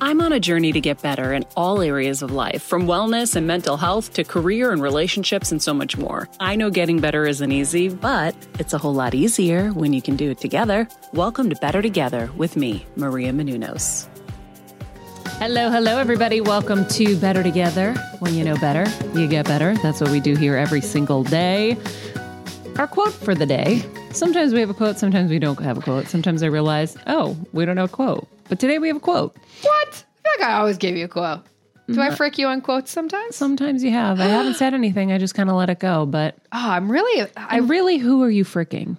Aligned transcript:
I'm 0.00 0.20
on 0.20 0.32
a 0.32 0.40
journey 0.40 0.72
to 0.72 0.80
get 0.80 1.00
better 1.02 1.32
in 1.32 1.44
all 1.56 1.80
areas 1.80 2.20
of 2.20 2.32
life, 2.32 2.62
from 2.62 2.86
wellness 2.86 3.36
and 3.36 3.46
mental 3.46 3.76
health 3.76 4.12
to 4.14 4.24
career 4.24 4.72
and 4.72 4.82
relationships 4.82 5.52
and 5.52 5.62
so 5.62 5.72
much 5.72 5.96
more. 5.96 6.28
I 6.40 6.56
know 6.56 6.68
getting 6.68 6.98
better 6.98 7.26
isn't 7.26 7.52
easy, 7.52 7.88
but 7.88 8.34
it's 8.58 8.72
a 8.72 8.78
whole 8.78 8.92
lot 8.92 9.14
easier 9.14 9.70
when 9.70 9.92
you 9.92 10.02
can 10.02 10.16
do 10.16 10.32
it 10.32 10.38
together. 10.38 10.88
Welcome 11.12 11.48
to 11.50 11.56
Better 11.56 11.80
Together 11.80 12.28
with 12.36 12.56
me, 12.56 12.84
Maria 12.96 13.32
Menounos. 13.32 14.08
Hello, 15.38 15.70
hello, 15.70 15.96
everybody. 15.98 16.40
Welcome 16.40 16.88
to 16.88 17.16
Better 17.18 17.44
Together. 17.44 17.94
When 18.18 18.34
you 18.34 18.42
know 18.42 18.56
better, 18.56 18.86
you 19.16 19.28
get 19.28 19.46
better. 19.46 19.74
That's 19.76 20.00
what 20.00 20.10
we 20.10 20.18
do 20.18 20.34
here 20.34 20.56
every 20.56 20.80
single 20.80 21.22
day. 21.22 21.76
Our 22.78 22.88
quote 22.88 23.12
for 23.12 23.36
the 23.36 23.46
day. 23.46 23.84
Sometimes 24.10 24.52
we 24.52 24.58
have 24.58 24.70
a 24.70 24.74
quote, 24.74 24.98
sometimes 24.98 25.30
we 25.30 25.38
don't 25.38 25.60
have 25.60 25.78
a 25.78 25.80
quote. 25.80 26.08
Sometimes 26.08 26.42
I 26.42 26.46
realize, 26.46 26.96
oh, 27.06 27.36
we 27.52 27.64
don't 27.64 27.76
have 27.76 27.92
a 27.92 27.92
quote. 27.92 28.28
But 28.48 28.60
today 28.60 28.78
we 28.78 28.88
have 28.88 28.96
a 28.98 29.00
quote. 29.00 29.36
What? 29.62 29.88
I 29.88 29.92
feel 29.92 30.32
like 30.46 30.48
I 30.48 30.52
always 30.58 30.78
give 30.78 30.96
you 30.96 31.04
a 31.06 31.08
quote. 31.08 31.40
Do 31.86 32.00
I 32.00 32.14
frick 32.14 32.38
you 32.38 32.46
on 32.46 32.62
quotes 32.62 32.90
sometimes? 32.90 33.36
Sometimes 33.36 33.84
you 33.84 33.90
have. 33.90 34.18
I 34.18 34.24
haven't 34.24 34.54
said 34.58 34.72
anything. 34.74 35.12
I 35.12 35.18
just 35.18 35.34
kind 35.34 35.50
of 35.50 35.56
let 35.56 35.68
it 35.68 35.78
go. 35.78 36.06
But 36.06 36.36
Oh, 36.52 36.70
I'm 36.70 36.90
really. 36.90 37.28
I 37.36 37.58
really, 37.58 37.98
who 37.98 38.22
are 38.22 38.30
you 38.30 38.44
fricking? 38.44 38.96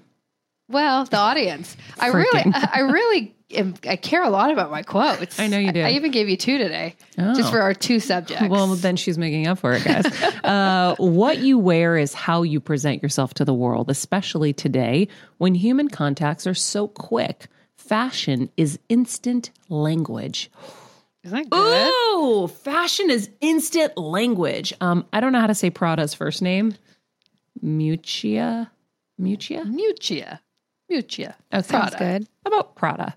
well, 0.70 1.06
the 1.06 1.18
audience. 1.18 1.76
I 2.00 2.08
really. 2.10 2.44
I, 2.54 2.80
really, 2.82 3.36
am, 3.52 3.73
I 3.88 3.96
care 3.96 4.22
a 4.23 4.30
lot 4.30 4.52
about 4.52 4.70
my 4.70 4.84
quotes. 4.84 5.40
I 5.40 5.48
know 5.48 5.58
you 5.58 5.72
do. 5.72 5.82
I, 5.82 5.92
even 5.92 6.12
gave 6.12 6.30
you 6.30 6.38
two 6.38 6.58
today, 6.60 6.96
Oh. 7.18 7.34
just 7.36 7.52
for 7.52 7.60
our 7.62 7.73
two 7.73 8.00
subjects. 8.00 8.48
Well, 8.50 8.68
then 8.76 8.96
she's 8.98 9.18
making 9.18 9.48
up 9.48 9.58
for 9.60 9.73
it, 9.73 9.84
guys. 9.84 10.06
uh, 10.44 10.96
what 11.00 11.40
you 11.40 11.58
wear 11.58 11.98
is 11.98 12.14
how 12.14 12.44
you 12.44 12.60
present 12.60 13.02
yourself 13.02 13.34
to 13.36 13.45
the 13.45 13.54
world, 13.54 13.89
especially 13.89 14.54
today 14.54 15.08
when 15.39 15.55
human 15.55 15.88
contacts 15.88 16.45
are 16.45 16.54
so 16.55 16.88
quick. 16.88 17.48
Fashion 17.88 18.50
is 18.58 18.80
instant 18.90 19.52
language. 19.70 20.50
Isn't 21.23 21.38
that 21.38 21.50
good? 21.50 21.92
Ooh, 22.16 22.48
fashion 22.48 23.10
is 23.10 23.30
instant 23.42 23.98
language. 23.98 24.73
Um, 24.82 25.06
I 25.14 25.20
don't 25.20 25.32
know 25.32 25.40
how 25.40 25.48
to 25.48 25.56
say 25.56 25.70
Prada's 25.70 26.14
first 26.14 26.42
name. 26.42 26.76
Mucia? 27.62 28.72
Mucia? 29.18 29.66
Mucia, 29.66 30.42
Mucia. 30.90 31.36
Okay. 31.54 31.68
Prada. 31.68 31.98
good. 31.98 32.28
How 32.44 32.48
about 32.54 32.76
Prada? 32.76 33.16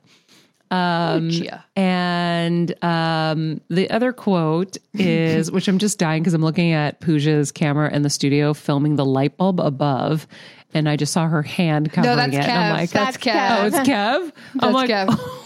Um, 0.70 1.30
and 1.76 2.84
um, 2.84 3.60
the 3.68 3.90
other 3.90 4.12
quote 4.12 4.76
is, 4.94 5.50
which 5.52 5.68
I'm 5.68 5.78
just 5.78 5.98
dying 5.98 6.22
because 6.22 6.34
I'm 6.34 6.42
looking 6.42 6.72
at 6.72 7.00
Pooja's 7.00 7.52
camera 7.52 7.92
in 7.92 8.02
the 8.02 8.10
studio 8.10 8.54
filming 8.54 8.96
the 8.96 9.04
light 9.04 9.36
bulb 9.36 9.60
above, 9.60 10.26
and 10.74 10.88
I 10.88 10.96
just 10.96 11.12
saw 11.12 11.26
her 11.26 11.42
hand 11.42 11.92
covering 11.92 12.16
that's 12.16 12.34
it. 12.34 12.40
And 12.40 12.52
I'm 12.52 12.72
like, 12.72 12.90
That's 12.90 13.16
oh, 13.16 13.20
Kev. 13.20 13.66
it's 13.66 13.88
Kev. 13.88 14.32
I'm 14.60 14.72
like, 14.72 14.90
Kev. 14.90 15.44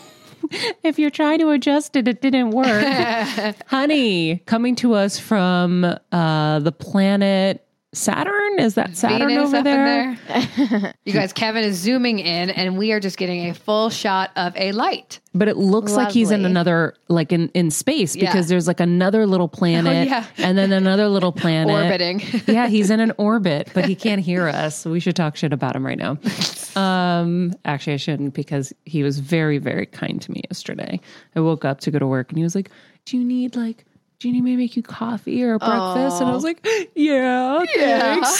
if 0.82 0.98
you're 0.98 1.10
trying 1.10 1.38
to 1.38 1.50
adjust 1.50 1.96
it, 1.96 2.08
it 2.08 2.20
didn't 2.20 2.50
work. 2.50 2.84
Honey, 3.66 4.38
coming 4.46 4.74
to 4.76 4.94
us 4.94 5.18
from 5.18 5.84
uh, 6.10 6.58
the 6.58 6.72
planet 6.72 7.66
Saturn. 7.94 8.58
Is 8.58 8.74
that 8.76 8.96
Saturn 8.96 9.28
Venus 9.28 9.48
over 9.48 9.58
up 9.58 9.64
there? 9.64 10.10
in 10.10 10.18
there. 10.80 10.94
you 11.04 11.12
guys, 11.12 11.32
Kevin 11.32 11.62
is 11.62 11.76
zooming 11.76 12.18
in, 12.20 12.48
and 12.48 12.78
we 12.78 12.92
are 12.92 13.00
just 13.00 13.18
getting 13.18 13.50
a 13.50 13.54
full 13.54 13.90
shot 13.90 14.30
of 14.34 14.56
a 14.56 14.72
light. 14.72 15.20
But 15.34 15.48
it 15.48 15.56
looks 15.58 15.92
like 15.92 16.10
he's 16.10 16.30
in 16.30 16.44
another, 16.46 16.94
like 17.08 17.32
in, 17.32 17.48
in 17.50 17.70
space, 17.70 18.16
Yeah. 18.16 18.30
because 18.32 18.48
there's 18.48 18.66
like 18.66 18.80
another 18.80 19.26
little 19.26 19.48
planet 19.60 20.08
yeah. 20.08 20.24
and 20.38 20.56
then 20.56 20.72
another 20.72 21.08
little 21.08 21.32
planet. 21.32 21.72
Orbiting. 21.72 22.22
yeah, 22.46 22.68
he's 22.68 22.90
in 22.90 23.00
an 23.00 23.12
orbit, 23.18 23.68
but 23.74 23.84
he 23.84 23.94
can't 23.94 24.22
hear 24.22 24.48
us. 24.48 24.78
So 24.78 24.90
we 24.90 24.98
should 25.00 25.16
talk 25.16 25.36
shit 25.36 25.52
about 25.52 25.76
him 25.76 25.84
right 25.84 25.98
now. 25.98 26.18
Um, 26.74 27.52
actually, 27.66 27.94
I 27.94 27.98
shouldn't 27.98 28.32
because 28.32 28.72
he 28.86 29.02
was 29.02 29.18
very, 29.18 29.58
very 29.58 29.84
kind 29.86 30.20
to 30.22 30.30
me 30.32 30.42
yesterday. 30.48 30.98
I 31.36 31.40
woke 31.40 31.64
up 31.66 31.80
to 31.80 31.90
go 31.90 31.98
to 31.98 32.06
work 32.06 32.30
and 32.30 32.38
he 32.38 32.44
was 32.44 32.54
like, 32.54 32.70
Do 33.04 33.18
you 33.18 33.24
need 33.24 33.54
like, 33.56 33.84
do 34.22 34.28
you 34.28 34.34
need 34.34 34.44
me 34.44 34.52
to 34.52 34.56
make 34.56 34.76
you 34.76 34.84
coffee 34.84 35.42
or 35.42 35.58
breakfast? 35.58 36.20
And 36.20 36.30
I 36.30 36.32
was 36.32 36.44
like, 36.44 36.64
Yeah, 36.94 37.64
thanks. 37.74 38.38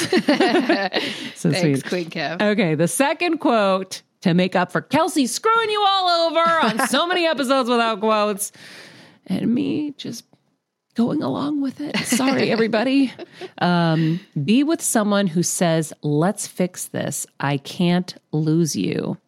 so 1.34 1.50
Thanks, 1.50 1.81
sweet. 1.81 1.84
Queen 1.84 2.09
Kev. 2.09 2.41
Okay, 2.41 2.76
the 2.76 2.87
second 2.87 3.38
quote 3.38 4.03
to 4.20 4.32
make 4.32 4.54
up 4.54 4.70
for 4.70 4.81
Kelsey 4.81 5.26
screwing 5.26 5.70
you 5.70 5.84
all 5.84 6.28
over 6.31 6.38
on 6.38 6.87
so 6.87 7.04
many 7.09 7.26
episodes 7.26 7.69
without 7.69 7.98
quotes, 7.98 8.53
and 9.26 9.53
me 9.53 9.93
just 9.97 10.25
going 10.94 11.20
along 11.20 11.60
with 11.62 11.81
it. 11.81 11.97
Sorry, 11.99 12.53
everybody. 12.53 13.12
Um, 13.59 14.20
be 14.44 14.62
with 14.62 14.81
someone 14.81 15.26
who 15.26 15.43
says, 15.43 15.93
Let's 16.03 16.47
fix 16.47 16.87
this. 16.87 17.26
I 17.41 17.56
can't 17.56 18.14
lose 18.31 18.76
you. 18.76 19.19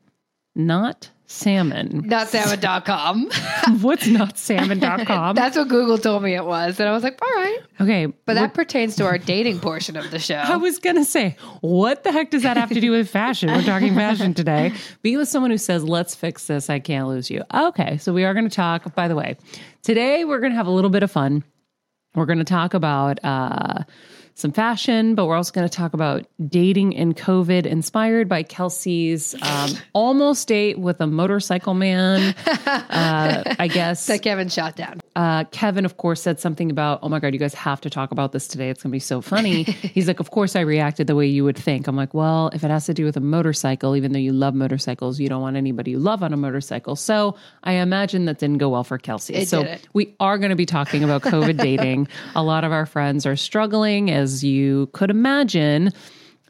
Not 0.55 1.11
salmon. 1.34 2.03
Not 2.06 2.28
salmon.com. 2.28 3.31
What's 3.81 4.06
not 4.06 4.39
salmon.com? 4.39 5.34
That's 5.34 5.56
what 5.56 5.69
Google 5.69 5.99
told 5.99 6.22
me 6.22 6.34
it 6.34 6.45
was. 6.45 6.78
And 6.81 6.89
I 6.89 6.93
was 6.93 7.03
like, 7.03 7.21
all 7.21 7.28
right. 7.28 7.59
okay, 7.81 8.06
But 8.06 8.34
that 8.34 8.55
pertains 8.55 8.97
to 8.97 9.06
our 9.06 9.19
dating 9.19 9.61
portion 9.61 9.97
of 9.97 10.11
the 10.11 10.19
show. 10.19 10.37
I 10.44 10.56
was 10.56 10.78
going 10.78 10.97
to 10.97 11.05
say, 11.05 11.37
what 11.61 12.05
the 12.05 12.12
heck 12.12 12.31
does 12.31 12.43
that 12.43 12.56
have 12.56 12.71
to 12.71 12.81
do 12.81 12.93
with 12.93 13.09
fashion? 13.09 13.50
We're 13.50 13.62
talking 13.62 13.94
fashion 13.94 14.34
today. 14.34 14.73
Be 15.03 15.17
with 15.17 15.28
someone 15.28 15.50
who 15.50 15.59
says, 15.59 15.84
let's 15.84 16.15
fix 16.15 16.47
this. 16.47 16.71
I 16.71 16.78
can't 16.78 17.09
lose 17.09 17.31
you. 17.31 17.43
Okay. 17.53 17.99
So 17.99 18.12
we 18.12 18.25
are 18.25 18.33
going 18.33 18.49
to 18.49 18.55
talk, 18.55 18.94
by 18.94 19.09
the 19.09 19.17
way, 19.17 19.37
today 19.83 20.25
we're 20.25 20.41
going 20.41 20.53
to 20.53 20.56
have 20.56 20.67
a 20.67 20.71
little 20.73 20.91
bit 20.91 21.03
of 21.03 21.11
fun. 21.11 21.44
We're 22.15 22.27
going 22.27 22.39
to 22.39 22.44
talk 22.44 22.75
about 22.75 23.19
uh, 23.25 23.83
some 24.34 24.53
fashion, 24.53 25.15
but 25.15 25.27
we're 25.27 25.37
also 25.37 25.53
going 25.53 25.69
to 25.69 25.75
talk 25.75 25.95
about 25.95 26.27
dating 26.49 26.93
in 26.93 27.15
COVID, 27.15 27.67
inspired 27.67 28.28
by 28.28 28.43
Kelsey's 28.43 29.34
um, 29.43 29.71
almost 29.93 30.49
date 30.49 30.78
with 30.78 31.00
a 31.00 31.06
motorcycle 31.06 31.75
man. 31.75 32.34
Uh, 32.94 33.43
I 33.59 33.69
guess 33.69 34.06
that 34.06 34.23
Kevin 34.23 34.49
shot 34.49 34.76
down. 34.76 35.00
uh, 35.17 35.44
Kevin, 35.44 35.85
of 35.85 35.97
course, 35.97 36.23
said 36.23 36.38
something 36.41 36.70
about, 36.70 37.00
oh 37.03 37.09
my 37.09 37.19
God, 37.19 37.32
you 37.32 37.38
guys 37.38 37.55
have 37.55 37.81
to 37.82 37.91
talk 37.91 38.12
about 38.12 38.32
this 38.32 38.47
today. 38.47 38.70
It's 38.70 38.82
going 38.82 38.91
to 38.91 38.94
be 38.94 39.00
so 39.00 39.20
funny. 39.20 39.62
He's 39.64 40.06
like, 40.06 40.20
of 40.20 40.31
course, 40.31 40.56
I 40.56 40.61
reacted 40.61 41.06
the 41.06 41.14
way 41.14 41.26
you 41.26 41.44
would 41.44 41.56
think. 41.59 41.87
I'm 41.87 41.97
like, 41.97 42.14
well, 42.14 42.50
if 42.53 42.62
it 42.64 42.70
has 42.70 42.87
to 42.87 42.94
do 42.94 43.05
with 43.05 43.17
a 43.17 43.20
motorcycle, 43.20 43.97
even 43.97 44.12
though 44.12 44.19
you 44.19 44.32
love 44.32 44.55
motorcycles, 44.55 45.19
you 45.19 45.29
don't 45.29 45.43
want 45.43 45.56
anybody 45.56 45.93
you 45.94 45.99
love 45.99 46.23
on 46.23 46.32
a 46.32 46.37
motorcycle. 46.37 46.97
So 46.97 47.37
I 47.62 47.75
imagine 47.75 48.25
that 48.26 48.38
didn't 48.38 48.59
go 48.59 48.70
well 48.70 48.85
for 48.85 48.99
Kelsey. 48.99 49.35
It 49.35 49.49
so 49.49 49.76
we 49.93 50.14
are 50.19 50.38
going 50.38 50.50
to 50.50 50.56
be 50.56 50.67
talking 50.67 51.05
about 51.05 51.23
COVID 51.23 51.56
dating. 51.62 52.09
A 52.35 52.43
lot 52.43 52.64
of 52.64 52.73
our 52.73 52.87
friends 52.87 53.26
are 53.26 53.37
struggling, 53.37 54.11
as 54.11 54.24
you 54.44 54.88
could 54.93 55.11
imagine. 55.11 55.93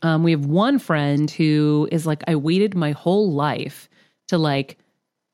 Um, 0.02 0.22
we 0.22 0.30
have 0.30 0.46
one 0.46 0.78
friend 0.78 1.30
who 1.30 1.88
is 1.90 2.06
like, 2.06 2.22
I 2.28 2.36
waited 2.36 2.74
my 2.74 2.92
whole 2.92 3.32
life 3.32 3.88
to 4.28 4.38
like, 4.38 4.78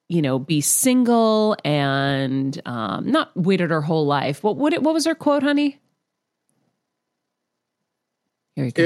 you 0.08 0.22
know, 0.22 0.38
be 0.38 0.60
single 0.60 1.56
and 1.64 2.60
um, 2.66 3.10
not 3.10 3.36
waited 3.36 3.70
her 3.70 3.80
whole 3.82 4.06
life. 4.06 4.42
What 4.42 4.56
what 4.56 4.80
what 4.82 4.94
was 4.94 5.06
her 5.06 5.14
quote, 5.14 5.42
honey? 5.42 5.78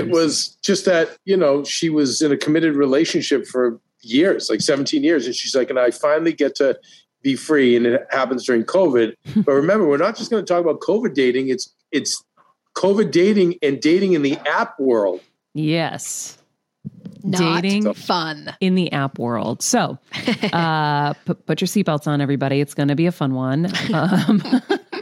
It 0.08 0.10
was 0.10 0.56
just 0.62 0.84
that, 0.84 1.16
you 1.24 1.36
know, 1.36 1.64
she 1.64 1.90
was 1.90 2.22
in 2.22 2.30
a 2.30 2.36
committed 2.36 2.76
relationship 2.76 3.46
for 3.46 3.80
years, 4.02 4.48
like 4.48 4.60
17 4.60 5.02
years. 5.02 5.26
And 5.26 5.34
she's 5.34 5.54
like, 5.54 5.70
and 5.70 5.78
I 5.78 5.90
finally 5.90 6.32
get 6.32 6.54
to 6.56 6.78
be 7.22 7.34
free, 7.34 7.74
and 7.74 7.86
it 7.86 8.06
happens 8.10 8.44
during 8.44 8.64
COVID. 8.64 9.14
but 9.44 9.52
remember, 9.52 9.88
we're 9.88 9.96
not 9.96 10.16
just 10.16 10.30
going 10.30 10.44
to 10.44 10.46
talk 10.46 10.62
about 10.62 10.80
COVID 10.80 11.14
dating. 11.14 11.48
It's 11.48 11.74
it's 11.90 12.22
COVID 12.74 13.10
dating 13.10 13.56
and 13.62 13.80
dating 13.80 14.12
in 14.14 14.22
the 14.22 14.36
app 14.46 14.78
world. 14.78 15.20
Yes. 15.54 16.38
Not 17.22 17.62
Dating. 17.62 17.94
fun. 17.94 18.54
in 18.60 18.74
the 18.74 18.92
app 18.92 19.18
world. 19.18 19.62
So, 19.62 19.98
uh, 20.52 21.14
put, 21.24 21.46
put 21.46 21.60
your 21.60 21.68
seatbelts 21.68 22.06
on, 22.06 22.20
everybody. 22.20 22.60
It's 22.60 22.74
going 22.74 22.88
to 22.88 22.94
be 22.94 23.06
a 23.06 23.12
fun 23.12 23.34
one. 23.34 23.72
Um, 23.94 24.42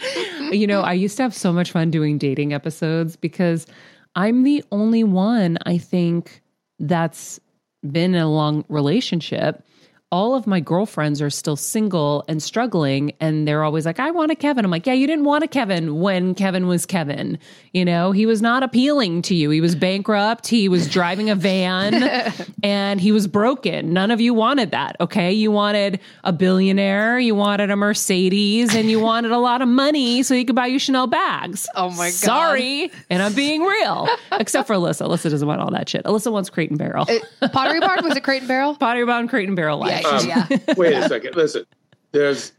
you 0.52 0.68
know, 0.68 0.82
I 0.82 0.92
used 0.92 1.16
to 1.16 1.24
have 1.24 1.34
so 1.34 1.52
much 1.52 1.72
fun 1.72 1.90
doing 1.90 2.18
dating 2.18 2.52
episodes 2.52 3.16
because 3.16 3.66
I'm 4.14 4.44
the 4.44 4.62
only 4.70 5.02
one 5.02 5.58
I 5.66 5.78
think 5.78 6.42
that's 6.78 7.40
been 7.82 8.14
in 8.14 8.20
a 8.20 8.30
long 8.30 8.64
relationship. 8.68 9.64
All 10.12 10.34
of 10.34 10.46
my 10.46 10.60
girlfriends 10.60 11.22
are 11.22 11.30
still 11.30 11.56
single 11.56 12.22
and 12.28 12.42
struggling, 12.42 13.14
and 13.18 13.48
they're 13.48 13.64
always 13.64 13.86
like, 13.86 13.98
I 13.98 14.10
want 14.10 14.30
a 14.30 14.36
Kevin. 14.36 14.64
I'm 14.64 14.70
like, 14.70 14.86
yeah, 14.86 14.92
you 14.92 15.06
didn't 15.06 15.24
want 15.24 15.42
a 15.42 15.48
Kevin 15.48 16.00
when 16.00 16.34
Kevin 16.34 16.66
was 16.66 16.84
Kevin. 16.84 17.38
You 17.72 17.86
know, 17.86 18.12
he 18.12 18.26
was 18.26 18.42
not 18.42 18.62
appealing 18.62 19.22
to 19.22 19.34
you. 19.34 19.48
He 19.48 19.62
was 19.62 19.74
bankrupt, 19.74 20.46
he 20.46 20.68
was 20.68 20.86
driving 20.86 21.30
a 21.30 21.34
van, 21.34 22.04
and 22.62 23.00
he 23.00 23.10
was 23.10 23.26
broken. 23.26 23.94
None 23.94 24.10
of 24.10 24.20
you 24.20 24.34
wanted 24.34 24.70
that. 24.72 24.96
Okay. 25.00 25.32
You 25.32 25.50
wanted 25.50 25.98
a 26.24 26.32
billionaire, 26.32 27.18
you 27.18 27.34
wanted 27.34 27.70
a 27.70 27.76
Mercedes, 27.76 28.74
and 28.74 28.90
you 28.90 29.00
wanted 29.00 29.32
a 29.32 29.38
lot 29.38 29.62
of 29.62 29.68
money 29.68 30.22
so 30.22 30.34
you 30.34 30.44
could 30.44 30.54
buy 30.54 30.66
you 30.66 30.78
Chanel 30.78 31.06
bags. 31.06 31.66
Oh 31.74 31.88
my 31.88 32.08
God. 32.08 32.12
Sorry. 32.12 32.92
And 33.08 33.22
I'm 33.22 33.32
being 33.32 33.62
real, 33.62 34.08
except 34.32 34.66
for 34.66 34.74
Alyssa. 34.74 35.06
Alyssa 35.06 35.30
doesn't 35.30 35.48
want 35.48 35.62
all 35.62 35.70
that 35.70 35.88
shit. 35.88 36.04
Alyssa 36.04 36.30
wants 36.30 36.50
Crate 36.50 36.68
and 36.68 36.78
Barrel. 36.78 37.06
Pottery 37.52 37.80
Barn 37.80 38.04
was 38.04 38.14
it 38.14 38.22
Crate 38.22 38.42
and 38.42 38.48
Barrel? 38.48 38.74
Pottery 38.74 39.06
Bound 39.06 39.30
Crate 39.30 39.48
and 39.48 39.56
Barrel 39.56 39.78
life. 39.78 40.01
Yeah, 40.01 40.01
Um, 40.04 40.26
yeah. 40.26 40.46
Wait 40.76 40.94
a 40.94 41.08
second. 41.08 41.34
Listen, 41.36 41.64
there's 42.12 42.52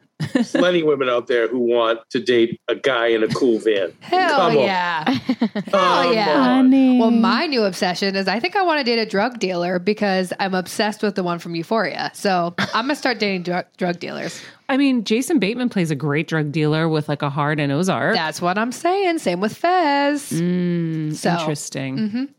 plenty 0.51 0.81
of 0.81 0.87
women 0.87 1.09
out 1.09 1.27
there 1.27 1.47
who 1.47 1.59
want 1.59 1.99
to 2.11 2.19
date 2.19 2.59
a 2.69 2.75
guy 2.75 3.07
in 3.07 3.23
a 3.23 3.27
cool 3.29 3.59
van. 3.59 3.91
Hell 3.99 4.29
Come 4.29 4.57
on. 4.57 4.63
yeah. 4.63 5.03
Come 5.05 5.63
Hell 5.65 6.13
yeah. 6.13 6.39
on. 6.39 6.99
Well, 6.99 7.11
my 7.11 7.45
new 7.45 7.63
obsession 7.63 8.15
is 8.15 8.27
I 8.27 8.39
think 8.39 8.55
I 8.55 8.61
want 8.63 8.79
to 8.79 8.83
date 8.85 8.99
a 8.99 9.05
drug 9.05 9.39
dealer 9.39 9.79
because 9.79 10.31
I'm 10.39 10.53
obsessed 10.53 11.01
with 11.03 11.15
the 11.15 11.23
one 11.23 11.39
from 11.39 11.55
Euphoria. 11.55 12.11
So 12.13 12.53
I'm 12.57 12.85
gonna 12.85 12.95
start 12.95 13.19
dating 13.19 13.43
drug 13.43 13.65
drug 13.77 13.99
dealers. 13.99 14.39
I 14.69 14.77
mean, 14.77 15.03
Jason 15.03 15.39
Bateman 15.39 15.69
plays 15.69 15.91
a 15.91 15.95
great 15.95 16.27
drug 16.27 16.51
dealer 16.51 16.87
with 16.87 17.09
like 17.09 17.21
a 17.21 17.29
heart 17.29 17.59
and 17.59 17.71
Ozark. 17.71 18.15
That's 18.15 18.41
what 18.41 18.57
I'm 18.57 18.71
saying. 18.71 19.19
Same 19.19 19.41
with 19.41 19.55
Fez. 19.57 20.21
so 20.23 20.35
Interesting. 21.29 22.29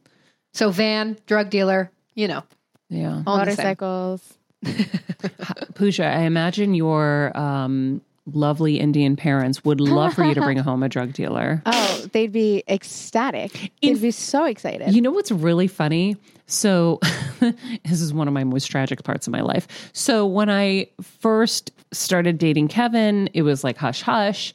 so 0.55 0.71
van 0.71 1.19
drug 1.27 1.51
dealer. 1.51 1.91
You 2.15 2.29
know, 2.29 2.45
Yeah. 2.89 3.23
all 3.27 3.39
the 3.39 3.51
same. 3.51 3.57
Motorcycles. 3.57 4.35
Pooja, 5.75 6.05
I 6.05 6.21
imagine 6.21 6.75
your 6.75 7.37
um, 7.37 8.01
lovely 8.33 8.79
Indian 8.79 9.17
parents 9.17 9.65
would 9.65 9.81
love 9.81 10.15
for 10.15 10.25
you 10.25 10.35
to 10.35 10.41
bring 10.41 10.59
home 10.59 10.83
a 10.83 10.89
drug 10.89 11.13
dealer. 11.13 11.63
Oh, 11.67 12.07
they'd 12.13 12.33
be 12.33 12.65
ecstatic. 12.69 13.73
They'd 13.83 14.01
be 14.01 14.11
so 14.11 14.45
excited. 14.45 14.95
You 14.95 15.03
know 15.03 15.11
what's 15.11 15.31
really 15.31 15.67
funny? 15.67 16.17
So, 16.47 17.01
this 17.41 18.01
is 18.01 18.13
one 18.13 18.29
of 18.29 18.35
my 18.35 18.45
most 18.45 18.67
tragic 18.67 19.03
parts 19.03 19.27
of 19.27 19.33
my 19.33 19.41
life. 19.41 19.91
So, 19.93 20.27
when 20.27 20.51
I 20.51 20.89
first 21.03 21.71
started 21.93 22.39
dating 22.39 22.69
Kevin, 22.69 23.29
it 23.35 23.43
was 23.43 23.65
like 23.65 23.77
hush 23.77 24.03
hush. 24.03 24.53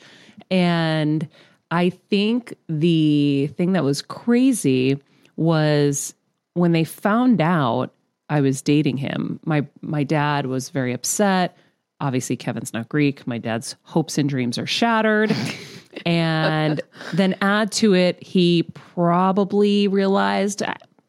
And 0.51 1.27
I 1.71 1.89
think 1.89 2.55
the 2.67 3.47
thing 3.55 3.73
that 3.73 3.83
was 3.83 4.01
crazy 4.01 4.99
was 5.35 6.13
when 6.53 6.71
they 6.71 6.83
found 6.83 7.41
out 7.41 7.93
I 8.29 8.41
was 8.41 8.61
dating 8.61 8.97
him, 8.97 9.39
my 9.45 9.65
my 9.81 10.03
dad 10.03 10.45
was 10.45 10.69
very 10.69 10.93
upset. 10.93 11.57
Obviously, 12.01 12.37
Kevin's 12.37 12.73
not 12.73 12.87
Greek. 12.87 13.27
My 13.27 13.37
dad's 13.39 13.75
hopes 13.83 14.17
and 14.17 14.29
dreams 14.29 14.57
are 14.57 14.67
shattered. 14.67 15.35
and 16.05 16.79
then 17.13 17.35
add 17.41 17.71
to 17.73 17.93
it, 17.93 18.21
he 18.23 18.63
probably 18.73 19.87
realized 19.87 20.61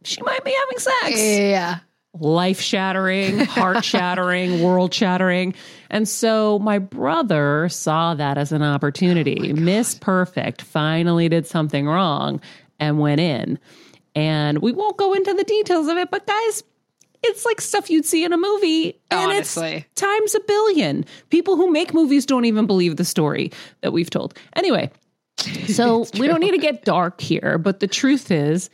she 0.04 0.20
might 0.22 0.44
be 0.44 0.50
having 0.52 0.78
sex 0.78 1.20
Yeah. 1.20 1.78
life 2.18 2.60
shattering, 2.60 3.38
heart 3.44 3.84
shattering, 3.84 4.62
world 4.62 4.92
shattering. 4.92 5.54
And 5.90 6.08
so 6.08 6.58
my 6.58 6.78
brother 6.78 7.68
saw 7.68 8.14
that 8.14 8.38
as 8.38 8.50
an 8.50 8.62
opportunity. 8.62 9.52
Oh 9.52 9.54
Miss 9.60 9.94
Perfect 9.96 10.62
finally 10.62 11.28
did 11.28 11.46
something 11.46 11.86
wrong 11.86 12.40
and 12.80 12.98
went 12.98 13.20
in. 13.20 13.58
And 14.16 14.58
we 14.60 14.72
won't 14.72 14.96
go 14.96 15.12
into 15.12 15.34
the 15.34 15.44
details 15.44 15.86
of 15.86 15.96
it, 15.98 16.10
but 16.10 16.26
guys, 16.26 16.64
it's 17.22 17.44
like 17.44 17.60
stuff 17.60 17.90
you'd 17.90 18.04
see 18.04 18.24
in 18.24 18.32
a 18.32 18.38
movie. 18.38 18.98
And 19.10 19.30
Honestly. 19.32 19.86
it's 19.92 20.00
times 20.00 20.34
a 20.34 20.40
billion. 20.40 21.04
People 21.30 21.56
who 21.56 21.70
make 21.70 21.92
movies 21.94 22.24
don't 22.26 22.44
even 22.44 22.66
believe 22.66 22.96
the 22.96 23.04
story 23.04 23.52
that 23.82 23.92
we've 23.92 24.10
told. 24.10 24.34
Anyway, 24.54 24.90
so 25.68 26.06
we 26.18 26.26
don't 26.26 26.40
need 26.40 26.52
to 26.52 26.58
get 26.58 26.84
dark 26.84 27.20
here, 27.20 27.58
but 27.58 27.80
the 27.80 27.86
truth 27.86 28.30
is, 28.30 28.70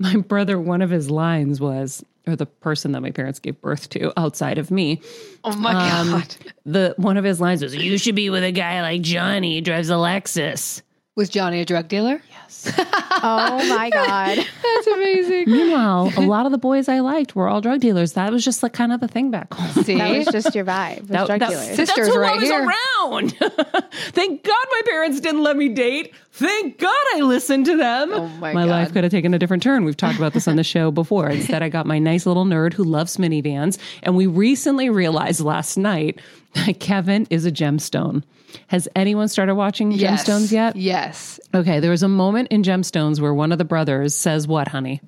my 0.00 0.16
brother, 0.16 0.60
one 0.60 0.80
of 0.82 0.90
his 0.90 1.10
lines 1.10 1.60
was, 1.60 2.04
or 2.26 2.36
the 2.36 2.46
person 2.46 2.92
that 2.92 3.00
my 3.00 3.10
parents 3.10 3.38
gave 3.40 3.60
birth 3.60 3.88
to 3.90 4.12
outside 4.18 4.58
of 4.58 4.70
me, 4.70 5.00
Oh 5.44 5.56
my 5.56 5.72
um, 6.00 6.10
god. 6.10 6.36
the 6.64 6.94
one 6.98 7.16
of 7.16 7.24
his 7.24 7.40
lines 7.40 7.62
was, 7.62 7.74
"You 7.74 7.98
should 7.98 8.14
be 8.14 8.30
with 8.30 8.44
a 8.44 8.52
guy 8.52 8.80
like 8.82 9.02
Johnny, 9.02 9.60
drives 9.60 9.90
a 9.90 9.94
Lexus." 9.94 10.82
Was 11.18 11.28
Johnny 11.28 11.60
a 11.60 11.64
drug 11.64 11.88
dealer? 11.88 12.22
Yes. 12.30 12.72
oh 12.78 13.66
my 13.68 13.90
God. 13.92 14.38
That's 14.38 14.86
amazing. 14.86 15.50
Meanwhile, 15.50 16.12
a 16.16 16.20
lot 16.20 16.46
of 16.46 16.52
the 16.52 16.58
boys 16.58 16.88
I 16.88 17.00
liked 17.00 17.34
were 17.34 17.48
all 17.48 17.60
drug 17.60 17.80
dealers. 17.80 18.12
That 18.12 18.30
was 18.32 18.44
just 18.44 18.62
like 18.62 18.72
kind 18.72 18.92
of 18.92 19.00
the 19.00 19.08
thing 19.08 19.32
back 19.32 19.52
home. 19.52 19.82
See? 19.84 19.98
That 19.98 20.16
was 20.16 20.28
just 20.28 20.54
your 20.54 20.64
vibe. 20.64 21.00
Was 21.00 21.08
That- 21.08 21.26
drug 21.26 21.40
that- 21.40 21.50
dealers. 21.50 21.66
Sisters 21.74 21.88
that's 22.06 22.08
who 22.10 22.20
right 22.20 22.34
I 22.34 22.36
was 22.36 22.44
here. 22.48 22.64
around. 22.64 23.30
Thank 24.12 24.44
God 24.44 24.66
my 24.70 24.80
parents 24.86 25.18
didn't 25.20 25.42
let 25.42 25.56
me 25.56 25.68
date. 25.70 26.14
Thank 26.38 26.78
God 26.78 26.94
I 27.16 27.20
listened 27.22 27.66
to 27.66 27.76
them. 27.76 28.12
Oh 28.12 28.28
my 28.28 28.52
my 28.52 28.62
God. 28.62 28.70
life 28.70 28.92
could 28.92 29.02
have 29.02 29.10
taken 29.10 29.34
a 29.34 29.38
different 29.40 29.62
turn. 29.62 29.84
We've 29.84 29.96
talked 29.96 30.18
about 30.18 30.34
this 30.34 30.46
on 30.46 30.54
the 30.56 30.62
show 30.74 30.90
before. 30.92 31.28
Instead, 31.28 31.62
I 31.64 31.68
got 31.68 31.84
my 31.84 31.98
nice 31.98 32.26
little 32.26 32.44
nerd 32.44 32.74
who 32.74 32.84
loves 32.84 33.16
minivans. 33.16 33.76
And 34.04 34.16
we 34.16 34.26
recently 34.26 34.88
realized 34.88 35.40
last 35.40 35.76
night 35.76 36.20
that 36.54 36.78
Kevin 36.78 37.26
is 37.30 37.44
a 37.44 37.50
gemstone. 37.50 38.22
Has 38.68 38.88
anyone 38.94 39.26
started 39.28 39.56
watching 39.56 39.90
Yes. 39.90 40.24
Gemstones 40.24 40.52
yet? 40.52 40.76
Yes. 40.76 41.40
Okay, 41.54 41.80
there 41.80 41.90
was 41.90 42.02
a 42.04 42.08
moment 42.08 42.48
in 42.52 42.62
Gemstones 42.62 43.20
where 43.20 43.34
one 43.34 43.50
of 43.50 43.58
the 43.58 43.64
brothers 43.64 44.14
says, 44.14 44.46
What, 44.46 44.68
honey? 44.68 45.00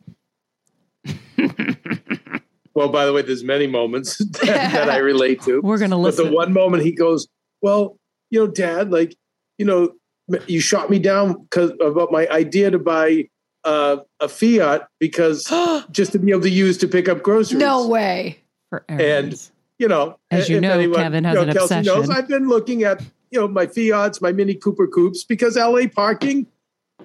Well, 2.73 2.89
by 2.89 3.05
the 3.05 3.13
way, 3.13 3.23
there's 3.23 3.43
many 3.43 3.67
moments 3.67 4.17
that, 4.19 4.41
that 4.47 4.89
I 4.89 4.99
relate 4.99 5.43
to. 5.43 5.61
We're 5.61 5.79
going 5.79 5.91
to 5.91 5.97
listen. 5.97 6.27
But 6.27 6.31
the 6.31 6.37
one 6.37 6.53
moment 6.53 6.85
he 6.85 6.93
goes, 6.93 7.27
"Well, 7.61 7.99
you 8.31 8.39
know, 8.39 8.47
Dad, 8.47 8.93
like, 8.93 9.17
you 9.59 9.67
know, 9.67 9.83
m- 9.83 10.00
you 10.47 10.61
shot 10.61 10.91
me 10.91 10.99
down 10.99 11.43
because 11.43 11.73
about 11.81 12.13
my 12.13 12.29
idea 12.29 12.71
to 12.71 12.79
buy 12.79 13.29
uh, 13.65 13.99
a 14.21 14.29
Fiat 14.29 14.89
because 14.99 15.45
just 15.91 16.13
to 16.13 16.19
be 16.19 16.31
able 16.31 16.43
to 16.43 16.51
use 16.51 16.79
to 16.79 16.89
pick 16.89 17.09
up 17.09 17.23
groceries." 17.23 17.61
No 17.61 17.87
way. 17.89 18.39
for. 18.71 18.85
And 18.89 19.51
you 19.79 19.89
know, 19.89 20.19
As 20.31 20.49
you 20.49 20.57
if 20.57 20.63
know, 20.63 20.93
Kevin 20.95 21.25
has 21.25 21.39
an 21.39 21.53
Kelsey 21.53 21.75
knows, 21.77 21.89
obsession. 21.89 22.13
I've 22.13 22.29
been 22.29 22.49
looking 22.49 22.85
at 22.85 23.03
you 23.31 23.41
know 23.41 23.49
my 23.49 23.67
Fiats, 23.67 24.21
my 24.21 24.33
Mini 24.33 24.55
Cooper 24.55 24.87
coupes 24.87 25.25
because 25.25 25.57
LA 25.57 25.89
parking 25.93 26.47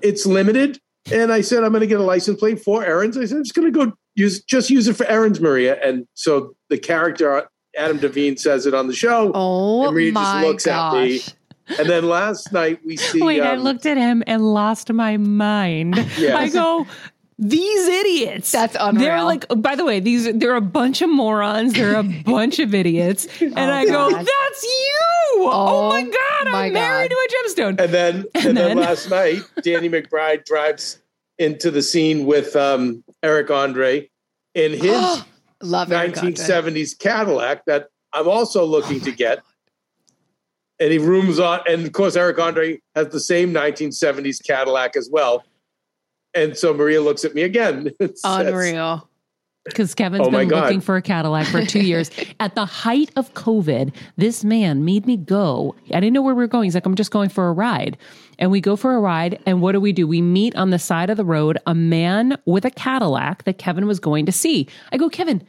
it's 0.02 0.26
limited, 0.26 0.80
and 1.12 1.32
I 1.32 1.42
said 1.42 1.64
I'm 1.64 1.72
going 1.72 1.82
to 1.82 1.88
get 1.88 2.00
a 2.00 2.04
license 2.04 2.40
plate 2.40 2.62
for 2.62 2.84
errands. 2.84 3.18
I 3.18 3.26
said 3.26 3.38
I'm 3.38 3.44
just 3.44 3.56
going 3.56 3.72
to 3.72 3.86
go 3.86 3.94
use 4.16 4.44
just 4.44 4.70
use 4.70 4.88
it 4.88 4.96
for 4.96 5.06
errands, 5.06 5.40
Maria. 5.40 5.82
And 5.82 6.08
so 6.14 6.56
the 6.70 6.78
character 6.78 7.48
Adam 7.78 7.98
Devine 7.98 8.38
says 8.38 8.66
it 8.66 8.74
on 8.74 8.88
the 8.88 8.94
show, 8.94 9.32
Oh 9.34 9.86
And 9.86 9.94
Maria 9.94 10.12
just 10.12 10.14
my 10.14 10.44
looks 10.44 10.68
at 10.68 10.94
me. 10.94 11.22
Gosh. 11.68 11.80
and 11.80 11.90
then 11.90 12.08
last 12.08 12.52
night 12.52 12.80
we 12.86 12.98
see. 12.98 13.22
Wait, 13.22 13.42
I 13.42 13.54
um, 13.56 13.60
looked 13.60 13.86
at 13.86 13.98
him 13.98 14.24
and 14.28 14.54
lost 14.54 14.92
my 14.92 15.18
mind. 15.18 15.96
Yes. 16.18 16.36
I 16.36 16.50
go, 16.50 16.86
these 17.38 17.88
idiots. 17.88 18.52
That's 18.52 18.76
unreal. 18.80 19.04
They're 19.06 19.24
like, 19.24 19.46
by 19.58 19.76
the 19.76 19.84
way, 19.86 20.00
these 20.00 20.32
they're 20.34 20.56
a 20.56 20.62
bunch 20.62 21.02
of 21.02 21.10
morons. 21.10 21.74
They're 21.74 21.96
a 22.00 22.04
bunch 22.26 22.60
of 22.60 22.74
idiots. 22.74 23.28
And 23.42 23.60
I 23.60 23.86
go, 23.86 24.10
God. 24.12 24.20
that's 24.26 24.64
you. 24.64 25.00
Oh, 25.38 25.50
Oh, 25.52 25.90
my 25.90 26.04
God. 26.04 26.52
my 26.52 26.66
I'm 26.68 26.74
married 26.74 27.12
to 27.12 27.16
a 27.16 27.50
gemstone. 27.50 27.80
And 27.80 27.94
then, 27.94 28.16
and, 28.36 28.46
And 28.46 28.58
then, 28.58 28.78
then- 28.78 28.78
last 28.78 29.10
night, 29.10 29.40
Danny 29.64 29.90
McBride 29.90 30.46
drives 30.46 31.00
into 31.38 31.72
the 31.72 31.82
scene 31.82 32.26
with 32.26 32.56
um, 32.56 33.04
Eric 33.22 33.52
Andre 33.52 34.10
in 34.54 34.72
his 34.72 35.24
Love 35.62 35.90
1970s 35.90 36.98
Cadillac 36.98 37.66
that 37.66 37.88
I'm 38.14 38.30
also 38.30 38.64
looking 38.66 39.02
to 39.02 39.12
get. 39.12 39.44
And 40.80 40.92
he 40.92 40.98
rooms 40.98 41.40
on, 41.40 41.62
and 41.68 41.86
of 41.86 41.94
course, 41.94 42.16
Eric 42.16 42.38
Andre 42.40 42.80
has 42.96 43.08
the 43.10 43.20
same 43.20 43.54
1970s 43.54 44.44
Cadillac 44.46 44.96
as 44.98 45.10
well. 45.12 45.44
And 46.34 46.58
so 46.58 46.74
Maria 46.74 47.02
looks 47.02 47.24
at 47.24 47.34
me 47.34 47.44
again. 47.44 47.92
Unreal. 48.24 49.10
Because 49.64 49.96
Kevin's 49.96 50.28
Oh 50.28 50.30
been 50.30 50.48
God. 50.50 50.66
looking 50.66 50.82
for 50.82 50.96
a 50.96 51.02
Cadillac 51.02 51.48
for 51.48 51.66
two 51.66 51.80
years. 51.82 52.12
At 52.40 52.54
the 52.54 52.66
height 52.66 53.10
of 53.16 53.34
COVID, 53.34 53.96
this 54.16 54.44
man 54.44 54.86
made 54.86 55.08
me 55.08 55.18
go. 55.18 55.74
I 55.92 56.00
didn't 56.00 56.14
know 56.14 56.22
where 56.22 56.36
we 56.36 56.44
were 56.44 56.48
going. 56.48 56.66
He's 56.66 56.76
like, 56.76 56.86
I'm 56.86 56.94
just 56.94 57.10
going 57.10 57.30
for 57.30 57.48
a 57.48 57.52
ride. 57.54 57.98
And 58.38 58.52
we 58.52 58.62
go 58.62 58.76
for 58.76 58.94
a 58.94 59.00
ride. 59.00 59.42
And 59.48 59.62
what 59.62 59.72
do 59.72 59.80
we 59.82 59.92
do? 59.92 60.06
We 60.08 60.22
meet 60.22 60.56
on 60.56 60.70
the 60.70 60.78
side 60.78 61.10
of 61.10 61.18
the 61.18 61.26
road 61.26 61.58
a 61.66 61.74
man 61.74 62.38
with 62.46 62.64
a 62.66 62.70
Cadillac 62.70 63.46
that 63.46 63.58
Kevin 63.58 63.88
was 63.88 64.00
going 64.00 64.28
to 64.28 64.32
see. 64.32 64.68
I 64.92 64.98
go, 64.98 65.10
Kevin, 65.10 65.42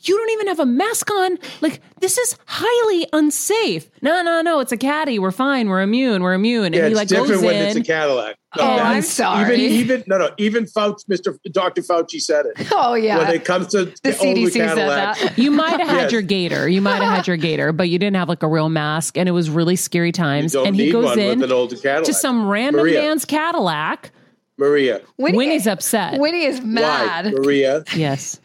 You 0.00 0.16
don't 0.16 0.30
even 0.30 0.46
have 0.48 0.60
a 0.60 0.66
mask 0.66 1.10
on. 1.10 1.38
Like, 1.60 1.80
this 2.00 2.18
is 2.18 2.36
highly 2.46 3.06
unsafe. 3.12 3.90
No, 4.00 4.22
no, 4.22 4.40
no. 4.42 4.60
It's 4.60 4.70
a 4.70 4.76
caddy. 4.76 5.18
We're 5.18 5.30
fine. 5.32 5.68
We're 5.68 5.82
immune. 5.82 6.22
We're 6.22 6.34
immune. 6.34 6.66
And 6.66 6.74
Yeah, 6.76 6.82
he 6.84 6.88
it's 6.92 6.96
like 6.96 7.08
different 7.08 7.30
goes 7.32 7.42
when 7.42 7.56
in. 7.56 7.62
it's 7.66 7.76
a 7.76 7.82
Cadillac. 7.82 8.36
No, 8.56 8.62
Oh, 8.64 8.76
I'm 8.78 9.02
sorry. 9.02 9.56
Even, 9.56 9.76
even 9.98 10.04
no, 10.06 10.18
no. 10.18 10.30
Even 10.38 10.64
Fauci, 10.66 11.04
Mr. 11.10 11.36
Dr. 11.52 11.82
Fauci 11.82 12.20
said 12.20 12.46
it. 12.46 12.68
Oh 12.72 12.94
yeah. 12.94 13.18
When 13.18 13.30
it 13.34 13.44
comes 13.44 13.66
to 13.68 13.86
the 13.86 13.94
the 14.02 14.18
older 14.18 14.40
CDC 14.40 14.50
said 14.52 14.68
Cadillac, 14.76 15.18
that. 15.18 15.38
you 15.38 15.50
might 15.50 15.78
have 15.80 15.88
had 15.88 16.02
Yes. 16.04 16.12
your 16.12 16.22
gator. 16.22 16.68
You 16.68 16.80
might 16.80 17.02
have 17.02 17.14
had 17.16 17.26
your 17.26 17.36
gator, 17.36 17.72
but 17.72 17.88
you 17.88 17.98
didn't 17.98 18.16
have 18.16 18.28
like 18.28 18.42
a 18.42 18.48
real 18.48 18.68
mask, 18.68 19.18
and 19.18 19.28
it 19.28 19.32
was 19.32 19.50
really 19.50 19.76
scary 19.76 20.08
you 20.08 20.12
times. 20.12 20.52
don't 20.52 20.66
and 20.68 20.76
he 20.76 20.90
goes 20.92 21.04
one 21.06 21.18
in 21.18 21.40
with 21.40 21.50
an 21.50 21.52
older 21.52 21.76
Cadillac. 21.76 22.04
to 22.04 22.14
some 22.14 22.46
random 22.48 22.82
Maria. 22.82 23.02
man's 23.02 23.24
Cadillac. 23.24 24.12
Maria. 24.56 25.02
Winnie, 25.18 25.36
Winnie's 25.36 25.66
upset. 25.66 26.18
Winnie 26.18 26.44
is 26.44 26.60
mad. 26.62 27.26
Why, 27.26 27.30
Maria? 27.32 27.84
Yes. 27.94 28.40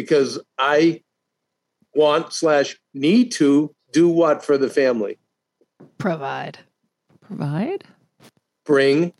Because 0.00 0.40
I 0.58 1.02
want 1.94 2.32
slash 2.32 2.78
need 2.94 3.32
to 3.32 3.74
do 3.92 4.08
what 4.08 4.42
for 4.42 4.56
the 4.56 4.70
family? 4.70 5.18
Provide. 5.98 6.58
Provide. 7.20 7.84
Bring. 8.64 9.12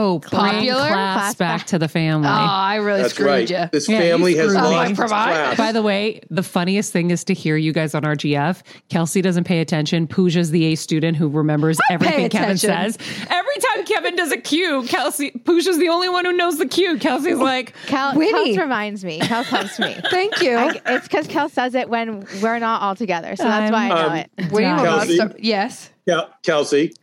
Oh, 0.00 0.18
bring 0.20 0.30
Popular? 0.30 0.74
class 0.88 1.18
Class 1.18 1.34
back 1.34 1.58
back. 1.60 1.66
to 1.68 1.78
the 1.78 1.88
family. 1.88 2.28
Oh, 2.28 2.30
I 2.30 2.76
really 2.76 3.02
That's 3.02 3.14
screwed 3.14 3.28
right. 3.28 3.50
you. 3.50 3.68
This 3.72 3.88
Yeah, 3.88 3.96
you 4.02 4.10
family 4.10 4.36
has 4.36 4.50
screwed 4.50 4.62
me. 4.62 4.68
lost 4.76 4.90
its 4.90 4.98
Provide. 5.00 5.32
class. 5.32 5.56
By 5.56 5.72
the 5.72 5.82
way, 5.82 6.20
the 6.30 6.42
funniest 6.42 6.92
thing 6.92 7.10
is 7.10 7.24
to 7.24 7.34
hear 7.34 7.56
you 7.56 7.72
guys 7.72 7.94
on 7.94 8.02
RGF. 8.02 8.62
Kelsey 8.90 9.22
doesn't 9.22 9.44
pay 9.44 9.60
attention. 9.60 10.06
Pooja's 10.06 10.50
the 10.52 10.66
A 10.66 10.74
student 10.76 11.16
who 11.16 11.28
remembers 11.28 11.78
everything 11.90 12.28
Kevin 12.30 12.56
says. 12.58 12.96
Every 13.28 13.54
time 13.74 13.84
Kevin 13.86 14.14
does 14.16 14.30
a 14.30 14.36
cue, 14.36 14.84
Kelsey 14.86 15.30
Pooja's 15.32 15.78
the 15.78 15.88
only 15.88 16.08
one 16.08 16.24
who 16.24 16.32
knows 16.32 16.58
the 16.58 16.66
cue. 16.66 16.98
Kelsey's 16.98 17.38
like, 17.38 17.74
Cal, 17.86 18.14
Winnie. 18.16 18.54
Kels 18.56 18.60
reminds 18.60 19.04
me. 19.04 19.18
Kels 19.20 19.44
helps 19.46 19.78
me. 19.78 19.96
Thank 20.10 20.40
you. 20.40 20.56
I, 20.56 20.80
it's 20.86 21.08
because 21.08 21.26
Kel 21.26 21.48
says 21.48 21.74
it 21.74 21.88
when 21.88 22.26
we're 22.40 22.58
not 22.60 22.82
all 22.82 22.94
together, 22.94 23.34
so 23.36 23.44
that's 23.44 23.72
why 23.72 23.86
I 23.86 23.88
know 23.88 24.08
Um, 24.10 24.16
it. 24.16 24.30
Winnie 24.52 24.66
will 24.68 24.76
not 24.76 24.84
Kelsey? 24.84 25.14
stop- 25.16 25.32
Yes. 25.38 25.90
Kel- 26.08 26.30
Kelsey, 26.44 26.94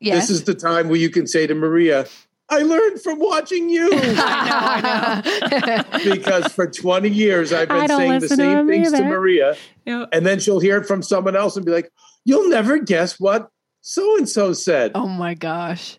Yes. 0.00 0.28
this 0.28 0.30
is 0.36 0.44
the 0.44 0.54
time 0.54 0.88
where 0.88 0.98
you 0.98 1.08
can 1.10 1.26
say 1.26 1.46
to 1.46 1.54
Maria, 1.54 2.06
I 2.50 2.58
learned 2.60 3.00
from 3.00 3.18
watching 3.18 3.70
you. 3.70 3.90
because 6.14 6.52
for 6.52 6.66
20 6.66 7.08
years 7.08 7.52
I've 7.52 7.68
been 7.68 7.88
saying 7.88 8.12
the 8.12 8.20
listen 8.20 8.38
to 8.38 8.44
same 8.44 8.58
him 8.58 8.68
things 8.68 8.92
to. 8.92 9.04
Maria. 9.04 9.56
Yeah. 9.86 10.06
And 10.12 10.26
then 10.26 10.40
she'll 10.40 10.60
hear 10.60 10.78
it 10.78 10.86
from 10.86 11.02
someone 11.02 11.36
else 11.36 11.56
and 11.56 11.64
be 11.64 11.72
like, 11.72 11.90
You'll 12.24 12.48
never 12.48 12.78
guess 12.78 13.20
what 13.20 13.50
so 13.80 14.16
and 14.16 14.28
so 14.28 14.52
said. 14.52 14.92
oh 14.94 15.08
my 15.08 15.34
gosh. 15.34 15.98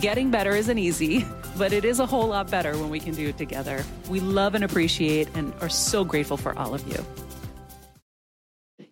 Getting 0.00 0.30
better 0.30 0.54
isn't 0.54 0.78
easy, 0.78 1.24
but 1.56 1.72
it 1.72 1.84
is 1.84 1.98
a 1.98 2.06
whole 2.06 2.28
lot 2.28 2.48
better 2.50 2.78
when 2.78 2.88
we 2.88 3.00
can 3.00 3.14
do 3.14 3.28
it 3.28 3.36
together. 3.36 3.84
We 4.08 4.20
love 4.20 4.54
and 4.54 4.62
appreciate 4.62 5.28
and 5.34 5.52
are 5.60 5.68
so 5.68 6.04
grateful 6.04 6.36
for 6.36 6.56
all 6.56 6.72
of 6.72 6.86
you. 6.86 7.04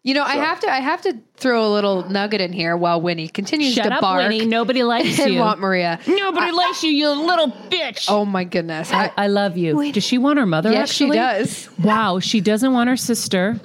You 0.03 0.15
know, 0.15 0.23
I 0.25 0.37
have 0.37 0.61
to 0.61 0.71
I 0.73 0.81
have 0.81 1.03
to 1.03 1.17
throw 1.37 1.67
a 1.67 1.73
little 1.73 2.09
nugget 2.09 2.41
in 2.41 2.53
here 2.53 2.77
while 2.77 3.01
Winnie 3.01 3.29
continues 3.29 3.75
Shut 3.75 3.87
to 3.87 3.95
up, 3.95 4.01
bark 4.01 4.23
Winnie. 4.23 4.47
Nobody 4.47 4.83
likes 4.85 5.19
and 5.21 5.33
you. 5.33 5.41
want 5.41 5.61
Maria. 5.61 6.01
Nobody 6.07 6.51
likes 6.53 6.83
you, 6.83 6.91
you 6.91 7.09
little 7.11 7.51
bitch. 7.51 8.07
Oh 8.09 8.25
my 8.25 8.43
goodness. 8.45 8.93
I, 8.93 9.13
I 9.17 9.27
love 9.29 9.57
you. 9.57 9.93
Does 9.93 10.05
she 10.05 10.19
want 10.19 10.39
her 10.41 10.47
mother? 10.47 10.71
yes, 10.73 10.93
she 10.93 11.05
actually? 11.07 11.19
does. 11.19 11.69
Wow, 11.79 12.19
she 12.21 12.41
doesn't 12.41 12.73
want 12.73 12.89
her 12.89 12.97
sister 12.97 13.61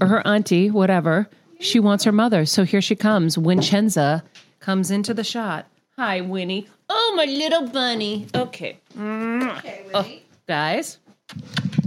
or 0.00 0.06
her 0.06 0.26
auntie, 0.26 0.70
whatever. 0.70 1.28
She 1.60 1.80
wants 1.80 2.04
her 2.04 2.12
mother. 2.12 2.44
So 2.46 2.64
here 2.64 2.82
she 2.82 2.94
comes. 2.96 3.36
Wincenza 3.36 4.22
comes 4.60 4.90
into 4.90 5.14
the 5.14 5.24
shot. 5.24 5.66
Hi, 5.96 6.20
Winnie. 6.20 6.66
Oh, 6.88 7.14
my 7.16 7.24
little 7.24 7.68
bunny. 7.68 8.26
Okay. 8.34 8.78
Okay, 8.98 9.84
Winnie. 9.86 9.90
Oh, 9.94 10.06
guys, 10.48 10.98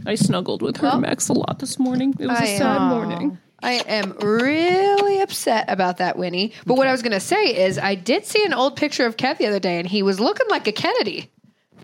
I 0.06 0.16
snuggled 0.16 0.62
with 0.62 0.78
her 0.78 0.88
Well, 0.88 1.00
Max 1.00 1.28
a 1.30 1.34
lot 1.34 1.60
this 1.60 1.78
morning. 1.78 2.14
It 2.20 2.28
was 2.28 2.40
I, 2.40 2.46
a 2.46 2.58
sad 2.58 2.78
uh, 2.78 2.90
morning. 2.90 3.38
I 3.62 3.74
am 3.88 4.12
really 4.22 5.20
upset 5.22 5.66
about 5.68 5.98
that, 5.98 6.18
Winnie. 6.18 6.54
But 6.66 6.76
what 6.76 6.88
I 6.88 6.92
was 6.92 7.02
going 7.02 7.12
to 7.12 7.20
say 7.20 7.66
is, 7.66 7.78
I 7.78 7.96
did 7.96 8.26
see 8.26 8.46
an 8.46 8.54
old 8.54 8.76
picture 8.78 9.06
of 9.06 9.18
Kev 9.18 9.38
the 9.40 9.48
other 9.48 9.60
day, 9.60 9.78
and 9.80 9.88
he 9.88 10.04
was 10.04 10.20
looking 10.20 10.48
like 10.50 10.68
a 10.68 10.72
Kennedy. 10.72 11.30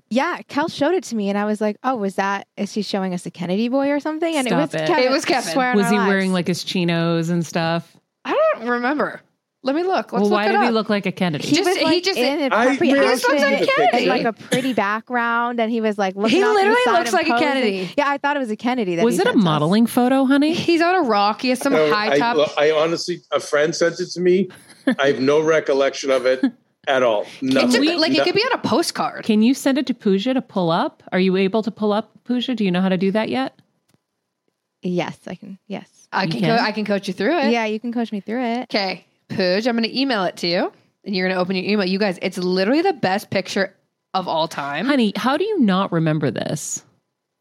Yeah, 0.10 0.40
Kel 0.48 0.70
showed 0.70 0.94
it 0.94 1.04
to 1.06 1.16
me, 1.16 1.30
and 1.30 1.38
I 1.38 1.46
was 1.46 1.60
like, 1.60 1.78
"Oh, 1.84 1.96
was 1.96 2.16
that? 2.16 2.48
Is 2.56 2.72
he 2.72 2.84
showing 2.84 3.16
us 3.16 3.26
a 3.26 3.32
Kennedy 3.32 3.68
boy 3.68 3.90
or 3.90 4.00
something?" 4.00 4.36
And 4.36 4.46
Stop 4.48 4.60
it 4.60 4.62
was 4.62 4.76
it. 4.76 4.88
Kevin. 4.88 5.04
It 5.06 5.10
was 5.10 5.26
Kevin. 5.26 5.52
Swear 5.52 5.72
on 5.72 5.78
Was 5.78 5.88
our 5.88 5.92
he 5.92 5.98
lives. 5.98 6.08
wearing 6.08 6.32
like 6.34 6.48
his 6.48 6.64
chinos 6.64 7.30
and 7.30 7.44
stuff? 7.44 7.98
I 8.24 8.38
don't 8.54 8.68
remember. 8.70 9.22
Let 9.66 9.76
me 9.78 9.84
look. 9.84 10.12
Let's 10.12 10.12
well, 10.12 10.24
look 10.24 10.32
why 10.32 10.46
it 10.46 10.52
did 10.52 10.62
he 10.62 10.70
look 10.72 10.90
like 10.90 11.06
a 11.06 11.12
Kennedy? 11.14 11.48
He 11.48 11.56
Just- 11.56 11.70
was 11.70 11.78
he 11.78 11.84
like 11.86 12.04
just- 12.04 12.20
in 12.20 12.52
a 12.52 12.56
I 12.56 12.68
preppy 12.76 12.82
really 12.82 13.00
outfit 13.00 13.30
looks 13.30 13.42
like 13.42 13.62
a 13.62 13.66
Kennedy. 13.66 13.72
and 13.80 13.92
picture. 13.92 14.10
like 14.10 14.24
a 14.26 14.34
pretty 14.34 14.74
background, 14.74 15.60
and 15.62 15.72
he 15.72 15.80
was 15.80 15.98
like 15.98 16.16
looking. 16.16 16.38
He 16.38 16.44
off 16.44 16.50
to 16.50 16.64
the 16.64 16.70
literally 16.70 16.98
looks 17.00 17.14
and 17.14 17.28
like 17.30 17.30
a. 17.30 17.40
Kennedy. 17.44 17.94
Yeah, 17.98 18.10
I 18.10 18.18
thought 18.18 18.36
it 18.36 18.40
was 18.40 18.52
a 18.52 18.58
Kennedy. 18.58 18.98
That 18.98 19.06
Was 19.06 19.20
it 19.20 19.22
a 19.22 19.26
sent 19.30 19.38
us. 19.38 19.44
modeling 19.44 19.86
photo, 19.88 20.26
honey? 20.26 20.54
He's 20.54 20.82
on 20.82 20.96
a 20.96 21.02
rock. 21.02 21.42
He 21.42 21.50
has 21.50 21.60
some 21.60 21.72
No, 21.74 21.90
high 21.94 22.12
I, 22.14 22.18
top. 22.20 22.50
I 22.58 22.72
honestly, 22.72 23.22
a 23.32 23.40
friend 23.40 23.74
sent 23.74 24.00
it 24.02 24.10
to 24.12 24.20
me. 24.20 24.50
I 25.00 25.08
have 25.08 25.22
no 25.22 25.42
recollection 25.42 26.12
of 26.12 26.26
it 26.26 26.44
at 26.88 27.02
all. 27.04 27.26
It's 27.42 27.76
a- 27.76 27.80
like 27.98 28.12
No- 28.12 28.20
it 28.22 28.26
could 28.26 28.36
be 28.36 28.42
on 28.42 28.52
a 28.52 28.58
postcard. 28.58 29.24
Can 29.24 29.42
you 29.42 29.54
send 29.54 29.78
it 29.78 29.88
to 29.88 29.94
Pooja 29.94 30.34
to 30.34 30.42
pull 30.42 30.72
up? 30.72 31.04
Are 31.14 31.20
you 31.20 31.38
able 31.38 31.64
to 31.64 31.72
pull 31.72 31.94
up 31.94 32.12
Pooja? 32.26 32.54
Do 32.54 32.66
you 32.66 32.72
know 32.72 32.82
how 32.82 32.90
to 32.90 32.98
do 32.98 33.12
that 33.12 33.30
yet? 33.30 33.58
Yes, 34.82 35.18
I 35.28 35.36
can. 35.36 35.58
Yes. 35.68 35.90
I 36.12 36.28
can, 36.28 36.42
can? 36.42 36.58
Co- 36.58 36.64
I 36.64 36.72
can 36.74 36.86
coach 36.86 37.08
you 37.08 37.14
through 37.14 37.38
it. 37.40 37.52
Yeah, 37.52 37.66
you 37.66 37.80
can 37.80 37.94
coach 37.94 38.12
me 38.12 38.20
through 38.20 38.44
it. 38.44 38.64
Okay, 38.64 39.06
Pooge, 39.34 39.68
I'm 39.68 39.76
going 39.76 39.84
to 39.90 40.00
email 40.00 40.24
it 40.24 40.38
to 40.38 40.48
you, 40.48 40.72
and 41.04 41.16
you're 41.16 41.28
going 41.28 41.36
to 41.36 41.42
open 41.42 41.56
your 41.56 41.66
email. 41.66 41.86
You 41.86 42.00
guys, 42.00 42.20
it's 42.22 42.38
literally 42.38 42.82
the 42.82 42.94
best 42.94 43.30
picture 43.30 43.76
of 44.14 44.28
all 44.28 44.48
time. 44.48 44.86
Honey, 44.86 45.14
how 45.16 45.38
do 45.38 45.44
you 45.44 45.60
not 45.60 45.92
remember 45.92 46.32
this? 46.32 46.84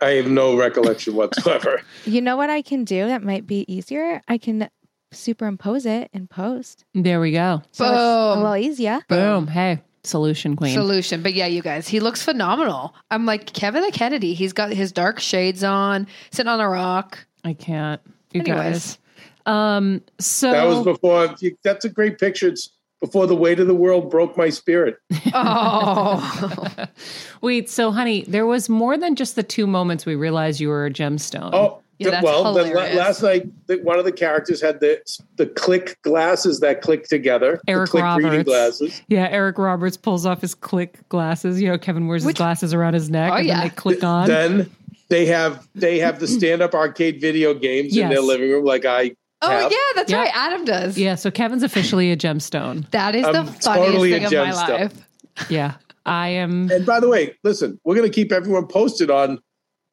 I 0.01 0.11
have 0.13 0.27
no 0.27 0.57
recollection 0.57 1.15
whatsoever. 1.15 1.83
You 2.05 2.21
know 2.21 2.37
what 2.37 2.51
I 2.51 2.63
can 2.63 2.85
do 2.85 3.07
that 3.07 3.23
might 3.23 3.47
be 3.47 3.65
easier? 3.73 4.21
I 4.27 4.39
can 4.39 4.69
superimpose 5.13 5.87
it 5.87 6.11
and 6.13 6.29
post. 6.29 6.85
There 6.95 7.21
we 7.21 7.31
go. 7.33 7.63
So 7.71 7.85
it's 7.85 7.93
a 7.93 8.35
Boom. 8.35 8.43
little 8.43 8.57
easier. 8.57 9.01
Boom. 9.09 9.47
Hey, 9.47 9.81
solution 10.03 10.57
queen. 10.57 10.75
Solution. 10.75 11.23
But 11.23 11.35
yeah, 11.35 11.47
you 11.47 11.63
guys, 11.63 11.87
he 11.87 12.01
looks 12.01 12.23
phenomenal. 12.23 12.95
I'm 13.11 13.27
like 13.27 13.53
Kevin 13.53 13.83
the 13.83 13.93
Kennedy. 13.93 14.35
He's 14.35 14.53
got 14.53 14.73
his 14.73 14.91
dark 14.91 15.21
shades 15.21 15.63
on, 15.63 16.09
sitting 16.33 16.51
on 16.51 16.61
a 16.61 16.69
rock. 16.69 17.25
I 17.45 17.53
can't. 17.53 18.01
You 18.33 18.41
Anyways. 18.41 18.59
guys. 18.59 18.99
Um, 19.47 20.03
so 20.19 20.51
That 20.53 20.65
was 20.67 20.85
before. 20.85 21.35
That's 21.65 21.85
a 21.85 21.89
great 21.89 22.19
picture. 22.19 22.49
It's 22.49 22.71
before 23.01 23.27
the 23.27 23.35
weight 23.37 23.59
of 23.59 23.67
the 23.67 23.75
world 23.75 24.11
broke 24.11 24.37
my 24.37 24.49
spirit. 24.51 24.97
Oh, 25.35 26.87
wait, 27.41 27.69
so 27.71 27.91
honey, 27.91 28.23
there 28.29 28.47
was 28.47 28.69
more 28.69 28.97
than 28.99 29.17
just 29.17 29.35
the 29.37 29.43
two 29.43 29.67
moments 29.67 30.05
we 30.07 30.15
realized 30.15 30.61
you 30.61 30.69
were 30.69 30.87
a 30.87 30.91
gemstone. 30.91 31.51
Oh, 31.53 31.81
Yeah, 31.99 32.05
the- 32.07 32.11
that's 32.13 32.25
well, 32.25 32.53
the, 32.55 32.65
last 32.65 33.23
night 33.23 33.47
the, 33.67 33.79
one 33.79 33.99
of 33.99 34.05
the 34.05 34.13
characters 34.13 34.61
had 34.61 34.81
the 34.81 35.01
the 35.37 35.47
click 35.47 35.97
glasses 36.03 36.61
that 36.61 36.81
click 36.83 37.05
together. 37.09 37.61
Eric 37.67 37.87
the 37.87 37.91
click 37.93 38.05
reading 38.17 38.31
Roberts. 38.31 38.49
glasses. 38.49 39.03
Yeah, 39.09 39.29
Eric 39.31 39.59
Roberts 39.59 39.97
pulls 39.97 40.27
off 40.27 40.41
his 40.41 40.55
click 40.55 40.99
glasses. 41.09 41.61
You 41.61 41.69
know, 41.71 41.79
Kevin 41.79 42.07
wears 42.09 42.25
Which- 42.25 42.35
his 42.37 42.39
glasses 42.39 42.75
around 42.75 42.95
his 42.95 43.11
neck 43.11 43.33
Oh, 43.33 43.37
and 43.37 43.47
yeah. 43.47 43.55
then 43.61 43.69
they 43.69 43.75
click 43.75 44.05
on. 44.05 44.29
Then 44.29 44.71
they 45.09 45.27
have 45.27 45.67
they 45.75 45.99
have 45.99 46.21
the 46.21 46.29
stand 46.29 46.63
up 46.63 46.75
arcade 46.75 47.21
video 47.21 47.55
games 47.55 47.97
in 47.97 48.09
their 48.11 48.21
living 48.21 48.51
room, 48.51 48.65
like 48.65 48.85
I. 48.85 49.17
oh 49.43 49.51
have. 49.51 49.71
yeah, 49.71 49.79
that's 49.95 50.11
Yeah. 50.11 50.19
right. 50.19 50.31
Adam 50.35 50.65
does. 50.65 50.99
yeah, 50.99 51.15
so 51.15 51.31
Kevin's 51.31 51.63
officially 51.63 52.11
a 52.11 52.17
gemstone. 52.17 52.89
That 52.91 53.15
is 53.15 53.23
the 53.23 53.29
I'm 53.29 53.47
funniest 53.47 53.63
totally 53.63 54.11
thing 54.13 54.25
of 54.25 54.33
my 54.33 54.39
gemstone. 54.39 54.81
life. 54.81 55.51
Yeah. 55.51 55.75
I 56.05 56.29
am 56.29 56.71
And 56.71 56.85
by 56.85 57.01
the 57.01 57.09
way, 57.09 57.37
listen, 57.45 57.79
we're 57.85 57.95
going 57.95 58.11
to 58.11 58.15
keep 58.15 58.33
everyone 58.33 58.67
posted 58.67 59.11
on 59.11 59.39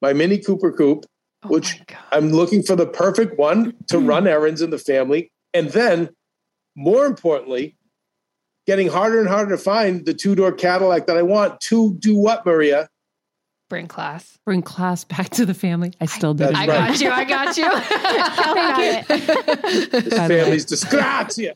my 0.02 0.14
Mini 0.14 0.38
Cooper 0.40 0.72
Coupe, 0.72 1.06
Oh 1.44 1.50
which. 1.50 1.82
I'm 2.12 2.32
looking 2.32 2.64
for 2.64 2.76
the 2.76 2.88
perfect 2.88 3.38
one 3.38 3.74
to 3.88 4.00
hmm. 4.00 4.08
run 4.08 4.28
errands 4.28 4.62
in 4.62 4.72
the 4.72 4.78
family. 4.78 5.32
And 5.54 5.70
then, 5.70 6.10
more 6.76 7.06
importantly, 7.06 7.76
getting 8.66 8.88
harder 8.88 9.20
and 9.20 9.30
harder 9.30 9.56
to 9.56 9.62
find 9.62 10.06
the 10.06 10.14
two 10.14 10.36
door 10.36 10.52
Cadillac 10.52 11.08
that 11.08 11.18
I 11.18 11.22
want 11.22 11.60
to 11.62 11.96
do 11.96 12.16
what, 12.16 12.46
Maria? 12.46 12.90
Bring 13.70 13.88
class. 13.88 14.40
Bring 14.46 14.64
class 14.64 15.04
back 15.04 15.30
to 15.32 15.46
the 15.46 15.54
family. 15.54 15.94
I 16.02 16.08
still 16.08 16.34
did. 16.34 16.48
That's 16.48 16.58
I 16.58 16.66
right. 16.68 16.88
got 16.90 17.00
you. 17.02 17.10
I 17.12 17.24
got 17.24 17.56
you. 17.58 17.64
Got 18.50 18.80
it. 18.82 19.92
This 19.92 20.10
By 20.10 20.28
the 20.28 20.34
family's 20.34 20.66
disgrazia. 20.66 21.54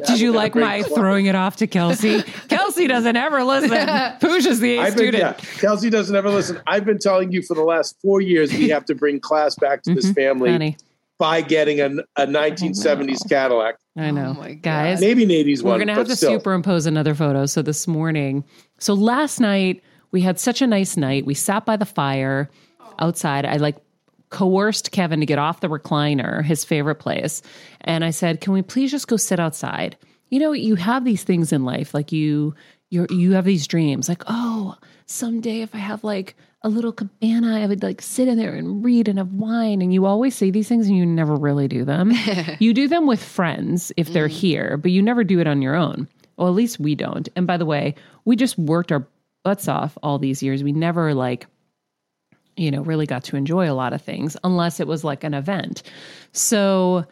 Did 0.06 0.20
you 0.20 0.30
like 0.32 0.54
my 0.54 0.82
class. 0.82 0.92
throwing 0.94 1.26
it 1.26 1.34
off 1.34 1.56
to 1.56 1.66
Kelsey? 1.66 2.22
Kelsey 2.48 2.86
doesn't 2.86 3.16
ever 3.16 3.42
listen. 3.42 3.70
Pooja's 4.20 4.60
the 4.60 4.76
A 4.76 4.80
I've 4.82 4.96
been, 4.96 4.98
student. 5.12 5.22
yeah, 5.22 5.32
Kelsey 5.58 5.90
doesn't 5.90 6.14
ever 6.14 6.30
listen. 6.30 6.60
I've 6.68 6.84
been 6.84 6.98
telling 6.98 7.32
you 7.32 7.42
for 7.42 7.54
the 7.54 7.64
last 7.64 7.96
four 8.00 8.20
years 8.20 8.52
we 8.52 8.68
have 8.68 8.84
to 8.86 8.94
bring 8.94 9.18
class 9.18 9.56
back 9.56 9.82
to 9.84 9.94
this 9.94 10.06
Mhm, 10.06 10.14
family 10.14 10.52
Honey, 10.52 10.76
by 11.18 11.40
getting 11.40 11.80
a, 11.80 11.86
a 12.16 12.26
1970s 12.28 13.28
Cadillac. 13.28 13.76
I 13.96 14.10
know. 14.12 14.34
Oh 14.36 14.40
my 14.40 14.54
Guys, 14.54 15.00
Maybe 15.00 15.24
an 15.24 15.30
80s 15.30 15.62
we're 15.62 15.70
one, 15.70 15.78
going 15.78 15.88
to 15.88 15.94
have 15.94 16.06
to 16.06 16.16
still. 16.16 16.38
superimpose 16.38 16.86
another 16.86 17.14
photo. 17.14 17.46
So 17.46 17.60
this 17.62 17.86
morning, 17.88 18.44
so 18.78 18.94
last 18.94 19.40
night, 19.40 19.82
we 20.14 20.20
had 20.20 20.38
such 20.38 20.62
a 20.62 20.66
nice 20.68 20.96
night. 20.96 21.26
We 21.26 21.34
sat 21.34 21.66
by 21.66 21.76
the 21.76 21.84
fire 21.84 22.48
outside. 23.00 23.44
I 23.44 23.56
like 23.56 23.78
coerced 24.30 24.92
Kevin 24.92 25.18
to 25.18 25.26
get 25.26 25.40
off 25.40 25.58
the 25.58 25.68
recliner, 25.68 26.44
his 26.44 26.64
favorite 26.64 27.00
place. 27.00 27.42
And 27.80 28.04
I 28.04 28.10
said, 28.10 28.40
"Can 28.40 28.52
we 28.52 28.62
please 28.62 28.92
just 28.92 29.08
go 29.08 29.16
sit 29.16 29.40
outside?" 29.40 29.96
You 30.30 30.38
know, 30.38 30.52
you 30.52 30.76
have 30.76 31.04
these 31.04 31.24
things 31.24 31.52
in 31.52 31.64
life 31.64 31.92
like 31.94 32.12
you 32.12 32.54
you 32.90 33.08
you 33.10 33.32
have 33.32 33.44
these 33.44 33.66
dreams 33.66 34.08
like, 34.08 34.22
"Oh, 34.28 34.76
someday 35.06 35.62
if 35.62 35.74
I 35.74 35.78
have 35.78 36.04
like 36.04 36.36
a 36.62 36.68
little 36.68 36.92
cabana, 36.92 37.60
I 37.60 37.66
would 37.66 37.82
like 37.82 38.00
sit 38.00 38.28
in 38.28 38.38
there 38.38 38.54
and 38.54 38.84
read 38.84 39.08
and 39.08 39.18
have 39.18 39.32
wine." 39.32 39.82
And 39.82 39.92
you 39.92 40.06
always 40.06 40.36
say 40.36 40.52
these 40.52 40.68
things 40.68 40.86
and 40.86 40.96
you 40.96 41.04
never 41.04 41.34
really 41.34 41.66
do 41.66 41.84
them. 41.84 42.12
you 42.60 42.72
do 42.72 42.86
them 42.86 43.08
with 43.08 43.20
friends 43.20 43.90
if 43.96 44.12
they're 44.12 44.28
mm. 44.28 44.38
here, 44.38 44.76
but 44.76 44.92
you 44.92 45.02
never 45.02 45.24
do 45.24 45.40
it 45.40 45.48
on 45.48 45.60
your 45.60 45.74
own. 45.74 46.06
Well, 46.36 46.46
at 46.46 46.54
least 46.54 46.78
we 46.78 46.94
don't. 46.94 47.28
And 47.34 47.48
by 47.48 47.56
the 47.56 47.66
way, 47.66 47.96
we 48.24 48.36
just 48.36 48.56
worked 48.58 48.92
our 48.92 49.06
butts 49.44 49.68
off 49.68 49.96
all 50.02 50.18
these 50.18 50.42
years. 50.42 50.64
We 50.64 50.72
never 50.72 51.14
like 51.14 51.46
you 52.56 52.70
know, 52.70 52.82
really 52.82 53.06
got 53.06 53.24
to 53.24 53.36
enjoy 53.36 53.70
a 53.70 53.74
lot 53.74 53.92
of 53.92 54.02
things 54.02 54.36
unless 54.44 54.80
it 54.80 54.86
was 54.86 55.04
like 55.04 55.24
an 55.24 55.34
event. 55.34 55.82
So 56.32 57.04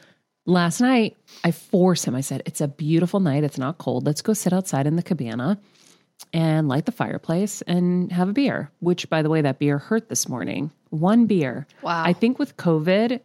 last 0.47 0.81
night 0.81 1.17
I 1.45 1.51
forced 1.51 2.05
him. 2.05 2.15
I 2.15 2.21
said, 2.21 2.43
It's 2.47 2.61
a 2.61 2.69
beautiful 2.69 3.21
night. 3.21 3.45
It's 3.45 3.59
not 3.59 3.79
cold. 3.79 4.07
Let's 4.07 4.23
go 4.23 4.35
sit 4.35 4.53
outside 4.53 4.87
in 4.87 4.97
the 4.97 5.03
cabana 5.03 5.59
and 6.33 6.69
light 6.69 6.87
the 6.87 6.93
fireplace 6.93 7.63
and 7.63 8.13
have 8.13 8.29
a 8.29 8.33
beer, 8.33 8.71
which, 8.81 9.11
by 9.11 9.23
the 9.23 9.31
way, 9.31 9.41
that 9.43 9.59
beer 9.59 9.79
hurt 9.79 10.09
this 10.09 10.29
morning. 10.29 10.71
One 10.91 11.27
beer. 11.27 11.67
Wow. 11.83 12.05
I 12.05 12.13
think 12.13 12.39
with 12.39 12.57
COVID, 12.57 13.21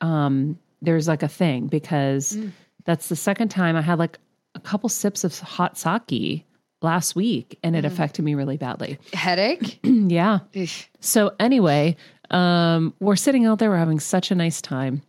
um, 0.00 0.58
there's 0.80 1.08
like 1.08 1.22
a 1.22 1.28
thing 1.28 1.66
because 1.66 2.38
that's 2.84 3.08
the 3.08 3.16
second 3.16 3.48
time 3.48 3.76
I 3.76 3.82
had 3.82 3.98
like 3.98 4.18
a 4.54 4.60
couple 4.60 4.88
sips 4.88 5.24
of 5.24 5.38
hot 5.40 5.76
sake 5.76 6.44
last 6.82 7.14
week 7.14 7.58
and 7.62 7.76
it 7.76 7.84
affected 7.84 8.24
me 8.24 8.34
really 8.34 8.56
badly. 8.56 8.98
Headache. 9.12 9.80
yeah. 9.84 10.40
Eesh. 10.54 10.86
So 11.00 11.34
anyway, 11.38 11.96
um, 12.30 12.94
we're 13.00 13.16
sitting 13.16 13.46
out 13.46 13.58
there, 13.58 13.70
we're 13.70 13.76
having 13.76 14.00
such 14.00 14.30
a 14.30 14.34
nice 14.34 14.60
time. 14.60 15.02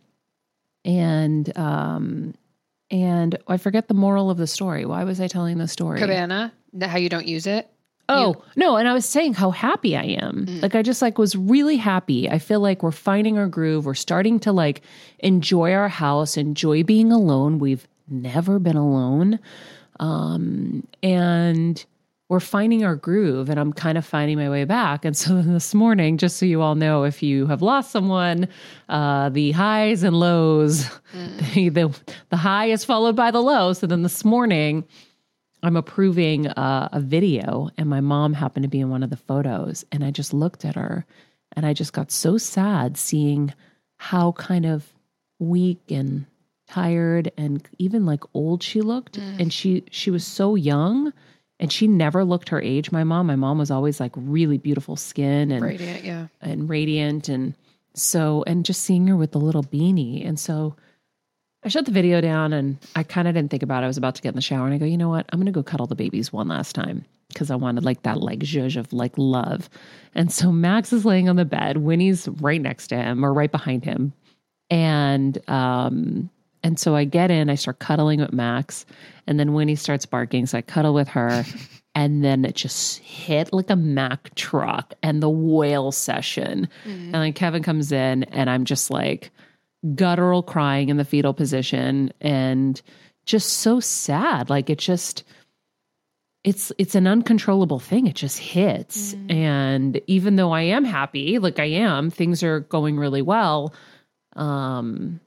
And 0.84 1.56
um 1.56 2.34
and 2.90 3.38
I 3.48 3.56
forget 3.56 3.88
the 3.88 3.94
moral 3.94 4.30
of 4.30 4.36
the 4.36 4.46
story. 4.46 4.84
Why 4.84 5.04
was 5.04 5.20
I 5.20 5.26
telling 5.26 5.58
the 5.58 5.68
story? 5.68 5.98
Cabana. 5.98 6.52
How 6.80 6.98
you 6.98 7.08
don't 7.08 7.26
use 7.26 7.46
it. 7.46 7.68
Oh, 8.08 8.44
no, 8.56 8.76
and 8.76 8.86
I 8.86 8.92
was 8.92 9.06
saying 9.06 9.34
how 9.34 9.50
happy 9.50 9.96
I 9.96 10.02
am. 10.02 10.44
Like 10.60 10.74
I 10.74 10.82
just 10.82 11.00
like 11.00 11.16
was 11.16 11.34
really 11.34 11.76
happy. 11.76 12.28
I 12.28 12.38
feel 12.38 12.60
like 12.60 12.82
we're 12.82 12.90
finding 12.90 13.38
our 13.38 13.46
groove. 13.46 13.86
We're 13.86 13.94
starting 13.94 14.38
to 14.40 14.52
like 14.52 14.82
enjoy 15.20 15.72
our 15.72 15.88
house, 15.88 16.36
enjoy 16.36 16.82
being 16.82 17.10
alone. 17.10 17.58
We've 17.58 17.86
never 18.08 18.58
been 18.58 18.76
alone. 18.76 19.38
Um 20.00 20.86
and 21.02 21.84
we're 22.28 22.40
finding 22.40 22.82
our 22.82 22.96
groove 22.96 23.50
and 23.50 23.60
I'm 23.60 23.74
kind 23.74 23.98
of 23.98 24.06
finding 24.06 24.38
my 24.38 24.48
way 24.48 24.64
back. 24.64 25.04
And 25.04 25.14
so 25.14 25.42
this 25.42 25.74
morning, 25.74 26.16
just 26.16 26.38
so 26.38 26.46
you 26.46 26.62
all 26.62 26.74
know, 26.74 27.04
if 27.04 27.22
you 27.22 27.46
have 27.46 27.60
lost 27.60 27.90
someone, 27.90 28.48
uh, 28.88 29.28
the 29.28 29.52
highs 29.52 30.02
and 30.02 30.18
lows, 30.18 30.88
the, 31.54 31.68
the, 31.68 32.00
the 32.30 32.36
high 32.38 32.66
is 32.66 32.86
followed 32.86 33.16
by 33.16 33.30
the 33.30 33.42
low. 33.42 33.74
So 33.74 33.86
then 33.86 34.02
this 34.02 34.24
morning, 34.24 34.84
I'm 35.62 35.76
approving 35.76 36.48
uh, 36.48 36.88
a 36.90 37.00
video, 37.00 37.68
and 37.76 37.88
my 37.88 38.00
mom 38.00 38.32
happened 38.32 38.64
to 38.64 38.68
be 38.68 38.80
in 38.80 38.90
one 38.90 39.02
of 39.02 39.10
the 39.10 39.16
photos. 39.16 39.84
And 39.92 40.02
I 40.02 40.10
just 40.10 40.32
looked 40.32 40.64
at 40.64 40.74
her 40.74 41.04
and 41.54 41.66
I 41.66 41.72
just 41.72 41.92
got 41.92 42.10
so 42.10 42.38
sad 42.38 42.96
seeing 42.96 43.52
how 43.96 44.32
kind 44.32 44.66
of 44.66 44.92
weak 45.38 45.82
and 45.90 46.26
tired 46.72 47.30
and 47.36 47.68
even 47.78 48.06
like 48.06 48.22
old 48.34 48.62
she 48.62 48.80
looked. 48.80 49.18
And 49.18 49.52
she 49.52 49.84
she 49.90 50.10
was 50.10 50.24
so 50.26 50.54
young 50.54 51.12
and 51.60 51.70
she 51.72 51.86
never 51.86 52.24
looked 52.24 52.48
her 52.48 52.60
age. 52.60 52.90
My 52.90 53.04
mom, 53.04 53.26
my 53.26 53.36
mom 53.36 53.58
was 53.58 53.70
always 53.70 54.00
like 54.00 54.12
really 54.16 54.58
beautiful 54.58 54.96
skin 54.96 55.52
and 55.52 55.62
Radiant. 55.62 56.02
Yeah. 56.04 56.26
and 56.40 56.68
radiant 56.68 57.28
and 57.28 57.54
so 57.94 58.42
and 58.46 58.64
just 58.64 58.80
seeing 58.82 59.06
her 59.06 59.16
with 59.16 59.32
the 59.32 59.38
little 59.38 59.62
beanie 59.62 60.26
and 60.26 60.40
so 60.40 60.74
i 61.62 61.68
shut 61.68 61.84
the 61.84 61.92
video 61.92 62.22
down 62.22 62.54
and 62.54 62.78
i 62.96 63.02
kind 63.02 63.28
of 63.28 63.34
didn't 63.34 63.50
think 63.50 63.62
about 63.62 63.82
it 63.82 63.84
i 63.84 63.86
was 63.86 63.98
about 63.98 64.14
to 64.14 64.22
get 64.22 64.30
in 64.30 64.34
the 64.34 64.40
shower 64.40 64.64
and 64.64 64.74
i 64.74 64.78
go 64.78 64.86
you 64.86 64.96
know 64.96 65.10
what 65.10 65.26
i'm 65.30 65.38
gonna 65.38 65.52
go 65.52 65.62
cuddle 65.62 65.86
the 65.86 65.94
babies 65.94 66.32
one 66.32 66.48
last 66.48 66.74
time 66.74 67.04
because 67.28 67.50
i 67.50 67.54
wanted 67.54 67.84
like 67.84 68.02
that 68.02 68.18
like 68.18 68.38
zhuzh 68.38 68.78
of 68.78 68.90
like 68.94 69.12
love 69.18 69.68
and 70.14 70.32
so 70.32 70.50
max 70.50 70.90
is 70.90 71.04
laying 71.04 71.28
on 71.28 71.36
the 71.36 71.44
bed 71.44 71.76
winnie's 71.76 72.28
right 72.40 72.62
next 72.62 72.86
to 72.86 72.96
him 72.96 73.22
or 73.26 73.34
right 73.34 73.52
behind 73.52 73.84
him 73.84 74.14
and 74.70 75.36
um 75.50 76.30
and 76.62 76.78
so 76.78 76.94
i 76.96 77.04
get 77.04 77.30
in 77.30 77.50
i 77.50 77.54
start 77.54 77.78
cuddling 77.78 78.20
with 78.20 78.32
max 78.32 78.86
and 79.26 79.38
then 79.38 79.52
winnie 79.52 79.76
starts 79.76 80.06
barking 80.06 80.46
so 80.46 80.58
i 80.58 80.62
cuddle 80.62 80.94
with 80.94 81.08
her 81.08 81.44
and 81.94 82.24
then 82.24 82.44
it 82.44 82.54
just 82.54 82.98
hit 83.00 83.52
like 83.52 83.68
a 83.70 83.76
Mack 83.76 84.34
truck 84.34 84.94
and 85.02 85.22
the 85.22 85.28
whale 85.28 85.92
session. 85.92 86.68
And 87.12 87.14
then 87.14 87.32
Kevin 87.34 87.62
comes 87.62 87.92
in 87.92 88.24
and 88.24 88.48
I'm 88.48 88.64
just 88.64 88.90
like 88.90 89.30
guttural 89.94 90.42
crying 90.42 90.88
in 90.88 90.96
the 90.96 91.04
fetal 91.04 91.34
position 91.34 92.12
and 92.20 92.80
just 93.26 93.58
so 93.58 93.78
sad. 93.78 94.48
Like 94.48 94.70
it 94.70 94.78
just 94.78 95.22
it's 96.44 96.72
it's 96.78 96.94
an 96.94 97.06
uncontrollable 97.06 97.78
thing. 97.78 98.06
It 98.06 98.16
just 98.16 98.38
hits. 98.38 99.12
And 99.28 100.00
even 100.06 100.36
though 100.36 100.52
I 100.52 100.62
am 100.62 100.84
happy, 100.84 101.38
like 101.38 101.58
I 101.58 101.66
am, 101.66 102.10
things 102.10 102.42
are 102.42 102.60
going 102.60 102.96
really 102.96 103.22
well. 103.22 103.74
Um 104.34 105.20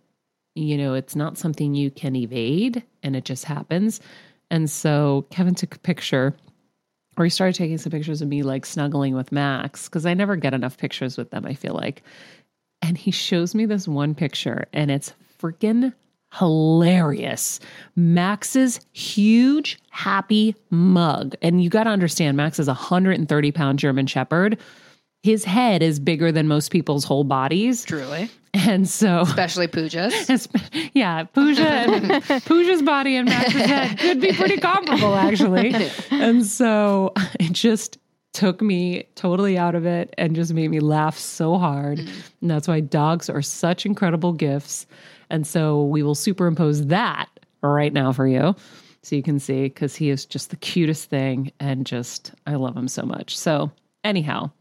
you 0.56 0.78
know, 0.78 0.94
it's 0.94 1.16
not 1.16 1.38
something 1.38 1.76
you 1.76 1.92
can 1.92 2.16
evade 2.16 2.82
and 3.04 3.16
it 3.16 3.26
just 3.26 3.46
happens. 3.46 4.00
And 4.50 4.70
so 4.70 5.26
Kevin 5.30 5.56
took 5.56 5.76
a 5.76 5.80
picture 5.80 6.36
or 7.18 7.26
he 7.26 7.30
started 7.30 7.56
taking 7.56 7.78
some 7.78 7.92
pictures 7.92 8.22
of 8.22 8.28
me 8.28 8.44
like 8.44 8.66
snuggling 8.66 9.16
with 9.16 9.32
Max 9.32 9.88
because 9.88 10.06
I 10.06 10.14
never 10.14 10.36
get 10.36 10.54
enough 10.54 10.78
pictures 10.78 11.18
with 11.18 11.32
them, 11.32 11.46
I 11.46 11.54
feel 11.54 11.74
like. 11.74 12.04
And 12.82 12.98
he 12.98 13.12
shows 13.12 13.54
me 13.54 13.66
this 13.66 13.88
one 13.88 14.16
picture 14.16 14.66
and 14.74 14.92
it's 14.92 15.14
freaking 15.40 15.94
hilarious. 16.34 17.60
Max's 17.96 18.80
huge, 18.94 19.80
happy 19.90 20.56
mug. 20.70 21.36
And 21.42 21.64
you 21.64 21.70
got 21.70 21.86
to 21.86 21.90
understand, 21.90 22.38
Max 22.38 22.60
is 22.60 22.68
a 22.68 22.74
130 22.74 23.52
pound 23.52 23.80
German 23.80 24.08
Shepherd. 24.08 24.58
His 25.26 25.44
head 25.44 25.82
is 25.82 26.00
bigger 26.00 26.32
than 26.32 26.48
most 26.48 26.70
people's 26.70 27.04
whole 27.04 27.24
bodies. 27.24 27.84
Truly. 27.84 28.30
And 28.54 28.88
so 28.88 29.22
Especially 29.22 29.66
Pooja's. 29.66 30.48
Yeah, 30.94 31.24
Pooja 31.24 31.68
and 31.68 32.24
Pooja's 32.46 32.84
body 32.84 33.16
and 33.16 33.28
Max's 33.28 33.66
head 33.66 33.98
could 33.98 34.22
be 34.22 34.34
pretty 34.34 34.58
comparable, 34.58 35.16
actually. 35.16 35.76
And 36.12 36.46
so 36.46 37.12
it 37.40 37.54
just 37.54 37.98
took 38.34 38.62
me 38.62 39.08
totally 39.16 39.58
out 39.58 39.74
of 39.74 39.88
it 39.88 40.14
and 40.20 40.36
just 40.36 40.54
made 40.54 40.70
me 40.70 40.80
laugh 40.80 41.18
so 41.18 41.58
hard. 41.58 41.98
Mm. 41.98 42.10
And 42.42 42.52
that's 42.52 42.68
why 42.68 42.82
dogs 42.82 43.28
are 43.28 43.42
such 43.42 43.84
incredible 43.84 44.32
gifts. 44.32 44.86
And 45.32 45.48
so 45.48 45.86
we 45.86 46.04
will 46.04 46.14
superimpose 46.14 46.86
that 46.86 47.30
right 47.64 47.92
now 47.92 48.12
for 48.12 48.28
you. 48.28 48.56
So 49.02 49.16
you 49.16 49.24
can 49.24 49.40
see, 49.40 49.64
because 49.64 49.96
he 49.96 50.12
is 50.12 50.24
just 50.24 50.52
the 50.52 50.56
cutest 50.58 51.10
thing 51.10 51.52
and 51.60 51.84
just, 51.84 52.32
I 52.46 52.58
love 52.58 52.78
him 52.78 52.88
so 52.88 53.02
much. 53.08 53.36
So, 53.36 53.72
anyhow, 54.04 54.52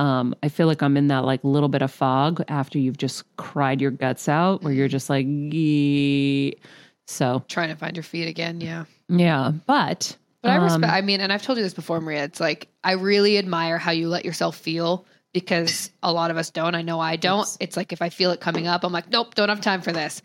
um, 0.00 0.34
I 0.42 0.48
feel 0.48 0.66
like 0.66 0.82
I'm 0.82 0.96
in 0.96 1.08
that 1.08 1.26
like 1.26 1.44
little 1.44 1.68
bit 1.68 1.82
of 1.82 1.92
fog 1.92 2.42
after 2.48 2.78
you've 2.78 2.96
just 2.96 3.24
cried 3.36 3.82
your 3.82 3.90
guts 3.90 4.30
out, 4.30 4.62
where 4.62 4.72
you're 4.72 4.88
just 4.88 5.10
like, 5.10 5.26
Yee. 5.26 6.56
so 7.06 7.44
Trying 7.48 7.68
to 7.68 7.76
find 7.76 7.94
your 7.94 8.02
feet 8.02 8.26
again. 8.26 8.62
Yeah. 8.62 8.86
yeah. 9.10 9.52
But 9.66 10.16
But 10.40 10.52
I 10.52 10.56
um, 10.56 10.64
respect. 10.64 10.90
I 10.90 11.02
mean, 11.02 11.20
and 11.20 11.30
I've 11.30 11.42
told 11.42 11.58
you 11.58 11.64
this 11.64 11.74
before, 11.74 12.00
Maria. 12.00 12.24
It's 12.24 12.40
like 12.40 12.68
I 12.82 12.92
really 12.92 13.36
admire 13.36 13.76
how 13.76 13.90
you 13.90 14.08
let 14.08 14.24
yourself 14.24 14.56
feel 14.56 15.04
because 15.34 15.90
a 16.02 16.10
lot 16.10 16.30
of 16.30 16.38
us 16.38 16.48
don't. 16.48 16.74
I 16.74 16.80
know 16.80 16.98
I 16.98 17.16
don't. 17.16 17.46
It's 17.60 17.76
like 17.76 17.92
if 17.92 18.00
I 18.00 18.08
feel 18.08 18.30
it 18.30 18.40
coming 18.40 18.66
up, 18.66 18.84
I'm 18.84 18.94
like, 18.94 19.10
nope, 19.10 19.34
don't 19.34 19.50
have 19.50 19.60
time 19.60 19.82
for 19.82 19.92
this. 19.92 20.22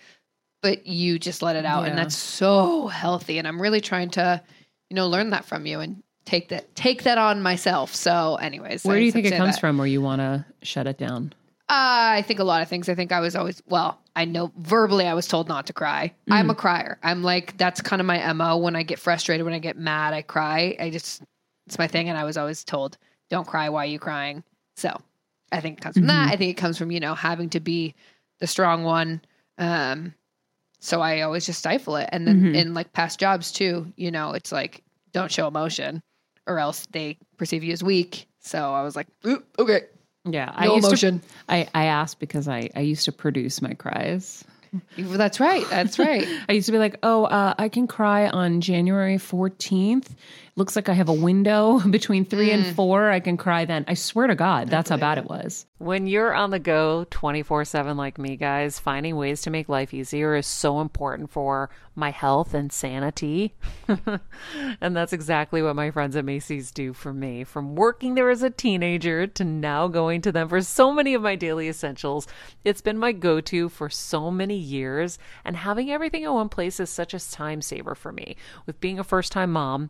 But 0.62 0.88
you 0.88 1.20
just 1.20 1.42
let 1.42 1.58
it 1.58 1.66
out, 1.66 1.86
and 1.86 1.98
that's 1.98 2.16
so 2.16 2.88
healthy. 2.88 3.40
And 3.40 3.48
I'm 3.48 3.62
really 3.62 3.82
trying 3.82 4.12
to, 4.12 4.42
you 4.90 4.96
know, 4.96 5.10
learn 5.10 5.32
that 5.32 5.44
from 5.44 5.66
you 5.66 5.82
and 5.82 6.02
take 6.26 6.50
that 6.50 6.76
take 6.76 7.04
that 7.04 7.18
on 7.18 7.42
myself. 7.42 7.96
So, 7.96 8.36
anyways, 8.36 8.84
where 8.84 8.98
I 8.98 9.00
do 9.00 9.06
you 9.06 9.12
think 9.12 9.28
it 9.28 9.38
comes 9.38 9.56
that. 9.56 9.62
from? 9.62 9.78
Where 9.78 9.88
you 9.88 10.02
want 10.02 10.20
to 10.20 10.46
shut 10.64 10.88
it 10.88 10.98
down? 10.98 11.34
Uh, 11.68 12.22
I 12.22 12.24
think 12.28 12.40
a 12.40 12.44
lot 12.44 12.62
of 12.62 12.68
things. 12.68 12.90
I 12.90 12.96
think 12.96 13.12
I 13.12 13.20
was 13.20 13.36
always 13.36 13.62
well. 13.68 14.00
I 14.16 14.26
know 14.26 14.52
verbally 14.58 15.08
I 15.08 15.14
was 15.14 15.28
told 15.28 15.48
not 15.48 15.68
to 15.68 15.74
cry. 15.74 16.14
I'm 16.30 16.50
a 16.50 16.56
crier. 16.56 17.00
I'm 17.04 17.24
like 17.24 17.58
that's 17.58 17.82
kind 17.82 18.00
of 18.00 18.06
my 18.06 18.32
mo. 18.34 18.58
When 18.58 18.76
I 18.76 18.84
get 18.84 19.00
frustrated, 19.00 19.46
when 19.46 19.54
I 19.54 19.60
get 19.60 19.78
mad, 19.78 20.14
I 20.14 20.22
cry. 20.22 20.76
I 20.80 20.90
just 20.90 21.24
it's 21.66 21.80
my 21.80 21.88
thing, 21.88 22.10
and 22.10 22.18
I 22.18 22.24
was 22.24 22.38
always 22.38 22.64
told 22.64 22.98
don't 23.30 23.48
cry. 23.48 23.70
Why 23.70 23.84
are 23.84 23.88
you 23.88 24.00
crying? 24.00 24.44
So 24.76 24.96
I 25.52 25.60
think 25.60 25.80
it 25.80 25.82
comes 25.82 25.98
from 25.98 26.08
that. 26.08 26.32
I 26.32 26.36
think 26.36 26.52
it 26.52 26.62
comes 26.62 26.78
from 26.78 26.92
you 26.92 27.00
know 27.00 27.16
having 27.16 27.50
to 27.52 27.60
be 27.60 27.96
the 28.40 28.48
strong 28.48 28.84
one. 28.84 29.22
Um, 29.58 30.14
so 30.80 31.02
I 31.02 31.22
always 31.22 31.48
just 31.48 31.60
stifle 31.60 31.96
it, 31.96 32.10
and 32.12 32.28
then 32.28 32.54
in 32.56 32.74
like 32.76 32.94
past 32.94 33.20
jobs 33.20 33.52
too, 33.52 33.92
you 33.96 34.12
know, 34.12 34.34
it's 34.34 34.52
like 34.52 34.84
don't 35.14 35.32
show 35.32 35.48
emotion, 35.48 36.04
or 36.48 36.60
else 36.60 36.86
they 36.92 37.18
perceive 37.38 37.64
you 37.64 37.74
as 37.74 37.84
weak. 37.84 38.28
So 38.40 38.74
I 38.74 38.84
was 38.84 38.96
like, 38.96 39.08
okay, 39.60 39.82
Yeah, 40.26 40.52
I 40.56 40.66
no 40.66 40.76
used 40.76 40.88
emotion. 40.88 41.20
To, 41.20 41.26
I 41.50 41.68
I 41.74 41.86
asked 41.86 42.20
because 42.20 42.48
I 42.48 42.70
I 42.76 42.82
used 42.82 43.06
to 43.06 43.12
produce 43.12 43.62
my 43.62 43.74
cries. 43.74 44.44
That's 44.98 45.40
right. 45.40 45.66
That's 45.70 45.98
right. 46.00 46.28
I 46.50 46.54
used 46.54 46.66
to 46.66 46.72
be 46.72 46.80
like, 46.80 46.98
oh, 47.04 47.26
uh, 47.26 47.54
I 47.58 47.70
can 47.70 47.88
cry 47.88 48.28
on 48.28 48.62
January 48.62 49.18
14th. 49.18 50.10
Looks 50.58 50.78
like 50.78 50.88
I 50.88 50.94
have 50.94 51.10
a 51.10 51.14
window 51.14 51.80
between 51.90 52.24
three 52.24 52.52
and 52.52 52.66
hmm. 52.66 52.72
four. 52.72 53.12
I 53.12 53.20
can 53.20 53.36
cry 53.36 53.66
then. 53.66 53.84
I 53.90 53.94
swear 53.94 54.28
to 54.28 54.36
God, 54.36 54.70
that's 54.70 54.90
how 54.90 54.96
bad 54.96 55.18
it 55.18 55.26
was. 55.26 55.66
When 55.80 56.08
you're 56.08 56.34
on 56.34 56.52
the 56.52 56.60
go 56.60 57.06
24 57.10 57.66
7 57.66 57.98
like 57.98 58.18
me, 58.18 58.38
guys, 58.38 58.80
finding 58.80 59.18
ways 59.18 59.42
to 59.42 59.50
make 59.50 59.68
life 59.68 59.94
easier 59.94 60.34
is 60.34 60.48
so 60.48 60.80
important 60.80 61.30
for 61.30 61.70
my 61.94 62.10
health 62.10 62.54
and 62.54 62.72
sanity. 62.72 63.54
and 64.80 64.96
that's 64.96 65.12
exactly 65.12 65.62
what 65.62 65.76
my 65.76 65.92
friends 65.92 66.16
at 66.16 66.24
Macy's 66.24 66.72
do 66.72 66.94
for 66.94 67.12
me. 67.12 67.44
From 67.44 67.76
working 67.76 68.16
there 68.16 68.30
as 68.30 68.42
a 68.42 68.50
teenager 68.50 69.28
to 69.28 69.44
now 69.44 69.90
going 69.90 70.22
to 70.22 70.32
them 70.32 70.48
for 70.48 70.62
so 70.62 70.94
many 70.94 71.14
of 71.14 71.22
my 71.22 71.36
daily 71.36 71.68
essentials, 71.68 72.28
it's 72.64 72.82
been 72.82 72.98
my 72.98 73.12
go 73.12 73.42
to 73.42 73.68
for 73.68 73.90
so 73.90 74.32
many 74.32 74.56
years. 74.56 75.20
And 75.44 75.58
having 75.58 75.92
everything 75.92 76.24
in 76.24 76.32
one 76.32 76.48
place 76.48 76.80
is 76.80 76.90
such 76.90 77.14
a 77.14 77.20
time 77.32 77.62
saver 77.62 77.94
for 77.94 78.14
me. 78.14 78.38
With 78.66 78.80
being 78.80 79.00
a 79.00 79.04
first 79.04 79.34
time 79.34 79.52
mom, 79.52 79.90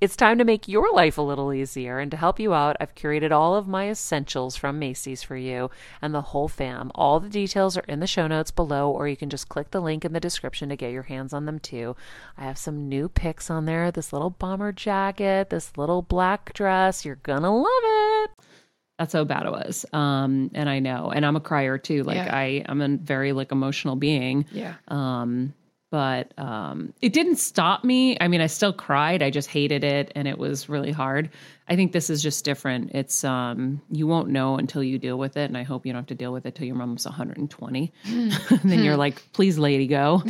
it's 0.00 0.16
time 0.16 0.38
to 0.38 0.44
make 0.44 0.66
your 0.66 0.90
life 0.94 1.18
a 1.18 1.22
little 1.22 1.52
easier. 1.52 1.98
And 1.98 2.10
to 2.10 2.16
help 2.16 2.40
you 2.40 2.54
out, 2.54 2.76
I've 2.80 2.94
curated 2.94 3.32
all 3.32 3.54
of 3.54 3.68
my 3.68 3.90
essentials 3.90 4.56
from 4.56 4.78
Macy's 4.78 5.22
for 5.22 5.36
you 5.36 5.70
and 6.00 6.14
the 6.14 6.22
whole 6.22 6.48
fam. 6.48 6.90
All 6.94 7.20
the 7.20 7.28
details 7.28 7.76
are 7.76 7.84
in 7.86 8.00
the 8.00 8.06
show 8.06 8.26
notes 8.26 8.50
below, 8.50 8.90
or 8.90 9.08
you 9.08 9.16
can 9.16 9.28
just 9.28 9.48
click 9.48 9.70
the 9.70 9.80
link 9.80 10.04
in 10.04 10.12
the 10.12 10.20
description 10.20 10.70
to 10.70 10.76
get 10.76 10.92
your 10.92 11.02
hands 11.02 11.32
on 11.32 11.44
them 11.44 11.58
too. 11.58 11.96
I 12.38 12.44
have 12.44 12.56
some 12.58 12.88
new 12.88 13.08
picks 13.08 13.50
on 13.50 13.66
there 13.66 13.90
this 13.90 14.12
little 14.12 14.30
bomber 14.30 14.72
jacket, 14.72 15.50
this 15.50 15.76
little 15.76 16.02
black 16.02 16.54
dress. 16.54 17.04
You're 17.04 17.16
gonna 17.16 17.54
love 17.54 17.66
it. 17.66 18.30
That's 18.98 19.12
how 19.14 19.24
bad 19.24 19.46
it 19.46 19.52
was. 19.52 19.86
Um, 19.92 20.50
and 20.54 20.68
I 20.68 20.78
know, 20.78 21.10
and 21.10 21.24
I'm 21.24 21.36
a 21.36 21.40
crier 21.40 21.78
too. 21.78 22.02
Like 22.04 22.16
Yeah. 22.16 22.36
I, 22.36 22.64
I'm 22.66 22.80
a 22.80 22.96
very 22.96 23.32
like 23.32 23.50
emotional 23.50 23.96
being. 23.96 24.44
Yeah. 24.52 24.74
Um, 24.88 25.54
but 25.90 26.32
um, 26.38 26.94
it 27.02 27.12
didn't 27.12 27.36
stop 27.36 27.82
me. 27.84 28.16
I 28.20 28.28
mean, 28.28 28.40
I 28.40 28.46
still 28.46 28.72
cried. 28.72 29.22
I 29.22 29.30
just 29.30 29.48
hated 29.48 29.82
it, 29.84 30.12
and 30.14 30.28
it 30.28 30.38
was 30.38 30.68
really 30.68 30.92
hard. 30.92 31.30
I 31.68 31.76
think 31.76 31.92
this 31.92 32.10
is 32.10 32.22
just 32.22 32.44
different. 32.44 32.92
It's 32.94 33.22
um, 33.24 33.80
you 33.90 34.06
won't 34.06 34.28
know 34.28 34.56
until 34.56 34.82
you 34.82 34.98
deal 34.98 35.18
with 35.18 35.36
it, 35.36 35.44
and 35.44 35.56
I 35.56 35.62
hope 35.62 35.86
you 35.86 35.92
don't 35.92 36.00
have 36.02 36.06
to 36.08 36.14
deal 36.14 36.32
with 36.32 36.46
it 36.46 36.54
till 36.54 36.66
your 36.66 36.76
mom's 36.76 37.04
120. 37.04 37.92
and 38.06 38.32
then 38.64 38.82
you're 38.84 38.96
like, 38.96 39.22
"Please, 39.32 39.58
lady, 39.58 39.86
go." 39.86 40.22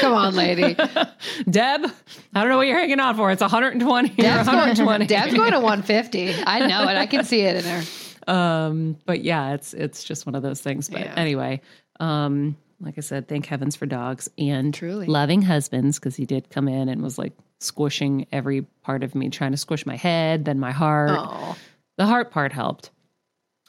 Come 0.00 0.12
on, 0.14 0.34
lady. 0.34 0.74
Deb, 0.74 1.86
I 2.34 2.40
don't 2.40 2.48
know 2.48 2.56
what 2.56 2.66
you're 2.66 2.78
hanging 2.78 3.00
on 3.00 3.16
for. 3.16 3.30
It's 3.30 3.40
120 3.40 4.08
or 4.10 4.14
Deb's 4.16 4.46
120. 4.46 5.06
going, 5.06 5.06
Deb's 5.06 5.34
going 5.34 5.52
to 5.52 5.60
150. 5.60 6.34
I 6.46 6.66
know 6.66 6.82
it. 6.88 6.96
I 6.96 7.06
can 7.06 7.24
see 7.24 7.40
it 7.42 7.56
in 7.56 7.64
her. 7.64 7.82
um 8.28 8.96
but 9.04 9.24
yeah 9.24 9.54
it's 9.54 9.74
it's 9.74 10.04
just 10.04 10.26
one 10.26 10.36
of 10.36 10.44
those 10.44 10.60
things 10.60 10.88
but 10.88 11.00
Yeah. 11.00 11.12
anyway 11.16 11.60
um 11.98 12.56
like 12.82 12.94
i 12.98 13.00
said 13.00 13.28
thank 13.28 13.46
heavens 13.46 13.76
for 13.76 13.86
dogs 13.86 14.28
and 14.36 14.74
Truly. 14.74 15.06
loving 15.06 15.42
husbands 15.42 15.98
because 15.98 16.16
he 16.16 16.26
did 16.26 16.50
come 16.50 16.68
in 16.68 16.88
and 16.88 17.02
was 17.02 17.16
like 17.18 17.32
squishing 17.60 18.26
every 18.32 18.62
part 18.82 19.04
of 19.04 19.14
me 19.14 19.30
trying 19.30 19.52
to 19.52 19.56
squish 19.56 19.86
my 19.86 19.96
head 19.96 20.44
then 20.44 20.58
my 20.58 20.72
heart. 20.72 21.20
Oh, 21.22 21.56
the 21.96 22.06
heart 22.06 22.30
part 22.30 22.52
helped. 22.52 22.90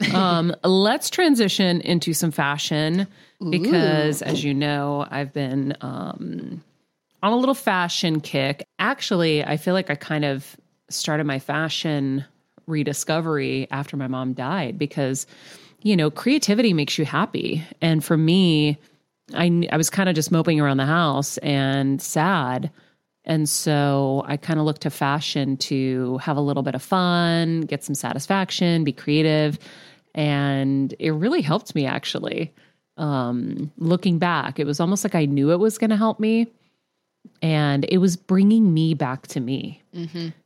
Um 0.14 0.56
let's 0.64 1.10
transition 1.10 1.80
into 1.82 2.14
some 2.14 2.32
fashion 2.32 3.08
because 3.50 4.22
as 4.24 4.44
you 4.44 4.54
know 4.54 5.06
i've 5.10 5.32
been 5.32 5.78
um 5.82 6.64
on 7.22 7.32
a 7.32 7.38
little 7.38 7.56
fashion 7.56 8.20
kick. 8.20 8.66
Actually 8.80 9.44
i 9.44 9.56
feel 9.58 9.74
like 9.76 9.90
i 9.92 9.96
kind 9.96 10.26
of 10.26 10.58
started 10.90 11.26
my 11.26 11.40
fashion 11.40 12.26
rediscovery 12.68 13.68
after 13.72 13.96
my 13.98 14.08
mom 14.08 14.34
died 14.34 14.78
because 14.78 15.28
you 15.84 15.96
know 15.96 16.10
creativity 16.10 16.74
makes 16.74 16.98
you 16.98 17.06
happy. 17.06 17.64
And 17.82 18.04
for 18.04 18.18
me 18.18 18.78
i 19.34 19.68
i 19.72 19.78
was 19.78 19.90
kind 19.90 20.10
of 20.10 20.16
just 20.16 20.32
moping 20.32 20.60
around 20.60 20.78
the 20.78 20.86
house 20.86 21.38
and 21.40 22.02
sad 22.02 22.72
and 23.26 23.48
so 23.48 24.24
I 24.28 24.38
kind 24.38 24.60
of 24.60 24.66
looked 24.66 24.82
to 24.82 24.90
fashion 24.90 25.56
to 25.58 26.18
have 26.18 26.36
a 26.36 26.42
little 26.42 26.64
bit 26.64 26.76
of 26.76 26.82
fun, 26.82 27.62
get 27.62 27.84
some 27.84 27.96
satisfaction, 27.96 28.84
be 28.84 28.92
creative. 28.92 29.58
And 30.14 30.94
it 31.00 31.12
really 31.12 31.42
helped 31.42 31.74
me 31.74 31.86
actually. 31.86 32.54
Um, 32.98 33.72
looking 33.78 34.20
back, 34.20 34.60
it 34.60 34.68
was 34.68 34.80
almost 34.80 35.04
like 35.04 35.16
I 35.16 35.26
knew 35.26 35.52
it 35.52 35.60
was 35.60 35.78
going 35.78 35.90
to 35.90 35.98
help 35.98 36.20
me. 36.20 36.48
And 37.42 37.86
it 37.88 38.00
was 38.00 38.18
bringing 38.18 38.74
me 38.74 38.94
back 38.94 39.28
to 39.28 39.40
me 39.40 39.82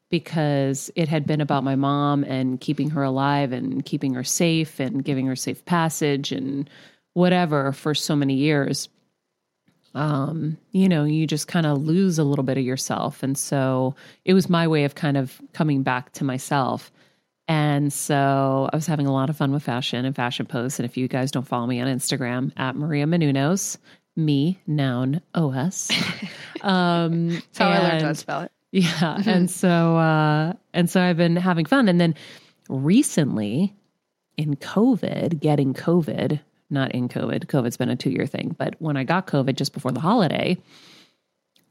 because 0.10 0.92
it 0.96 1.08
had 1.08 1.26
been 1.26 1.42
about 1.42 1.64
my 1.64 1.76
mom 1.76 2.24
and 2.24 2.62
keeping 2.62 2.92
her 2.92 3.04
alive 3.04 3.52
and 3.52 3.84
keeping 3.84 4.14
her 4.14 4.24
safe 4.24 4.80
and 4.80 5.04
giving 5.04 5.26
her 5.26 5.36
safe 5.36 5.66
passage 5.66 6.32
and 6.32 6.70
whatever 7.18 7.72
for 7.72 7.96
so 7.96 8.16
many 8.16 8.36
years 8.36 8.90
um, 9.96 10.58
you 10.74 10.88
know, 10.88 11.06
you 11.06 11.26
just 11.26 11.48
kind 11.48 11.66
of 11.66 11.80
lose 11.82 12.20
a 12.20 12.24
little 12.24 12.44
bit 12.44 12.60
of 12.60 12.64
yourself. 12.64 13.24
And 13.24 13.36
so 13.36 13.96
it 14.26 14.36
was 14.36 14.48
my 14.48 14.68
way 14.68 14.84
of 14.84 14.94
kind 14.94 15.18
of 15.18 15.42
coming 15.54 15.82
back 15.82 16.12
to 16.14 16.24
myself. 16.24 16.92
And 17.48 17.92
so 17.92 18.70
I 18.72 18.76
was 18.76 18.86
having 18.86 19.08
a 19.08 19.12
lot 19.12 19.32
of 19.32 19.38
fun 19.38 19.52
with 19.52 19.64
fashion 19.64 20.06
and 20.06 20.16
fashion 20.16 20.46
posts. 20.46 20.78
And 20.78 20.86
if 20.86 20.98
you 20.98 21.08
guys 21.08 21.32
don't 21.32 21.48
follow 21.48 21.66
me 21.66 21.82
on 21.82 21.88
Instagram 21.88 22.52
at 22.58 22.76
Maria 22.76 23.08
Menounos, 23.08 23.78
me, 24.16 24.60
noun, 24.68 25.20
OS. 25.34 25.90
um, 26.62 27.30
that's 27.30 27.58
how 27.58 27.70
I 27.70 27.80
learned 27.80 28.02
how 28.04 28.10
to 28.10 28.16
spell 28.16 28.42
it. 28.42 28.52
yeah. 28.72 29.22
and 29.26 29.50
so 29.50 29.98
uh 29.98 30.54
and 30.74 30.90
so 30.90 31.02
I've 31.02 31.18
been 31.18 31.38
having 31.38 31.66
fun. 31.66 31.90
And 31.90 32.00
then 32.00 32.14
recently 32.70 33.74
in 34.36 34.58
COVID, 34.58 35.40
getting 35.40 35.74
COVID, 35.74 36.40
not 36.70 36.92
in 36.92 37.10
COVID, 37.10 37.46
COVID's 37.46 37.78
been 37.78 37.90
a 37.90 37.96
two 37.96 38.10
year 38.10 38.26
thing, 38.26 38.56
but 38.58 38.76
when 38.80 38.98
I 38.98 39.04
got 39.04 39.28
COVID 39.28 39.56
just 39.56 39.74
before 39.74 39.92
the 39.92 40.00
holiday, 40.00 40.58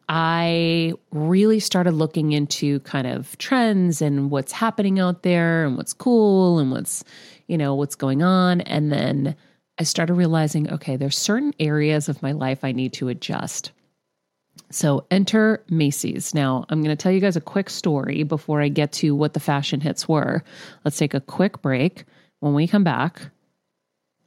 I 0.08 0.92
really 1.10 1.58
started 1.58 1.92
looking 1.92 2.32
into 2.32 2.80
kind 2.80 3.06
of 3.06 3.36
trends 3.38 4.00
and 4.00 4.30
what's 4.30 4.52
happening 4.52 5.00
out 5.00 5.22
there 5.22 5.66
and 5.66 5.76
what's 5.76 5.92
cool 5.92 6.58
and 6.58 6.70
what's, 6.70 7.02
you 7.48 7.58
know, 7.58 7.74
what's 7.74 7.96
going 7.96 8.22
on. 8.22 8.60
And 8.62 8.92
then 8.92 9.34
I 9.78 9.82
started 9.82 10.14
realizing, 10.14 10.72
okay, 10.72 10.96
there's 10.96 11.18
certain 11.18 11.52
areas 11.58 12.08
of 12.08 12.22
my 12.22 12.32
life 12.32 12.62
I 12.62 12.72
need 12.72 12.92
to 12.94 13.08
adjust. 13.08 13.72
So 14.70 15.06
enter 15.10 15.62
Macy's. 15.68 16.34
Now, 16.34 16.64
I'm 16.68 16.82
going 16.82 16.96
to 16.96 17.00
tell 17.00 17.12
you 17.12 17.20
guys 17.20 17.36
a 17.36 17.40
quick 17.40 17.68
story 17.68 18.22
before 18.22 18.60
I 18.60 18.68
get 18.68 18.92
to 18.92 19.14
what 19.14 19.34
the 19.34 19.40
fashion 19.40 19.80
hits 19.80 20.08
were. 20.08 20.42
Let's 20.84 20.96
take 20.96 21.14
a 21.14 21.20
quick 21.20 21.60
break. 21.62 22.04
When 22.40 22.54
we 22.54 22.66
come 22.66 22.84
back, 22.84 23.30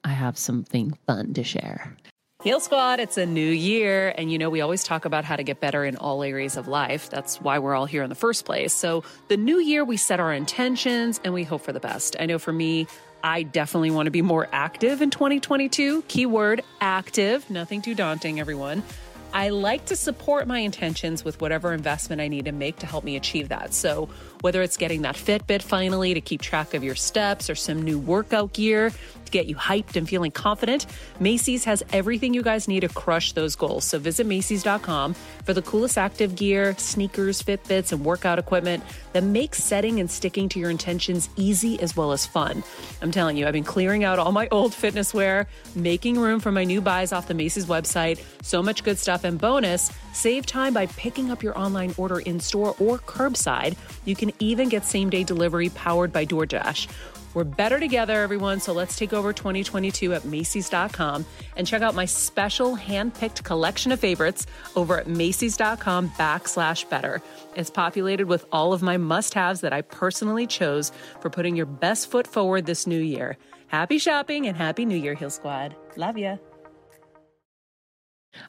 I 0.03 0.09
have 0.09 0.37
something 0.37 0.97
fun 1.05 1.33
to 1.33 1.43
share. 1.43 1.95
Heal 2.41 2.61
Squad, 2.61 3.01
it's 3.01 3.17
a 3.17 3.25
new 3.25 3.49
year. 3.49 4.13
And 4.17 4.31
you 4.31 4.37
know, 4.37 4.49
we 4.49 4.61
always 4.61 4.85
talk 4.85 5.03
about 5.03 5.25
how 5.25 5.35
to 5.35 5.43
get 5.43 5.59
better 5.59 5.83
in 5.83 5.97
all 5.97 6.23
areas 6.23 6.55
of 6.55 6.69
life. 6.69 7.09
That's 7.09 7.41
why 7.41 7.59
we're 7.59 7.75
all 7.75 7.85
here 7.85 8.01
in 8.01 8.07
the 8.07 8.15
first 8.15 8.45
place. 8.45 8.73
So, 8.73 9.03
the 9.27 9.35
new 9.35 9.59
year, 9.59 9.83
we 9.83 9.97
set 9.97 10.21
our 10.21 10.33
intentions 10.33 11.19
and 11.25 11.33
we 11.33 11.43
hope 11.43 11.61
for 11.63 11.73
the 11.73 11.81
best. 11.81 12.15
I 12.17 12.27
know 12.27 12.39
for 12.39 12.53
me, 12.53 12.87
I 13.21 13.43
definitely 13.43 13.91
want 13.91 14.07
to 14.07 14.11
be 14.11 14.21
more 14.21 14.47
active 14.53 15.01
in 15.01 15.09
2022. 15.09 16.03
Keyword 16.03 16.61
active, 16.79 17.49
nothing 17.49 17.81
too 17.81 17.93
daunting, 17.93 18.39
everyone. 18.39 18.83
I 19.31 19.49
like 19.49 19.85
to 19.87 19.95
support 19.95 20.47
my 20.47 20.59
intentions 20.59 21.23
with 21.23 21.39
whatever 21.39 21.71
investment 21.73 22.19
I 22.19 22.29
need 22.29 22.45
to 22.45 22.51
make 22.51 22.77
to 22.77 22.87
help 22.87 23.03
me 23.03 23.15
achieve 23.15 23.49
that. 23.49 23.73
So, 23.73 24.09
whether 24.41 24.61
it's 24.61 24.77
getting 24.77 25.03
that 25.03 25.15
Fitbit 25.15 25.61
finally 25.61 26.13
to 26.13 26.21
keep 26.21 26.41
track 26.41 26.73
of 26.73 26.83
your 26.83 26.95
steps 26.95 27.49
or 27.49 27.55
some 27.55 27.81
new 27.81 27.99
workout 27.99 28.53
gear 28.53 28.91
get 29.31 29.47
you 29.47 29.55
hyped 29.55 29.95
and 29.95 30.07
feeling 30.07 30.31
confident, 30.31 30.85
Macy's 31.19 31.65
has 31.65 31.83
everything 31.91 32.33
you 32.33 32.41
guys 32.41 32.67
need 32.67 32.81
to 32.81 32.89
crush 32.89 33.33
those 33.33 33.55
goals. 33.55 33.85
So 33.85 33.99
visit 33.99 34.25
Macy's.com 34.25 35.13
for 35.43 35.53
the 35.53 35.61
coolest 35.61 35.97
active 35.97 36.35
gear, 36.35 36.75
sneakers, 36.77 37.41
Fitbits, 37.41 37.91
and 37.91 38.05
workout 38.05 38.39
equipment 38.39 38.83
that 39.13 39.23
makes 39.23 39.63
setting 39.63 39.99
and 39.99 40.09
sticking 40.09 40.49
to 40.49 40.59
your 40.59 40.69
intentions 40.69 41.29
easy 41.35 41.79
as 41.81 41.95
well 41.95 42.11
as 42.11 42.25
fun. 42.25 42.63
I'm 43.01 43.11
telling 43.11 43.37
you, 43.37 43.47
I've 43.47 43.53
been 43.53 43.63
clearing 43.63 44.03
out 44.03 44.19
all 44.19 44.31
my 44.31 44.47
old 44.51 44.73
fitness 44.73 45.13
wear, 45.13 45.47
making 45.75 46.19
room 46.19 46.39
for 46.39 46.51
my 46.51 46.63
new 46.63 46.81
buys 46.81 47.11
off 47.11 47.27
the 47.27 47.33
Macy's 47.33 47.65
website. 47.65 48.23
So 48.41 48.61
much 48.61 48.83
good 48.83 48.97
stuff. 48.97 49.23
And 49.23 49.39
bonus, 49.39 49.91
save 50.13 50.45
time 50.45 50.73
by 50.73 50.85
picking 50.87 51.31
up 51.31 51.43
your 51.43 51.57
online 51.57 51.93
order 51.97 52.19
in 52.19 52.39
store 52.39 52.75
or 52.79 52.99
curbside. 52.99 53.75
You 54.05 54.15
can 54.15 54.31
even 54.39 54.69
get 54.69 54.85
same 54.85 55.09
day 55.09 55.23
delivery 55.23 55.69
powered 55.69 56.11
by 56.11 56.25
DoorDash. 56.25 56.87
We're 57.33 57.43
better 57.43 57.79
together, 57.79 58.21
everyone. 58.21 58.59
So 58.59 58.73
let's 58.73 58.97
take 58.97 59.13
over 59.13 59.33
2022 59.33 60.13
at 60.13 60.25
Macy's.com 60.25 61.25
and 61.55 61.67
check 61.67 61.81
out 61.81 61.95
my 61.95 62.05
special 62.05 62.75
hand-picked 62.75 63.43
collection 63.43 63.91
of 63.91 63.99
favorites 63.99 64.47
over 64.75 64.97
at 64.97 65.07
Macy's.com 65.07 66.09
backslash 66.11 66.89
better. 66.89 67.21
It's 67.55 67.69
populated 67.69 68.25
with 68.25 68.45
all 68.51 68.73
of 68.73 68.81
my 68.81 68.97
must-haves 68.97 69.61
that 69.61 69.73
I 69.73 69.81
personally 69.81 70.47
chose 70.47 70.91
for 71.21 71.29
putting 71.29 71.55
your 71.55 71.65
best 71.65 72.09
foot 72.09 72.25
forward 72.27 72.65
this 72.65 72.87
new 72.87 72.99
year. 72.99 73.37
Happy 73.67 73.99
shopping 73.99 74.47
and 74.47 74.57
happy 74.57 74.83
New 74.83 74.97
Year, 74.97 75.13
Heal 75.13 75.29
Squad. 75.29 75.75
Love 75.95 76.17
ya. 76.17 76.37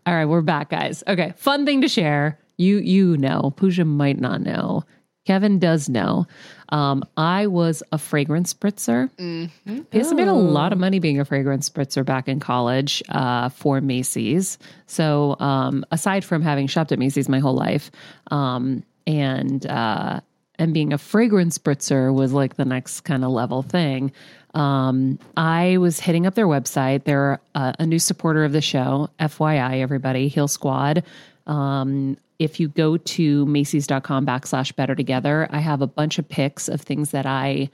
All 0.07 0.14
right, 0.14 0.25
we're 0.25 0.40
back, 0.40 0.71
guys. 0.71 1.03
Okay, 1.07 1.35
fun 1.37 1.66
thing 1.66 1.81
to 1.83 1.88
share. 1.88 2.38
You 2.57 2.79
you 2.79 3.16
know, 3.16 3.53
Pooja 3.57 3.85
might 3.85 4.19
not 4.19 4.40
know. 4.40 4.85
Kevin 5.26 5.59
does 5.59 5.88
know. 5.88 6.26
Um, 6.70 7.04
I 7.16 7.46
was 7.46 7.83
a 7.92 7.98
fragrance 7.98 8.54
spritzer. 8.54 9.11
Mm-hmm. 9.16 9.80
I 9.92 10.14
made 10.14 10.28
a 10.28 10.33
lot 10.33 10.72
of 10.72 10.78
money 10.78 10.98
being 10.98 11.20
a 11.20 11.24
fragrance 11.24 11.68
spritzer 11.68 12.04
back 12.04 12.28
in 12.28 12.40
college 12.40 13.02
uh, 13.09 13.48
for 13.50 13.80
Macy's. 13.80 14.59
So 14.87 15.37
um, 15.40 15.85
aside 15.90 16.24
from 16.24 16.42
having 16.42 16.66
shopped 16.66 16.92
at 16.92 16.98
Macy's 16.98 17.28
my 17.28 17.38
whole 17.38 17.54
life, 17.54 17.90
um, 18.30 18.83
and 19.06 19.66
uh, 19.66 20.20
and 20.59 20.74
being 20.74 20.92
a 20.92 20.98
fragrance 20.98 21.59
spritzer 21.59 22.14
was 22.14 22.33
like 22.33 22.56
the 22.56 22.64
next 22.64 23.00
kind 23.00 23.24
of 23.24 23.30
level 23.30 23.62
thing. 23.62 24.12
Um, 24.54 25.18
I 25.37 25.78
was 25.78 26.00
hitting 26.00 26.26
up 26.26 26.35
their 26.35 26.46
website. 26.46 27.04
They're 27.04 27.40
a, 27.54 27.74
a, 27.78 27.87
new 27.87 28.00
supporter 28.00 28.44
of 28.44 28.52
the 28.52 28.61
show. 28.61 29.09
FYI, 29.20 29.80
everybody, 29.80 30.26
Heal 30.26 30.48
Squad. 30.48 31.04
Um, 31.46 32.16
if 32.40 32.59
you 32.59 32.68
go 32.68 32.96
to 32.96 33.46
Macy's.com 33.46 34.26
backslash 34.26 34.74
better 34.74 34.96
together, 34.96 35.46
I 35.50 35.61
have 35.61 35.83
a 35.83 35.87
bunch 35.87 36.18
of 36.18 36.29
pics 36.29 36.68
of 36.68 36.81
things 36.81 37.11
that 37.11 37.26
I 37.26 37.70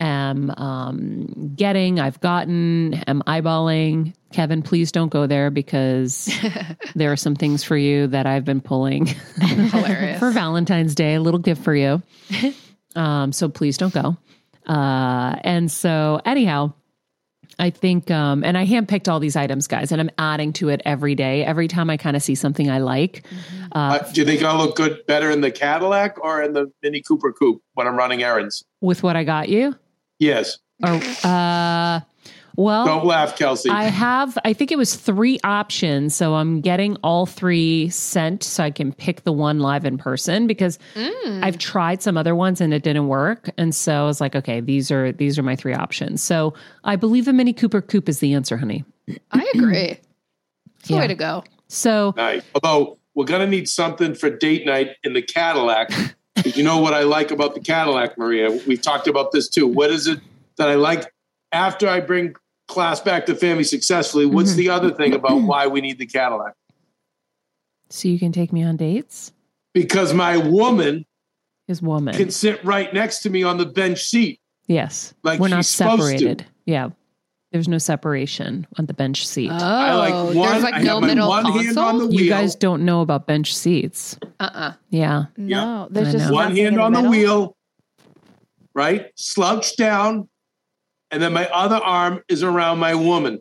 am 0.00 0.50
um, 0.52 1.52
getting, 1.56 1.98
I've 1.98 2.20
gotten, 2.20 2.94
am 3.08 3.22
eyeballing. 3.26 4.14
Kevin, 4.32 4.62
please 4.62 4.92
don't 4.92 5.08
go 5.08 5.26
there 5.26 5.50
because 5.50 6.32
there 6.94 7.10
are 7.10 7.16
some 7.16 7.34
things 7.34 7.64
for 7.64 7.76
you 7.76 8.06
that 8.06 8.24
I've 8.24 8.44
been 8.44 8.60
pulling 8.60 9.06
for 10.18 10.30
Valentine's 10.30 10.94
Day, 10.94 11.14
a 11.14 11.20
little 11.20 11.40
gift 11.40 11.62
for 11.62 11.74
you. 11.74 12.02
Um, 12.96 13.32
so 13.32 13.48
please 13.48 13.76
don't 13.76 13.92
go. 13.92 14.16
Uh, 14.68 15.34
and 15.42 15.68
so, 15.68 16.20
anyhow, 16.24 16.72
I 17.58 17.70
think, 17.70 18.10
um, 18.10 18.44
and 18.44 18.58
I 18.58 18.66
handpicked 18.66 19.10
all 19.10 19.20
these 19.20 19.36
items, 19.36 19.66
guys, 19.66 19.92
and 19.92 20.00
I'm 20.00 20.10
adding 20.18 20.52
to 20.54 20.68
it 20.68 20.82
every 20.84 21.14
day. 21.14 21.44
Every 21.44 21.68
time 21.68 21.90
I 21.90 21.96
kind 21.96 22.16
of 22.16 22.22
see 22.22 22.34
something 22.34 22.70
I 22.70 22.78
like. 22.78 23.24
Mm-hmm. 23.24 23.64
Uh, 23.72 23.94
uh, 23.96 24.12
do 24.12 24.20
you 24.20 24.26
think 24.26 24.42
I'll 24.42 24.58
look 24.58 24.76
good 24.76 25.04
better 25.06 25.30
in 25.30 25.40
the 25.40 25.50
Cadillac 25.50 26.22
or 26.22 26.42
in 26.42 26.52
the 26.52 26.72
Mini 26.82 27.00
Cooper 27.00 27.32
Coupe 27.32 27.62
when 27.74 27.86
I'm 27.86 27.96
running 27.96 28.22
errands? 28.22 28.64
With 28.80 29.02
what 29.02 29.16
I 29.16 29.24
got 29.24 29.48
you? 29.48 29.76
Yes. 30.18 30.58
Or, 30.82 31.00
uh, 31.22 32.00
well, 32.56 32.86
don't 32.86 33.04
laugh, 33.04 33.36
Kelsey. 33.36 33.70
I 33.70 33.84
have, 33.84 34.38
I 34.44 34.52
think 34.52 34.70
it 34.70 34.78
was 34.78 34.94
three 34.94 35.40
options. 35.42 36.14
So 36.14 36.34
I'm 36.34 36.60
getting 36.60 36.96
all 37.02 37.26
three 37.26 37.88
sent 37.88 38.42
so 38.42 38.62
I 38.62 38.70
can 38.70 38.92
pick 38.92 39.24
the 39.24 39.32
one 39.32 39.58
live 39.58 39.84
in 39.84 39.98
person 39.98 40.46
because 40.46 40.78
mm. 40.94 41.44
I've 41.44 41.58
tried 41.58 42.02
some 42.02 42.16
other 42.16 42.34
ones 42.34 42.60
and 42.60 42.72
it 42.72 42.82
didn't 42.82 43.08
work. 43.08 43.50
And 43.56 43.74
so 43.74 44.02
I 44.02 44.04
was 44.04 44.20
like, 44.20 44.36
okay, 44.36 44.60
these 44.60 44.90
are, 44.90 45.12
these 45.12 45.38
are 45.38 45.42
my 45.42 45.56
three 45.56 45.74
options. 45.74 46.22
So 46.22 46.54
I 46.84 46.96
believe 46.96 47.24
the 47.24 47.32
Mini 47.32 47.52
Cooper 47.52 47.82
Coupe 47.82 48.08
is 48.08 48.20
the 48.20 48.34
answer, 48.34 48.56
honey. 48.56 48.84
I 49.30 49.50
agree. 49.54 49.98
It's 50.80 50.90
yeah. 50.90 50.96
the 50.96 51.00
way 51.00 51.06
to 51.06 51.14
go. 51.14 51.44
So, 51.68 52.12
nice. 52.14 52.42
although 52.54 52.98
we're 53.14 53.24
going 53.24 53.40
to 53.40 53.46
need 53.46 53.70
something 53.70 54.14
for 54.14 54.28
date 54.28 54.66
night 54.66 54.96
in 55.02 55.14
the 55.14 55.22
Cadillac. 55.22 55.90
you 56.44 56.62
know 56.62 56.78
what 56.78 56.92
I 56.92 57.04
like 57.04 57.30
about 57.30 57.54
the 57.54 57.60
Cadillac, 57.60 58.18
Maria? 58.18 58.50
We've 58.66 58.82
talked 58.82 59.08
about 59.08 59.32
this 59.32 59.48
too. 59.48 59.66
What 59.66 59.90
is 59.90 60.06
it 60.06 60.20
that 60.56 60.68
I 60.68 60.74
like 60.74 61.10
after 61.52 61.88
I 61.88 62.00
bring 62.00 62.34
class 62.68 63.00
back 63.00 63.26
to 63.26 63.34
family 63.34 63.64
successfully. 63.64 64.26
What's 64.26 64.50
mm-hmm. 64.50 64.58
the 64.58 64.68
other 64.70 64.90
thing 64.90 65.14
about 65.14 65.42
why 65.42 65.66
we 65.66 65.80
need 65.80 65.98
the 65.98 66.06
Cadillac? 66.06 66.54
So 67.90 68.08
you 68.08 68.18
can 68.18 68.32
take 68.32 68.52
me 68.52 68.62
on 68.62 68.76
dates? 68.76 69.32
Because 69.72 70.14
my 70.14 70.36
woman 70.36 71.06
is 71.68 71.80
woman 71.80 72.14
can 72.14 72.30
sit 72.30 72.62
right 72.64 72.92
next 72.92 73.20
to 73.20 73.30
me 73.30 73.42
on 73.42 73.58
the 73.58 73.66
bench 73.66 74.04
seat. 74.04 74.40
Yes. 74.66 75.14
Like 75.22 75.40
we're 75.40 75.48
not 75.48 75.64
separated. 75.64 76.46
Yeah. 76.64 76.90
There's 77.52 77.68
no 77.68 77.78
separation 77.78 78.66
on 78.78 78.86
the 78.86 78.94
bench 78.94 79.26
seat. 79.26 79.50
Oh, 79.50 79.56
I 79.56 79.94
like 79.94 80.34
one, 80.34 80.34
there's 80.34 80.62
like 80.64 80.82
no 80.82 81.00
middle 81.00 81.28
one 81.28 81.44
console? 81.44 81.62
hand 81.62 81.78
on 81.78 81.98
the 81.98 82.06
wheel. 82.06 82.20
You 82.20 82.28
guys 82.28 82.56
don't 82.56 82.84
know 82.84 83.00
about 83.00 83.28
bench 83.28 83.54
seats. 83.54 84.18
Uh-uh. 84.40 84.72
Yeah. 84.90 85.26
No, 85.36 85.86
there's 85.88 86.12
just 86.12 86.32
one 86.32 86.56
hand 86.56 86.80
on 86.80 86.92
the, 86.92 87.02
the 87.02 87.08
wheel, 87.08 87.56
right? 88.74 89.12
Slouched 89.14 89.78
down, 89.78 90.28
and 91.14 91.22
then 91.22 91.32
my 91.32 91.48
other 91.50 91.76
arm 91.76 92.24
is 92.28 92.42
around 92.42 92.80
my 92.80 92.92
woman. 92.92 93.40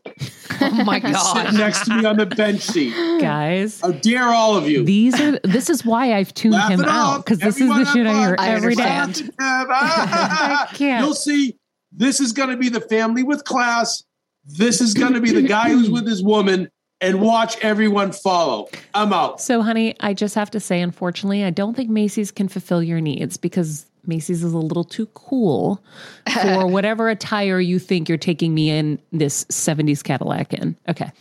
Oh 0.61 0.83
my 0.83 0.99
god! 0.99 1.15
Sitting 1.17 1.57
next 1.57 1.85
to 1.85 1.97
me 1.97 2.05
on 2.05 2.17
the 2.17 2.27
bench 2.27 2.61
seat, 2.61 2.93
guys. 3.19 3.81
How 3.81 3.91
dare 3.91 4.27
all 4.27 4.55
of 4.55 4.69
you? 4.69 4.83
These 4.83 5.19
are. 5.19 5.39
This 5.39 5.71
is 5.71 5.83
why 5.83 6.13
I've 6.13 6.31
tuned 6.35 6.53
Laugh 6.53 6.71
him 6.71 6.85
out 6.85 7.25
because 7.25 7.39
this 7.39 7.59
is 7.59 7.67
the 7.67 7.85
shit 7.85 8.05
I 8.05 8.19
hear 8.19 8.35
every 8.37 8.75
day. 8.75 8.83
Ah, 8.85 9.09
ah, 9.39 9.65
ah, 9.71 10.67
I 10.71 10.75
can't. 10.75 11.03
You'll 11.03 11.15
see. 11.15 11.57
This 11.91 12.19
is 12.19 12.31
going 12.31 12.49
to 12.49 12.57
be 12.57 12.69
the 12.69 12.81
family 12.81 13.23
with 13.23 13.43
class. 13.43 14.03
This 14.45 14.79
is 14.79 14.93
going 14.93 15.13
to 15.13 15.21
be 15.21 15.31
the 15.31 15.41
guy 15.41 15.69
who's 15.69 15.89
with 15.89 16.07
his 16.07 16.23
woman. 16.23 16.69
And 17.01 17.19
watch 17.19 17.57
everyone 17.61 18.13
follow. 18.13 18.69
I'm 18.93 19.11
out. 19.11 19.41
So, 19.41 19.61
honey, 19.61 19.93
I 19.99 20.13
just 20.13 20.35
have 20.35 20.49
to 20.51 20.61
say, 20.61 20.79
unfortunately, 20.79 21.43
I 21.43 21.49
don't 21.49 21.75
think 21.75 21.89
Macy's 21.89 22.31
can 22.31 22.47
fulfill 22.47 22.81
your 22.81 23.01
needs 23.01 23.35
because 23.35 23.85
Macy's 24.05 24.43
is 24.43 24.53
a 24.53 24.57
little 24.57 24.83
too 24.83 25.05
cool 25.07 25.83
for 26.41 26.67
whatever 26.67 27.09
attire 27.09 27.59
you 27.59 27.79
think 27.79 28.09
you're 28.09 28.17
taking 28.17 28.53
me 28.53 28.69
in 28.69 28.99
this 29.11 29.45
70s 29.45 30.03
Cadillac 30.03 30.53
in. 30.53 30.75
Okay. 30.89 31.11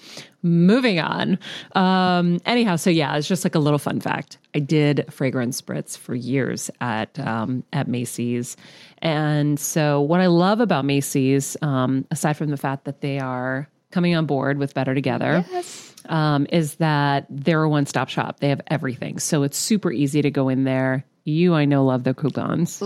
Moving 0.42 0.98
on. 0.98 1.38
Um, 1.76 2.40
anyhow, 2.44 2.74
so 2.74 2.90
yeah, 2.90 3.16
it's 3.16 3.28
just 3.28 3.44
like 3.44 3.54
a 3.54 3.60
little 3.60 3.78
fun 3.78 4.00
fact. 4.00 4.38
I 4.54 4.58
did 4.58 5.06
fragrance 5.08 5.62
spritz 5.62 5.96
for 5.96 6.16
years 6.16 6.68
at 6.80 7.16
um, 7.20 7.62
at 7.72 7.86
Macy's, 7.86 8.56
and 8.98 9.58
so 9.60 10.00
what 10.00 10.20
I 10.20 10.26
love 10.26 10.58
about 10.58 10.84
Macy's, 10.84 11.56
um, 11.62 12.04
aside 12.10 12.36
from 12.36 12.48
the 12.48 12.56
fact 12.56 12.86
that 12.86 13.02
they 13.02 13.20
are 13.20 13.68
coming 13.92 14.16
on 14.16 14.26
board 14.26 14.58
with 14.58 14.74
Better 14.74 14.94
Together, 14.94 15.44
yes. 15.48 15.94
um, 16.08 16.48
is 16.50 16.74
that 16.76 17.26
they're 17.30 17.62
a 17.62 17.68
one 17.68 17.86
stop 17.86 18.08
shop. 18.08 18.40
They 18.40 18.48
have 18.48 18.62
everything, 18.66 19.20
so 19.20 19.44
it's 19.44 19.56
super 19.56 19.92
easy 19.92 20.22
to 20.22 20.30
go 20.32 20.48
in 20.48 20.64
there 20.64 21.04
you, 21.24 21.54
I 21.54 21.64
know, 21.64 21.84
love 21.84 22.04
the 22.04 22.14
coupons. 22.14 22.82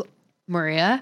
Maria, 0.48 1.00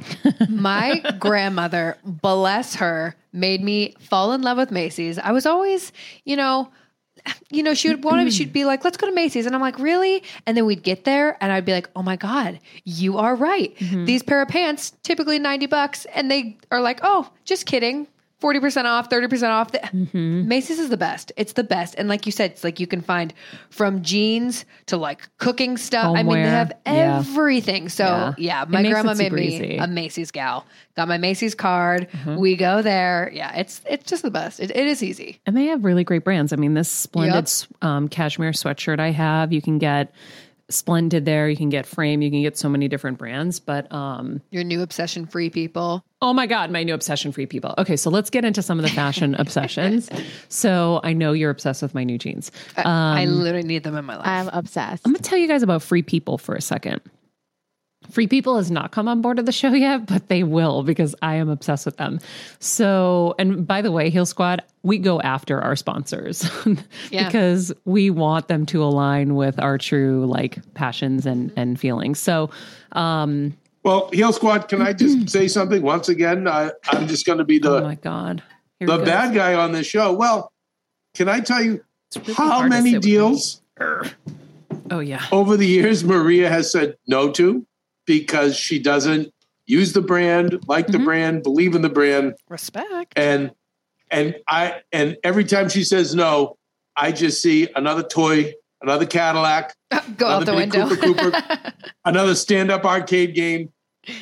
my 0.48 1.00
grandmother, 1.18 1.98
bless 2.04 2.76
her, 2.76 3.14
made 3.32 3.62
me 3.62 3.94
fall 4.00 4.32
in 4.32 4.42
love 4.42 4.56
with 4.56 4.70
Macy's. 4.70 5.18
I 5.18 5.32
was 5.32 5.44
always, 5.44 5.92
you 6.24 6.36
know, 6.36 6.70
you 7.50 7.62
know, 7.62 7.74
she 7.74 7.88
would 7.88 8.04
want 8.04 8.26
to, 8.26 8.30
she'd 8.30 8.52
be 8.52 8.64
like, 8.64 8.84
let's 8.84 8.96
go 8.96 9.06
to 9.06 9.14
Macy's. 9.14 9.46
And 9.46 9.54
I'm 9.54 9.60
like, 9.60 9.78
really? 9.78 10.22
And 10.46 10.56
then 10.56 10.66
we'd 10.66 10.82
get 10.82 11.04
there 11.04 11.36
and 11.40 11.52
I'd 11.52 11.64
be 11.64 11.72
like, 11.72 11.88
oh 11.96 12.02
my 12.02 12.16
God, 12.16 12.58
you 12.84 13.18
are 13.18 13.34
right. 13.34 13.74
Mm-hmm. 13.76 14.04
These 14.04 14.22
pair 14.22 14.42
of 14.42 14.48
pants, 14.48 14.92
typically 15.02 15.38
90 15.38 15.66
bucks. 15.66 16.06
And 16.14 16.30
they 16.30 16.58
are 16.70 16.80
like, 16.80 17.00
oh, 17.02 17.30
just 17.44 17.66
kidding. 17.66 18.06
40% 18.40 18.84
off, 18.84 19.08
30% 19.08 19.48
off. 19.48 19.72
Mm-hmm. 19.72 20.48
Macy's 20.48 20.78
is 20.78 20.90
the 20.90 20.96
best. 20.96 21.32
It's 21.36 21.54
the 21.54 21.64
best. 21.64 21.94
And 21.96 22.08
like 22.08 22.26
you 22.26 22.32
said, 22.32 22.50
it's 22.50 22.64
like 22.64 22.78
you 22.78 22.86
can 22.86 23.00
find 23.00 23.32
from 23.70 24.02
jeans 24.02 24.64
to 24.86 24.96
like 24.96 25.28
cooking 25.38 25.76
stuff. 25.76 26.16
Homeware. 26.16 26.20
I 26.20 26.22
mean, 26.22 26.42
they 26.42 26.50
have 26.50 26.72
everything. 26.84 27.84
Yeah. 27.84 27.88
So 27.88 28.04
yeah, 28.04 28.34
yeah 28.36 28.64
my 28.68 28.82
grandma 28.82 29.14
made 29.14 29.32
me 29.32 29.46
easy. 29.46 29.76
a 29.78 29.86
Macy's 29.86 30.30
gal. 30.30 30.66
Got 30.96 31.08
my 31.08 31.18
Macy's 31.18 31.54
card. 31.54 32.08
Mm-hmm. 32.10 32.36
We 32.36 32.56
go 32.56 32.82
there. 32.82 33.30
Yeah, 33.32 33.54
it's 33.56 33.80
it's 33.88 34.04
just 34.04 34.22
the 34.22 34.30
best. 34.30 34.60
It, 34.60 34.70
it 34.70 34.86
is 34.86 35.02
easy. 35.02 35.40
And 35.46 35.56
they 35.56 35.66
have 35.66 35.84
really 35.84 36.04
great 36.04 36.24
brands. 36.24 36.52
I 36.52 36.56
mean, 36.56 36.74
this 36.74 36.90
splendid 36.90 37.50
yep. 37.50 37.82
um, 37.82 38.08
cashmere 38.08 38.52
sweatshirt 38.52 39.00
I 39.00 39.10
have, 39.10 39.52
you 39.52 39.62
can 39.62 39.78
get 39.78 40.12
Splendid 40.70 41.24
there. 41.24 41.48
You 41.48 41.56
can 41.56 41.68
get 41.68 41.86
Frame. 41.86 42.22
You 42.22 42.30
can 42.30 42.42
get 42.42 42.56
so 42.56 42.68
many 42.68 42.88
different 42.88 43.18
brands. 43.18 43.60
But 43.60 43.92
um, 43.92 44.40
your 44.50 44.64
new 44.64 44.82
obsession 44.82 45.26
free 45.26 45.50
people. 45.50 46.04
Oh 46.22 46.32
my 46.32 46.46
God, 46.46 46.70
my 46.70 46.82
new 46.82 46.94
obsession 46.94 47.32
free 47.32 47.46
people. 47.46 47.74
Okay, 47.76 47.96
so 47.96 48.08
let's 48.10 48.30
get 48.30 48.44
into 48.44 48.62
some 48.62 48.78
of 48.78 48.82
the 48.84 48.90
fashion 48.90 49.34
obsessions. 49.38 50.08
So 50.48 51.00
I 51.04 51.12
know 51.12 51.32
you're 51.32 51.50
obsessed 51.50 51.82
with 51.82 51.94
my 51.94 52.04
new 52.04 52.18
jeans. 52.18 52.50
Um, 52.78 52.86
I, 52.86 53.20
I 53.20 53.26
um, 53.26 53.42
literally 53.42 53.66
need 53.66 53.82
them 53.82 53.96
in 53.96 54.04
my 54.04 54.16
life. 54.16 54.26
I'm 54.26 54.48
obsessed. 54.48 55.02
I'm 55.04 55.12
gonna 55.12 55.22
tell 55.22 55.38
you 55.38 55.48
guys 55.48 55.62
about 55.62 55.82
free 55.82 56.02
people 56.02 56.38
for 56.38 56.54
a 56.54 56.62
second. 56.62 57.00
Free 58.14 58.28
People 58.28 58.56
has 58.58 58.70
not 58.70 58.92
come 58.92 59.08
on 59.08 59.22
board 59.22 59.40
of 59.40 59.46
the 59.46 59.50
show 59.50 59.72
yet, 59.72 60.06
but 60.06 60.28
they 60.28 60.44
will 60.44 60.84
because 60.84 61.16
I 61.20 61.34
am 61.34 61.48
obsessed 61.48 61.84
with 61.84 61.96
them. 61.96 62.20
So, 62.60 63.34
and 63.40 63.66
by 63.66 63.82
the 63.82 63.90
way, 63.90 64.08
Heal 64.08 64.24
Squad, 64.24 64.62
we 64.84 64.98
go 64.98 65.20
after 65.20 65.60
our 65.60 65.74
sponsors 65.74 66.48
Yeah. 67.10 67.26
because 67.26 67.72
we 67.84 68.10
want 68.10 68.46
them 68.46 68.66
to 68.66 68.84
align 68.84 69.34
with 69.34 69.58
our 69.58 69.78
true 69.78 70.26
like 70.26 70.58
passions 70.74 71.26
and 71.26 71.52
and 71.56 71.78
feelings. 71.78 72.20
So, 72.20 72.50
um, 72.92 73.56
Well, 73.82 74.10
Heal 74.12 74.32
Squad, 74.32 74.68
can 74.68 74.80
I 74.80 74.92
just 74.92 75.28
say 75.36 75.48
something 75.48 75.82
once 75.82 76.08
again? 76.08 76.46
I, 76.46 76.70
I'm 76.90 77.08
just 77.08 77.26
going 77.26 77.38
to 77.38 77.44
be 77.44 77.58
the 77.58 77.68
oh 77.68 77.74
the 77.74 77.80
my 77.82 77.94
god, 77.96 78.44
Here 78.78 78.86
the 78.86 78.98
bad 78.98 79.34
guy 79.34 79.54
on 79.54 79.72
this 79.72 79.88
show. 79.88 80.12
Well, 80.12 80.52
can 81.14 81.28
I 81.28 81.40
tell 81.40 81.60
you 81.60 81.82
really 82.16 82.34
how 82.34 82.68
many 82.68 82.96
deals 83.00 83.60
Oh 84.88 85.00
yeah, 85.00 85.24
over 85.32 85.56
the 85.56 85.66
years 85.66 86.04
Maria 86.04 86.48
has 86.48 86.70
said 86.70 86.96
no 87.08 87.32
to 87.32 87.66
because 88.06 88.56
she 88.56 88.78
doesn't 88.78 89.32
use 89.66 89.92
the 89.92 90.02
brand, 90.02 90.60
like 90.66 90.86
the 90.88 90.98
Mhm. 90.98 91.04
brand, 91.04 91.42
believe 91.42 91.74
in 91.74 91.82
the 91.82 91.88
brand, 91.88 92.34
Respect. 92.48 93.12
and 93.16 93.50
and 94.10 94.36
I 94.46 94.82
and 94.92 95.16
every 95.24 95.44
time 95.44 95.68
she 95.68 95.82
says 95.84 96.14
no, 96.14 96.56
I 96.96 97.10
just 97.12 97.40
see 97.42 97.68
another 97.74 98.02
toy, 98.02 98.52
another 98.82 99.06
Cadillac, 99.06 99.74
Go 100.18 100.26
out 100.26 100.42
Another 100.42 100.44
the 100.52 100.56
window. 100.56 100.88
Cooper 100.96 101.30
Cooper. 101.30 101.72
another 102.04 102.34
stand-up 102.34 102.84
arcade 102.84 103.34
game, 103.34 103.72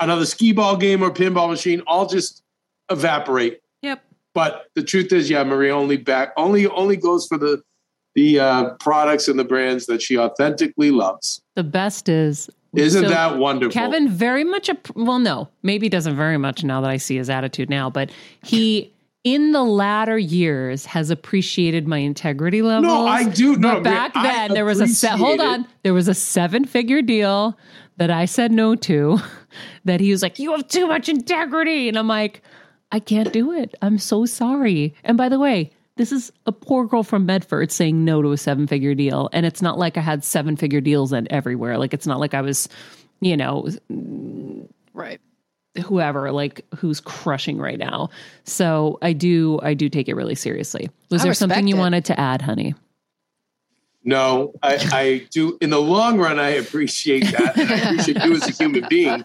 another 0.01 0.25
skee 0.27 0.53
ball 0.53 0.77
game 0.77 1.03
or 1.03 1.11
pinball 1.11 1.49
machine, 1.51 1.83
all 1.87 2.07
just 2.07 2.43
evaporate. 2.91 3.61
yep. 3.83 4.03
But 4.35 4.67
the 4.75 4.83
truth 4.83 5.13
is, 5.13 5.29
yeah, 5.29 5.43
Marie 5.45 5.71
only 5.71 5.97
back 5.97 6.33
only 6.37 6.67
only 6.69 6.97
goes 6.97 7.27
for 7.27 7.37
the 7.39 7.63
the 8.15 8.39
uh, 8.39 8.71
products 8.81 9.27
and 9.29 9.39
the 9.39 9.45
brands 9.45 9.87
that 9.87 10.01
she 10.03 10.17
authentically 10.19 10.91
loves. 10.91 11.41
The 11.57 11.65
best 11.65 12.09
is 12.09 12.49
Isn't 12.75 13.05
so 13.05 13.09
that 13.11 13.39
wonderful? 13.39 13.73
Kevin 13.73 14.09
very 14.09 14.45
much 14.45 14.69
a 14.69 14.79
well, 14.95 15.19
no, 15.19 15.49
maybe 15.63 15.89
doesn't 15.89 16.17
very 16.17 16.39
much 16.39 16.65
now 16.65 16.81
that 16.81 16.91
I 16.91 16.97
see 16.97 17.17
his 17.17 17.29
attitude 17.29 17.69
now, 17.69 17.91
but 17.91 18.11
he 18.43 18.93
in 19.25 19.53
the 19.53 19.63
latter 19.63 20.19
years 20.19 20.87
has 20.87 21.11
appreciated 21.11 21.87
my 21.87 21.99
integrity 21.99 22.63
level. 22.63 22.89
No, 22.89 23.07
I 23.07 23.25
do. 23.25 23.57
No, 23.57 23.75
but 23.75 23.85
back 23.85 24.13
I 24.15 24.23
then 24.23 24.55
there 24.55 24.65
was 24.65 24.81
a 24.81 24.87
set. 24.89 25.19
Hold 25.19 25.41
on, 25.41 25.67
there 25.83 25.95
was 25.95 26.09
a 26.09 26.15
seven 26.15 26.65
figure 26.65 27.03
deal 27.03 27.59
that 27.99 28.11
I 28.11 28.25
said 28.25 28.53
no 28.53 28.75
to. 28.77 29.19
That 29.85 30.01
he 30.01 30.11
was 30.13 30.23
like, 30.23 30.39
"You 30.39 30.53
have 30.53 30.67
too 30.67 30.87
much 30.87 31.11
integrity," 31.11 31.87
and 31.87 31.99
I'm 31.99 32.09
like, 32.09 32.41
"I 32.91 33.01
can't 33.01 33.35
do 33.35 33.53
it. 33.53 33.75
I'm 33.83 33.99
so 33.99 34.25
sorry." 34.25 34.95
And 35.05 35.19
by 35.19 35.29
the 35.29 35.39
way. 35.39 35.73
This 35.97 36.13
is 36.13 36.33
a 36.47 36.53
poor 36.53 36.87
girl 36.87 37.03
from 37.03 37.27
Bedford 37.27 37.71
saying 37.71 38.05
no 38.05 38.23
to 38.23 38.33
a 38.33 38.37
seven 38.37 38.67
figure 38.67 38.95
deal. 38.95 39.29
And 39.33 39.45
it's 39.45 39.61
not 39.61 39.79
like 39.79 39.97
I 39.97 40.01
had 40.01 40.25
seven 40.25 40.57
figure 40.57 40.81
deals 40.81 41.13
and 41.13 41.29
everywhere. 41.31 41.79
Like, 41.79 41.93
it's 41.93 42.07
not 42.07 42.19
like 42.19 42.35
I 42.35 42.41
was, 42.41 42.69
you 43.21 43.37
know, 43.37 43.69
right. 44.95 45.21
whoever 45.85 46.33
like 46.33 46.65
who's 46.77 47.01
crushing 47.01 47.59
right 47.59 47.79
now. 47.79 48.11
So 48.45 48.99
I 49.03 49.13
do 49.13 49.59
I 49.63 49.75
do 49.75 49.89
take 49.89 50.09
it 50.09 50.15
really 50.15 50.35
seriously. 50.35 50.91
Was 51.11 51.23
I 51.23 51.25
there 51.25 51.35
something 51.35 51.67
you 51.67 51.77
it. 51.77 51.79
wanted 51.79 52.05
to 52.07 52.21
add, 52.21 52.43
honey? 52.43 52.75
No, 54.05 54.53
I, 54.63 54.89
I 54.93 55.27
do. 55.31 55.57
In 55.61 55.71
the 55.71 55.81
long 55.81 56.19
run, 56.19 56.41
I 56.41 56.51
appreciate 56.51 57.25
that. 57.27 57.57
I 57.57 57.63
appreciate 57.63 58.25
you 58.25 58.35
as 58.35 58.49
a 58.49 58.51
human 58.51 58.85
being. 58.89 59.25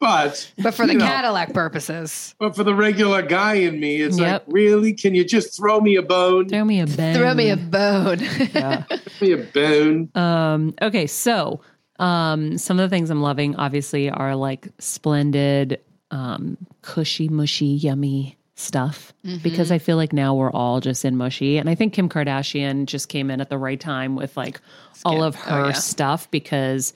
But 0.00 0.52
But 0.62 0.74
for 0.74 0.86
the 0.86 0.94
know, 0.94 1.04
Cadillac 1.06 1.54
purposes, 1.54 2.34
but 2.38 2.54
for 2.54 2.64
the 2.64 2.74
regular 2.74 3.22
guy 3.22 3.54
in 3.54 3.80
me, 3.80 3.96
it's 4.02 4.18
Yep. 4.18 4.44
like, 4.46 4.54
really? 4.54 4.92
Can 4.92 5.14
you 5.14 5.24
just 5.24 5.56
throw 5.56 5.80
me 5.80 5.96
a 5.96 6.02
bone? 6.02 6.48
Throw 6.48 6.64
me 6.64 6.80
a 6.80 6.86
bone. 6.86 7.14
throw 7.16 7.32
me 7.34 7.50
a 7.50 7.56
bone. 7.56 8.18
Yeah. 8.54 8.82
Throw 8.82 8.98
me 9.28 9.32
a 9.32 9.36
bone. 9.38 10.10
Um, 10.14 10.74
okay, 10.82 11.06
so 11.06 11.60
um, 11.98 12.58
some 12.58 12.78
of 12.78 12.90
the 12.90 12.94
things 12.94 13.08
I'm 13.10 13.22
loving 13.22 13.56
obviously 13.56 14.10
are 14.10 14.34
like 14.36 14.68
splendid, 14.78 15.80
um, 16.10 16.58
cushy, 16.82 17.28
mushy, 17.28 17.66
yummy 17.66 18.36
stuff 18.56 19.12
because 19.42 19.72
I 19.72 19.78
feel 19.78 19.96
like 19.96 20.12
now 20.12 20.34
we're 20.34 20.50
all 20.52 20.80
just 20.80 21.04
in 21.04 21.16
mushy. 21.16 21.56
And 21.58 21.68
I 21.68 21.74
think 21.74 21.92
Kim 21.92 22.08
Kardashian 22.08 22.86
just 22.86 23.08
came 23.08 23.28
in 23.30 23.40
at 23.40 23.48
the 23.50 23.58
right 23.58 23.80
time 23.80 24.14
with 24.16 24.36
like 24.36 24.60
all 25.04 25.24
of 25.24 25.34
Oh, 25.46 25.50
her 25.50 25.66
yeah. 25.68 25.72
stuff 25.72 26.30
because 26.30 26.92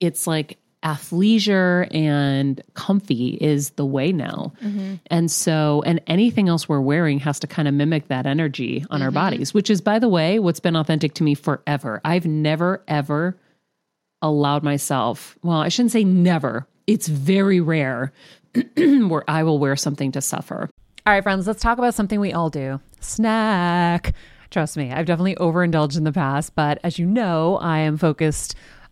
it's 0.00 0.26
like 0.26 0.56
athleisure 0.84 1.88
and 1.94 2.60
comfy 2.74 3.38
is 3.40 3.70
the 3.70 3.86
way 3.86 4.12
now. 4.12 4.52
And 5.06 5.30
so, 5.30 5.82
and 5.86 6.00
anything 6.06 6.48
else 6.48 6.68
we're 6.68 6.80
wearing 6.80 7.18
has 7.20 7.40
to 7.40 7.46
kind 7.46 7.66
of 7.66 7.74
mimic 7.74 8.08
that 8.08 8.26
energy 8.26 8.84
on 8.90 9.00
our 9.00 9.08
mm-hmm. 9.08 9.14
bodies, 9.14 9.54
which 9.54 9.70
is, 9.70 9.80
by 9.80 9.98
the 9.98 10.08
way, 10.08 10.38
what's 10.38 10.60
been 10.60 10.76
authentic 10.76 11.14
to 11.14 11.24
me 11.24 11.34
forever. 11.34 12.00
I've 12.04 12.26
never, 12.26 12.82
ever 12.86 13.36
allowed 14.20 14.62
myself, 14.62 15.38
well, 15.42 15.58
I 15.58 15.68
shouldn't 15.68 15.92
say 15.92 16.04
never, 16.04 16.66
it's 16.86 17.08
very 17.08 17.60
rare 17.60 18.12
where 18.76 19.24
I 19.28 19.42
will 19.42 19.58
wear 19.58 19.76
something 19.76 20.12
to 20.12 20.20
suffer. 20.20 20.68
All 21.06 21.12
right, 21.12 21.22
friends, 21.22 21.46
let's 21.46 21.62
talk 21.62 21.78
about 21.78 21.94
something 21.94 22.20
we 22.20 22.32
all 22.32 22.50
do 22.50 22.80
snack. 23.00 24.14
Trust 24.50 24.76
me, 24.76 24.92
I've 24.92 25.04
definitely 25.04 25.36
overindulged 25.36 25.96
in 25.96 26.04
the 26.04 26.12
past, 26.12 26.54
but 26.54 26.78
as 26.84 26.98
you 26.98 27.06
know, 27.06 27.56
I 27.56 27.80
am 27.80 27.98
focused 27.98 28.54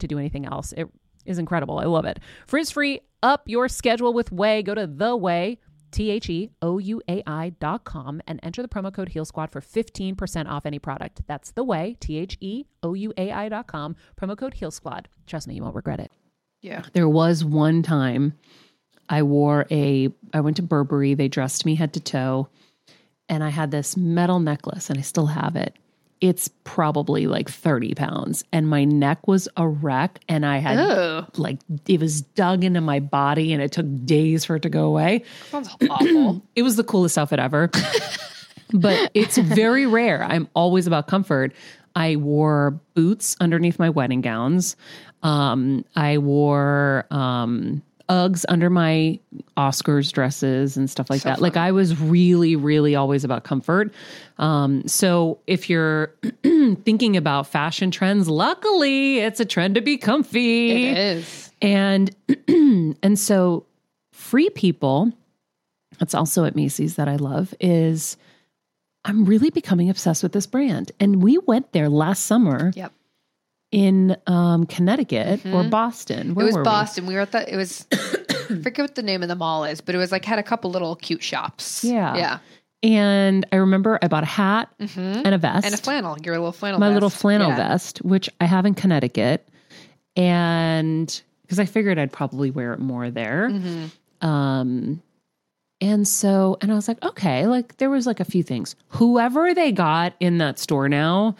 to 0.00 0.06
do 0.08 0.18
anything 0.18 0.46
else. 0.46 0.72
It 0.72 0.88
is 1.24 1.38
incredible. 1.38 1.78
I 1.78 1.84
love 1.84 2.04
it. 2.04 2.18
Frizz 2.46 2.70
free, 2.70 3.00
up 3.22 3.42
your 3.46 3.68
schedule 3.68 4.12
with 4.12 4.30
OUAI. 4.30 4.64
Go 4.64 4.74
to 4.74 4.86
the 4.86 5.16
OUAI. 5.16 5.58
T 5.92 6.10
H 6.10 6.30
E 6.30 6.50
O 6.62 6.78
U 6.78 7.02
A 7.08 7.20
I 7.26 7.50
dot 7.58 7.82
com 7.82 8.22
and 8.28 8.38
enter 8.44 8.62
the 8.62 8.68
promo 8.68 8.94
code 8.94 9.08
Heal 9.08 9.24
Squad 9.24 9.50
for 9.50 9.60
15% 9.60 10.48
off 10.48 10.64
any 10.64 10.78
product. 10.78 11.22
That's 11.26 11.50
the 11.50 11.64
way, 11.64 11.96
T 11.98 12.16
H 12.16 12.38
E 12.40 12.64
O 12.84 12.94
U 12.94 13.12
A 13.16 13.32
I 13.32 13.48
dot 13.48 13.66
com, 13.66 13.96
promo 14.16 14.38
code 14.38 14.54
Heal 14.54 14.70
Squad. 14.70 15.08
Trust 15.26 15.48
me, 15.48 15.54
you 15.56 15.62
won't 15.64 15.74
regret 15.74 15.98
it. 15.98 16.12
yeah. 16.62 16.82
There 16.92 17.08
was 17.08 17.44
one 17.44 17.82
time 17.82 18.34
I 19.08 19.24
wore 19.24 19.66
a, 19.68 20.10
I 20.32 20.40
went 20.42 20.58
to 20.58 20.62
Burberry, 20.62 21.14
they 21.14 21.26
dressed 21.26 21.66
me 21.66 21.74
head 21.74 21.92
to 21.94 22.00
toe, 22.00 22.48
and 23.28 23.42
I 23.42 23.48
had 23.48 23.72
this 23.72 23.96
metal 23.96 24.38
necklace, 24.38 24.90
and 24.90 24.98
I 24.98 25.02
still 25.02 25.26
have 25.26 25.56
it. 25.56 25.74
It's 26.20 26.48
probably 26.64 27.26
like 27.26 27.48
30 27.48 27.94
pounds, 27.94 28.44
and 28.52 28.68
my 28.68 28.84
neck 28.84 29.26
was 29.26 29.48
a 29.56 29.66
wreck, 29.66 30.20
and 30.28 30.44
I 30.44 30.58
had 30.58 30.78
Oh, 30.78 31.26
like, 31.36 31.58
it 31.88 31.98
was 31.98 32.20
dug 32.20 32.62
into 32.62 32.80
my 32.82 33.00
body, 33.00 33.52
and 33.54 33.62
it 33.62 33.72
took 33.72 33.86
days 34.04 34.44
for 34.44 34.56
it 34.56 34.62
to 34.62 34.68
go 34.68 34.84
away. 34.86 35.24
sounds 35.50 35.68
awful. 35.88 36.42
It 36.56 36.62
was 36.62 36.76
the 36.76 36.84
coolest 36.84 37.16
outfit 37.16 37.38
ever. 37.38 37.70
but 38.74 39.10
it's 39.14 39.38
very 39.38 39.86
rare. 39.86 40.22
I'm 40.22 40.48
always 40.54 40.86
about 40.86 41.06
comfort. 41.06 41.52
I 41.96 42.16
wore 42.16 42.78
boots 42.94 43.36
underneath 43.40 43.78
my 43.78 43.88
wedding 43.90 44.20
gowns. 44.20 44.76
Um, 45.22 45.84
I 45.96 46.18
wore 46.18 47.06
um, 47.10 47.82
Uggs 48.10 48.44
under 48.48 48.68
my 48.68 49.20
Oscars 49.56 50.12
dresses 50.12 50.76
and 50.76 50.90
stuff 50.90 51.08
like 51.08 51.22
that. 51.22 51.40
Like 51.40 51.56
I 51.56 51.70
was 51.70 51.98
really, 52.00 52.56
really 52.56 52.96
always 52.96 53.22
about 53.22 53.44
comfort. 53.44 53.92
Um, 54.38 54.86
so 54.88 55.38
if 55.46 55.70
you're 55.70 56.12
thinking 56.42 57.16
about 57.16 57.46
fashion 57.46 57.92
trends, 57.92 58.28
luckily 58.28 59.20
it's 59.20 59.38
a 59.38 59.44
trend 59.44 59.76
to 59.76 59.80
be 59.80 59.96
comfy. 59.96 60.88
It 60.88 60.98
is. 60.98 61.52
And 61.62 62.14
and 62.48 63.16
so 63.16 63.64
free 64.12 64.50
people, 64.50 65.12
that's 65.98 66.14
also 66.14 66.44
at 66.44 66.56
Macy's 66.56 66.96
that 66.96 67.08
I 67.08 67.14
love, 67.14 67.54
is 67.60 68.16
I'm 69.04 69.24
really 69.24 69.50
becoming 69.50 69.88
obsessed 69.88 70.24
with 70.24 70.32
this 70.32 70.46
brand. 70.46 70.90
And 70.98 71.22
we 71.22 71.38
went 71.38 71.72
there 71.72 71.88
last 71.88 72.26
summer 72.26 72.72
Yep. 72.74 72.92
In 73.72 74.16
um, 74.26 74.66
Connecticut 74.66 75.44
or 75.46 75.64
Boston. 75.64 76.34
Where 76.34 76.44
it 76.44 76.48
was 76.48 76.54
were 76.56 76.62
we? 76.62 76.64
Boston. 76.64 77.06
We? 77.06 77.14
were 77.14 77.20
at 77.20 77.32
the. 77.32 77.52
It 77.52 77.56
was. 77.56 77.86
I 77.92 78.60
forget 78.62 78.82
what 78.82 78.94
the 78.96 79.02
name 79.02 79.22
of 79.22 79.28
the 79.28 79.36
mall 79.36 79.64
is, 79.64 79.80
but 79.80 79.94
it 79.94 79.98
was 79.98 80.10
like 80.10 80.24
had 80.24 80.38
a 80.38 80.42
couple 80.42 80.70
little 80.70 80.96
cute 80.96 81.22
shops. 81.22 81.84
Yeah. 81.84 82.16
Yeah. 82.16 82.38
And 82.82 83.46
I 83.52 83.56
remember 83.56 83.98
I 84.02 84.08
bought 84.08 84.22
a 84.22 84.26
hat 84.26 84.72
and 84.78 85.26
a 85.34 85.38
vest. 85.38 85.66
And 85.66 85.74
a 85.74 85.78
flannel. 85.78 86.16
Your 86.24 86.36
little 86.36 86.52
flannel. 86.52 86.80
my 86.80 86.88
vest. 86.88 86.94
little 86.94 87.10
flannel 87.10 87.50
Yeah. 87.50 87.56
vest, 87.56 87.98
which 87.98 88.28
I 88.40 88.46
have 88.46 88.64
in 88.66 88.74
Connecticut. 88.74 89.46
And 90.16 91.22
because 91.42 91.58
I 91.58 91.66
figured 91.66 91.98
I'd 91.98 92.12
probably 92.12 92.50
wear 92.50 92.72
it 92.72 92.80
more 92.80 93.10
there. 93.10 93.50
Mm-hmm. 93.50 94.26
Um, 94.26 95.02
and 95.80 96.08
so, 96.08 96.58
and 96.60 96.72
I 96.72 96.74
was 96.74 96.88
like, 96.88 97.02
okay, 97.04 97.46
like 97.46 97.76
there 97.76 97.90
was 97.90 98.06
like 98.06 98.20
a 98.20 98.24
few 98.24 98.42
things. 98.42 98.74
Whoever 98.88 99.54
they 99.54 99.72
got 99.72 100.14
in 100.18 100.38
that 100.38 100.58
store 100.58 100.88
now 100.88 101.36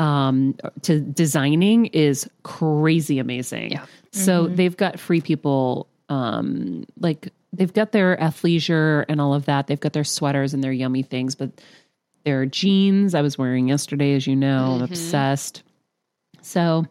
um, 0.00 0.56
to 0.82 0.98
designing 1.00 1.86
is 1.86 2.28
crazy 2.42 3.18
amazing. 3.18 3.72
Yeah. 3.72 3.84
So 4.12 4.48
they've 4.48 4.76
got 4.76 4.98
free 4.98 5.20
people, 5.20 5.86
um, 6.08 6.84
like 6.98 7.32
they've 7.52 7.72
got 7.72 7.92
their 7.92 8.16
athleisure 8.16 9.04
and 9.08 9.20
all 9.20 9.34
of 9.34 9.44
that. 9.44 9.66
They've 9.66 9.78
got 9.78 9.92
their 9.92 10.02
sweaters 10.02 10.54
and 10.54 10.64
their 10.64 10.72
yummy 10.72 11.02
things, 11.02 11.34
but 11.34 11.50
their 12.24 12.46
jeans 12.46 13.14
I 13.14 13.20
was 13.20 13.38
wearing 13.38 13.68
yesterday, 13.68 14.14
as 14.14 14.26
you 14.26 14.34
know, 14.34 14.76
I'm 14.76 14.82
obsessed. 14.82 15.62
So 16.42 16.86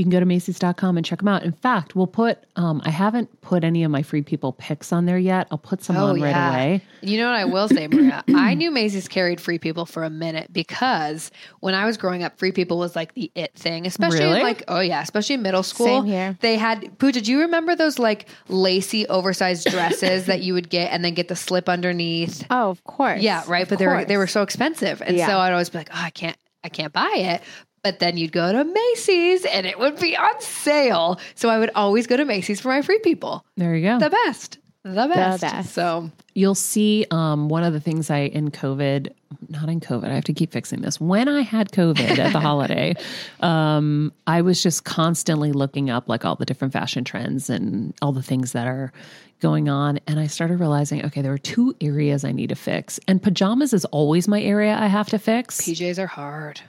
you 0.00 0.04
can 0.04 0.10
go 0.10 0.18
to 0.18 0.24
Macy's.com 0.24 0.96
and 0.96 1.04
check 1.04 1.18
them 1.18 1.28
out. 1.28 1.42
In 1.42 1.52
fact, 1.52 1.94
we'll 1.94 2.06
put, 2.06 2.38
um, 2.56 2.80
I 2.86 2.90
haven't 2.90 3.42
put 3.42 3.64
any 3.64 3.84
of 3.84 3.90
my 3.90 4.02
free 4.02 4.22
people 4.22 4.52
picks 4.54 4.94
on 4.94 5.04
there 5.04 5.18
yet. 5.18 5.46
I'll 5.50 5.58
put 5.58 5.82
some 5.84 5.96
on 5.98 6.18
right 6.20 6.30
away. 6.30 6.82
You 7.02 7.18
know 7.18 7.26
what 7.26 7.36
I 7.38 7.44
will 7.44 7.68
say, 7.68 7.86
Maria? 7.86 8.24
I 8.34 8.54
knew 8.54 8.70
Macy's 8.70 9.08
carried 9.08 9.42
Free 9.42 9.58
People 9.58 9.84
for 9.84 10.02
a 10.02 10.08
minute 10.08 10.50
because 10.52 11.30
when 11.60 11.74
I 11.74 11.84
was 11.84 11.98
growing 11.98 12.22
up, 12.22 12.38
Free 12.38 12.50
People 12.50 12.78
was 12.78 12.96
like 12.96 13.12
the 13.12 13.30
it 13.34 13.54
thing, 13.54 13.86
especially 13.86 14.20
Really? 14.20 14.42
like 14.42 14.64
oh 14.68 14.80
yeah, 14.80 15.02
especially 15.02 15.34
in 15.34 15.42
middle 15.42 15.62
school. 15.62 15.86
Same 15.86 16.06
here. 16.06 16.38
They 16.40 16.56
had 16.56 16.98
Pooja. 16.98 17.20
Do 17.20 17.30
you 17.30 17.40
remember 17.40 17.76
those 17.76 17.98
like 17.98 18.26
lacy, 18.48 19.06
oversized 19.08 19.66
dresses 19.70 20.26
that 20.26 20.40
you 20.40 20.54
would 20.54 20.70
get 20.70 20.92
and 20.92 21.04
then 21.04 21.12
get 21.12 21.28
the 21.28 21.36
slip 21.36 21.68
underneath? 21.68 22.46
Oh, 22.50 22.70
of 22.70 22.82
course. 22.84 23.20
Yeah, 23.20 23.44
right. 23.46 23.64
Of 23.64 23.68
But 23.68 23.78
they 23.78 23.86
were 23.86 24.04
they 24.06 24.16
were 24.16 24.26
so 24.26 24.42
expensive, 24.42 25.02
and 25.02 25.14
Yeah. 25.16 25.26
so 25.26 25.38
I'd 25.38 25.52
always 25.52 25.68
be 25.68 25.76
like, 25.78 25.90
oh, 25.92 26.00
I 26.02 26.10
can't, 26.10 26.36
I 26.64 26.68
can't 26.70 26.92
buy 26.92 27.12
it. 27.16 27.42
But 27.82 27.98
then 27.98 28.16
you'd 28.16 28.32
go 28.32 28.52
to 28.52 28.64
Macy's 28.64 29.44
and 29.46 29.66
it 29.66 29.78
would 29.78 29.98
be 29.98 30.16
on 30.16 30.40
sale. 30.40 31.18
So 31.34 31.48
I 31.48 31.58
would 31.58 31.70
always 31.74 32.06
go 32.06 32.16
to 32.16 32.24
Macy's 32.24 32.60
for 32.60 32.68
my 32.68 32.82
free 32.82 32.98
people. 32.98 33.44
There 33.56 33.74
you 33.74 33.88
go. 33.88 33.98
The 33.98 34.10
best. 34.10 34.58
The 34.82 35.10
best. 35.12 35.42
best. 35.42 35.74
So 35.74 36.10
You'll 36.34 36.54
see 36.54 37.06
um, 37.10 37.48
one 37.48 37.64
of 37.64 37.72
the 37.72 37.80
things 37.80 38.08
I 38.08 38.20
in 38.20 38.50
COVID, 38.50 39.12
not 39.48 39.68
in 39.68 39.80
COVID, 39.80 40.04
I 40.04 40.14
have 40.14 40.24
to 40.24 40.32
keep 40.32 40.52
fixing 40.52 40.80
this. 40.80 41.00
When 41.00 41.28
I 41.28 41.42
had 41.42 41.70
COVID 41.72 42.18
at 42.18 42.32
the 42.32 42.40
holiday, 42.40 42.94
um, 43.40 44.12
I 44.26 44.42
was 44.42 44.62
just 44.62 44.84
constantly 44.84 45.52
looking 45.52 45.90
up 45.90 46.08
like 46.08 46.24
all 46.24 46.36
the 46.36 46.46
different 46.46 46.72
fashion 46.72 47.04
trends 47.04 47.50
and 47.50 47.92
all 48.00 48.12
the 48.12 48.22
things 48.22 48.52
that 48.52 48.68
are 48.68 48.92
going 49.40 49.68
on. 49.68 49.98
And 50.06 50.20
I 50.20 50.28
started 50.28 50.60
realizing, 50.60 51.04
okay, 51.06 51.20
there 51.20 51.32
are 51.32 51.38
two 51.38 51.74
areas 51.80 52.24
I 52.24 52.32
need 52.32 52.50
to 52.50 52.54
fix. 52.54 53.00
And 53.08 53.20
pajamas 53.22 53.72
is 53.72 53.84
always 53.86 54.28
my 54.28 54.40
area 54.40 54.76
I 54.78 54.86
have 54.86 55.08
to 55.10 55.18
fix. 55.18 55.60
PJs 55.60 55.98
are 55.98 56.06
hard. 56.06 56.60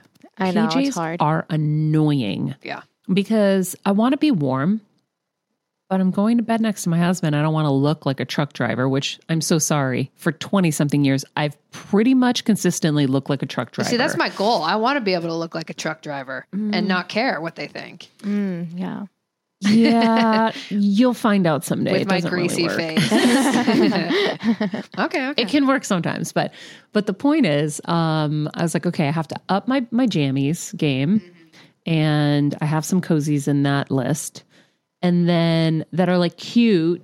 I 0.42 0.50
know 0.52 0.66
PJs 0.68 0.86
it's 0.88 0.96
hard. 0.96 1.20
are 1.22 1.46
annoying 1.50 2.54
Yeah. 2.62 2.82
because 3.12 3.76
I 3.86 3.92
want 3.92 4.12
to 4.12 4.16
be 4.18 4.30
warm, 4.30 4.80
but 5.88 6.00
I'm 6.00 6.10
going 6.10 6.38
to 6.38 6.42
bed 6.42 6.60
next 6.62 6.84
to 6.84 6.88
my 6.88 6.98
husband. 6.98 7.36
I 7.36 7.42
don't 7.42 7.52
want 7.52 7.66
to 7.66 7.70
look 7.70 8.06
like 8.06 8.18
a 8.20 8.24
truck 8.24 8.52
driver, 8.54 8.88
which 8.88 9.18
I'm 9.28 9.40
so 9.42 9.58
sorry. 9.58 10.10
For 10.16 10.32
20 10.32 10.70
something 10.70 11.04
years, 11.04 11.24
I've 11.36 11.56
pretty 11.70 12.14
much 12.14 12.44
consistently 12.44 13.06
looked 13.06 13.28
like 13.28 13.42
a 13.42 13.46
truck 13.46 13.72
driver. 13.72 13.90
See, 13.90 13.96
that's 13.98 14.16
my 14.16 14.30
goal. 14.30 14.62
I 14.62 14.76
want 14.76 14.96
to 14.96 15.00
be 15.02 15.12
able 15.14 15.28
to 15.28 15.34
look 15.34 15.54
like 15.54 15.68
a 15.68 15.74
truck 15.74 16.00
driver 16.02 16.46
and 16.52 16.88
not 16.88 17.08
care 17.08 17.40
what 17.40 17.56
they 17.56 17.66
think 17.66 18.08
Mm, 18.22 18.68
yeah. 18.74 19.04
Yeah, 19.62 20.52
you'll 20.70 21.14
find 21.14 21.46
out 21.46 21.64
someday. 21.64 21.92
with 21.92 22.02
It 22.02 22.08
my 22.08 22.20
doesn't 22.20 22.32
really 22.32 22.48
greasy 22.48 22.68
face. 22.68 23.12
okay. 24.98 25.28
Okay. 25.28 25.42
It 25.42 25.48
can 25.48 25.66
work 25.66 25.84
sometimes, 25.84 26.32
but 26.32 26.52
but 26.92 27.06
the 27.06 27.14
point 27.14 27.46
is, 27.46 27.80
um, 27.84 28.50
I 28.54 28.62
was 28.62 28.74
like, 28.74 28.86
okay, 28.86 29.08
I 29.08 29.12
have 29.12 29.28
to 29.28 29.36
up 29.48 29.68
my 29.68 29.86
my 29.90 30.06
jammies 30.06 30.76
game, 30.76 31.22
and 31.86 32.56
I 32.60 32.64
have 32.64 32.84
some 32.84 33.00
cozies 33.00 33.48
in 33.48 33.62
that 33.62 33.90
list, 33.90 34.44
and 35.00 35.28
then 35.28 35.84
that 35.92 36.08
are 36.08 36.18
like 36.18 36.36
cute, 36.36 37.02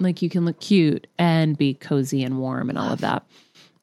like 0.00 0.22
you 0.22 0.30
can 0.30 0.44
look 0.44 0.60
cute 0.60 1.06
and 1.18 1.56
be 1.56 1.74
cozy 1.74 2.22
and 2.24 2.38
warm 2.38 2.68
and 2.68 2.78
all 2.78 2.92
of 2.92 3.00
that, 3.00 3.26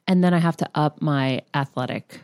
and 0.08 0.24
then 0.24 0.34
I 0.34 0.40
have 0.40 0.58
to 0.58 0.70
up 0.76 1.02
my 1.02 1.42
athletic 1.54 2.22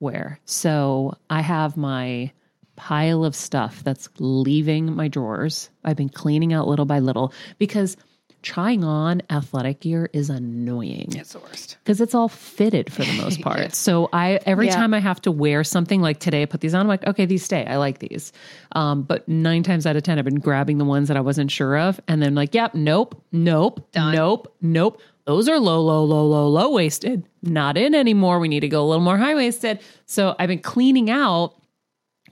wear. 0.00 0.38
So 0.44 1.14
I 1.28 1.42
have 1.42 1.76
my 1.76 2.32
pile 2.80 3.24
of 3.26 3.36
stuff 3.36 3.84
that's 3.84 4.08
leaving 4.18 4.94
my 4.96 5.06
drawers. 5.08 5.68
I've 5.84 5.96
been 5.96 6.08
cleaning 6.08 6.54
out 6.54 6.66
little 6.66 6.86
by 6.86 6.98
little 7.00 7.32
because 7.58 7.96
trying 8.42 8.82
on 8.84 9.20
athletic 9.28 9.80
gear 9.80 10.08
is 10.14 10.30
annoying 10.30 11.08
it's 11.14 11.34
the 11.34 11.38
worst. 11.40 11.76
because 11.84 12.00
it's 12.00 12.14
all 12.14 12.28
fitted 12.28 12.90
for 12.90 13.04
the 13.04 13.12
most 13.20 13.38
part. 13.48 13.74
So 13.74 14.08
I 14.14 14.40
every 14.46 14.68
Yeah. 14.68 14.76
time 14.76 14.94
I 14.94 14.98
have 14.98 15.20
to 15.22 15.30
wear 15.30 15.62
something 15.62 16.00
like 16.00 16.20
today, 16.20 16.40
I 16.40 16.46
put 16.46 16.62
these 16.62 16.72
on. 16.72 16.80
I'm 16.80 16.88
like, 16.88 17.06
okay, 17.06 17.26
these 17.26 17.44
stay. 17.44 17.66
I 17.66 17.76
like 17.76 17.98
these. 17.98 18.32
Um, 18.72 19.02
but 19.02 19.28
nine 19.28 19.62
times 19.62 19.84
out 19.84 19.96
of 19.96 20.02
ten, 20.04 20.18
I've 20.18 20.24
been 20.24 20.40
grabbing 20.40 20.78
the 20.78 20.86
ones 20.86 21.08
that 21.08 21.18
I 21.18 21.20
wasn't 21.20 21.50
sure 21.50 21.76
of, 21.78 22.00
and 22.08 22.22
then 22.22 22.34
like, 22.34 22.54
yep, 22.54 22.74
nope, 22.74 23.22
nope, 23.30 23.86
nope, 23.94 24.56
nope. 24.62 25.00
Those 25.26 25.46
are 25.50 25.58
low, 25.60 25.82
low, 25.82 26.02
low, 26.04 26.24
low, 26.26 26.48
low 26.48 26.72
waisted. 26.72 27.24
Not 27.42 27.76
in 27.76 27.94
anymore. 27.94 28.40
We 28.40 28.48
need 28.48 28.60
to 28.60 28.68
go 28.68 28.82
a 28.82 28.88
little 28.88 29.04
more 29.04 29.18
high 29.18 29.34
waisted. 29.34 29.80
So 30.06 30.34
I've 30.38 30.48
been 30.48 30.60
cleaning 30.60 31.10
out. 31.10 31.59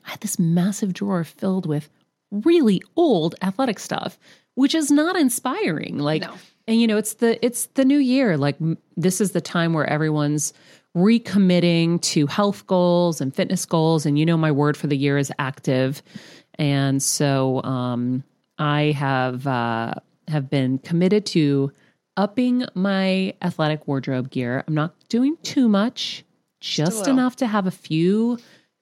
I 0.08 0.12
had 0.12 0.20
this 0.20 0.38
massive 0.38 0.92
drawer 0.94 1.22
filled 1.22 1.66
with 1.66 1.88
really 2.30 2.82
old 2.96 3.34
athletic 3.42 3.78
stuff, 3.78 4.18
which 4.54 4.74
is 4.74 4.90
not 4.90 5.16
inspiring. 5.16 5.98
Like, 5.98 6.22
No. 6.22 6.34
and 6.66 6.80
you 6.80 6.86
know, 6.86 6.96
it's 6.96 7.14
the 7.14 7.44
it's 7.44 7.66
the 7.74 7.84
new 7.84 7.98
year. 7.98 8.36
Like 8.36 8.56
m- 8.60 8.78
this 8.96 9.20
is 9.20 9.32
the 9.32 9.40
time 9.40 9.74
where 9.74 9.86
everyone's 9.86 10.52
recommitting 10.96 12.00
to 12.02 12.26
health 12.26 12.66
goals 12.66 13.20
and 13.20 13.34
fitness 13.34 13.64
goals. 13.64 14.06
And 14.06 14.18
you 14.18 14.26
know, 14.26 14.36
my 14.36 14.50
word 14.52 14.76
for 14.76 14.86
the 14.86 14.96
year 14.96 15.18
is 15.18 15.32
active. 15.38 16.02
And 16.58 17.02
so 17.02 17.62
um, 17.62 18.24
I 18.58 18.92
have 18.96 19.46
uh, 19.46 19.94
have 20.28 20.50
been 20.50 20.78
committed 20.78 21.24
to 21.26 21.70
upping 22.16 22.64
my 22.74 23.34
athletic 23.42 23.86
wardrobe 23.86 24.30
gear. 24.30 24.64
I'm 24.66 24.74
not 24.74 24.94
doing 25.08 25.36
too 25.42 25.68
much, 25.68 26.24
just 26.60 27.06
enough 27.06 27.36
to 27.36 27.46
have 27.46 27.66
a 27.66 27.70
few 27.70 28.38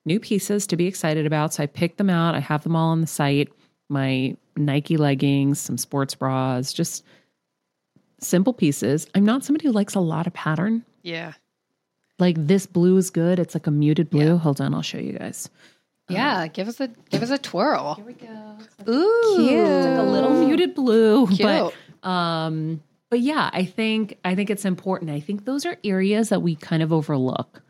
new 0.07 0.19
pieces 0.21 0.67
to 0.69 0.77
be 0.77 0.87
excited 0.87 1.27
about. 1.27 1.53
So 1.53 1.63
I 1.63 1.67
picked 1.67 1.99
them 1.99 2.09
out. 2.09 2.35
I 2.35 2.41
have 2.41 2.63
them 2.63 2.75
all 2.77 2.91
on 2.91 3.01
the 3.01 3.07
site. 3.07 3.51
My 3.89 4.37
Nike 4.57 4.97
leggings, 4.97 5.61
some 5.61 5.77
sports 5.77 6.15
bras, 6.15 6.73
just 6.73 7.05
simple 8.21 8.53
pieces. 8.53 9.07
I'm 9.15 9.25
not 9.25 9.45
somebody 9.45 9.67
who 9.67 9.73
likes 9.73 9.95
a 9.95 10.01
lot 10.01 10.27
of 10.27 10.33
pattern. 10.33 10.85
Yeah. 11.03 11.33
Like 12.19 12.37
this 12.39 12.67
blue 12.67 12.97
is 12.97 13.11
good. 13.11 13.39
It's 13.39 13.55
like 13.55 13.67
a 13.67 13.71
muted 13.71 14.09
blue. 14.11 14.39
Hold 14.39 14.61
on, 14.61 14.73
I'll 14.75 14.83
show 14.83 14.99
you 14.99 15.13
guys. 15.19 15.51
Yeah. 16.09 16.47
give 16.47 16.69
us 16.69 16.81
a 16.81 16.89
give 17.11 17.23
us 17.23 17.31
a 17.31 17.39
twirl. 17.39 17.95
Here 17.97 18.05
we 18.05 18.15
go. 18.15 18.59
Ooh. 18.89 19.35
Cute. 19.37 19.65
Like 19.67 19.99
a 19.99 20.03
little 20.03 20.47
muted 20.47 20.75
blue, 20.75 21.27
Cute. 21.35 21.41
but 22.03 22.09
um, 22.09 22.83
but 23.11 23.21
yeah, 23.21 23.51
I 23.53 23.65
think 23.65 24.19
I 24.25 24.35
think 24.35 24.49
it's 24.51 24.65
important. 24.65 25.11
I 25.11 25.21
think 25.21 25.45
those 25.45 25.67
are 25.67 25.77
areas 25.85 26.31
that 26.31 26.41
we 26.43 26.55
kind 26.57 26.83
of 26.83 26.93
overlook. 26.93 27.63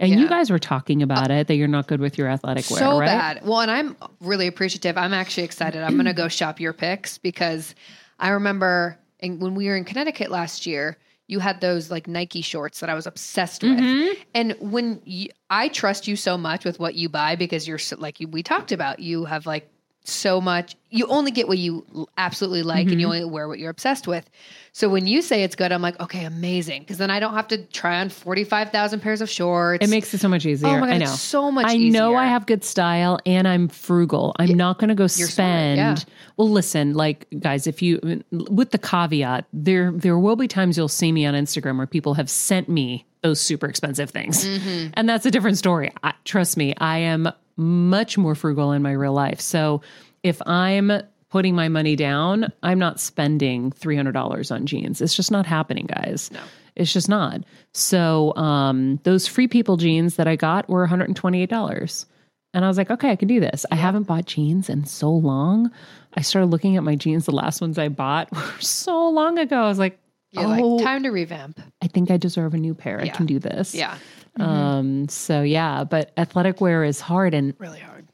And 0.00 0.10
you 0.12 0.28
guys 0.28 0.50
were 0.50 0.58
talking 0.58 1.02
about 1.02 1.30
it 1.30 1.46
that 1.46 1.54
you're 1.54 1.68
not 1.68 1.86
good 1.86 2.00
with 2.00 2.18
your 2.18 2.28
athletic 2.28 2.68
wear, 2.68 2.80
so 2.80 2.98
right? 2.98 3.06
bad. 3.06 3.46
Well, 3.46 3.60
and 3.60 3.70
I'm 3.70 3.96
really 4.20 4.46
appreciative. 4.46 4.98
I'm 4.98 5.14
actually 5.14 5.44
excited. 5.44 5.82
I'm 5.82 5.94
going 5.94 6.06
to 6.06 6.12
go 6.12 6.28
shop 6.28 6.58
your 6.58 6.72
picks 6.72 7.16
because 7.16 7.74
I 8.18 8.30
remember 8.30 8.98
in, 9.20 9.38
when 9.38 9.54
we 9.54 9.68
were 9.68 9.76
in 9.76 9.84
Connecticut 9.84 10.30
last 10.30 10.66
year, 10.66 10.98
you 11.26 11.38
had 11.38 11.60
those 11.60 11.90
like 11.90 12.06
Nike 12.06 12.42
shorts 12.42 12.80
that 12.80 12.90
I 12.90 12.94
was 12.94 13.06
obsessed 13.06 13.62
with. 13.62 13.78
Mm-hmm. 13.78 14.22
And 14.34 14.56
when 14.58 15.00
you, 15.04 15.28
I 15.48 15.68
trust 15.68 16.06
you 16.06 16.16
so 16.16 16.36
much 16.36 16.64
with 16.64 16.78
what 16.78 16.96
you 16.96 17.08
buy 17.08 17.36
because 17.36 17.66
you're 17.66 17.78
so, 17.78 17.96
like 17.98 18.20
you, 18.20 18.28
we 18.28 18.42
talked 18.42 18.72
about, 18.72 18.98
you 18.98 19.24
have 19.24 19.46
like 19.46 19.70
so 20.06 20.40
much. 20.40 20.76
You 20.90 21.06
only 21.08 21.30
get 21.30 21.48
what 21.48 21.58
you 21.58 21.84
absolutely 22.18 22.62
like, 22.62 22.88
and 22.88 23.00
you 23.00 23.06
Mm-hmm. 23.08 23.22
only 23.22 23.24
wear 23.24 23.48
what 23.48 23.58
you're 23.58 23.70
obsessed 23.70 24.06
with. 24.06 24.28
So 24.72 24.88
when 24.88 25.06
you 25.06 25.22
say 25.22 25.42
it's 25.42 25.56
good, 25.56 25.72
I'm 25.72 25.80
like, 25.82 25.98
okay, 26.00 26.24
amazing, 26.24 26.82
because 26.82 26.98
then 26.98 27.10
I 27.10 27.20
don't 27.20 27.34
have 27.34 27.48
to 27.48 27.58
try 27.66 28.00
on 28.00 28.10
forty 28.10 28.44
five 28.44 28.70
thousand 28.70 29.00
pairs 29.00 29.20
of 29.20 29.30
shorts. 29.30 29.84
It 29.84 29.90
makes 29.90 30.12
it 30.12 30.18
so 30.18 30.28
much 30.28 30.44
easier. 30.46 30.68
oh 30.68 30.78
my 30.78 30.86
god, 30.88 30.94
I 30.94 30.98
know. 30.98 31.06
so 31.06 31.50
much. 31.50 31.66
I 31.68 31.76
know 31.76 32.14
I 32.16 32.26
have 32.26 32.44
good 32.46 32.62
style 32.64 33.18
and 33.24 33.48
I'm 33.48 33.68
frugal. 33.68 34.34
I'm 34.38 34.54
not 34.54 34.78
going 34.78 34.88
to 34.88 34.94
go 34.94 35.06
smart, 35.06 35.30
spend. 35.30 35.76
yeah. 35.78 35.96
Well, 36.36 36.50
listen, 36.50 36.94
like 36.94 37.26
guys, 37.40 37.66
if 37.66 37.80
you 37.82 38.22
with 38.30 38.70
the 38.70 38.78
caveat, 38.78 39.46
there 39.52 39.90
there 39.90 40.18
will 40.18 40.36
be 40.36 40.48
times 40.48 40.76
you'll 40.76 40.88
see 40.88 41.10
me 41.12 41.24
on 41.26 41.34
Instagram 41.34 41.78
where 41.78 41.86
people 41.86 42.14
have 42.14 42.28
sent 42.28 42.68
me 42.68 43.06
those 43.22 43.40
super 43.40 43.66
expensive 43.66 44.10
things, 44.10 44.44
Mm-hmm. 44.46 44.88
and 44.94 45.08
that's 45.08 45.24
a 45.24 45.30
different 45.30 45.56
story. 45.56 45.90
I, 46.02 46.12
trust 46.24 46.56
me, 46.58 46.74
I 46.76 46.98
am 46.98 47.28
much 47.56 48.18
more 48.18 48.34
frugal 48.34 48.72
in 48.72 48.82
my 48.82 48.92
real 48.92 49.12
life. 49.12 49.40
So 49.40 49.82
if 50.22 50.40
I'm 50.46 50.92
putting 51.30 51.54
my 51.54 51.68
money 51.68 51.96
down, 51.96 52.52
I'm 52.62 52.78
not 52.78 53.00
spending 53.00 53.72
three 53.72 53.96
hundred 53.96 54.12
dollars 54.12 54.50
on 54.50 54.66
jeans. 54.66 55.00
It's 55.00 55.14
just 55.14 55.30
not 55.30 55.46
happening, 55.46 55.86
guys. 55.86 56.30
No. 56.30 56.40
It's 56.76 56.92
just 56.92 57.08
not. 57.08 57.42
So 57.72 58.34
um, 58.36 58.98
those 59.04 59.26
free 59.26 59.48
people 59.48 59.76
jeans 59.76 60.16
that 60.16 60.26
I 60.26 60.36
got 60.36 60.68
were 60.68 60.86
$128. 60.86 62.06
And 62.52 62.64
I 62.64 62.68
was 62.68 62.78
like, 62.78 62.90
okay, 62.90 63.10
I 63.10 63.16
can 63.16 63.28
do 63.28 63.40
this. 63.40 63.66
I 63.70 63.76
haven't 63.76 64.04
bought 64.04 64.26
jeans 64.26 64.68
in 64.68 64.84
so 64.84 65.10
long. 65.10 65.70
I 66.14 66.22
started 66.22 66.46
looking 66.46 66.76
at 66.76 66.84
my 66.84 66.94
jeans. 66.94 67.26
The 67.26 67.32
last 67.32 67.60
ones 67.60 67.78
I 67.78 67.88
bought 67.88 68.32
were 68.32 68.60
so 68.60 69.08
long 69.08 69.38
ago. 69.38 69.56
I 69.56 69.68
was 69.68 69.78
like, 69.78 69.98
You're 70.30 70.44
oh, 70.44 70.48
like 70.48 70.84
time 70.84 71.02
to 71.02 71.10
revamp. 71.10 71.60
I 71.82 71.88
think 71.88 72.10
I 72.10 72.16
deserve 72.16 72.54
a 72.54 72.58
new 72.58 72.74
pair. 72.74 73.00
I 73.00 73.08
can 73.08 73.26
do 73.26 73.38
this. 73.40 73.74
Yeah, 73.74 73.98
Um, 74.40 75.08
so 75.08 75.42
yeah, 75.42 75.84
but 75.84 76.12
athletic 76.16 76.60
wear 76.60 76.84
is 76.84 77.00
hard. 77.00 77.34
And 77.34 77.54
really 77.58 77.78
hard. 77.78 78.06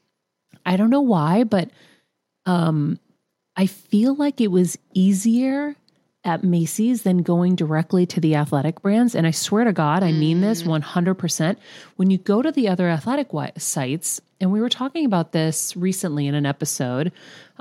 I 0.65 0.77
don't 0.77 0.89
know 0.89 1.01
why, 1.01 1.43
but 1.43 1.69
um, 2.45 2.99
I 3.55 3.65
feel 3.65 4.15
like 4.15 4.41
it 4.41 4.51
was 4.51 4.77
easier 4.93 5.75
at 6.23 6.43
Macy's 6.43 7.01
than 7.03 7.23
going 7.23 7.55
directly 7.55 8.05
to 8.05 8.19
the 8.19 8.35
athletic 8.35 8.81
brands. 8.81 9.15
And 9.15 9.25
I 9.25 9.31
swear 9.31 9.63
to 9.63 9.73
God, 9.73 10.03
I 10.03 10.11
mean 10.11 10.41
this 10.41 10.63
100%. 10.63 11.57
When 11.95 12.11
you 12.11 12.17
go 12.19 12.41
to 12.41 12.51
the 12.51 12.69
other 12.69 12.89
athletic 12.89 13.29
sites, 13.57 14.21
and 14.39 14.51
we 14.51 14.61
were 14.61 14.69
talking 14.69 15.05
about 15.05 15.31
this 15.31 15.75
recently 15.75 16.27
in 16.27 16.35
an 16.35 16.45
episode, 16.45 17.11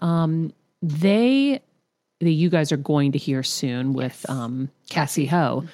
um, 0.00 0.52
they, 0.82 1.62
that 2.20 2.30
you 2.30 2.50
guys 2.50 2.70
are 2.70 2.76
going 2.76 3.12
to 3.12 3.18
hear 3.18 3.42
soon 3.42 3.94
with 3.94 4.28
um, 4.28 4.70
Cassey 4.90 5.26
Ho, 5.28 5.64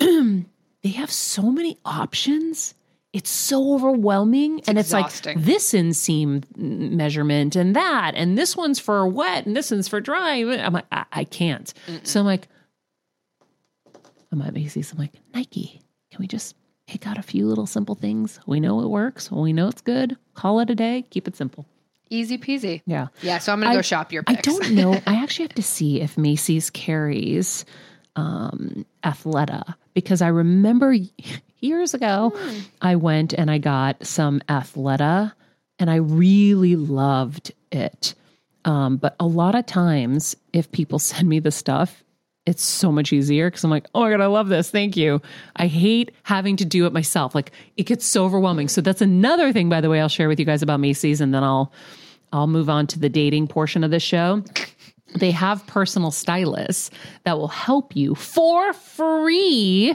they 0.86 0.92
have 0.92 1.10
so 1.10 1.42
many 1.50 1.76
options. 1.84 2.74
It's 3.12 3.28
so 3.28 3.74
overwhelming. 3.74 4.60
and 4.68 4.78
exhausting. 4.78 5.32
it's 5.32 5.36
like 5.38 5.44
this 5.44 5.72
inseam 5.72 6.44
measurement 6.56 7.56
and 7.56 7.74
that, 7.74 8.12
and 8.14 8.38
this 8.38 8.56
one's 8.56 8.78
for 8.78 9.04
wet 9.08 9.46
and 9.46 9.56
this 9.56 9.72
one's 9.72 9.88
for 9.88 10.00
dry. 10.00 10.36
I'm 10.36 10.72
like, 10.72 10.86
I, 10.92 11.04
I 11.10 11.24
can't. 11.24 11.74
So 12.04 12.20
I'm 12.20 12.26
like, 12.26 12.46
I'm 14.30 14.40
at 14.42 14.54
Macy's. 14.54 14.92
I'm 14.92 14.98
like, 14.98 15.14
Nike, 15.34 15.80
can 16.12 16.20
we 16.20 16.28
just 16.28 16.54
pick 16.86 17.04
out 17.08 17.18
a 17.18 17.22
few 17.22 17.48
little 17.48 17.66
simple 17.66 17.96
things? 17.96 18.38
We 18.46 18.60
know 18.60 18.80
it 18.82 18.88
works. 18.88 19.28
We 19.28 19.52
know 19.52 19.66
it's 19.66 19.80
good. 19.80 20.16
Call 20.34 20.60
it 20.60 20.70
a 20.70 20.76
day. 20.76 21.04
Keep 21.10 21.26
it 21.26 21.34
simple. 21.34 21.66
Easy 22.10 22.38
peasy. 22.38 22.82
Yeah. 22.86 23.08
Yeah, 23.22 23.38
so 23.38 23.52
I'm 23.52 23.60
gonna 23.60 23.74
go 23.74 23.82
shop 23.82 24.12
your 24.12 24.22
I 24.28 24.34
don't 24.34 24.70
know. 24.70 24.92
I 25.04 25.14
actually 25.20 25.46
have 25.46 25.54
to 25.56 25.62
see 25.64 26.00
if 26.00 26.16
Macy's 26.16 26.70
carries 26.70 27.64
um, 28.16 28.84
Athleta 29.04 29.74
because 29.94 30.22
I 30.22 30.28
remember 30.28 30.96
years 31.60 31.94
ago 31.94 32.36
I 32.82 32.96
went 32.96 33.32
and 33.32 33.50
I 33.50 33.58
got 33.58 34.04
some 34.04 34.40
Athleta 34.48 35.32
and 35.78 35.90
I 35.90 35.96
really 35.96 36.76
loved 36.76 37.52
it. 37.70 38.14
Um, 38.64 38.96
but 38.96 39.14
a 39.20 39.26
lot 39.26 39.54
of 39.54 39.66
times, 39.66 40.36
if 40.52 40.72
people 40.72 40.98
send 40.98 41.28
me 41.28 41.38
the 41.38 41.50
stuff, 41.50 42.02
it's 42.46 42.62
so 42.62 42.92
much 42.92 43.12
easier 43.12 43.48
because 43.48 43.64
I'm 43.64 43.70
like, 43.70 43.86
oh 43.94 44.00
my 44.00 44.10
God, 44.10 44.20
I 44.20 44.26
love 44.26 44.48
this. 44.48 44.70
Thank 44.70 44.96
you. 44.96 45.20
I 45.56 45.66
hate 45.66 46.12
having 46.22 46.56
to 46.56 46.64
do 46.64 46.86
it 46.86 46.92
myself. 46.92 47.34
Like 47.34 47.50
it 47.76 47.84
gets 47.84 48.06
so 48.06 48.24
overwhelming. 48.24 48.68
So 48.68 48.80
that's 48.80 49.02
another 49.02 49.52
thing, 49.52 49.68
by 49.68 49.80
the 49.80 49.90
way, 49.90 50.00
I'll 50.00 50.08
share 50.08 50.28
with 50.28 50.38
you 50.38 50.46
guys 50.46 50.62
about 50.62 50.80
Macy's 50.80 51.20
and 51.20 51.34
then 51.34 51.42
I'll 51.42 51.72
I'll 52.32 52.46
move 52.46 52.68
on 52.68 52.86
to 52.88 52.98
the 52.98 53.08
dating 53.08 53.48
portion 53.48 53.84
of 53.84 53.90
the 53.90 54.00
show. 54.00 54.42
They 55.14 55.30
have 55.30 55.66
personal 55.66 56.10
stylists 56.10 56.90
that 57.24 57.38
will 57.38 57.48
help 57.48 57.94
you 57.94 58.14
for 58.14 58.72
free. 58.72 59.94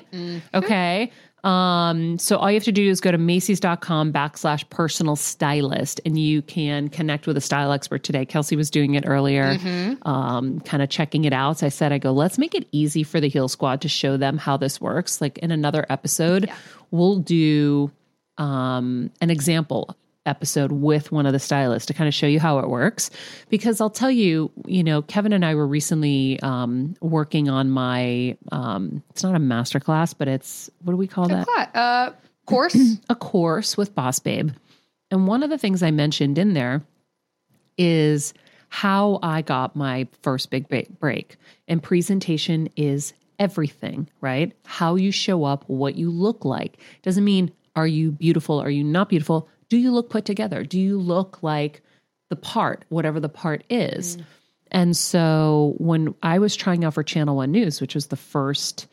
Okay. 0.53 1.12
Um, 1.43 2.20
so 2.20 2.38
all 2.38 2.51
you 2.51 2.55
have 2.55 2.64
to 2.66 2.72
do 2.72 2.88
is 2.88 3.01
go 3.01 3.12
to 3.12 3.18
Macy's.com 3.18 4.14
backslash 4.14 4.70
personal 4.70 5.16
stylist 5.16 5.99
and 6.05 6.20
you 6.20 6.43
can 6.43 6.88
connect 6.88 7.26
with 7.26 7.36
a 7.36 7.41
style 7.41 7.72
expert 7.72 8.03
today. 8.03 8.26
Kelsey 8.26 8.55
was 8.55 8.70
doing 8.70 8.93
it 8.93 9.05
earlier, 9.07 9.57
um, 10.03 10.59
kind 10.59 10.84
of 10.84 10.89
checking 10.89 11.26
it 11.26 11.34
out. 11.34 11.59
So 11.59 11.66
I 11.66 11.70
said, 11.70 11.91
I 11.91 11.97
go, 11.97 12.12
let's 12.12 12.38
make 12.38 12.53
it 12.53 12.68
easy 12.72 13.01
for 13.03 13.20
the 13.20 13.28
Heal 13.28 13.47
Squad 13.47 13.82
to 13.82 13.89
show 13.89 14.18
them 14.18 14.38
how 14.38 14.55
this 14.55 14.80
works. 14.80 15.20
Like 15.20 15.39
in 15.39 15.49
another 15.51 15.86
episode, 15.89 16.49
we'll 16.91 17.18
do 17.18 17.91
um, 18.38 19.09
an 19.20 19.32
example 19.32 19.95
episode 20.26 20.72
with 20.72 21.11
one 21.11 21.26
of 21.26 21.34
the 21.34 21.39
stylists 21.39 21.88
to 21.88 21.93
kind 21.93 22.07
of 22.07 22.13
show 22.13 22.28
you 22.28 22.39
how 22.39 22.59
it 22.59 22.69
works. 22.69 23.09
Because 23.49 23.82
I'll 23.82 23.89
tell 23.89 24.11
you, 24.11 24.51
you 24.67 24.84
know, 24.84 25.01
Kevin 25.01 25.34
and 25.34 25.43
I 25.43 25.55
were 25.55 25.67
recently 25.67 26.39
um, 26.41 26.95
working 27.01 27.49
on 27.49 27.69
my, 27.69 28.38
um, 28.51 29.01
it's 29.09 29.24
not 29.24 29.36
a 29.36 29.39
master 29.39 29.80
class, 29.80 30.13
but 30.13 30.28
it's, 30.28 30.69
what 30.84 30.93
do 30.93 30.97
we 30.97 31.07
call 31.07 31.28
that? 31.28 31.47
Cla- 31.47 31.72
Uh, 31.74 32.11
course. 32.45 32.78
a 33.09 33.15
course 33.15 33.78
with 33.78 33.95
Boss 33.95 34.19
Babe. 34.19 34.51
And 35.09 35.28
one 35.28 35.43
of 35.43 35.49
the 35.49 35.57
things 35.57 35.84
I 35.84 35.91
mentioned 35.91 36.38
in 36.38 36.53
there 36.53 36.84
is 37.78 38.34
how 38.69 39.19
I 39.22 39.41
got 39.41 39.76
my 39.76 40.07
first 40.22 40.49
big 40.49 40.67
break. 40.99 41.36
And 41.67 41.84
presentation 41.84 42.69
is 42.78 43.13
everything, 43.39 44.07
right? 44.22 44.53
How 44.65 44.95
you 44.95 45.11
show 45.11 45.43
up, 45.43 45.63
what 45.67 45.95
you 45.95 46.09
look 46.09 46.45
like. 46.45 46.78
Doesn't 47.01 47.26
mean 47.26 47.51
are 47.76 47.88
you 47.88 48.11
beautiful, 48.11 48.59
are 48.59 48.69
you 48.69 48.84
not 48.84 49.09
beautiful? 49.09 49.47
Do 49.72 49.78
you 49.78 49.91
look 49.93 50.09
put 50.09 50.26
together? 50.26 50.65
Do 50.65 50.78
you 50.78 50.99
look 50.99 51.41
like 51.41 51.82
the 52.30 52.36
part, 52.36 52.84
whatever 52.89 53.22
the 53.22 53.30
part 53.30 53.63
is? 53.69 54.17
And 54.69 54.97
so 54.97 55.76
when 55.78 56.13
I 56.22 56.39
was 56.39 56.57
trying 56.57 56.84
out 56.84 56.93
for 56.93 57.03
Channel 57.03 57.38
One 57.38 57.53
News, 57.53 57.80
which 57.80 57.95
was 57.95 58.07
the 58.07 58.17
first 58.17 58.88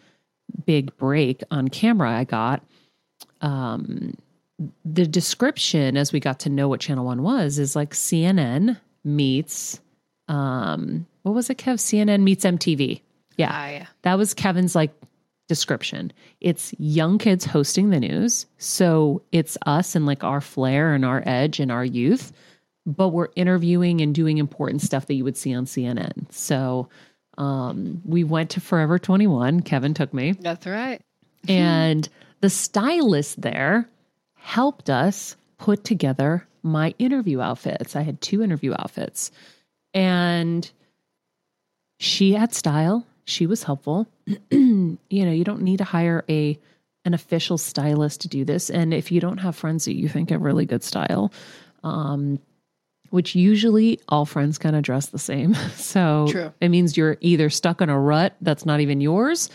big 0.66 0.97
break 0.97 1.43
on 1.51 1.66
camera 1.66 2.12
I 2.12 2.22
got, 2.22 2.62
um, 3.41 4.16
the 4.85 5.05
description 5.05 5.97
as 5.97 6.12
we 6.12 6.20
got 6.20 6.39
to 6.41 6.49
know 6.49 6.68
what 6.68 6.79
Channel 6.79 7.05
One 7.05 7.24
was 7.24 7.59
is 7.59 7.74
like 7.74 7.91
CNN 7.91 8.79
meets, 9.03 9.81
um, 10.29 11.07
what 11.22 11.35
was 11.35 11.51
it, 11.51 11.59
Kev? 11.59 11.81
CNN 11.81 12.22
meets 12.22 12.45
MTV. 12.45 13.01
Yeah. 13.37 13.51
I, 13.53 13.89
That 14.03 14.16
was 14.16 14.33
Kevin's 14.33 14.76
like 14.76 14.93
description. 15.49 16.13
It's 16.41 16.75
young 16.79 17.19
kids 17.19 17.45
hosting 17.45 17.91
the 17.91 18.01
news. 18.01 18.47
So 18.59 19.23
it's 19.33 19.59
us 19.67 19.97
and 19.97 20.07
like 20.07 20.23
our 20.23 20.41
flair 20.41 20.95
and 20.95 21.05
our 21.05 21.23
edge 21.27 21.59
and 21.59 21.73
our 21.73 21.85
youth, 21.85 22.33
but 22.87 23.09
we're 23.09 23.29
interviewing 23.35 24.01
and 24.01 24.15
doing 24.15 24.39
important 24.39 24.83
stuff 24.83 25.07
that 25.07 25.15
you 25.15 25.25
would 25.25 25.37
see 25.37 25.55
on 25.55 25.65
CNN. 25.65 26.31
So 26.33 26.89
um, 27.37 28.03
we 28.05 28.25
went 28.25 28.51
to 28.51 28.61
Forever 28.61 28.99
21. 28.99 29.61
Kevin 29.61 29.95
took 29.95 30.15
me 30.15 30.33
that's 30.33 30.67
right. 30.67 31.01
and 31.49 32.09
the 32.41 32.51
stylist 32.51 33.41
there 33.41 33.89
helped 34.35 34.91
us 34.91 35.37
put 35.59 35.85
together 35.85 36.47
my 36.63 36.95
interview 36.99 37.41
outfits. 37.41 37.97
I 37.97 38.03
had 38.03 38.21
two 38.21 38.43
interview 38.43 38.75
outfits. 38.79 39.31
And 39.95 40.71
she 41.99 42.33
had 42.33 42.55
style. 42.55 43.07
She 43.29 43.47
was 43.47 43.62
helpful. 43.62 44.07
you 44.51 44.99
know, 45.11 45.31
you 45.31 45.45
don't 45.45 45.62
need 45.62 45.79
to 45.79 45.85
hire 45.85 46.24
a 46.29 46.59
an 47.05 47.14
official 47.14 47.59
stylist 47.59 48.22
to 48.22 48.29
do 48.29 48.45
this. 48.45 48.70
And 48.70 48.93
if 48.93 49.12
you 49.12 49.20
don't 49.20 49.39
have 49.39 49.55
friends 49.55 49.85
that 49.85 49.97
you 49.97 50.09
think 50.09 50.31
have 50.31 50.41
really 50.41 50.66
good 50.66 50.83
style, 50.83 51.33
um, 51.85 52.39
which 53.11 53.35
usually 53.35 54.01
all 54.09 54.24
friends 54.24 54.59
kind 54.59 54.76
of 54.76 54.83
dress 54.83 55.07
the 55.07 55.18
same. 55.18 55.55
So 55.76 56.26
True. 56.31 56.53
it 56.61 56.68
means 56.70 56.97
you're 56.97 57.16
either 57.20 57.51
stuck 57.51 57.81
in 57.81 57.89
a 57.89 57.99
rut 57.99 58.35
that's 58.41 58.66
not 58.66 58.81
even 58.81 59.01
yours, 59.01 59.49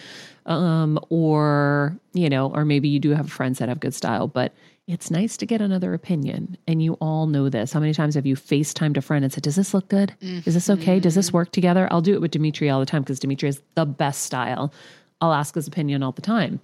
um, 0.46 1.00
or, 1.10 1.98
you 2.14 2.30
know, 2.30 2.52
or 2.52 2.66
maybe 2.66 2.90
you 2.90 3.00
do 3.00 3.12
have 3.12 3.32
friends 3.32 3.60
that 3.60 3.70
have 3.70 3.80
good 3.80 3.94
style, 3.94 4.28
but 4.28 4.54
it's 4.88 5.10
nice 5.10 5.38
to 5.38 5.46
get 5.46 5.62
another 5.62 5.94
opinion. 5.94 6.58
And 6.68 6.82
you 6.84 6.94
all 6.96 7.26
know 7.28 7.50
this. 7.50 7.72
How 7.72 7.80
many 7.80 7.94
times 7.94 8.16
have 8.16 8.26
you 8.26 8.36
FaceTimed 8.36 8.98
a 8.98 9.02
friend 9.02 9.24
and 9.24 9.34
said, 9.34 9.44
Does 9.44 9.56
this 9.56 9.74
look 9.74 9.88
good? 9.88 10.14
Is 10.22 10.54
this 10.54 10.70
okay? 10.70 11.00
Does 11.00 11.16
this 11.16 11.28
mm-hmm. 11.28 11.38
work 11.38 11.52
together? 11.52 11.88
I'll 11.92 12.02
do 12.02 12.14
it 12.14 12.22
with 12.22 12.32
Dimitri 12.32 12.70
all 12.70 12.80
the 12.80 12.86
time 12.86 13.02
because 13.02 13.20
Dimitri 13.20 13.50
is 13.50 13.62
the 13.76 13.86
best 13.86 14.24
style. 14.24 14.74
I'll 15.22 15.34
ask 15.34 15.56
his 15.56 15.68
opinion 15.68 16.04
all 16.04 16.12
the 16.12 16.22
time. 16.22 16.60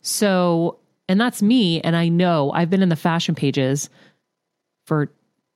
So, 0.00 0.78
and 1.08 1.20
that's 1.20 1.42
me. 1.42 1.80
And 1.82 1.94
I 1.94 2.08
know 2.08 2.50
I've 2.52 2.70
been 2.70 2.82
in 2.82 2.88
the 2.88 2.96
fashion 2.96 3.34
pages 3.34 3.90
for 4.86 5.10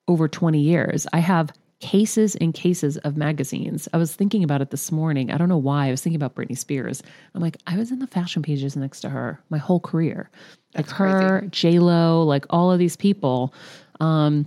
over 0.07 0.29
20 0.29 0.61
years. 0.61 1.07
I 1.13 1.21
have 1.21 1.51
cases 1.81 2.37
and 2.37 2.55
cases 2.55 2.97
of 2.99 3.17
magazines. 3.17 3.89
I 3.93 3.97
was 3.97 4.15
thinking 4.15 4.45
about 4.45 4.61
it 4.61 4.71
this 4.71 4.93
morning. 4.93 5.31
I 5.31 5.37
don't 5.37 5.49
know 5.49 5.57
why. 5.57 5.89
I 5.89 5.91
was 5.91 6.01
thinking 6.01 6.23
about 6.23 6.35
Britney 6.35 6.57
Spears. 6.57 7.03
I'm 7.35 7.41
like, 7.41 7.57
I 7.67 7.77
was 7.77 7.91
in 7.91 7.99
the 7.99 8.07
fashion 8.07 8.43
pages 8.43 8.77
next 8.77 9.01
to 9.01 9.09
her 9.09 9.43
my 9.51 9.59
whole 9.59 9.81
career. 9.81 10.31
Like 10.75 10.89
her, 10.91 11.47
J 11.51 11.79
Lo, 11.79 12.23
like 12.23 12.47
all 12.51 12.73
of 12.73 12.79
these 12.79 12.97
people. 12.97 13.53
Um, 14.01 14.47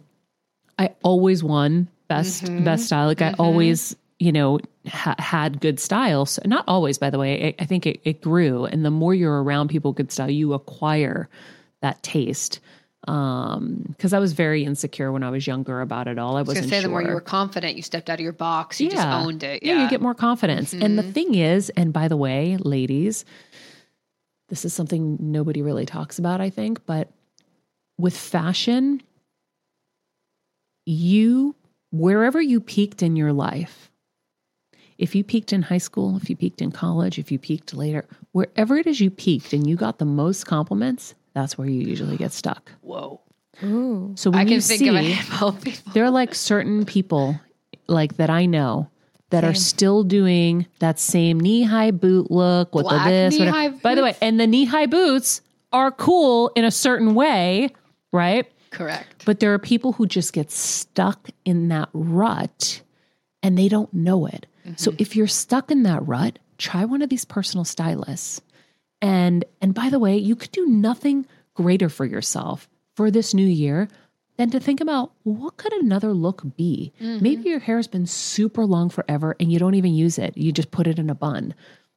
I 0.79 0.89
always 1.03 1.43
won 1.43 1.87
best 2.07 2.43
Mhm. 2.45 2.63
best 2.65 2.85
style. 2.85 3.07
Like 3.07 3.21
I 3.21 3.31
Mhm. 3.31 3.35
always, 3.39 3.95
you 4.19 4.31
know, 4.31 4.59
ha- 4.87 5.15
had 5.19 5.59
good 5.61 5.79
style. 5.79 6.25
So 6.25 6.41
not 6.45 6.63
always, 6.67 6.97
by 6.97 7.09
the 7.09 7.17
way. 7.19 7.47
I 7.59 7.63
I 7.63 7.65
think 7.65 7.85
it, 7.85 7.99
it 8.03 8.21
grew, 8.21 8.65
and 8.65 8.83
the 8.85 8.91
more 8.91 9.13
you're 9.13 9.41
around 9.43 9.69
people 9.69 9.91
good 9.93 10.11
style, 10.11 10.29
you 10.29 10.53
acquire 10.53 11.29
that 11.81 12.01
taste. 12.03 12.59
Um, 13.07 13.85
because 13.89 14.13
I 14.13 14.19
was 14.19 14.33
very 14.33 14.63
insecure 14.65 15.11
when 15.11 15.21
I 15.21 15.29
was 15.29 15.45
younger 15.45 15.81
about 15.81 16.07
it 16.07 16.17
all. 16.17 16.35
I 16.37 16.39
I 16.39 16.41
was 16.41 16.47
wasn't 16.55 16.69
say 16.69 16.77
sure. 16.77 16.81
the 16.83 16.89
more 16.89 17.03
you 17.03 17.13
were 17.13 17.21
confident, 17.21 17.75
you 17.75 17.83
stepped 17.83 18.09
out 18.09 18.15
of 18.15 18.23
your 18.23 18.33
box, 18.33 18.81
you 18.81 18.89
just 18.89 19.05
owned 19.07 19.43
it. 19.43 19.61
Yeah. 19.61 19.75
Yeah, 19.75 19.83
you 19.83 19.89
get 19.89 20.01
more 20.01 20.15
confidence. 20.15 20.73
And 20.73 20.97
the 20.97 21.03
Mhm. 21.03 21.13
thing 21.13 21.35
is, 21.35 21.69
and 21.71 21.93
by 21.93 22.07
the 22.07 22.17
way, 22.17 22.57
ladies, 22.57 23.23
this 24.49 24.65
is 24.65 24.73
something 24.73 25.17
nobody 25.19 25.61
really 25.61 25.85
talks 25.85 26.19
about, 26.19 26.41
I 26.41 26.49
think, 26.49 26.85
but 26.85 27.09
with 27.97 28.15
fashion, 28.15 29.01
you, 30.85 31.55
wherever 31.91 32.41
you 32.41 32.59
peaked 32.59 33.01
in 33.01 33.15
your 33.15 33.33
life, 33.33 33.89
if 34.97 35.15
you 35.15 35.23
peaked 35.23 35.51
in 35.51 35.63
high 35.63 35.79
school, 35.79 36.17
if 36.17 36.29
you 36.29 36.35
peaked 36.35 36.61
in 36.61 36.71
college, 36.71 37.19
if 37.19 37.31
you 37.31 37.39
peaked 37.39 37.73
later, 37.73 38.05
wherever 38.31 38.77
it 38.77 38.87
is 38.87 39.01
you 39.01 39.09
peaked 39.09 39.51
and 39.51 39.67
you 39.67 39.75
got 39.75 39.97
the 39.97 40.05
most 40.05 40.45
compliments, 40.45 41.15
that's 41.33 41.57
where 41.57 41.67
you 41.67 41.81
usually 41.81 42.17
get 42.17 42.31
stuck. 42.31 42.71
Whoa. 42.81 43.19
Ooh. 43.63 44.13
So 44.15 44.29
when 44.29 44.39
I 44.39 44.43
can 44.43 44.53
you 44.53 44.61
think 44.61 44.79
see, 44.79 44.87
of 44.89 44.95
a 44.95 45.01
handful 45.01 45.49
of 45.49 45.61
people. 45.61 45.93
there 45.93 46.03
are 46.03 46.11
like 46.11 46.35
certain 46.35 46.85
people 46.85 47.39
like 47.87 48.17
that 48.17 48.29
I 48.29 48.45
know 48.45 48.89
that 49.31 49.43
are 49.43 49.53
still 49.53 50.03
doing 50.03 50.67
that 50.79 50.99
same 50.99 51.39
knee 51.39 51.63
high 51.63 51.91
boot 51.91 52.29
look 52.31 52.73
with 52.75 52.83
Black 52.85 53.05
the 53.05 53.09
this. 53.11 53.39
whatever. 53.39 53.71
By 53.81 53.95
the 53.95 54.03
way, 54.03 54.15
and 54.21 54.39
the 54.39 54.47
knee 54.47 54.65
high 54.65 54.85
boots 54.85 55.41
are 55.73 55.91
cool 55.91 56.51
in 56.55 56.63
a 56.63 56.71
certain 56.71 57.15
way, 57.15 57.69
right? 58.13 58.49
Correct. 58.71 59.25
But 59.25 59.39
there 59.39 59.53
are 59.53 59.59
people 59.59 59.93
who 59.93 60.05
just 60.05 60.31
get 60.33 60.51
stuck 60.51 61.29
in 61.43 61.69
that 61.69 61.89
rut 61.93 62.81
and 63.41 63.57
they 63.57 63.67
don't 63.67 63.93
know 63.93 64.25
it. 64.25 64.45
So 64.77 64.91
Mm-hmm. 64.91 65.01
if 65.01 65.15
you're 65.15 65.27
stuck 65.27 65.69
in 65.71 65.83
that 65.83 66.05
rut, 66.07 66.39
try 66.57 66.85
one 66.85 67.01
of 67.01 67.09
these 67.09 67.25
personal 67.25 67.65
stylists. 67.65 68.41
And 69.01 69.45
and 69.61 69.73
by 69.73 69.89
the 69.89 69.99
way, 69.99 70.17
you 70.17 70.35
could 70.35 70.51
do 70.51 70.65
nothing 70.65 71.25
greater 71.53 71.89
for 71.89 72.05
yourself 72.05 72.67
for 72.95 73.11
this 73.11 73.33
new 73.33 73.45
year 73.45 73.87
than 74.37 74.49
to 74.51 74.59
think 74.59 74.81
about 74.81 75.11
what 75.23 75.57
could 75.57 75.73
another 75.73 76.13
look 76.13 76.43
be? 76.57 76.93
Mm-hmm. 77.01 77.23
Maybe 77.23 77.49
your 77.49 77.59
hair 77.59 77.77
has 77.77 77.87
been 77.87 78.05
super 78.05 78.65
long 78.65 78.89
forever 78.89 79.35
and 79.39 79.51
you 79.51 79.59
don't 79.59 79.75
even 79.75 79.93
use 79.93 80.17
it. 80.17 80.37
You 80.37 80.51
just 80.51 80.71
put 80.71 80.87
it 80.87 80.99
in 80.99 81.09
a 81.09 81.15
bun, 81.15 81.53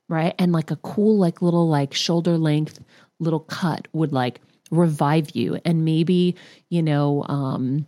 right? 0.08 0.34
And 0.38 0.52
like 0.52 0.70
a 0.70 0.76
cool 0.76 1.18
like 1.18 1.42
little 1.42 1.68
like 1.68 1.94
shoulder 1.94 2.38
length 2.38 2.80
little 3.18 3.40
cut 3.40 3.88
would 3.92 4.12
like 4.12 4.40
revive 4.70 5.30
you 5.34 5.58
and 5.64 5.84
maybe, 5.84 6.36
you 6.68 6.82
know, 6.82 7.24
um 7.28 7.86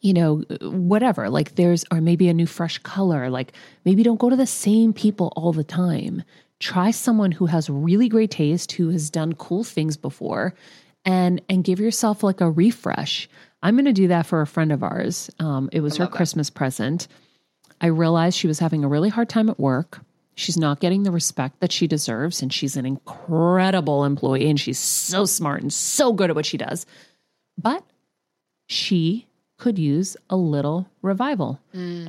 you 0.00 0.12
know, 0.12 0.36
whatever. 0.62 1.28
Like 1.28 1.54
there's, 1.56 1.84
or 1.90 2.00
maybe 2.00 2.28
a 2.28 2.34
new 2.34 2.46
fresh 2.46 2.78
color. 2.78 3.30
Like 3.30 3.52
maybe 3.84 4.02
don't 4.02 4.20
go 4.20 4.30
to 4.30 4.36
the 4.36 4.46
same 4.46 4.92
people 4.92 5.32
all 5.36 5.52
the 5.52 5.64
time. 5.64 6.22
Try 6.60 6.90
someone 6.90 7.32
who 7.32 7.46
has 7.46 7.70
really 7.70 8.08
great 8.08 8.30
taste, 8.30 8.72
who 8.72 8.90
has 8.90 9.10
done 9.10 9.34
cool 9.34 9.64
things 9.64 9.96
before, 9.96 10.54
and 11.04 11.40
and 11.48 11.64
give 11.64 11.78
yourself 11.78 12.22
like 12.22 12.40
a 12.40 12.50
refresh. 12.50 13.28
I'm 13.62 13.74
going 13.74 13.86
to 13.86 13.92
do 13.92 14.08
that 14.08 14.26
for 14.26 14.40
a 14.40 14.46
friend 14.46 14.72
of 14.72 14.82
ours. 14.82 15.30
Um, 15.38 15.68
it 15.72 15.80
was 15.80 15.96
her 15.96 16.06
Christmas 16.06 16.50
present. 16.50 17.08
I 17.80 17.86
realized 17.86 18.36
she 18.36 18.46
was 18.46 18.58
having 18.58 18.84
a 18.84 18.88
really 18.88 19.08
hard 19.08 19.28
time 19.28 19.48
at 19.48 19.58
work. 19.58 20.00
She's 20.34 20.56
not 20.56 20.78
getting 20.78 21.02
the 21.02 21.10
respect 21.10 21.58
that 21.60 21.72
she 21.72 21.88
deserves, 21.88 22.42
and 22.42 22.52
she's 22.52 22.76
an 22.76 22.86
incredible 22.86 24.04
employee, 24.04 24.48
and 24.48 24.58
she's 24.60 24.78
so 24.78 25.24
smart 25.24 25.62
and 25.62 25.72
so 25.72 26.12
good 26.12 26.30
at 26.30 26.36
what 26.36 26.46
she 26.46 26.56
does. 26.56 26.86
But 27.60 27.82
she 28.68 29.26
could 29.58 29.76
use 29.78 30.16
a 30.30 30.36
little 30.36 30.88
revival. 31.02 31.58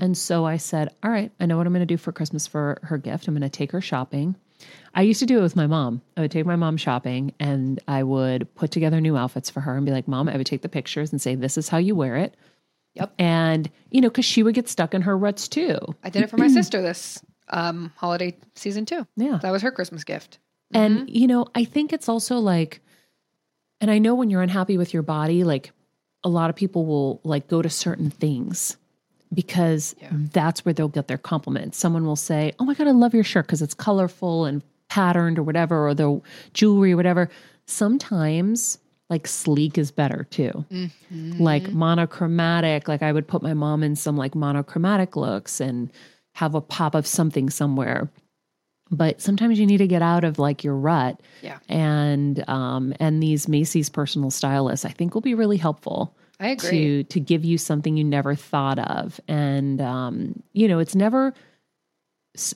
And 0.04 0.16
so 0.16 0.45
I 0.45 0.58
said, 0.58 0.93
All 1.02 1.10
right, 1.10 1.32
I 1.39 1.47
know 1.47 1.58
what 1.58 1.66
I'm 1.66 1.74
going 1.74 1.82
to 1.82 1.88
do 1.88 1.97
for 1.97 2.12
Christmas 2.12 2.45
for 2.45 2.78
her 2.84 3.00
gift. 3.00 3.28
I'm 3.28 3.34
going 3.34 3.41
to 3.41 3.50
take 3.50 3.72
her 3.72 3.82
shopping. 3.82 4.36
I 4.93 5.03
used 5.03 5.20
to 5.20 5.26
do 5.26 5.39
it 5.39 5.41
with 5.41 5.55
my 5.55 5.68
mom. 5.68 6.01
I 6.18 6.22
would 6.22 6.32
take 6.32 6.45
my 6.45 6.55
mom 6.55 6.78
shopping 6.78 7.34
and 7.39 7.80
I 7.88 8.03
would 8.03 8.53
put 8.55 8.72
together 8.72 8.99
new 8.99 9.16
outfits 9.16 9.49
for 9.49 9.62
her 9.62 9.76
and 9.76 9.86
be 9.86 9.91
like, 9.91 10.07
Mom, 10.07 10.28
I 10.28 10.38
would 10.38 10.45
take 10.45 10.62
the 10.62 10.70
pictures 10.70 11.12
and 11.12 11.22
say, 11.22 11.36
This 11.36 11.57
is 11.57 11.70
how 11.70 11.78
you 11.78 11.95
wear 11.95 12.18
it. 12.18 12.36
Yep. 12.95 13.14
And, 13.20 13.70
you 13.91 14.01
know, 14.01 14.10
because 14.10 14.26
she 14.26 14.43
would 14.43 14.55
get 14.55 14.68
stuck 14.68 14.93
in 14.93 15.03
her 15.03 15.18
ruts 15.18 15.47
too. 15.47 15.78
I 16.03 16.10
did 16.10 16.24
it 16.24 16.30
for 16.30 16.38
my 16.38 16.47
sister 16.49 16.82
this 16.82 17.24
um, 17.49 17.93
holiday 17.95 18.38
season 18.55 18.86
too. 18.86 19.07
Yeah. 19.16 19.39
That 19.41 19.51
was 19.51 19.62
her 19.62 19.72
Christmas 19.72 20.03
gift. 20.03 20.39
And, 20.72 21.10
you 21.10 21.26
know, 21.28 21.47
I 21.55 21.66
think 21.66 21.93
it's 21.93 22.10
also 22.10 22.38
like, 22.38 22.82
and 23.82 23.89
I 23.89 23.97
know 23.97 24.14
when 24.14 24.30
you're 24.30 24.41
unhappy 24.41 24.78
with 24.78 24.93
your 24.93 25.01
body, 25.01 25.43
like 25.43 25.72
a 26.24 26.30
lot 26.30 26.49
of 26.49 26.55
people 26.55 26.86
will 26.86 27.22
like 27.24 27.47
go 27.47 27.62
to 27.62 27.70
certain 27.70 28.12
things 28.12 28.78
because 29.34 29.95
Yeah. 30.01 30.09
that's 30.11 30.65
where 30.65 30.73
they'll 30.73 30.88
get 30.88 31.07
their 31.07 31.17
compliments. 31.17 31.77
Someone 31.77 32.05
will 32.05 32.15
say, 32.15 32.51
Oh 32.59 32.65
my 32.65 32.73
God, 32.73 32.88
I 32.88 32.91
love 32.91 33.13
your 33.13 33.23
shirt 33.23 33.45
because 33.47 33.61
it's 33.61 33.73
colorful 33.73 34.45
and 34.45 34.61
patterned 34.89 35.38
or 35.38 35.43
whatever, 35.43 35.88
or 35.88 35.93
the 35.93 36.19
jewelry 36.53 36.93
or 36.93 36.97
whatever. 36.97 37.30
Sometimes 37.67 38.80
like 39.09 39.25
sleek 39.27 39.77
is 39.77 39.91
better 39.91 40.25
too. 40.30 40.65
Like 41.11 41.71
monochromatic, 41.71 42.88
like 42.88 43.01
I 43.01 43.11
would 43.11 43.27
put 43.27 43.41
my 43.41 43.53
mom 43.53 43.82
in 43.84 43.95
some 43.95 44.17
like 44.17 44.36
monochromatic 44.36 45.15
looks 45.15 45.59
and 45.59 45.91
have 46.36 46.53
a 46.55 46.61
pop 46.61 46.95
of 46.95 47.05
something 47.07 47.49
somewhere 47.49 48.09
but 48.91 49.21
sometimes 49.21 49.59
you 49.59 49.67
need 49.67 49.77
to 49.77 49.86
get 49.88 50.01
out 50.01 50.23
of 50.23 50.39
like 50.39 50.63
your 50.63 50.75
rut 50.75 51.19
Yeah. 51.43 51.59
and 51.69 52.47
um 52.49 52.93
and 52.99 53.21
these 53.21 53.47
macy's 53.47 53.88
personal 53.89 54.32
stylists 54.32 54.84
i 54.86 54.89
think 54.89 55.13
will 55.13 55.21
be 55.21 55.36
really 55.36 55.57
helpful 55.57 56.15
I 56.40 56.50
agree. 56.50 56.70
to 56.70 57.04
to 57.06 57.20
give 57.20 57.44
you 57.46 57.58
something 57.58 57.98
you 57.98 58.04
never 58.04 58.36
thought 58.36 58.80
of 58.80 59.20
and 59.28 59.82
um 59.82 60.42
you 60.54 60.68
know 60.68 60.80
it's 60.80 60.96
never 60.96 61.34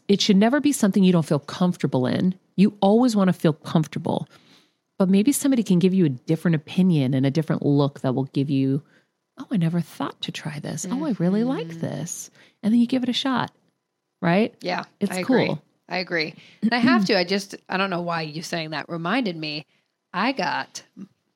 it 0.08 0.22
should 0.22 0.38
never 0.38 0.62
be 0.62 0.72
something 0.72 1.04
you 1.04 1.12
don't 1.12 1.26
feel 1.26 1.40
comfortable 1.40 2.06
in 2.08 2.36
you 2.56 2.78
always 2.82 3.16
want 3.16 3.28
to 3.28 3.34
feel 3.34 3.54
comfortable 3.54 4.28
but 5.00 5.10
maybe 5.10 5.32
somebody 5.32 5.64
can 5.64 5.80
give 5.80 5.94
you 5.94 6.06
a 6.06 6.10
different 6.10 6.56
opinion 6.56 7.14
and 7.14 7.26
a 7.26 7.32
different 7.32 7.66
look 7.66 8.00
that 8.02 8.14
will 8.16 8.26
give 8.26 8.50
you 8.50 8.82
oh 9.40 9.48
i 9.52 9.58
never 9.58 9.82
thought 9.82 10.20
to 10.22 10.32
try 10.32 10.60
this 10.60 10.86
oh 10.90 11.06
i 11.06 11.12
really 11.20 11.44
like 11.44 11.68
Mm-hmm. 11.68 11.80
this 11.80 12.30
and 12.62 12.72
then 12.72 12.80
you 12.80 12.88
give 12.88 13.04
it 13.04 13.10
a 13.10 13.14
shot 13.14 13.52
right 14.22 14.54
Yeah, 14.62 14.84
It's 15.02 15.18
I 15.18 15.20
agree. 15.20 15.48
cool. 15.48 15.62
I 15.90 15.98
agree. 15.98 16.34
And 16.62 16.74
I 16.74 16.78
have 16.78 17.04
to. 17.06 17.18
I 17.18 17.26
just 17.26 17.56
I 17.68 17.76
don't 17.76 17.90
know 17.90 18.02
why 18.02 18.22
you 18.22 18.42
saying 18.42 18.70
that 18.70 18.88
reminded 18.88 19.36
me. 19.36 19.66
I 20.14 20.32
got 20.32 20.82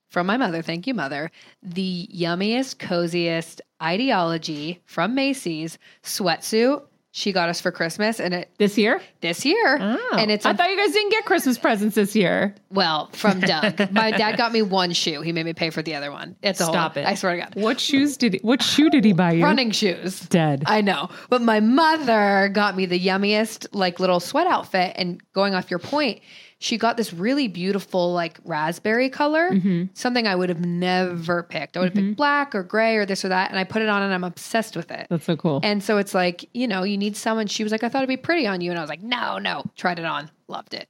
from 0.09 0.27
my 0.27 0.37
mother, 0.37 0.61
thank 0.61 0.87
you, 0.87 0.93
mother, 0.93 1.31
the 1.61 2.07
yummiest, 2.13 2.77
coziest 2.77 3.61
ideology 3.81 4.81
from 4.85 5.15
Macy's 5.15 5.77
sweatsuit. 6.03 6.83
She 7.11 7.31
got 7.31 7.49
us 7.49 7.59
for 7.59 7.71
Christmas, 7.71 8.19
and 8.19 8.31
it 8.31 8.51
this 8.59 8.77
year 8.77 9.01
this 9.21 9.43
year, 9.43 9.77
Oh, 9.81 10.15
and 10.19 10.29
it's 10.29 10.45
I 10.45 10.53
thought 10.53 10.69
you 10.69 10.77
guys 10.77 10.91
didn't 10.91 11.09
get 11.09 11.25
Christmas 11.25 11.57
presents 11.57 11.95
this 11.95 12.15
year. 12.15 12.53
well 12.69 13.09
from 13.13 13.39
Doug. 13.39 13.91
my 13.91 14.11
dad 14.11 14.37
got 14.37 14.51
me 14.53 14.61
one 14.61 14.93
shoe. 14.93 15.21
He 15.21 15.31
made 15.31 15.45
me 15.45 15.53
pay 15.53 15.71
for 15.71 15.81
the 15.81 15.95
other 15.95 16.11
one. 16.11 16.35
It's 16.43 16.59
a 16.59 16.65
Stop 16.65 16.93
whole, 16.93 17.03
it! 17.03 17.07
I 17.07 17.15
swear 17.15 17.35
to 17.37 17.41
God, 17.41 17.55
What 17.55 17.79
shoes 17.79 18.17
did 18.17 18.33
he, 18.33 18.39
what 18.43 18.61
shoe 18.61 18.91
did 18.91 19.03
he 19.03 19.13
buy 19.13 19.31
you? 19.31 19.43
running 19.43 19.71
shoes. 19.71 20.19
Dead. 20.21 20.61
I 20.67 20.81
know. 20.81 21.09
But 21.29 21.41
my 21.41 21.59
mother 21.59 22.49
got 22.53 22.75
me 22.77 22.85
the 22.85 22.99
yummiest 22.99 23.65
like 23.71 23.99
little 23.99 24.19
sweat 24.19 24.45
outfit 24.45 24.93
and 24.95 25.19
going 25.33 25.55
off 25.55 25.71
your 25.71 25.79
point, 25.79 26.19
she 26.59 26.77
got 26.77 26.97
this 26.97 27.13
really 27.13 27.47
beautiful 27.47 28.13
like 28.13 28.39
raspberry 28.43 29.09
color, 29.09 29.51
Mm-hmm. 29.51 29.85
something 29.93 30.25
I 30.27 30.35
would 30.35 30.49
have 30.49 30.65
never 30.65 31.43
picked. 31.43 31.77
I 31.77 31.79
would 31.81 31.89
have 31.89 32.03
picked 32.03 32.17
black 32.17 32.55
or 32.55 32.63
gray 32.63 32.95
or 32.95 33.05
this 33.05 33.23
or 33.23 33.29
that 33.29 33.51
and 33.51 33.59
I 33.59 33.63
put 33.63 33.81
it 33.81 33.89
on 33.89 34.01
and 34.01 34.13
I'm 34.13 34.23
obsessed 34.23 34.75
with 34.75 34.89
it. 34.91 35.07
That's 35.09 35.25
so 35.25 35.35
cool. 35.35 35.59
And 35.63 35.83
so 35.83 35.97
it's 35.97 36.13
like, 36.13 36.49
you 36.53 36.67
know, 36.67 36.83
you 36.83 36.97
need 36.97 37.15
someone. 37.15 37.47
She 37.47 37.63
was 37.63 37.71
like, 37.71 37.83
I 37.83 37.89
thought 37.89 37.99
it'd 37.99 38.09
be 38.09 38.17
pretty 38.17 38.47
on 38.47 38.61
you. 38.61 38.71
And 38.71 38.79
I 38.79 38.81
was 38.81 38.89
like, 38.89 39.03
no, 39.03 39.37
no. 39.37 39.63
Tried 39.75 39.99
it 39.99 40.05
on. 40.05 40.31
Loved 40.47 40.73
it. 40.73 40.89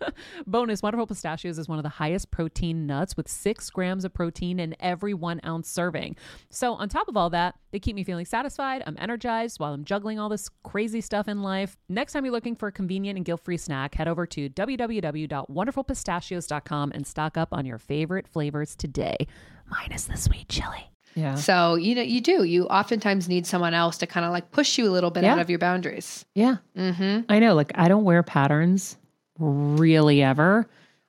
Bonus 0.48 0.82
Wonderful 0.82 1.08
Pistachios 1.08 1.58
is 1.58 1.68
one 1.68 1.80
of 1.80 1.84
the 1.84 1.90
highest 1.90 2.32
protein 2.32 2.86
nuts 2.86 3.18
with 3.18 3.28
six 3.28 3.70
grams 3.70 4.06
of 4.06 4.14
protein 4.14 4.60
in 4.60 4.76
every 4.80 5.14
one 5.14 5.42
ounce 5.46 5.70
serving. 5.70 6.16
So, 6.50 6.74
on 6.74 6.90
top 6.90 7.08
of 7.08 7.18
all 7.18 7.30
that, 7.32 7.56
they 7.72 7.80
keep 7.80 7.96
me 7.96 8.04
feeling 8.04 8.26
satisfied. 8.26 8.84
I'm 8.86 8.96
energized 9.00 9.60
while 9.60 9.74
I'm 9.74 9.84
juggling 9.86 10.20
all 10.20 10.30
this 10.30 10.50
crazy 10.64 11.02
stuff 11.02 11.28
in 11.28 11.42
life. 11.42 11.78
Next 11.90 12.14
time 12.14 12.26
you're 12.26 12.32
looking 12.34 12.56
for 12.56 12.68
a 12.68 12.72
convenient 12.72 13.18
and 13.18 13.26
guilt 13.26 13.42
free 13.44 13.58
snack, 13.58 13.96
head 13.96 14.08
over 14.08 14.26
to 14.28 14.50
www.wonderfulpistachios.com 14.50 16.92
and 16.94 17.08
stock 17.08 17.38
up 17.38 17.50
on 17.52 17.66
your 17.66 17.78
favorite 17.78 18.28
flavors 18.28 18.76
today, 18.76 19.16
minus 19.70 20.06
the 20.06 20.18
sweet 20.18 20.50
chili. 20.50 20.90
Yeah. 21.16 21.36
So, 21.36 21.76
you 21.76 21.94
know, 21.94 22.02
you 22.02 22.22
do. 22.22 22.44
You 22.44 22.66
oftentimes 22.66 23.30
need 23.30 23.46
someone 23.46 23.76
else 23.76 24.00
to 24.00 24.08
kind 24.08 24.26
of 24.26 24.32
like 24.32 24.50
push 24.52 24.80
you 24.80 24.88
a 24.88 24.92
little 24.92 25.12
bit 25.12 25.24
Yeah. 25.24 25.34
out 25.34 25.40
of 25.40 25.48
your 25.50 25.60
boundaries. 25.60 26.26
Yeah. 26.34 26.56
Mm-hmm. 26.76 27.22
I 27.30 27.38
know. 27.40 27.54
Like, 27.54 27.72
I 27.76 27.88
don't 27.88 28.04
wear 28.04 28.24
patterns 28.24 28.98
really 29.40 30.22
ever. 30.22 30.68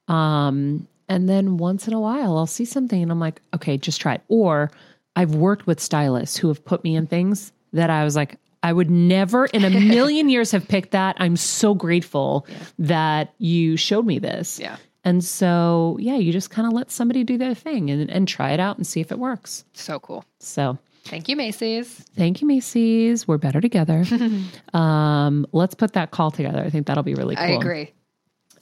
Um, 0.09 0.87
and 1.09 1.29
then 1.29 1.59
once 1.59 1.87
in 1.87 1.95
a 1.95 2.01
while, 2.01 2.37
I'll 2.37 2.47
see 2.47 2.65
something 2.65 3.03
and 3.03 3.11
I'm 3.11 3.21
like, 3.21 3.41
okay, 3.55 3.77
just 3.77 4.01
try 4.01 4.15
it. 4.15 4.23
Or 4.29 4.71
I've 5.17 5.35
worked 5.35 5.67
with 5.67 5.81
stylists 5.81 6.37
who 6.37 6.49
have 6.49 6.65
put 6.65 6.83
me 6.85 6.97
in 6.97 7.07
things 7.07 7.53
that 7.73 7.91
I 7.91 8.05
was 8.05 8.17
like, 8.17 8.39
I 8.63 8.73
would 8.73 8.91
never 8.91 9.47
in 9.47 9.65
a 9.65 9.71
million 9.89 10.29
years 10.29 10.51
have 10.53 10.67
picked 10.67 10.93
that. 10.93 11.17
I'm 11.19 11.37
so 11.37 11.75
grateful 11.75 12.47
that 12.79 13.35
you 13.39 13.77
showed 13.77 14.07
me 14.07 14.19
this. 14.19 14.59
Yeah. 14.59 14.77
And 15.05 15.23
so, 15.23 15.99
yeah, 16.01 16.17
you 16.17 16.33
just 16.33 16.51
kind 16.51 16.67
of 16.67 16.73
let 16.73 16.91
somebody 16.91 17.25
do 17.25 17.37
their 17.37 17.55
thing 17.55 17.91
and, 17.91 18.11
and 18.11 18.27
try 18.27 18.53
it 18.53 18.61
out 18.61 18.79
and 18.79 18.87
see 18.87 19.01
if 19.01 19.13
it 19.13 19.19
works. 19.19 19.65
So 19.75 20.01
cool. 20.01 20.25
So, 20.41 20.79
Thank 21.05 21.29
you, 21.29 21.37
Macy's. 21.37 21.89
thank 22.17 22.41
you, 22.41 22.49
Macy's. 22.49 23.29
We're 23.29 23.37
better 23.37 23.61
together. 23.61 24.05
um, 24.73 25.47
let's 25.53 25.75
put 25.75 25.93
that 25.93 26.11
call 26.11 26.31
together. 26.31 26.63
I 26.65 26.71
think 26.71 26.87
that'll 26.87 27.03
be 27.03 27.15
really 27.15 27.37
cool. 27.37 27.45
I 27.45 27.49
agree. 27.51 27.93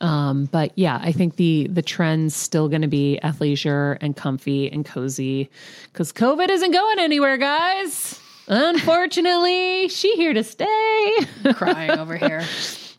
Um, 0.03 0.47
but 0.47 0.73
yeah, 0.77 0.99
I 1.01 1.13
think 1.13 1.37
the 1.37 1.69
the 1.71 1.81
trend's 1.83 2.35
still 2.35 2.69
going 2.69 2.83
to 2.83 2.89
be 2.89 3.19
athleisure 3.23 3.97
and 4.01 4.17
comfy 4.17 4.71
and 4.71 4.85
cozy 4.85 5.49
because 5.93 6.13
COVID 6.13 6.49
isn't 6.49 6.73
going 6.73 6.99
anywhere, 6.99 7.39
guys. 7.39 8.19
Unfortunately, 8.49 9.89
she 9.89 10.15
here 10.17 10.35
to 10.35 10.43
stay. 10.43 11.17
Crying 11.55 11.93
over 11.93 12.17
here. 12.17 12.45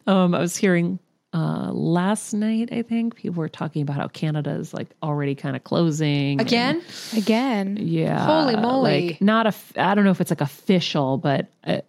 Um, 0.08 0.34
I 0.34 0.40
was 0.40 0.56
hearing 0.56 1.00
uh, 1.34 1.72
last 1.74 2.34
night. 2.34 2.70
I 2.72 2.82
think 2.84 3.16
people 3.16 3.40
were 3.42 3.50
talking 3.50 3.82
about 3.82 3.98
how 3.98 4.08
Canada 4.08 4.52
is 4.52 4.74
like 4.74 4.88
already 5.04 5.36
kind 5.36 5.56
of 5.58 5.64
closing 5.64 6.40
and- 6.40 6.42
Again? 6.48 6.82
Again. 7.18 7.78
yeah, 7.82 8.26
Holy 8.26 8.56
moly. 8.56 9.10
Like 9.12 9.22
not 9.22 9.46
a. 9.46 9.50
f- 9.50 9.74
I 9.78 9.94
don't 9.96 10.06
know 10.06 10.12
if 10.12 10.22
it's 10.22 10.32
like 10.32 10.42
official, 10.42 11.18
but 11.18 11.48
uh, 11.66 11.82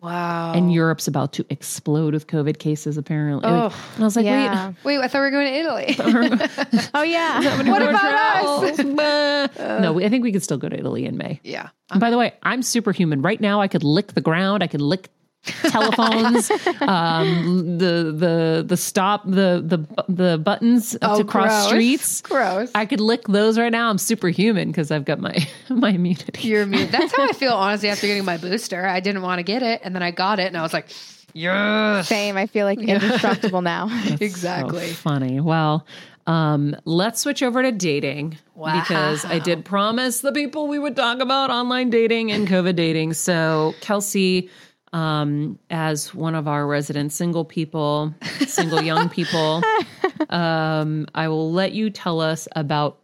Wow. 0.00 0.52
and 0.54 0.72
Europe's 0.72 1.08
about 1.08 1.32
to 1.34 1.46
explode 1.50 2.14
with 2.14 2.26
COVID 2.28 2.58
cases 2.58 2.96
apparently. 2.96 3.50
Like, 3.50 3.72
Oh. 3.72 3.76
and 3.96 4.04
I 4.04 4.06
was 4.06 4.14
like, 4.16 4.24
yeah. 4.26 4.68
wait. 4.68 4.76
Wait, 4.84 4.98
I 5.04 5.08
thought 5.08 5.18
we 5.18 5.24
were 5.24 5.30
going 5.30 5.46
to 5.46 5.58
Italy. 5.58 5.96
Oh 6.94 7.02
yeah. 7.02 7.68
what 7.70 7.82
about 7.82 8.04
us? 8.04 8.78
us? 8.78 9.80
no, 9.80 10.00
I 10.00 10.08
think 10.08 10.22
we 10.24 10.32
could 10.32 10.42
still 10.42 10.58
go 10.58 10.68
to 10.68 10.78
Italy 10.78 11.04
in 11.04 11.16
May. 11.16 11.40
Yeah. 11.42 11.70
And 11.90 12.00
by 12.00 12.10
the 12.10 12.18
way, 12.18 12.34
I'm 12.42 12.62
superhuman. 12.62 13.22
Right 13.22 13.40
now, 13.40 13.60
I 13.60 13.68
could 13.68 13.82
lick 13.82 14.12
the 14.14 14.20
ground. 14.20 14.62
I 14.62 14.66
could 14.68 14.80
lick 14.80 15.08
telephones, 15.44 16.50
um, 16.80 17.78
the 17.78 18.12
the 18.16 18.64
the 18.66 18.76
stop 18.76 19.24
the 19.24 19.62
the 19.64 20.04
the 20.08 20.38
buttons 20.38 20.92
to 20.92 21.24
cross 21.24 21.24
gross. 21.24 21.66
streets. 21.66 22.20
Gross. 22.22 22.70
I 22.74 22.86
could 22.86 23.00
lick 23.00 23.26
those 23.28 23.58
right 23.58 23.72
now. 23.72 23.90
I'm 23.90 23.98
superhuman 23.98 24.68
because 24.68 24.90
I've 24.90 25.04
got 25.04 25.20
my 25.20 25.46
my 25.68 25.90
immunity. 25.90 26.48
You're 26.48 26.66
mute. 26.66 26.90
That's 26.92 27.16
how 27.16 27.28
I 27.28 27.32
feel, 27.32 27.52
honestly, 27.52 27.88
after 27.88 28.06
getting 28.06 28.24
my 28.24 28.36
booster. 28.36 28.86
I 28.86 29.00
didn't 29.00 29.22
want 29.22 29.38
to 29.38 29.42
get 29.42 29.62
it, 29.62 29.80
and 29.84 29.94
then 29.94 30.02
I 30.02 30.10
got 30.10 30.38
it, 30.38 30.46
and 30.46 30.56
I 30.56 30.62
was 30.62 30.72
like, 30.72 30.86
yes. 31.32 32.08
Same. 32.08 32.36
I 32.36 32.46
feel 32.46 32.66
like 32.66 32.78
indestructible 32.78 33.62
now. 33.62 33.88
Exactly. 34.20 34.88
So 34.88 34.94
funny. 34.94 35.40
Well, 35.40 35.86
um, 36.26 36.76
let's 36.84 37.20
switch 37.20 37.42
over 37.42 37.62
to 37.62 37.72
dating 37.72 38.36
because 38.54 39.24
I 39.24 39.38
did 39.38 39.64
promise 39.64 40.20
the 40.20 40.32
people 40.32 40.68
we 40.68 40.78
would 40.78 40.94
talk 40.94 41.20
about 41.20 41.50
online 41.50 41.88
dating 41.88 42.32
and 42.32 42.46
COVID 42.46 42.76
dating. 42.76 43.14
So, 43.14 43.74
Kelsey, 43.80 44.50
um, 44.92 45.58
as 45.70 46.14
one 46.14 46.34
of 46.34 46.48
our 46.48 46.66
resident 46.66 47.12
single 47.12 47.44
people, 47.44 48.14
single 48.46 48.82
young 48.82 49.08
people, 49.10 49.62
um, 50.30 51.06
I 51.14 51.28
will 51.28 51.52
let 51.52 51.72
you 51.72 51.90
tell 51.90 52.20
us 52.20 52.48
about 52.56 52.98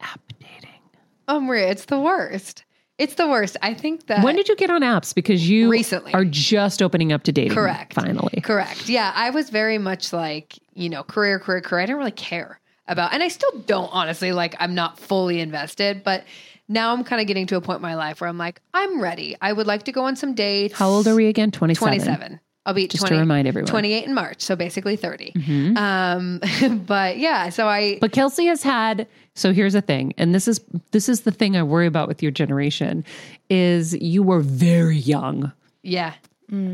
app 0.00 0.20
dating. 0.38 0.80
Oh, 1.28 1.40
Maria, 1.40 1.70
it's 1.70 1.84
the 1.84 2.00
worst. 2.00 2.64
It's 2.98 3.14
the 3.14 3.26
worst. 3.28 3.56
I 3.62 3.72
think 3.72 4.08
that. 4.08 4.22
When 4.22 4.36
did 4.36 4.48
you 4.48 4.56
get 4.56 4.68
on 4.68 4.82
apps? 4.82 5.14
Because 5.14 5.48
you 5.48 5.70
Recently. 5.70 6.12
are 6.12 6.24
just 6.24 6.82
opening 6.82 7.12
up 7.12 7.22
to 7.22 7.32
dating. 7.32 7.54
Correct. 7.54 7.94
Finally. 7.94 8.42
Correct. 8.42 8.90
Yeah, 8.90 9.10
I 9.14 9.30
was 9.30 9.48
very 9.48 9.78
much 9.78 10.12
like, 10.12 10.58
you 10.74 10.90
know, 10.90 11.02
career, 11.02 11.38
career, 11.38 11.62
career. 11.62 11.80
I 11.80 11.86
didn't 11.86 11.96
really 11.98 12.10
care 12.10 12.60
about, 12.88 13.14
and 13.14 13.22
I 13.22 13.28
still 13.28 13.58
don't 13.60 13.88
honestly. 13.90 14.32
Like, 14.32 14.54
I'm 14.60 14.74
not 14.74 14.98
fully 14.98 15.40
invested, 15.40 16.04
but 16.04 16.24
now 16.70 16.92
I'm 16.94 17.04
kind 17.04 17.20
of 17.20 17.26
getting 17.26 17.46
to 17.48 17.56
a 17.56 17.60
point 17.60 17.76
in 17.76 17.82
my 17.82 17.96
life 17.96 18.20
where 18.20 18.28
I'm 18.30 18.38
like, 18.38 18.62
I'm 18.72 19.00
ready. 19.02 19.36
I 19.42 19.52
would 19.52 19.66
like 19.66 19.82
to 19.84 19.92
go 19.92 20.04
on 20.04 20.16
some 20.16 20.34
dates. 20.34 20.74
How 20.74 20.88
old 20.88 21.06
are 21.08 21.14
we 21.14 21.26
again? 21.26 21.50
27. 21.50 21.98
27. 21.98 22.40
I'll 22.66 22.74
be 22.74 22.86
Just 22.86 23.00
20, 23.02 23.16
to 23.16 23.20
remind 23.20 23.48
everyone. 23.48 23.68
28 23.70 24.04
in 24.04 24.14
March, 24.14 24.42
so 24.42 24.54
basically 24.54 24.94
30. 24.94 25.32
Mhm. 25.32 25.76
Um, 25.78 26.82
but 26.86 27.18
yeah, 27.18 27.48
so 27.48 27.66
I 27.66 27.98
But 28.00 28.12
Kelsey 28.12 28.46
has 28.46 28.62
had 28.62 29.06
so 29.34 29.52
here's 29.52 29.72
the 29.72 29.80
thing, 29.80 30.12
and 30.18 30.34
this 30.34 30.46
is 30.46 30.60
this 30.92 31.08
is 31.08 31.22
the 31.22 31.30
thing 31.30 31.56
I 31.56 31.62
worry 31.62 31.86
about 31.86 32.06
with 32.08 32.22
your 32.22 32.30
generation 32.32 33.04
is 33.48 33.94
you 33.94 34.22
were 34.22 34.40
very 34.40 34.96
young. 34.98 35.52
yeah. 35.82 36.14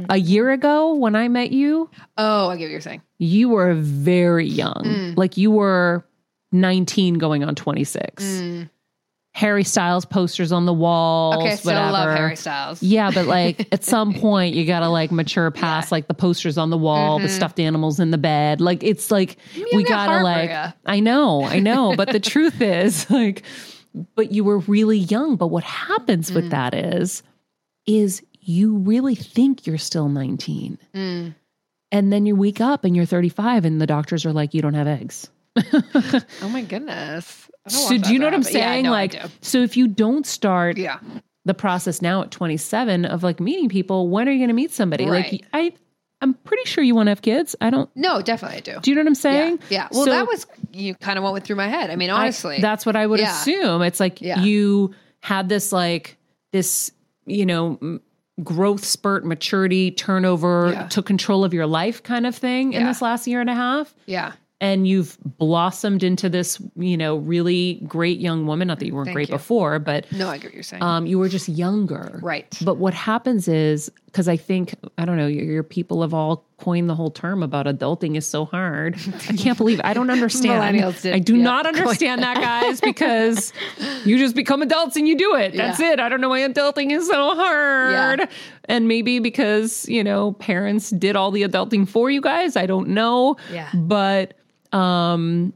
A 0.08 0.16
year 0.16 0.50
ago 0.52 0.94
when 0.94 1.14
I 1.14 1.28
met 1.28 1.52
you, 1.52 1.90
Oh, 2.16 2.48
I 2.48 2.56
get 2.56 2.64
what 2.64 2.70
you're 2.70 2.80
saying. 2.80 3.02
you 3.18 3.50
were 3.50 3.74
very 3.74 4.46
young. 4.46 4.82
Mm. 4.84 5.16
Like 5.18 5.36
you 5.36 5.50
were 5.50 6.02
19 6.52 7.14
going 7.18 7.44
on 7.44 7.54
26. 7.54 8.24
Mm. 8.24 8.70
Harry 9.36 9.64
Styles 9.64 10.06
posters 10.06 10.50
on 10.50 10.64
the 10.64 10.72
walls, 10.72 11.36
Okay, 11.36 11.48
so 11.50 11.52
I 11.52 11.56
still 11.56 11.72
whatever. 11.74 11.92
love 11.92 12.16
Harry 12.16 12.36
Styles. 12.36 12.82
Yeah, 12.82 13.10
but 13.12 13.26
like 13.26 13.68
at 13.72 13.84
some 13.84 14.14
point 14.14 14.54
you 14.54 14.64
gotta 14.64 14.88
like 14.88 15.12
mature 15.12 15.50
past 15.50 15.92
like 15.92 16.08
the 16.08 16.14
posters 16.14 16.56
on 16.56 16.70
the 16.70 16.78
wall, 16.78 17.18
the 17.18 17.28
stuffed 17.28 17.60
animals 17.60 18.00
in 18.00 18.10
the 18.12 18.16
bed. 18.18 18.62
Like 18.62 18.82
it's 18.82 19.10
like 19.10 19.36
we 19.54 19.62
Mm-hmm. 19.84 19.88
gotta 19.88 20.24
like. 20.24 20.74
I 20.86 21.00
know, 21.00 21.44
I 21.44 21.58
know. 21.58 21.94
but 21.96 22.12
the 22.12 22.20
truth 22.32 22.62
is 22.62 23.10
like 23.10 23.42
but 24.14 24.32
you 24.32 24.42
were 24.42 24.58
really 24.60 24.98
young. 24.98 25.36
But 25.36 25.48
what 25.48 25.64
happens 25.64 26.30
Mm. 26.30 26.34
with 26.36 26.50
that 26.50 26.72
is 26.74 27.22
is 27.86 28.22
you 28.40 28.76
really 28.78 29.14
think 29.14 29.66
you're 29.66 29.76
still 29.76 30.08
19. 30.08 30.78
Mm. 30.94 31.34
And 31.92 32.12
then 32.12 32.24
you 32.24 32.34
wake 32.36 32.60
up 32.62 32.84
and 32.84 32.96
you're 32.96 33.04
35 33.04 33.64
and 33.66 33.80
the 33.82 33.86
doctors 33.86 34.24
are 34.24 34.32
like, 34.32 34.54
you 34.54 34.62
don't 34.62 34.74
have 34.74 34.86
eggs. 34.86 35.28
Oh 36.42 36.48
my 36.48 36.62
goodness. 36.62 37.50
I 37.66 37.70
So 37.70 37.98
do 37.98 38.12
you 38.12 38.18
know 38.18 38.26
what 38.26 38.34
I'm 38.34 38.42
happen. 38.42 38.56
Yeah, 38.58 38.70
saying? 38.72 38.84
no, 38.84 38.90
like, 38.90 39.20
so 39.40 39.62
if 39.62 39.76
you 39.76 39.88
don't 39.88 40.26
start 40.26 40.76
yeah. 40.78 40.98
the 41.44 41.54
process 41.54 42.00
now 42.02 42.22
at 42.22 42.30
27 42.30 43.04
of 43.04 43.22
like 43.22 43.40
meeting 43.40 43.68
people, 43.68 44.08
when 44.08 44.28
are 44.28 44.32
you 44.32 44.38
going 44.38 44.48
to 44.48 44.54
meet 44.54 44.70
somebody? 44.72 45.06
Right. 45.06 45.32
Like, 45.32 45.44
I, 45.52 45.72
I'm 46.20 46.34
pretty 46.34 46.64
sure 46.68 46.82
you 46.82 46.94
want 46.94 47.08
to 47.08 47.10
have 47.10 47.22
kids. 47.22 47.54
I 47.60 47.70
don't. 47.70 47.90
No, 47.94 48.22
definitely 48.22 48.58
I 48.58 48.60
do. 48.60 48.80
Do 48.80 48.90
you 48.90 48.94
know 48.94 49.02
what 49.02 49.08
I'm 49.08 49.14
saying? 49.14 49.58
Yeah. 49.68 49.82
yeah. 49.82 49.88
Well, 49.92 50.04
So 50.04 50.10
that 50.10 50.26
was 50.26 50.46
you 50.72 50.94
kind 50.94 51.18
of 51.18 51.24
what 51.24 51.32
went 51.34 51.44
through 51.44 51.56
my 51.56 51.68
head. 51.68 51.90
I 51.90 51.96
mean, 51.96 52.10
I- 52.10 52.22
honestly. 52.22 52.58
that's 52.60 52.86
what 52.86 52.96
I 52.96 53.06
would 53.06 53.20
Yeah. 53.20 53.32
assume. 53.38 53.82
It's 53.82 54.00
like 54.00 54.20
you 54.22 54.94
had 55.20 55.48
this 55.48 55.72
like 55.72 56.16
this, 56.52 56.90
you 57.26 57.44
know. 57.46 58.00
Growth 58.44 58.84
spurt, 58.84 59.24
maturity, 59.24 59.90
turnover, 59.90 60.86
took 60.90 61.06
control 61.06 61.42
of 61.42 61.54
your 61.54 61.66
life 61.66 62.02
kind 62.02 62.26
of 62.26 62.34
thing 62.36 62.74
in 62.74 62.84
this 62.84 63.00
last 63.00 63.26
year 63.26 63.40
and 63.40 63.48
a 63.48 63.54
half. 63.54 63.94
yeah. 64.04 64.32
And 64.60 64.88
you've 64.88 65.18
blossomed 65.22 66.02
into 66.02 66.28
this, 66.30 66.60
you 66.76 66.96
know, 66.96 67.16
really 67.16 67.74
great 67.86 68.18
young 68.20 68.46
woman. 68.46 68.68
Not 68.68 68.78
that 68.78 68.86
you 68.86 68.94
weren't 68.94 69.06
Thank 69.08 69.14
great 69.16 69.28
you. 69.28 69.34
before, 69.34 69.78
but 69.78 70.10
No, 70.12 70.28
I 70.30 70.38
get 70.38 70.46
what 70.46 70.54
you're 70.54 70.62
saying. 70.62 70.82
um, 70.82 71.04
you 71.06 71.18
were 71.18 71.28
just 71.28 71.48
younger. 71.48 72.18
right. 72.22 72.58
But 72.64 72.78
what 72.78 72.94
happens 72.94 73.48
is, 73.48 73.90
because 74.06 74.28
I 74.28 74.38
think, 74.38 74.74
I 74.96 75.04
don't 75.04 75.18
know, 75.18 75.26
your, 75.26 75.44
your 75.44 75.62
people 75.62 76.00
have 76.00 76.14
all 76.14 76.45
coined 76.58 76.88
the 76.88 76.94
whole 76.94 77.10
term 77.10 77.42
about 77.42 77.66
adulting 77.66 78.16
is 78.16 78.26
so 78.26 78.44
hard. 78.46 78.96
I 79.28 79.34
can't 79.36 79.58
believe 79.58 79.80
I 79.84 79.92
don't 79.92 80.08
understand. 80.10 80.62
Millennials 80.78 81.02
did, 81.02 81.14
I 81.14 81.18
do 81.18 81.36
yeah, 81.36 81.42
not 81.44 81.66
understand 81.66 82.22
that, 82.22 82.36
guys, 82.36 82.80
because 82.80 83.52
you 84.04 84.16
just 84.16 84.34
become 84.34 84.62
adults 84.62 84.96
and 84.96 85.06
you 85.06 85.16
do 85.18 85.34
it. 85.34 85.54
That's 85.54 85.78
Yeah. 85.78 85.92
it. 85.92 86.00
I 86.00 86.08
don't 86.08 86.20
know 86.20 86.30
why 86.30 86.40
adulting 86.40 86.92
is 86.92 87.06
so 87.06 87.34
hard. 87.34 88.20
Yeah. 88.20 88.26
And 88.64 88.88
maybe 88.88 89.18
because, 89.18 89.86
you 89.88 90.02
know, 90.02 90.32
parents 90.32 90.90
did 90.90 91.14
all 91.14 91.30
the 91.30 91.42
adulting 91.42 91.86
for 91.88 92.10
you 92.10 92.20
guys. 92.22 92.56
I 92.56 92.64
don't 92.66 92.88
know. 92.88 93.36
Yeah. 93.52 93.70
But 93.74 94.34
um 94.72 95.52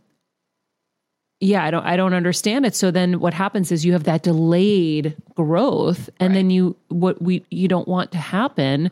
yeah 1.40 1.64
i 1.64 1.70
don't 1.70 1.84
i 1.86 1.96
don't 1.96 2.12
understand 2.14 2.66
it 2.66 2.74
so 2.76 2.90
then 2.90 3.18
what 3.18 3.32
happens 3.34 3.72
is 3.72 3.84
you 3.84 3.92
have 3.92 4.04
that 4.04 4.22
delayed 4.22 5.16
growth 5.34 6.08
and 6.20 6.36
then 6.36 6.50
you 6.50 6.76
what 6.88 7.20
we 7.20 7.42
you 7.50 7.66
don't 7.66 7.88
want 7.88 8.12
to 8.12 8.18
happen 8.18 8.90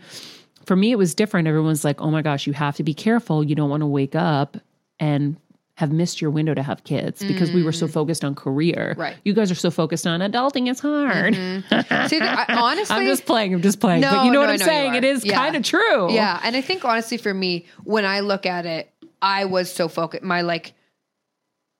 for 0.68 0.76
me 0.76 0.92
it 0.92 0.96
was 0.98 1.14
different. 1.14 1.48
Everyone's 1.48 1.84
like 1.84 2.00
oh 2.00 2.10
my 2.10 2.22
gosh 2.22 2.46
you 2.46 2.52
have 2.52 2.76
to 2.76 2.84
be 2.84 2.94
careful. 2.94 3.42
You 3.42 3.56
don't 3.56 3.70
want 3.70 3.80
to 3.80 3.86
wake 3.86 4.14
up 4.14 4.56
and 5.00 5.36
have 5.76 5.92
missed 5.92 6.20
your 6.20 6.30
window 6.30 6.54
to 6.54 6.62
have 6.62 6.82
kids 6.82 7.22
because 7.24 7.52
we 7.52 7.62
were 7.62 7.70
so 7.72 7.86
focused 7.86 8.24
on 8.24 8.34
career. 8.34 8.94
Mm. 8.96 9.00
Right. 9.00 9.16
you 9.24 9.32
guys 9.32 9.48
are 9.50 9.54
so 9.54 9.70
focused 9.70 10.08
on 10.08 10.18
adulting. 10.20 10.68
Is 10.68 10.80
hard. 10.80 11.34
See, 11.34 12.18
I, 12.20 12.44
honestly, 12.48 12.96
i'm 12.96 13.06
just 13.06 13.26
playing 13.26 13.54
i'm 13.54 13.62
just 13.62 13.80
playing. 13.80 14.00
No, 14.00 14.10
but 14.10 14.24
you 14.24 14.32
know 14.32 14.40
no, 14.40 14.40
what 14.40 14.50
i'm 14.50 14.58
you 14.58 14.64
saying? 14.64 14.94
It 14.94 15.04
is 15.04 15.24
Yeah. 15.24 15.36
kind 15.36 15.56
of 15.56 15.62
true. 15.62 16.12
Yeah, 16.12 16.40
and 16.42 16.56
I 16.56 16.60
think 16.60 16.84
honestly 16.84 17.16
for 17.16 17.32
me, 17.32 17.66
when 17.84 18.04
I 18.04 18.20
look 18.20 18.44
at 18.44 18.66
it, 18.66 18.92
I 19.22 19.46
was 19.46 19.72
so 19.72 19.88
focused. 19.88 20.22
My 20.24 20.42
like 20.42 20.74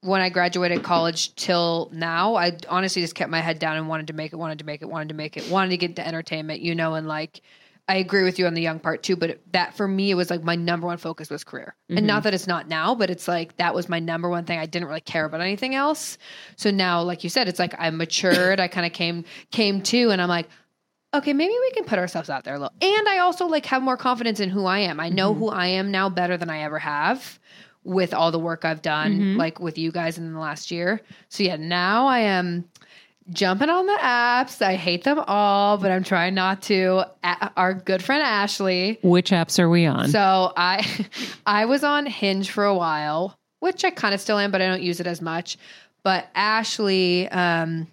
when 0.03 0.21
I 0.21 0.29
graduated 0.29 0.85
college 0.85 1.35
till 1.35 1.91
now, 1.93 2.37
I 2.37 2.57
honestly 2.69 3.03
just 3.03 3.17
kept 3.17 3.31
my 3.31 3.41
head 3.41 3.59
down 3.59 3.77
and 3.77 3.89
wanted 3.89 4.07
to 4.09 4.13
make 4.13 4.33
it, 4.33 4.37
wanted 4.37 4.61
to 4.61 4.65
make 4.65 4.81
it, 4.81 4.87
wanted 4.89 5.09
to 5.09 5.15
make 5.15 5.37
it, 5.37 5.51
wanted 5.51 5.71
to 5.71 5.77
get 5.77 5.91
into 5.91 6.07
entertainment, 6.07 6.61
you 6.61 6.75
know, 6.77 6.95
and 6.95 7.09
like 7.09 7.43
I 7.89 7.97
agree 7.97 8.23
with 8.23 8.39
you 8.39 8.47
on 8.47 8.53
the 8.53 8.61
young 8.61 8.79
part 8.79 9.03
too, 9.03 9.17
but 9.17 9.41
that 9.53 9.75
for 9.75 9.89
me, 9.89 10.11
it 10.11 10.15
was 10.15 10.29
like 10.29 10.43
my 10.43 10.55
number 10.55 10.87
one 10.87 10.99
focus 10.99 11.31
was 11.31 11.43
career. 11.43 11.75
And 11.89 12.07
not 12.07 12.21
mhm. 12.21 12.25
that 12.25 12.35
it's 12.35 12.47
not 12.47 12.69
now, 12.69 12.95
but 12.95 13.09
it's 13.09 13.27
like 13.27 13.57
that 13.57 13.75
was 13.75 13.89
my 13.89 13.99
number 13.99 14.29
one 14.29 14.45
thing. 14.45 14.59
I 14.59 14.67
didn't 14.67 14.89
really 14.89 15.01
care 15.01 15.25
about 15.25 15.41
anything 15.41 15.75
else. 15.75 16.19
So 16.57 16.71
now, 16.71 17.01
like 17.01 17.25
you 17.25 17.31
said, 17.31 17.49
it's 17.49 17.59
like 17.59 17.75
I 17.79 17.89
matured. 17.89 18.61
I 18.61 18.69
kind 18.69 18.85
of 18.85 18.93
came 18.93 19.25
came 19.51 19.81
to, 19.85 20.11
and 20.11 20.21
I'm 20.21 20.29
like, 20.29 20.49
okay, 21.15 21.33
maybe 21.33 21.53
we 21.53 21.71
can 21.71 21.85
put 21.85 21.99
ourselves 21.99 22.29
out 22.29 22.45
there 22.45 22.55
a 22.55 22.59
little. 22.59 22.75
And 22.83 23.09
I 23.09 23.19
also 23.19 23.47
like 23.47 23.65
have 23.67 23.83
more 23.83 23.97
confidence 23.97 24.39
in 24.39 24.51
who 24.51 24.67
I 24.67 24.81
am. 24.81 25.01
I 25.01 25.09
know 25.09 25.31
mm-hmm. 25.31 25.41
who 25.41 25.49
I 25.49 25.69
am 25.69 25.91
now 25.91 26.11
better 26.11 26.37
than 26.37 26.51
I 26.51 26.61
ever 26.61 26.79
have 26.79 27.39
with 27.85 28.13
all 28.13 28.31
the 28.31 28.39
work 28.39 28.67
I've 28.67 28.83
done, 28.83 29.13
mm-hmm. 29.13 29.37
like 29.39 29.61
with 29.61 29.79
you 29.79 29.91
guys 29.91 30.19
in 30.19 30.35
the 30.35 30.39
last 30.39 30.71
year. 30.71 31.01
So 31.31 31.43
yeah, 31.43 31.57
now 31.57 32.07
I 32.07 32.19
am 32.19 32.69
jumping 33.31 33.69
on 33.69 33.87
the 33.87 33.99
apps. 34.01 34.63
I 34.63 34.75
hate 34.75 35.05
them 35.05 35.19
all, 35.27 35.79
but 35.79 35.91
I'm 35.91 36.05
trying 36.05 36.35
not 36.35 36.63
to. 36.63 37.05
A- 37.23 37.51
our 37.57 37.75
good 37.75 38.03
friend 38.03 38.23
Ashley. 38.23 38.99
Which 39.03 39.31
apps 39.31 39.59
are 39.59 39.69
we 39.69 39.87
on? 39.87 40.09
So 40.09 40.53
I 40.57 41.07
I 41.47 41.65
was 41.67 41.85
on 41.85 42.07
Hinge 42.07 42.51
for 42.51 42.65
a 42.65 42.75
while, 42.75 43.39
which 43.61 43.85
I 43.85 43.91
kind 43.91 44.15
of 44.15 44.21
still 44.21 44.39
am, 44.39 44.51
but 44.51 44.63
I 44.63 44.67
don't 44.67 44.83
use 44.83 45.01
it 45.01 45.07
as 45.07 45.21
much. 45.21 45.59
But 46.03 46.29
Ashley 46.35 47.29
um 47.29 47.89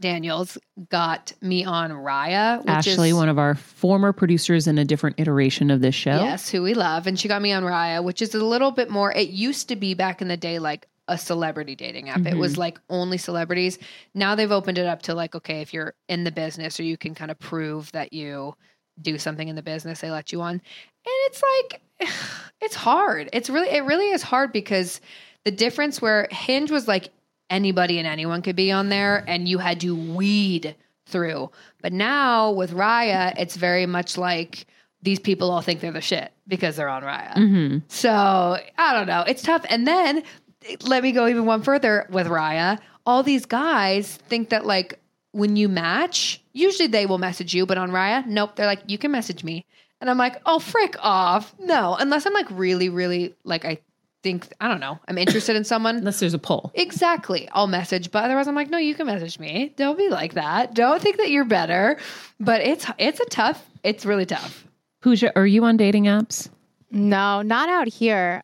Daniels 0.00 0.58
got 0.90 1.32
me 1.40 1.64
on 1.64 1.90
Raya, 1.90 2.58
which 2.58 2.68
Ashley, 2.68 3.10
is, 3.10 3.14
one 3.14 3.28
of 3.28 3.38
our 3.38 3.54
former 3.54 4.12
producers 4.12 4.66
in 4.66 4.76
a 4.76 4.84
different 4.84 5.18
iteration 5.18 5.70
of 5.70 5.80
this 5.80 5.94
show. 5.94 6.16
Yes, 6.16 6.48
who 6.50 6.62
we 6.62 6.74
love. 6.74 7.06
And 7.06 7.18
she 7.18 7.28
got 7.28 7.40
me 7.40 7.52
on 7.52 7.62
Raya, 7.62 8.02
which 8.02 8.20
is 8.20 8.34
a 8.34 8.44
little 8.44 8.70
bit 8.70 8.90
more, 8.90 9.12
it 9.12 9.28
used 9.28 9.68
to 9.68 9.76
be 9.76 9.94
back 9.94 10.20
in 10.20 10.28
the 10.28 10.36
day 10.36 10.58
like 10.58 10.88
a 11.08 11.18
celebrity 11.18 11.74
dating 11.74 12.08
app. 12.08 12.26
It 12.26 12.36
was 12.36 12.52
mm-hmm. 12.52 12.60
like 12.60 12.80
only 12.88 13.18
celebrities. 13.18 13.78
Now 14.14 14.34
they've 14.34 14.50
opened 14.50 14.78
it 14.78 14.86
up 14.86 15.02
to 15.02 15.14
like, 15.14 15.34
okay, 15.34 15.60
if 15.60 15.74
you're 15.74 15.94
in 16.08 16.24
the 16.24 16.32
business 16.32 16.80
or 16.80 16.82
you 16.82 16.96
can 16.96 17.14
kind 17.14 17.30
of 17.30 17.38
prove 17.38 17.92
that 17.92 18.12
you 18.12 18.54
do 19.00 19.18
something 19.18 19.48
in 19.48 19.56
the 19.56 19.62
business, 19.62 20.00
they 20.00 20.10
let 20.10 20.32
you 20.32 20.40
on. 20.40 20.52
And 20.52 20.62
it's 21.06 21.42
like, 21.42 21.82
it's 22.62 22.74
hard. 22.74 23.28
It's 23.32 23.50
really, 23.50 23.68
it 23.68 23.84
really 23.84 24.10
is 24.10 24.22
hard 24.22 24.52
because 24.52 25.00
the 25.44 25.50
difference 25.50 26.00
where 26.00 26.26
Hinge 26.30 26.70
was 26.70 26.88
like 26.88 27.10
anybody 27.50 27.98
and 27.98 28.08
anyone 28.08 28.40
could 28.40 28.56
be 28.56 28.72
on 28.72 28.88
there 28.88 29.22
and 29.26 29.46
you 29.46 29.58
had 29.58 29.80
to 29.80 29.94
weed 29.94 30.74
through. 31.06 31.50
But 31.82 31.92
now 31.92 32.52
with 32.52 32.72
Raya, 32.72 33.34
it's 33.38 33.56
very 33.56 33.84
much 33.84 34.16
like 34.16 34.66
these 35.02 35.20
people 35.20 35.50
all 35.50 35.60
think 35.60 35.80
they're 35.80 35.92
the 35.92 36.00
shit 36.00 36.32
because 36.48 36.76
they're 36.76 36.88
on 36.88 37.02
Raya. 37.02 37.34
Mm-hmm. 37.34 37.78
So 37.88 38.10
I 38.10 38.94
don't 38.94 39.06
know. 39.06 39.22
It's 39.26 39.42
tough. 39.42 39.64
And 39.68 39.86
then 39.86 40.22
let 40.84 41.02
me 41.02 41.12
go 41.12 41.26
even 41.26 41.46
one 41.46 41.62
further 41.62 42.06
with 42.10 42.26
Raya. 42.26 42.78
All 43.06 43.22
these 43.22 43.46
guys 43.46 44.16
think 44.28 44.50
that 44.50 44.64
like 44.64 44.98
when 45.32 45.56
you 45.56 45.68
match, 45.68 46.42
usually 46.52 46.86
they 46.86 47.06
will 47.06 47.18
message 47.18 47.54
you, 47.54 47.66
but 47.66 47.76
on 47.76 47.90
Raya, 47.90 48.24
nope. 48.26 48.56
They're 48.56 48.66
like, 48.66 48.82
you 48.86 48.98
can 48.98 49.10
message 49.10 49.42
me. 49.42 49.64
And 50.00 50.08
I'm 50.10 50.18
like, 50.18 50.40
oh, 50.46 50.58
frick 50.58 50.96
off. 51.00 51.54
No, 51.58 51.96
unless 51.98 52.26
I'm 52.26 52.32
like 52.32 52.46
really, 52.50 52.88
really 52.88 53.34
like, 53.44 53.64
I 53.64 53.78
think, 54.22 54.48
I 54.60 54.68
don't 54.68 54.80
know, 54.80 54.98
I'm 55.08 55.18
interested 55.18 55.56
in 55.56 55.64
someone. 55.64 55.96
Unless 55.96 56.20
there's 56.20 56.34
a 56.34 56.38
poll. 56.38 56.70
Exactly. 56.74 57.48
I'll 57.52 57.66
message, 57.66 58.10
but 58.10 58.24
otherwise 58.24 58.48
I'm 58.48 58.54
like, 58.54 58.70
no, 58.70 58.78
you 58.78 58.94
can 58.94 59.06
message 59.06 59.38
me. 59.38 59.72
Don't 59.76 59.98
be 59.98 60.08
like 60.08 60.34
that. 60.34 60.74
Don't 60.74 61.00
think 61.00 61.16
that 61.18 61.30
you're 61.30 61.44
better. 61.44 61.98
But 62.38 62.60
it's 62.60 62.86
it's 62.98 63.20
a 63.20 63.26
tough, 63.26 63.64
it's 63.82 64.06
really 64.06 64.26
tough. 64.26 64.66
Pooja, 65.00 65.32
are 65.36 65.46
you 65.46 65.64
on 65.64 65.76
dating 65.76 66.04
apps? 66.04 66.48
No, 66.90 67.42
not 67.42 67.68
out 67.68 67.88
here. 67.88 68.40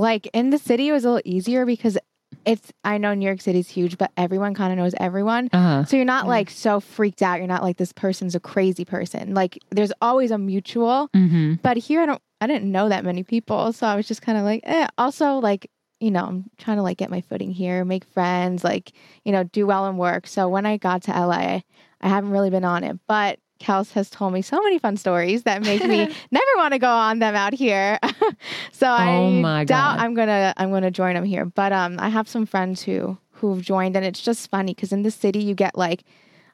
Like 0.00 0.28
in 0.32 0.50
the 0.50 0.58
city, 0.58 0.88
it 0.88 0.92
was 0.92 1.04
a 1.04 1.10
little 1.10 1.22
easier 1.24 1.66
because 1.66 1.98
it's, 2.46 2.72
I 2.84 2.98
know 2.98 3.12
New 3.12 3.26
York 3.26 3.40
City's 3.40 3.68
huge, 3.68 3.98
but 3.98 4.12
everyone 4.16 4.54
kind 4.54 4.72
of 4.72 4.78
knows 4.78 4.94
everyone. 4.98 5.50
Uh-huh. 5.52 5.84
So 5.84 5.96
you're 5.96 6.06
not 6.06 6.26
like 6.26 6.48
so 6.48 6.80
freaked 6.80 7.22
out. 7.22 7.38
You're 7.38 7.46
not 7.46 7.62
like 7.62 7.76
this 7.76 7.92
person's 7.92 8.34
a 8.34 8.40
crazy 8.40 8.84
person. 8.84 9.34
Like 9.34 9.58
there's 9.70 9.92
always 10.00 10.30
a 10.30 10.38
mutual. 10.38 11.10
Mm-hmm. 11.14 11.54
But 11.62 11.76
here, 11.76 12.00
I 12.00 12.06
don't, 12.06 12.22
I 12.40 12.46
didn't 12.46 12.72
know 12.72 12.88
that 12.88 13.04
many 13.04 13.22
people. 13.22 13.72
So 13.72 13.86
I 13.86 13.94
was 13.94 14.08
just 14.08 14.22
kind 14.22 14.38
of 14.38 14.44
like, 14.44 14.62
eh. 14.64 14.86
Also, 14.96 15.34
like, 15.34 15.70
you 15.98 16.10
know, 16.10 16.24
I'm 16.24 16.50
trying 16.56 16.78
to 16.78 16.82
like 16.82 16.96
get 16.96 17.10
my 17.10 17.20
footing 17.20 17.50
here, 17.52 17.84
make 17.84 18.04
friends, 18.04 18.64
like, 18.64 18.92
you 19.24 19.32
know, 19.32 19.44
do 19.44 19.66
well 19.66 19.86
in 19.86 19.98
work. 19.98 20.26
So 20.26 20.48
when 20.48 20.64
I 20.64 20.78
got 20.78 21.02
to 21.02 21.10
LA, 21.10 21.60
I 22.00 22.08
haven't 22.08 22.30
really 22.30 22.48
been 22.48 22.64
on 22.64 22.84
it. 22.84 22.98
But 23.06 23.38
Kels 23.60 23.92
has 23.92 24.10
told 24.10 24.32
me 24.32 24.42
so 24.42 24.60
many 24.62 24.78
fun 24.78 24.96
stories 24.96 25.42
that 25.44 25.62
make 25.62 25.84
me 25.84 25.98
never 26.30 26.50
want 26.56 26.72
to 26.72 26.78
go 26.78 26.88
on 26.88 27.18
them 27.18 27.34
out 27.34 27.52
here. 27.52 27.98
so 28.72 28.86
I 28.86 29.10
Oh 29.10 29.30
my 29.30 29.64
doubt 29.64 29.98
God. 29.98 30.04
I'm 30.04 30.14
gonna 30.14 30.54
I'm 30.56 30.70
gonna 30.70 30.90
join 30.90 31.14
them 31.14 31.24
here. 31.24 31.44
But 31.44 31.72
um, 31.72 32.00
I 32.00 32.08
have 32.08 32.28
some 32.28 32.46
friends 32.46 32.82
who 32.82 33.18
who've 33.32 33.62
joined, 33.62 33.96
and 33.96 34.04
it's 34.04 34.20
just 34.20 34.50
funny 34.50 34.74
because 34.74 34.92
in 34.92 35.02
the 35.02 35.10
city 35.10 35.40
you 35.40 35.54
get 35.54 35.76
like. 35.76 36.04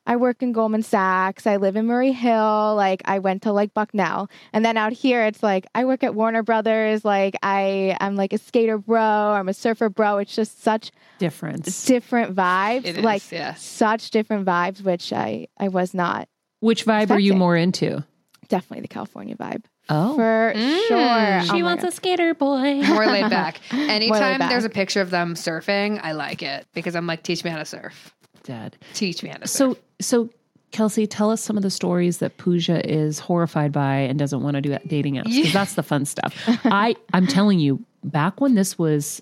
I 0.08 0.14
work 0.14 0.40
in 0.40 0.52
Goldman 0.52 0.84
Sachs. 0.84 1.48
I 1.48 1.56
live 1.56 1.74
in 1.74 1.86
Murray 1.86 2.12
Hill. 2.12 2.76
Like 2.76 3.02
I 3.06 3.18
went 3.18 3.42
to 3.42 3.50
like 3.52 3.74
Bucknell, 3.74 4.30
and 4.52 4.64
then 4.64 4.76
out 4.76 4.92
here 4.92 5.24
it's 5.24 5.42
like 5.42 5.66
I 5.74 5.84
work 5.84 6.04
at 6.04 6.14
Warner 6.14 6.44
Brothers. 6.44 7.04
Like 7.04 7.34
I 7.42 7.96
I'm 8.00 8.14
like 8.14 8.32
a 8.32 8.38
skater 8.38 8.78
bro. 8.78 9.00
I'm 9.00 9.48
a 9.48 9.52
surfer 9.52 9.88
bro. 9.88 10.18
It's 10.18 10.36
just 10.36 10.62
such 10.62 10.92
Difference. 11.18 11.86
different 11.86 12.36
vibes. 12.36 12.84
It 12.84 12.98
is, 12.98 13.04
like 13.04 13.32
yes. 13.32 13.60
such 13.60 14.12
different 14.12 14.46
vibes, 14.46 14.80
which 14.80 15.12
I 15.12 15.48
I 15.58 15.66
was 15.66 15.92
not 15.92 16.28
Which 16.60 16.84
vibe 16.86 17.10
are 17.10 17.18
you 17.18 17.32
Expecting. 17.32 17.38
more 17.38 17.56
into? 17.56 18.04
definitely 18.48 18.82
the 18.82 18.86
California 18.88 19.34
vibe 19.34 19.64
Oh. 19.88 20.14
for 20.14 20.52
Mm. 20.54 20.86
sure. 20.86 21.56
she 21.56 21.62
Oh 21.62 21.64
wants 21.64 21.82
God. 21.82 21.92
a 21.92 21.96
skater 21.96 22.32
boy. 22.32 22.74
More 22.86 23.04
laid 23.06 23.28
back. 23.28 23.58
Anytime 23.72 24.38
back. 24.38 24.50
there's 24.50 24.64
a 24.64 24.68
picture 24.70 25.00
of 25.00 25.10
them 25.10 25.34
surfing, 25.34 25.98
I 26.00 26.12
like 26.12 26.44
it 26.44 26.64
because 26.72 26.94
I'm 26.94 27.08
like, 27.08 27.24
teach 27.24 27.42
me 27.42 27.50
how 27.50 27.58
to 27.58 27.64
surf. 27.64 28.14
Dad, 28.44 28.76
Teach 28.94 29.24
me 29.24 29.30
how 29.30 29.38
to 29.38 29.48
surf. 29.48 29.76
So, 30.00 30.26
so 30.26 30.30
Kelsey, 30.70 31.08
tell 31.08 31.30
us 31.32 31.42
some 31.42 31.56
of 31.56 31.64
the 31.64 31.70
stories 31.70 32.18
that 32.18 32.36
Pooja 32.36 32.88
is 32.88 33.18
horrified 33.18 33.72
by 33.72 33.96
and 33.96 34.16
doesn't 34.16 34.42
want 34.42 34.54
to 34.54 34.60
do 34.60 34.72
at 34.72 34.86
dating 34.86 35.14
apps 35.16 35.24
because 35.34 35.52
that's 35.52 35.74
the 35.74 35.82
fun 35.82 36.04
stuff. 36.04 36.32
I, 36.64 36.94
I'm 37.12 37.26
telling 37.26 37.58
you, 37.58 37.84
back 38.04 38.40
when 38.40 38.54
this 38.54 38.78
was, 38.78 39.20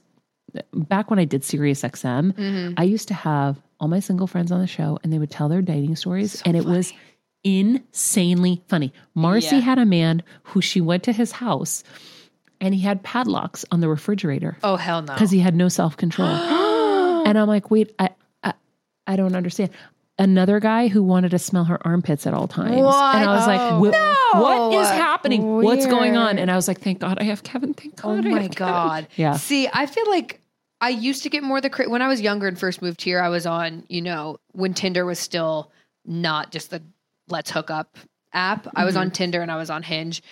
back 0.75 1.09
when 1.09 1.19
I 1.19 1.25
did 1.25 1.45
Sirius 1.45 1.81
XM, 1.83 2.75
I 2.77 2.83
used 2.83 3.09
to 3.09 3.15
have 3.15 3.59
all 3.81 3.89
my 3.89 4.01
single 4.01 4.27
friends 4.27 4.53
on 4.53 4.61
the 4.61 4.67
show, 4.67 4.99
and 5.03 5.11
they 5.13 5.19
would 5.19 5.31
tell 5.31 5.49
their 5.49 5.63
dating 5.63 5.97
stories, 5.97 6.43
and 6.45 6.57
it 6.59 6.65
was 6.67 6.93
insanely 7.45 8.63
funny. 8.69 8.93
Marcy 9.15 9.57
Yeah. 9.57 9.63
had 9.63 9.79
a 9.79 9.85
man 9.87 10.23
who 10.45 10.61
she 10.61 10.81
went 10.81 11.03
to 11.05 11.13
his 11.13 11.33
house, 11.33 11.85
and 12.61 12.75
he 12.75 12.81
had 12.81 13.03
padlocks 13.03 13.65
on 13.71 13.81
the 13.81 13.89
refrigerator 13.89 14.57
oh 14.63 14.77
hell 14.77 15.03
no. 15.03 15.13
because 15.13 15.31
he 15.31 15.41
had 15.41 15.55
no 15.55 15.69
self 15.69 15.97
control. 15.97 16.29
and 17.27 17.39
I'm 17.39 17.49
like, 17.49 17.71
wait, 17.71 17.95
I, 17.99 18.11
I, 18.43 18.55
I 19.07 19.17
don't 19.17 19.35
understand. 19.37 19.71
Another 20.17 20.61
guy 20.61 20.87
who 20.87 21.03
wanted 21.03 21.33
to 21.33 21.41
smell 21.41 21.65
her 21.65 21.85
armpits 21.85 22.25
at 22.25 22.35
all 22.35 22.47
times, 22.47 22.77
What? 22.81 23.17
and 23.17 23.29
I 23.29 23.35
was 23.35 23.47
like, 23.49 23.61
Oh, 23.61 23.79
"Wh- 23.79 24.41
"What 24.41 24.71
no. 24.71 24.81
is 24.81 24.89
happening? 24.89 25.57
What's 25.61 25.87
going 25.87 26.17
on?" 26.17 26.39
And 26.39 26.53
I 26.53 26.55
was 26.57 26.69
like, 26.69 26.81
"Thank 26.81 27.01
God 27.01 27.19
I 27.21 27.25
have 27.25 27.43
Kevin. 27.43 27.75
Thank 27.75 27.95
Oh 28.05 28.15
God." 28.15 28.27
I 28.27 28.31
my 28.31 28.43
have 28.43 28.51
Kevin." 28.53 28.73
god. 28.73 29.09
Yeah. 29.17 29.33
See, 29.37 29.69
I 29.73 29.87
feel 29.87 30.09
like 30.09 30.41
I 30.81 30.91
used 30.91 31.25
to 31.25 31.31
get 31.31 31.43
more 31.43 31.61
the 31.61 31.69
cra- 31.69 31.89
when 31.89 32.01
I 32.01 32.07
was 32.07 32.21
younger 32.21 32.47
and 32.47 32.57
first 32.57 32.81
moved 32.81 33.03
here. 33.03 33.21
I 33.21 33.29
was 33.29 33.45
on, 33.45 33.83
you 33.89 34.03
know, 34.03 34.37
when 34.53 34.73
Tinder 34.73 35.05
was 35.05 35.19
still 35.19 35.73
not 36.07 36.53
just 36.53 36.71
the 36.71 36.81
let's 37.29 37.51
hook 37.51 37.71
up 37.71 37.97
app. 38.33 38.67
I 38.75 38.85
was 38.85 38.97
on 38.97 39.11
Tinder 39.11 39.41
and 39.43 39.51
I 39.51 39.57
was 39.57 39.71
on 39.71 39.83
Hinge. 39.83 40.23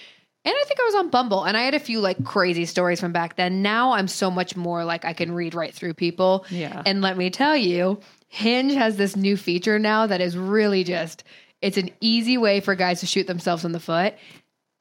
And 0.45 0.53
I 0.53 0.65
think 0.67 0.81
I 0.81 0.85
was 0.85 0.95
on 0.97 1.11
Bumble 1.11 1.45
and 1.45 1.57
I 1.57 1.63
had 1.63 1.75
a 1.75 1.79
few 1.79 2.01
like 2.01 2.25
crazy 2.25 2.65
stories 2.65 2.99
from 2.99 3.13
back 3.13 3.37
then. 3.37 3.63
Now 3.63 3.93
I'm 3.93 4.09
so 4.09 4.29
much 4.31 4.57
more 4.57 4.85
like 4.85 5.05
I 5.05 5.13
can 5.13 5.31
read 5.33 5.55
right 5.55 5.73
through 5.73 5.95
people. 5.95 6.45
Yeah. 6.51 6.83
And 6.85 7.01
let 7.01 7.17
me 7.17 7.31
tell 7.31 7.57
you, 7.57 8.01
Hinge 8.29 8.75
has 8.75 8.97
this 8.97 9.15
new 9.15 9.37
feature 9.37 9.79
now 9.79 10.07
that 10.09 10.21
is 10.21 10.37
really 10.37 10.83
just 10.83 11.23
it's 11.61 11.77
an 11.77 11.91
easy 12.01 12.39
way 12.39 12.59
for 12.59 12.75
guys 12.75 12.99
to 13.01 13.07
shoot 13.07 13.29
themselves 13.29 13.65
in 13.65 13.71
the 13.71 13.79
foot. 13.79 14.15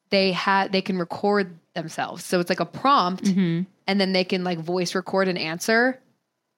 They 0.09 0.32
had 0.32 0.72
they 0.72 0.82
can 0.82 0.97
record 0.97 1.55
themselves. 1.76 2.26
So 2.26 2.39
it's 2.39 2.49
like 2.49 2.59
a 2.59 2.66
prompt 2.66 3.26
Mm-hmm. 3.26 3.64
and 3.86 4.01
then 4.01 4.14
they 4.14 4.24
can 4.24 4.43
like 4.43 4.57
voice 4.57 4.95
record 4.95 5.28
an 5.28 5.38
answer. 5.38 5.99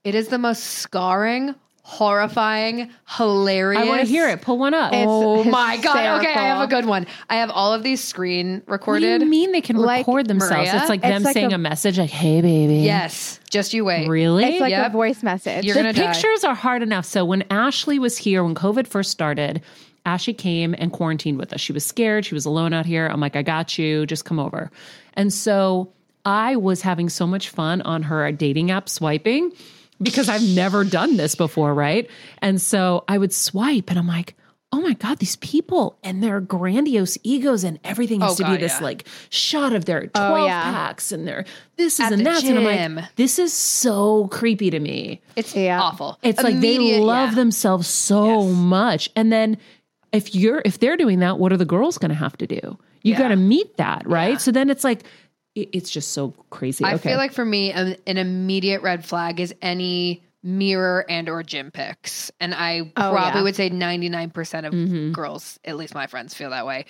It 0.06 0.16
is 0.16 0.30
the 0.30 0.38
most 0.38 0.64
scarring, 0.64 1.56
horrifying, 1.84 2.90
hilarious. 3.08 3.82
I 3.84 3.86
want 3.88 4.02
to 4.02 4.08
hear 4.08 4.28
it. 4.30 4.42
Pull 4.42 4.58
one 4.58 4.74
up. 4.74 4.94
It's 4.94 5.06
Oh 5.08 5.44
my 5.44 5.78
god. 5.78 6.20
Okay, 6.22 6.34
I 6.34 6.48
have 6.48 6.62
a 6.62 6.68
good 6.68 6.86
one. 6.86 7.06
I 7.30 7.36
have 7.36 7.50
all 7.50 7.74
of 7.74 7.84
these 7.84 8.04
screen 8.04 8.56
what 8.56 8.66
do 8.66 8.72
recorded. 8.72 9.22
you 9.22 9.28
mean 9.28 9.52
they 9.52 9.62
can 9.62 9.76
Like 9.78 10.00
record 10.08 10.28
themselves? 10.28 10.54
Maria? 10.70 10.78
It's 10.80 10.90
like 10.90 11.02
It's 11.02 11.08
them 11.10 11.24
like 11.24 11.34
saying 11.34 11.52
a, 11.52 11.56
a- 11.56 11.60
message, 11.60 12.00
like, 12.00 12.10
"Hey, 12.10 12.42
baby." 12.42 12.78
Yes. 12.78 13.40
Just 13.50 13.74
you 13.74 13.86
wait. 13.86 14.08
Really? 14.08 14.46
It's 14.46 14.62
like 14.62 14.72
Yep. 14.72 14.88
a 14.88 14.90
voice 14.92 15.24
message. 15.24 15.66
You're 15.66 15.76
the 15.76 15.82
gonna 15.82 15.94
die. 15.94 16.12
pictures 16.14 16.44
are 16.44 16.56
hard 16.56 16.82
enough. 16.82 17.06
So 17.06 17.24
when 17.26 17.44
Ashley 17.52 18.00
was 18.00 18.18
here, 18.18 18.44
when 18.44 18.56
COVID 18.56 18.88
first 18.88 19.12
started, 19.12 19.62
Ashley 20.06 20.34
came 20.34 20.74
and 20.78 20.92
quarantined 20.92 21.38
with 21.38 21.54
us. 21.54 21.62
She 21.62 21.74
was 21.74 21.86
scared. 21.86 22.26
She 22.26 22.34
was 22.34 22.46
alone 22.46 22.74
out 22.74 22.86
here. 22.86 23.08
I'm 23.08 23.20
like, 23.20 23.36
I 23.36 23.42
got 23.42 23.78
you. 23.78 24.06
Just 24.06 24.26
come 24.26 24.40
over. 24.40 24.72
And 25.14 25.32
so 25.32 25.92
I 26.26 26.56
was 26.56 26.82
having 26.82 27.10
so 27.10 27.28
much 27.28 27.50
fun 27.50 27.82
on 27.82 28.04
her 28.04 28.32
dating 28.32 28.72
app 28.72 28.90
swiping 28.90 29.52
because 30.02 30.30
I've 30.30 30.44
never 30.44 30.84
done 30.84 31.18
this 31.18 31.36
before, 31.36 31.74
right? 31.74 32.10
And 32.40 32.62
so 32.62 33.04
I 33.08 33.18
would 33.18 33.34
swipe 33.34 33.90
and 33.90 33.98
I'm 34.00 34.08
like, 34.08 34.36
oh 34.72 34.82
my 34.82 34.94
God, 34.94 35.20
these 35.20 35.36
people 35.36 36.00
and 36.04 36.24
their 36.24 36.42
grandiose 36.42 37.16
egos 37.24 37.64
and 37.64 37.80
everything 37.84 38.22
has 38.22 38.42
Oh, 38.42 38.44
to 38.44 38.52
be 38.52 38.58
this 38.58 38.80
yeah. 38.80 38.84
like 38.84 39.06
shot 39.30 39.72
of 39.74 39.86
their 39.86 40.10
Oh, 40.16 40.30
12 40.30 40.48
yeah. 40.48 40.64
packs 40.64 41.12
and 41.12 41.28
their 41.28 41.46
this 41.78 41.96
is 41.96 42.00
At 42.00 42.12
and 42.14 42.26
that. 42.26 42.44
And 42.44 42.58
I'm 42.58 42.96
like, 42.96 43.16
this 43.16 43.38
is 43.38 43.54
so 43.54 44.28
creepy 44.30 44.72
to 44.72 44.80
me. 44.80 45.22
It's 45.36 45.56
Yeah. 45.56 45.80
awful. 45.80 46.18
It's 46.24 46.42
like 46.42 46.60
they 46.60 47.00
love 47.00 47.30
yeah. 47.30 47.36
themselves 47.36 47.88
so 47.88 48.42
Yes. 48.48 48.56
much. 48.56 49.10
And 49.16 49.32
then 49.32 49.58
if 50.12 50.34
you're 50.34 50.62
if 50.66 50.80
they're 50.80 50.98
doing 50.98 51.20
that, 51.20 51.38
what 51.38 51.54
are 51.54 51.58
the 51.58 51.66
girls 51.66 52.00
going 52.00 52.10
to 52.10 52.16
have 52.16 52.36
to 52.38 52.48
do? 52.48 52.78
You 53.04 53.12
Yeah. 53.14 53.20
got 53.20 53.28
to 53.28 53.36
meet 53.36 53.78
that, 53.78 54.08
right? 54.08 54.32
Yeah. 54.34 54.38
So 54.38 54.52
then 54.52 54.70
it's 54.72 54.84
like 54.84 55.02
it- 55.02 55.06
it's 55.56 55.90
just 55.90 56.12
so 56.14 56.34
crazy. 56.50 56.84
I 56.84 56.96
okay. 56.96 57.10
feel 57.10 57.18
like 57.18 57.32
for 57.34 57.46
me, 57.46 57.72
an, 57.72 57.96
an 58.08 58.18
immediate 58.18 58.82
red 58.82 59.06
flag 59.06 59.40
is 59.40 59.54
any 59.62 60.24
mirror 60.42 61.06
and 61.10 61.30
or 61.30 61.42
gym 61.44 61.72
pics, 61.72 62.32
and 62.40 62.54
I 62.54 62.80
Oh, 62.98 63.12
probably 63.12 63.40
yeah. 63.40 63.44
would 63.44 63.56
say 63.56 63.70
ninety 63.70 64.10
nine 64.10 64.30
percent 64.30 64.66
of 64.66 64.74
Mhm. 64.74 65.12
girls, 65.14 65.60
at 65.64 65.78
least 65.78 65.94
my 65.96 66.08
friends, 66.08 66.34
feel 66.34 66.50
that 66.50 66.66
way. 66.66 66.86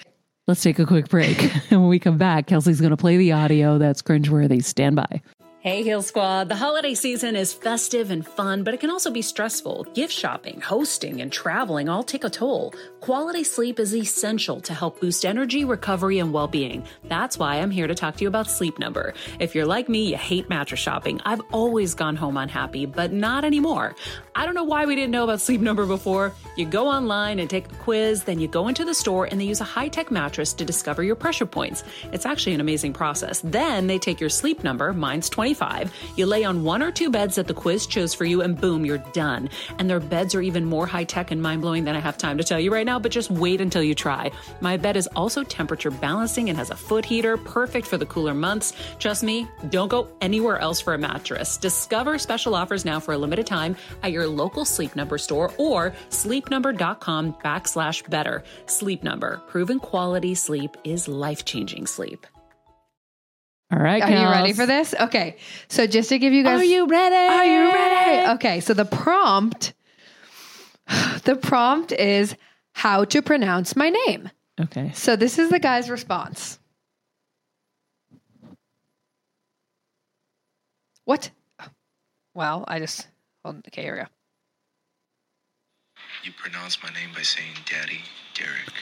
Let's 0.47 0.61
take 0.61 0.77
a 0.79 0.85
quick 0.85 1.07
break. 1.07 1.41
and 1.71 1.81
when 1.81 1.89
we 1.89 1.99
come 1.99 2.17
back, 2.17 2.47
Kelsey's 2.47 2.81
going 2.81 2.91
to 2.91 2.97
play 2.97 3.15
the 3.17 3.31
audio 3.31 3.77
that's 3.77 4.01
cringeworthy. 4.01 4.63
Stand 4.63 4.95
by. 4.97 5.21
Hey, 5.63 5.81
Heal 5.81 6.01
Squad. 6.01 6.49
The 6.49 6.57
holiday 6.57 6.93
season 6.93 7.37
is 7.37 7.53
festive 7.53 8.11
and 8.11 8.27
fun, 8.27 8.63
but 8.63 8.73
it 8.73 8.81
can 8.81 8.89
also 8.89 9.09
be 9.09 9.21
stressful. 9.21 9.85
Gift 9.93 10.11
shopping, 10.11 10.59
hosting, 10.59 11.21
and 11.21 11.31
traveling 11.31 11.87
all 11.87 12.03
take 12.03 12.25
a 12.25 12.29
toll. 12.29 12.73
Quality 12.99 13.45
sleep 13.45 13.79
is 13.79 13.95
essential 13.95 14.59
to 14.59 14.73
help 14.73 14.99
boost 14.99 15.23
energy, 15.23 15.63
recovery, 15.63 16.19
and 16.19 16.33
well 16.33 16.49
being. 16.49 16.83
That's 17.05 17.39
why 17.39 17.61
I'm 17.61 17.71
here 17.71 17.87
to 17.87 17.95
talk 17.95 18.17
to 18.17 18.25
you 18.25 18.27
about 18.27 18.49
Sleep 18.49 18.77
Number. 18.77 19.13
If 19.39 19.55
you're 19.55 19.65
like 19.65 19.87
me, 19.87 20.09
you 20.09 20.17
hate 20.17 20.49
mattress 20.49 20.81
shopping. 20.81 21.21
I've 21.23 21.39
always 21.53 21.93
gone 21.93 22.17
home 22.17 22.35
unhappy, 22.35 22.85
but 22.85 23.13
not 23.13 23.45
anymore. 23.45 23.95
I 24.35 24.45
don't 24.45 24.55
know 24.55 24.65
why 24.65 24.85
we 24.85 24.95
didn't 24.95 25.11
know 25.11 25.23
about 25.23 25.39
Sleep 25.39 25.61
Number 25.61 25.85
before. 25.85 26.33
You 26.57 26.65
go 26.65 26.89
online 26.89 27.39
and 27.39 27.49
take 27.49 27.71
a 27.71 27.75
quiz, 27.75 28.25
then 28.25 28.37
you 28.37 28.49
go 28.49 28.67
into 28.67 28.83
the 28.83 28.93
store 28.93 29.29
and 29.31 29.39
they 29.39 29.45
use 29.45 29.61
a 29.61 29.63
high 29.63 29.87
tech 29.87 30.11
mattress 30.11 30.51
to 30.55 30.65
discover 30.65 31.03
your 31.03 31.15
pressure 31.15 31.45
points. 31.45 31.85
It's 32.11 32.25
actually 32.25 32.53
an 32.53 32.59
amazing 32.59 32.91
process. 32.91 33.39
Then 33.45 33.87
they 33.87 33.97
take 33.97 34.19
your 34.19 34.29
sleep 34.29 34.61
number, 34.61 34.91
mine's 34.91 35.29
25. 35.53 35.93
You 36.15 36.25
lay 36.25 36.43
on 36.43 36.63
one 36.63 36.81
or 36.81 36.91
two 36.91 37.09
beds 37.09 37.35
that 37.35 37.47
the 37.47 37.53
quiz 37.53 37.85
chose 37.85 38.13
for 38.13 38.25
you, 38.25 38.41
and 38.41 38.59
boom, 38.59 38.85
you're 38.85 39.03
done. 39.13 39.49
And 39.77 39.89
their 39.89 39.99
beds 39.99 40.33
are 40.35 40.41
even 40.41 40.65
more 40.65 40.87
high 40.87 41.03
tech 41.03 41.31
and 41.31 41.41
mind 41.41 41.61
blowing 41.61 41.83
than 41.83 41.95
I 41.95 41.99
have 41.99 42.17
time 42.17 42.37
to 42.37 42.43
tell 42.43 42.59
you 42.59 42.71
right 42.71 42.85
now, 42.85 42.99
but 42.99 43.11
just 43.11 43.29
wait 43.29 43.61
until 43.61 43.83
you 43.83 43.93
try. 43.93 44.31
My 44.61 44.77
bed 44.77 44.97
is 44.97 45.07
also 45.15 45.43
temperature 45.43 45.91
balancing 45.91 46.49
and 46.49 46.57
has 46.57 46.71
a 46.71 46.75
foot 46.75 47.05
heater, 47.05 47.37
perfect 47.37 47.87
for 47.87 47.97
the 47.97 48.05
cooler 48.05 48.33
months. 48.33 48.73
Trust 48.99 49.23
me, 49.23 49.47
don't 49.69 49.89
go 49.89 50.07
anywhere 50.21 50.57
else 50.57 50.81
for 50.81 50.93
a 50.93 50.97
mattress. 50.97 51.57
Discover 51.57 52.17
special 52.17 52.55
offers 52.55 52.85
now 52.85 52.99
for 52.99 53.13
a 53.13 53.17
limited 53.17 53.45
time 53.45 53.75
at 54.01 54.11
your 54.11 54.27
local 54.27 54.65
Sleep 54.65 54.95
Number 54.95 55.17
store 55.17 55.53
or 55.57 55.93
sleepnumber.com 56.09 57.33
backslash 57.33 58.09
better. 58.09 58.43
Sleep 58.65 59.03
Number, 59.03 59.41
proven 59.47 59.79
quality 59.79 60.33
sleep 60.35 60.75
is 60.83 61.07
life 61.07 61.45
changing 61.45 61.85
sleep. 61.85 62.25
All 63.73 63.79
right, 63.79 64.03
Are 64.03 64.11
you 64.11 64.29
ready 64.29 64.53
for 64.53 64.67
this? 64.67 64.93
Okay, 64.93 65.37
so 65.67 65.87
just 65.87 66.09
to 66.09 66.19
give 66.19 66.31
you 66.31 66.43
guys, 66.43 66.59
Are 66.59 66.63
you 66.63 66.85
ready? 66.85 67.15
Are 67.15 67.45
you 67.45 67.73
ready? 67.73 68.31
Okay, 68.33 68.59
so 68.59 68.75
the 68.75 68.85
prompt, 68.85 69.73
the 71.23 71.35
prompt 71.35 71.91
is 71.91 72.35
how 72.73 73.03
to 73.05 73.21
pronounce 73.23 73.75
my 73.75 73.89
name. 73.89 74.29
Okay. 74.61 74.91
So 74.93 75.15
this 75.15 75.39
is 75.39 75.49
the 75.49 75.57
guy's 75.57 75.89
response. 75.89 76.59
What? 81.05 81.31
Well, 82.35 82.65
I 82.67 82.77
just 82.77 83.07
hold. 83.43 83.63
Okay, 83.69 83.81
here 83.81 83.95
we 83.95 84.01
go. 84.01 84.07
You 86.23 86.31
pronounce 86.37 86.77
my 86.83 86.89
name 86.89 87.09
by 87.15 87.23
saying 87.23 87.53
Daddy 87.65 88.01
Derek. 88.35 88.73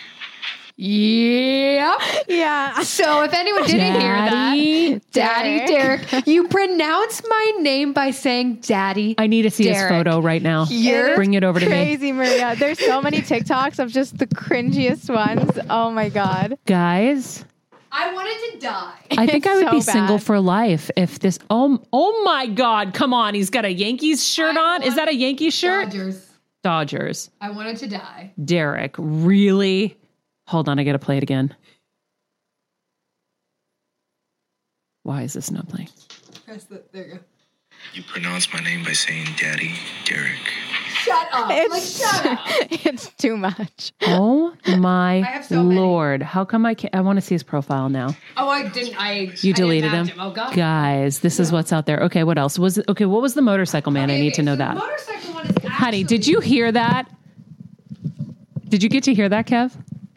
Yep. 0.83 1.99
Yeah. 2.27 2.81
So 2.81 3.21
if 3.21 3.33
anyone 3.33 3.65
didn't 3.65 4.01
hear 4.01 4.15
Daddy. 4.15 4.93
that, 4.95 5.11
Daddy 5.11 5.67
Derek, 5.67 6.27
you 6.27 6.47
pronounce 6.47 7.21
my 7.29 7.51
name 7.59 7.93
by 7.93 8.09
saying 8.09 8.61
Daddy. 8.61 9.13
I 9.19 9.27
need 9.27 9.43
to 9.43 9.51
see 9.51 9.67
his 9.67 9.79
photo 9.83 10.19
right 10.19 10.41
now. 10.41 10.65
You're 10.69 11.15
Bring 11.15 11.35
it 11.35 11.43
over 11.43 11.59
to 11.59 11.65
me. 11.67 11.71
Crazy, 11.71 12.11
Maria. 12.11 12.55
There's 12.57 12.79
so 12.79 12.99
many 12.99 13.19
TikToks 13.21 13.77
of 13.77 13.91
just 13.91 14.17
the 14.17 14.25
cringiest 14.25 15.13
ones. 15.13 15.51
Oh 15.69 15.91
my 15.91 16.09
god. 16.09 16.57
Guys, 16.65 17.45
I 17.91 18.11
wanted 18.11 18.53
to 18.53 18.65
die. 18.65 18.95
I 19.11 19.27
think 19.27 19.45
I 19.45 19.55
would 19.57 19.65
so 19.65 19.71
be 19.71 19.81
single 19.81 20.17
for 20.17 20.39
life 20.39 20.89
if 20.97 21.19
this. 21.19 21.37
Oh, 21.51 21.79
oh 21.93 22.23
my 22.23 22.47
God! 22.47 22.95
Come 22.95 23.13
on, 23.13 23.35
he's 23.35 23.51
got 23.51 23.65
a 23.65 23.71
Yankees 23.71 24.25
shirt 24.27 24.57
I 24.57 24.75
on. 24.75 24.83
Is 24.83 24.95
that 24.95 25.07
a 25.07 25.13
Yankees 25.13 25.53
shirt? 25.53 25.91
Dodgers. 25.91 26.27
Dodgers. 26.63 27.29
I 27.39 27.51
wanted 27.51 27.77
to 27.77 27.87
die. 27.87 28.33
Derek, 28.43 28.95
really? 28.97 29.97
Hold 30.51 30.67
on, 30.67 30.79
I 30.79 30.83
got 30.83 30.91
to 30.91 30.99
play 30.99 31.15
it 31.15 31.23
again. 31.23 31.55
Why 35.03 35.21
is 35.21 35.31
this 35.31 35.49
not 35.49 35.69
playing? 35.69 35.87
Press 36.45 36.65
the, 36.65 36.83
there 36.91 37.07
you 37.07 37.13
go. 37.13 37.19
You 37.93 38.03
pronounce 38.03 38.51
my 38.53 38.59
name 38.59 38.83
by 38.83 38.91
saying 38.91 39.27
Daddy 39.37 39.73
Derek. 40.03 40.35
Shut 40.89 41.25
up. 41.31 41.47
It's 41.51 42.01
like, 42.03 42.11
shut 42.13 42.25
up. 42.25 42.39
it's 42.85 43.09
too 43.13 43.37
much. 43.37 43.93
Oh 44.01 44.53
my 44.77 45.21
have 45.21 45.45
so 45.45 45.63
many. 45.63 45.79
lord! 45.79 46.21
How 46.21 46.43
come 46.43 46.65
I 46.65 46.73
can't? 46.73 46.93
I 46.93 46.99
want 46.99 47.15
to 47.15 47.21
see 47.21 47.33
his 47.33 47.43
profile 47.43 47.87
now. 47.87 48.13
Oh, 48.35 48.49
I 48.49 48.67
didn't. 48.67 49.01
I 49.01 49.31
You 49.39 49.53
deleted 49.53 49.91
him. 49.91 50.09
Oh, 50.19 50.31
God. 50.31 50.53
Guys, 50.53 51.19
this 51.19 51.39
is 51.39 51.53
what's 51.53 51.71
out 51.71 51.85
there. 51.85 52.01
Okay, 52.01 52.25
what 52.25 52.37
else 52.37 52.59
was? 52.59 52.77
Okay, 52.89 53.05
what 53.05 53.21
was 53.21 53.35
the 53.35 53.41
motorcycle 53.41 53.93
man? 53.93 54.11
I 54.11 54.19
need 54.19 54.33
to 54.33 54.43
know 54.43 54.57
that. 54.57 54.75
Motorcycle 54.75 55.33
one 55.33 55.45
is 55.45 55.55
actually- 55.55 55.69
Honey, 55.69 56.03
did 56.03 56.27
you 56.27 56.41
hear 56.41 56.69
that? 56.73 57.09
Did 58.67 58.83
you 58.83 58.89
get 58.89 59.05
to 59.05 59.13
hear 59.13 59.29
that, 59.29 59.47
Kev? 59.47 59.71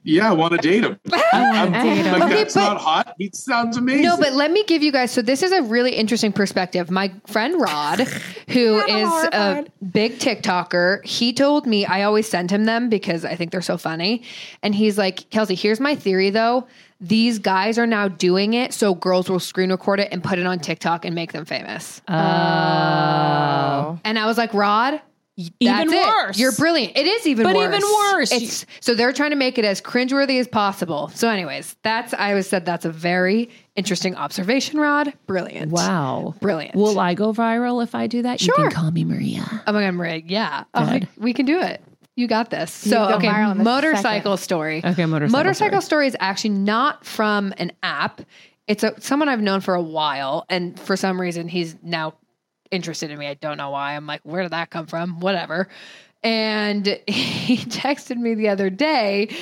Yeah, 0.06 0.28
I 0.28 0.32
want 0.34 0.52
to 0.52 0.58
date 0.58 0.84
him. 0.84 0.98
I'm, 1.32 1.72
date 1.72 2.04
him. 2.04 2.12
like, 2.12 2.22
Okay, 2.24 2.34
that's 2.34 2.54
but- 2.54 2.60
not 2.60 2.80
hot. 2.80 3.14
He 3.18 3.30
sounds 3.32 3.76
amazing. 3.78 4.02
No, 4.02 4.16
but 4.18 4.34
let 4.34 4.50
me 4.50 4.62
give 4.64 4.82
you 4.82 4.92
guys. 4.92 5.10
So 5.10 5.22
this 5.22 5.42
is 5.42 5.50
a 5.50 5.62
really 5.62 5.92
interesting 5.94 6.30
perspective. 6.32 6.90
My 6.90 7.10
friend 7.26 7.58
Rod, 7.60 8.00
who 8.48 8.80
is 8.80 8.88
a 8.88 9.06
horrified. 9.08 9.72
big 9.92 10.18
TikToker, 10.18 11.04
he 11.06 11.32
told 11.32 11.66
me 11.66 11.86
I 11.86 12.02
always 12.02 12.28
send 12.28 12.50
him 12.50 12.66
them 12.66 12.88
because 12.90 13.24
I 13.24 13.34
think 13.34 13.50
they're 13.50 13.62
so 13.62 13.78
funny. 13.78 14.22
And 14.62 14.74
he's 14.74 14.98
like, 14.98 15.28
Kelsey, 15.30 15.54
here's 15.54 15.80
my 15.80 15.94
theory 15.94 16.28
though. 16.30 16.66
These 17.00 17.38
guys 17.38 17.78
are 17.78 17.86
now 17.86 18.08
doing 18.08 18.54
it 18.54 18.72
so 18.72 18.94
girls 18.94 19.28
will 19.28 19.40
screen 19.40 19.70
record 19.70 20.00
it 20.00 20.08
and 20.12 20.22
put 20.22 20.38
it 20.38 20.46
on 20.46 20.58
TikTok 20.58 21.04
and 21.04 21.14
make 21.14 21.32
them 21.32 21.44
famous. 21.44 22.00
Oh. 22.08 22.12
And 24.04 24.18
I 24.18 24.26
was 24.26 24.38
like, 24.38 24.54
Rod, 24.54 24.94
y- 24.94 25.00
Even 25.36 25.88
that's 25.88 25.92
it. 25.92 26.06
worse. 26.06 26.38
You're 26.38 26.52
brilliant. 26.52 26.96
It 26.96 27.06
is 27.06 27.26
even 27.26 27.44
But 27.44 27.56
worse. 27.56 27.70
But 27.70 27.76
even 27.78 27.90
worse. 28.12 28.32
It's 28.32 28.66
so 28.80 28.94
they're 28.94 29.12
trying 29.12 29.30
to 29.30 29.36
make 29.36 29.58
it 29.58 29.64
as 29.64 29.80
cringeworthy 29.80 30.38
as 30.38 30.46
possible. 30.46 31.08
So, 31.08 31.28
anyways, 31.28 31.74
that's 31.82 32.14
I 32.14 32.30
always 32.30 32.46
said 32.46 32.64
that's 32.64 32.84
a 32.84 32.90
very 32.92 33.50
interesting 33.74 34.14
observation, 34.14 34.78
Rod. 34.78 35.12
Brilliant. 35.26 35.72
Wow. 35.72 36.34
Brilliant. 36.40 36.76
Will 36.76 37.00
I 37.00 37.14
go 37.14 37.32
viral 37.32 37.82
if 37.82 37.96
I 37.96 38.06
do 38.06 38.22
that? 38.22 38.40
You 38.40 38.46
Sure. 38.54 38.56
can 38.56 38.70
call 38.70 38.90
me 38.92 39.04
Maria. 39.04 39.42
Oh 39.66 39.72
my 39.72 39.80
god, 39.82 39.94
Maria. 39.94 40.22
Yeah. 40.24 40.64
Oh, 40.72 41.00
we 41.18 41.32
can 41.32 41.46
do 41.46 41.58
it. 41.60 41.82
You 42.16 42.28
got 42.28 42.50
this. 42.50 42.70
So 42.72 42.90
go 43.08 43.14
okay, 43.16 43.26
viral 43.26 43.52
in 43.56 43.60
a 43.60 43.64
motorcycle 43.64 44.36
second. 44.36 44.44
story. 44.44 44.82
Okay, 44.84 45.04
motorcycle 45.04 45.36
Motorcycle 45.36 45.80
story 45.80 46.06
is 46.06 46.16
actually 46.20 46.50
not 46.50 47.04
from 47.04 47.52
an 47.58 47.72
app. 47.82 48.20
It's 48.68 48.84
a 48.84 48.94
someone 49.00 49.28
I've 49.28 49.42
known 49.42 49.60
for 49.60 49.74
a 49.74 49.82
while, 49.82 50.46
and 50.48 50.78
for 50.78 50.96
some 50.96 51.20
reason 51.20 51.48
he's 51.48 51.74
now 51.82 52.14
interested 52.74 53.10
in 53.10 53.18
me. 53.18 53.26
I 53.26 53.34
don't 53.34 53.56
know 53.56 53.70
why. 53.70 53.94
I'm 53.96 54.06
like, 54.06 54.20
where 54.24 54.42
did 54.42 54.52
that 54.52 54.70
come 54.70 54.86
from? 54.86 55.20
Whatever. 55.20 55.68
And 56.22 56.86
he 57.06 57.56
texted 57.58 58.16
me 58.16 58.34
the 58.34 58.48
other 58.48 58.70
day 58.70 59.34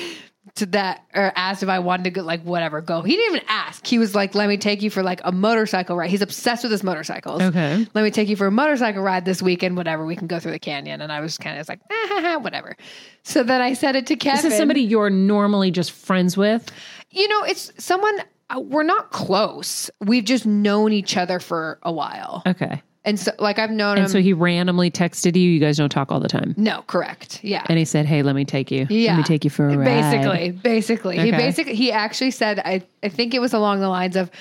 to 0.55 0.65
that 0.67 1.05
or 1.15 1.31
asked 1.37 1.63
if 1.63 1.69
I 1.69 1.79
wanted 1.79 2.03
to 2.03 2.09
go 2.09 2.21
like 2.21 2.43
whatever 2.43 2.81
go. 2.81 3.01
He 3.01 3.15
didn't 3.15 3.35
even 3.37 3.47
ask. 3.47 3.87
He 3.87 3.97
was 3.97 4.13
like, 4.13 4.35
"Let 4.35 4.49
me 4.49 4.57
take 4.57 4.81
you 4.81 4.89
for 4.89 5.01
like 5.01 5.21
a 5.23 5.31
motorcycle 5.31 5.95
ride." 5.95 6.09
He's 6.09 6.21
obsessed 6.21 6.63
with 6.63 6.71
his 6.73 6.83
motorcycles. 6.83 7.41
Okay. 7.41 7.87
Let 7.93 8.03
me 8.03 8.11
take 8.11 8.27
you 8.27 8.35
for 8.35 8.47
a 8.47 8.51
motorcycle 8.51 9.01
ride 9.01 9.23
this 9.23 9.41
weekend. 9.41 9.77
Whatever, 9.77 10.05
we 10.05 10.17
can 10.17 10.27
go 10.27 10.39
through 10.41 10.51
the 10.51 10.59
canyon. 10.59 10.99
And 10.99 11.13
I 11.13 11.21
was 11.21 11.37
kind 11.37 11.57
of 11.57 11.69
like, 11.69 11.79
ah, 11.89 12.05
ha, 12.09 12.21
ha, 12.21 12.37
whatever. 12.39 12.75
So 13.23 13.43
then 13.43 13.61
I 13.61 13.71
said 13.73 13.95
it 13.95 14.05
to 14.07 14.17
Kevin. 14.17 14.43
This 14.43 14.51
is 14.51 14.57
somebody 14.57 14.81
you're 14.81 15.09
normally 15.09 15.71
just 15.71 15.91
friends 15.93 16.35
with. 16.35 16.69
you 17.09 17.27
know, 17.29 17.43
it's 17.43 17.71
someone. 17.77 18.19
Uh, 18.49 18.59
we're 18.59 18.83
not 18.83 19.11
close. 19.11 19.89
We've 20.01 20.25
just 20.25 20.45
known 20.45 20.91
each 20.91 21.15
other 21.15 21.39
for 21.39 21.79
a 21.83 21.91
while, 21.93 22.43
Okay. 22.45 22.81
And 23.05 23.19
so 23.19 23.31
like 23.39 23.59
I've 23.59 23.69
known 23.71 23.97
And 23.97 24.05
him. 24.05 24.11
so 24.11 24.21
he 24.21 24.33
randomly 24.33 24.89
texted 24.91 25.35
you. 25.35 25.49
You 25.49 25.59
guys 25.59 25.77
don't 25.77 25.89
talk 25.89 26.11
all 26.11 26.19
the 26.19 26.27
time. 26.29 26.53
no, 26.57 26.83
correct. 26.87 27.39
Yeah. 27.43 27.65
And 27.67 27.77
he 27.77 27.85
said, 27.85 28.05
"Hey, 28.05 28.23
let 28.23 28.35
me 28.35 28.45
take 28.45 28.71
you. 28.71 28.87
Yeah. 28.89 29.11
Let 29.11 29.17
me 29.17 29.23
take 29.23 29.43
you 29.43 29.49
for 29.49 29.67
a 29.69 29.77
ride." 29.77 29.85
Basically, 29.85 30.51
basically, 30.51 31.19
he 31.19 31.31
basically 31.31 31.75
he 31.75 31.91
actually 31.91 32.31
said, 32.31 32.59
I 32.59 32.83
I 33.03 33.09
think 33.09 33.33
it 33.33 33.39
was 33.39 33.53
along 33.53 33.81
the 33.81 33.89
lines 33.89 34.15
of, 34.15 34.31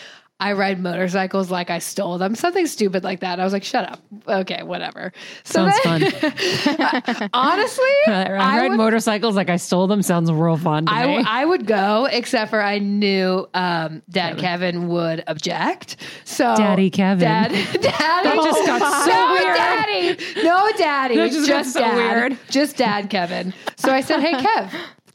I 0.42 0.52
ride 0.54 0.80
motorcycles 0.80 1.50
like 1.50 1.70
I 1.70 1.78
stole 1.78 2.18
them, 2.18 2.34
something 2.34 2.66
stupid 2.66 3.04
like 3.04 3.20
that. 3.20 3.38
I 3.38 3.44
was 3.44 3.52
like, 3.52 3.62
shut 3.62 3.88
up. 3.88 4.00
Okay, 4.26 4.62
whatever. 4.64 5.12
So 5.44 5.70
Sounds 5.70 5.78
fun. 5.80 6.02
honestly, 7.32 7.84
I 8.06 8.30
ride 8.32 8.68
would- 8.70 8.76
motorcycles 8.76 9.36
like 9.36 9.48
I 9.50 9.56
stole 9.56 9.86
them. 9.86 10.02
Sounds 10.02 10.30
real 10.32 10.56
fun 10.56 10.86
to 10.86 10.92
I, 10.92 11.02
w- 11.02 11.24
I 11.26 11.44
would 11.44 11.66
go, 11.66 12.06
except 12.10 12.50
for 12.50 12.60
I 12.62 12.78
knew 12.78 13.46
um, 13.54 14.02
Dad 14.10 14.38
Kevin 14.38 14.88
would 14.88 15.22
object. 15.26 15.96
So 16.24 16.54
Daddy 16.56 16.90
Kevin. 16.90 17.20
Dad, 17.20 17.50
Daddy, 17.72 17.80
That 17.82 18.40
just 18.42 18.66
got 18.66 19.04
so 19.04 19.10
no, 19.10 19.32
weird. 19.32 19.56
Daddy, 19.56 20.42
no, 20.42 20.70
Daddy, 20.76 21.16
That 21.16 21.30
just 21.30 21.48
got 21.48 21.66
so 21.66 21.80
Dad, 21.80 21.96
weird. 22.30 22.38
just 22.50 22.76
Dad 22.76 23.10
Kevin. 23.10 23.54
So 23.76 23.92
I 23.92 24.00
said, 24.00 24.20
Hey, 24.20 24.32
Kev, 24.34 24.72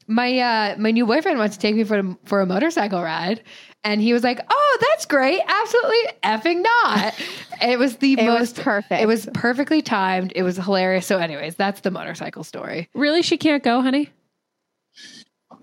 my 0.08 0.40
uh, 0.40 0.76
my 0.78 0.92
new 0.92 1.06
boyfriend 1.06 1.38
wants 1.38 1.56
to 1.58 1.62
take 1.62 1.76
me 1.76 1.84
for 1.84 2.00
a, 2.00 2.18
for 2.26 2.42
a 2.42 2.46
motorcycle 2.46 3.02
ride. 3.04 3.44
And 3.84 4.02
he 4.02 4.12
was 4.12 4.24
like, 4.24 4.40
"Oh, 4.50 4.78
that's 4.82 5.06
great! 5.06 5.42
Absolutely 5.48 5.98
effing 6.24 6.64
not!" 6.64 7.14
It 7.60 7.80
was 7.80 7.98
the 7.98 8.14
It 8.14 8.30
was 8.30 8.40
most 8.40 8.56
perfect. 8.58 9.02
It 9.02 9.08
was 9.08 9.28
perfectly 9.34 9.82
timed. 9.82 10.32
It 10.36 10.44
was 10.44 10.58
hilarious. 10.58 11.08
So, 11.08 11.18
anyways, 11.18 11.56
that's 11.56 11.82
the 11.82 11.90
motorcycle 11.90 12.44
story. 12.44 12.88
really, 12.94 13.22
she 13.24 13.36
can't 13.38 13.64
go, 13.64 13.82
honey. 13.82 14.12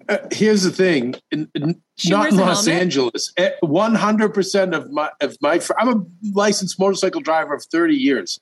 Uh, 0.09 0.19
here's 0.33 0.63
the 0.65 0.71
thing: 0.71 1.15
in, 1.31 1.49
in- 1.55 1.81
not 2.07 2.31
in 2.31 2.37
Los 2.37 2.67
helmet? 2.67 2.83
Angeles. 2.83 3.33
One 3.61 3.95
hundred 3.95 4.35
percent 4.35 4.75
of 4.75 4.91
my 4.91 5.11
of 5.21 5.37
my 5.41 5.59
fr- 5.61 5.75
I'm 5.79 5.89
a 5.89 6.05
licensed 6.33 6.79
motorcycle 6.79 7.21
driver 7.21 7.55
of 7.55 7.65
thirty 7.65 7.95
years, 7.95 8.41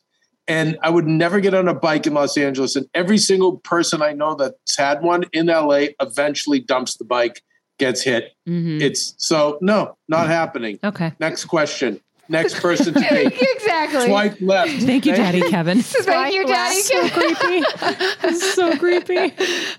and 0.49 0.79
I 0.83 0.91
would 0.91 1.07
never 1.07 1.41
get 1.41 1.55
on 1.55 1.69
a 1.69 1.75
bike 1.75 2.07
in 2.07 2.15
Los 2.15 2.37
Angeles. 2.37 2.77
And 2.77 2.87
every 2.95 3.19
single 3.19 3.59
person 3.59 4.03
I 4.03 4.13
know 4.13 4.35
that's 4.35 4.77
had 4.77 5.03
one 5.03 5.25
in 5.33 5.47
LA 5.47 5.87
eventually 6.01 6.61
dumps 6.61 6.97
the 6.97 7.05
bike, 7.05 7.43
gets 7.79 8.03
hit. 8.03 8.33
Mhm. 8.49 8.81
It's 8.81 9.15
so 9.19 9.59
no, 9.61 9.97
not 10.09 10.27
happening. 10.29 10.79
Okay. 10.83 11.13
Next 11.21 11.45
question. 11.47 12.01
Next 12.29 12.61
person 12.61 12.95
to 12.95 13.01
take. 13.09 13.37
exactly. 13.41 14.07
Swipe 14.07 14.37
left. 14.41 14.71
Thank 14.83 15.05
you, 15.07 15.15
Daddy 15.15 15.43
Kevin. 15.51 15.83
Thank 15.83 16.35
you, 16.35 16.47
Daddy. 16.47 16.81
Kevin. 16.83 17.11
so 17.11 18.39
creepy. 18.39 18.39
So 18.39 18.77
creepy. 18.79 19.35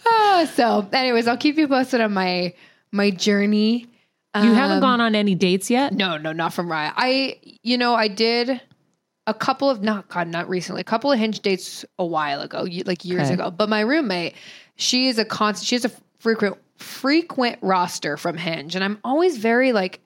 Ah, 0.05 0.49
so, 0.55 0.87
anyways, 0.93 1.27
I'll 1.27 1.37
keep 1.37 1.57
you 1.57 1.67
posted 1.67 2.01
on 2.01 2.13
my 2.13 2.53
my 2.91 3.09
journey. 3.09 3.87
You 4.35 4.53
haven't 4.53 4.77
Um, 4.77 4.81
gone 4.81 5.01
on 5.01 5.13
any 5.15 5.35
dates 5.35 5.69
yet? 5.69 5.93
No, 5.93 6.17
no, 6.17 6.31
not 6.33 6.53
from 6.53 6.67
Raya. 6.67 6.91
I, 6.95 7.37
you 7.61 7.77
know, 7.77 7.93
I 7.93 8.07
did 8.07 8.59
a 9.27 9.33
couple 9.33 9.69
of 9.69 9.81
not 9.81 10.09
God, 10.09 10.27
not 10.27 10.49
recently, 10.49 10.81
a 10.81 10.85
couple 10.85 11.11
of 11.11 11.19
hinge 11.19 11.39
dates 11.39 11.85
a 11.97 12.05
while 12.05 12.41
ago, 12.41 12.67
like 12.85 13.05
years 13.05 13.27
Okay. 13.27 13.35
ago. 13.35 13.51
But 13.51 13.69
my 13.69 13.81
roommate, 13.81 14.35
she 14.75 15.07
is 15.07 15.17
a 15.17 15.25
constant. 15.25 15.67
She 15.67 15.75
has 15.75 15.85
a 15.85 15.91
frequent 16.19 16.57
frequent 16.77 17.59
roster 17.61 18.17
from 18.17 18.37
Hinge, 18.37 18.75
and 18.75 18.83
I'm 18.83 18.99
always 19.03 19.37
very 19.37 19.71
like. 19.71 19.99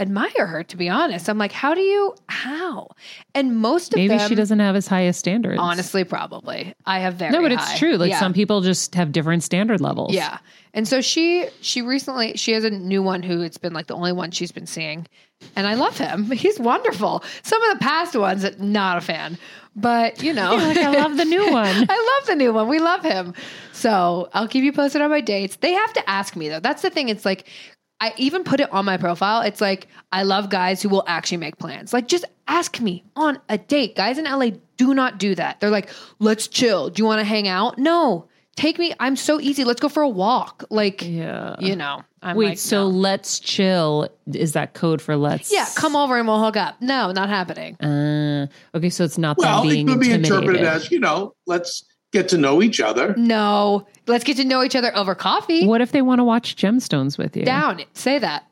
Admire 0.00 0.46
her 0.46 0.64
to 0.64 0.76
be 0.76 0.88
honest. 0.88 1.28
I'm 1.28 1.38
like, 1.38 1.52
how 1.52 1.74
do 1.74 1.80
you 1.80 2.14
how? 2.28 2.88
And 3.34 3.58
most 3.58 3.92
of 3.92 3.98
Maybe 3.98 4.16
them, 4.16 4.28
she 4.28 4.34
doesn't 4.34 4.58
have 4.58 4.74
as 4.74 4.86
high 4.86 5.02
a 5.02 5.12
standard. 5.12 5.58
Honestly, 5.58 6.04
probably. 6.04 6.74
I 6.86 7.00
have 7.00 7.14
very 7.14 7.32
No, 7.32 7.42
but 7.42 7.52
it's 7.52 7.62
high. 7.64 7.76
true. 7.78 7.96
Like 7.96 8.10
Yeah. 8.10 8.18
some 8.18 8.32
people 8.32 8.62
just 8.62 8.94
have 8.94 9.12
different 9.12 9.42
standard 9.44 9.80
levels. 9.80 10.14
Yeah. 10.14 10.38
And 10.72 10.88
so 10.88 11.00
she 11.00 11.48
she 11.60 11.82
recently 11.82 12.36
she 12.36 12.52
has 12.52 12.64
a 12.64 12.70
new 12.70 13.02
one 13.02 13.22
who 13.22 13.42
it's 13.42 13.58
been 13.58 13.72
like 13.74 13.86
the 13.88 13.94
only 13.94 14.12
one 14.12 14.30
she's 14.30 14.52
been 14.52 14.66
seeing. 14.66 15.06
And 15.56 15.66
I 15.66 15.74
love 15.74 15.96
him. 15.96 16.30
He's 16.30 16.58
wonderful. 16.60 17.24
Some 17.42 17.62
of 17.62 17.78
the 17.78 17.82
past 17.82 18.14
ones, 18.14 18.44
not 18.58 18.98
a 18.98 19.00
fan. 19.00 19.38
But 19.74 20.22
you 20.22 20.32
know, 20.34 20.54
Like, 20.56 20.76
I 20.76 20.90
love 20.90 21.16
the 21.16 21.24
new 21.24 21.40
one. 21.52 21.86
I 21.88 22.18
love 22.18 22.26
the 22.26 22.34
new 22.36 22.52
one. 22.52 22.68
We 22.68 22.78
love 22.78 23.02
him. 23.02 23.34
So 23.72 24.28
I'll 24.34 24.48
keep 24.48 24.62
you 24.64 24.72
posted 24.72 25.00
on 25.00 25.08
my 25.10 25.20
dates. 25.22 25.56
They 25.56 25.72
have 25.72 25.92
to 25.94 26.10
ask 26.10 26.36
me 26.36 26.48
though. 26.50 26.60
That's 26.60 26.82
the 26.82 26.90
thing. 26.90 27.08
It's 27.08 27.24
like 27.24 27.46
I 28.00 28.14
even 28.16 28.44
put 28.44 28.60
it 28.60 28.72
on 28.72 28.84
my 28.84 28.96
profile. 28.96 29.42
It's 29.42 29.60
like 29.60 29.88
I 30.12 30.22
love 30.22 30.48
guys 30.48 30.80
who 30.82 30.88
will 30.88 31.04
actually 31.06 31.36
make 31.38 31.58
plans. 31.58 31.92
Like 31.92 32.08
just 32.08 32.24
ask 32.48 32.80
me 32.80 33.04
on 33.16 33.38
a 33.48 33.58
date. 33.58 33.94
Guys 33.96 34.16
in 34.18 34.24
LA 34.24 34.50
do 34.76 34.94
not 34.94 35.18
do 35.18 35.34
that. 35.34 35.60
They're 35.60 35.70
like, 35.70 35.90
let's 36.18 36.48
chill. 36.48 36.88
Do 36.90 37.00
you 37.02 37.06
want 37.06 37.20
to 37.20 37.24
hang 37.24 37.46
out? 37.48 37.78
No. 37.78 38.26
Take 38.56 38.78
me. 38.78 38.92
I'm 39.00 39.16
so 39.16 39.40
easy. 39.40 39.64
Let's 39.64 39.80
go 39.80 39.88
for 39.88 40.02
a 40.02 40.08
walk. 40.08 40.64
Like, 40.70 41.02
Yeah. 41.02 41.56
you 41.60 41.76
know. 41.76 42.02
I'm 42.22 42.36
Wait, 42.36 42.48
like, 42.50 42.58
so 42.58 42.82
no. 42.82 42.88
let's 42.88 43.38
chill. 43.40 44.08
Is 44.34 44.52
that 44.52 44.74
code 44.74 45.00
for 45.00 45.16
let's? 45.16 45.50
yeah, 45.50 45.66
come 45.74 45.96
over 45.96 46.18
and 46.18 46.28
we'll 46.28 46.42
hook 46.42 46.56
up. 46.58 46.76
No, 46.82 47.12
not 47.12 47.30
happening. 47.30 47.76
Uh, 47.80 48.46
okay, 48.74 48.90
so 48.90 49.04
it's 49.04 49.16
not 49.16 49.38
Well, 49.38 49.62
them 49.62 49.70
it 49.70 49.72
being 49.72 49.86
could 49.86 50.00
be 50.00 50.06
intimidated. 50.12 50.32
interpreted 50.34 50.66
as 50.66 50.90
you 50.90 51.00
know, 51.00 51.34
let's 51.46 51.84
get 52.12 52.28
to 52.30 52.38
know 52.38 52.62
each 52.62 52.80
other. 52.80 53.14
No, 53.16 53.86
let's 54.06 54.24
get 54.24 54.36
to 54.38 54.44
know 54.44 54.62
each 54.62 54.74
other 54.76 54.94
over 54.96 55.14
coffee. 55.14 55.66
what 55.66 55.80
if 55.80 55.92
they 55.92 56.02
want 56.02 56.18
to 56.18 56.24
watch 56.24 56.56
gemstones 56.56 57.16
with 57.18 57.36
you? 57.36 57.44
Down. 57.44 57.82
Say 57.94 58.18
that. 58.18 58.44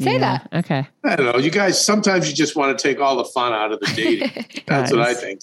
Say 0.00 0.14
Yeah, 0.14 0.18
that. 0.50 0.64
Okay. 0.64 0.88
I 1.04 1.16
don't 1.16 1.26
know. 1.32 1.38
You 1.38 1.50
guys, 1.50 1.82
sometimes 1.84 2.28
you 2.28 2.34
just 2.34 2.56
want 2.56 2.76
to 2.76 2.82
take 2.82 2.98
all 3.00 3.16
the 3.16 3.24
fun 3.24 3.52
out 3.52 3.72
of 3.72 3.80
the 3.80 3.86
dating. 3.94 4.62
That's 4.66 4.90
what 4.92 5.02
I 5.02 5.14
think. 5.14 5.40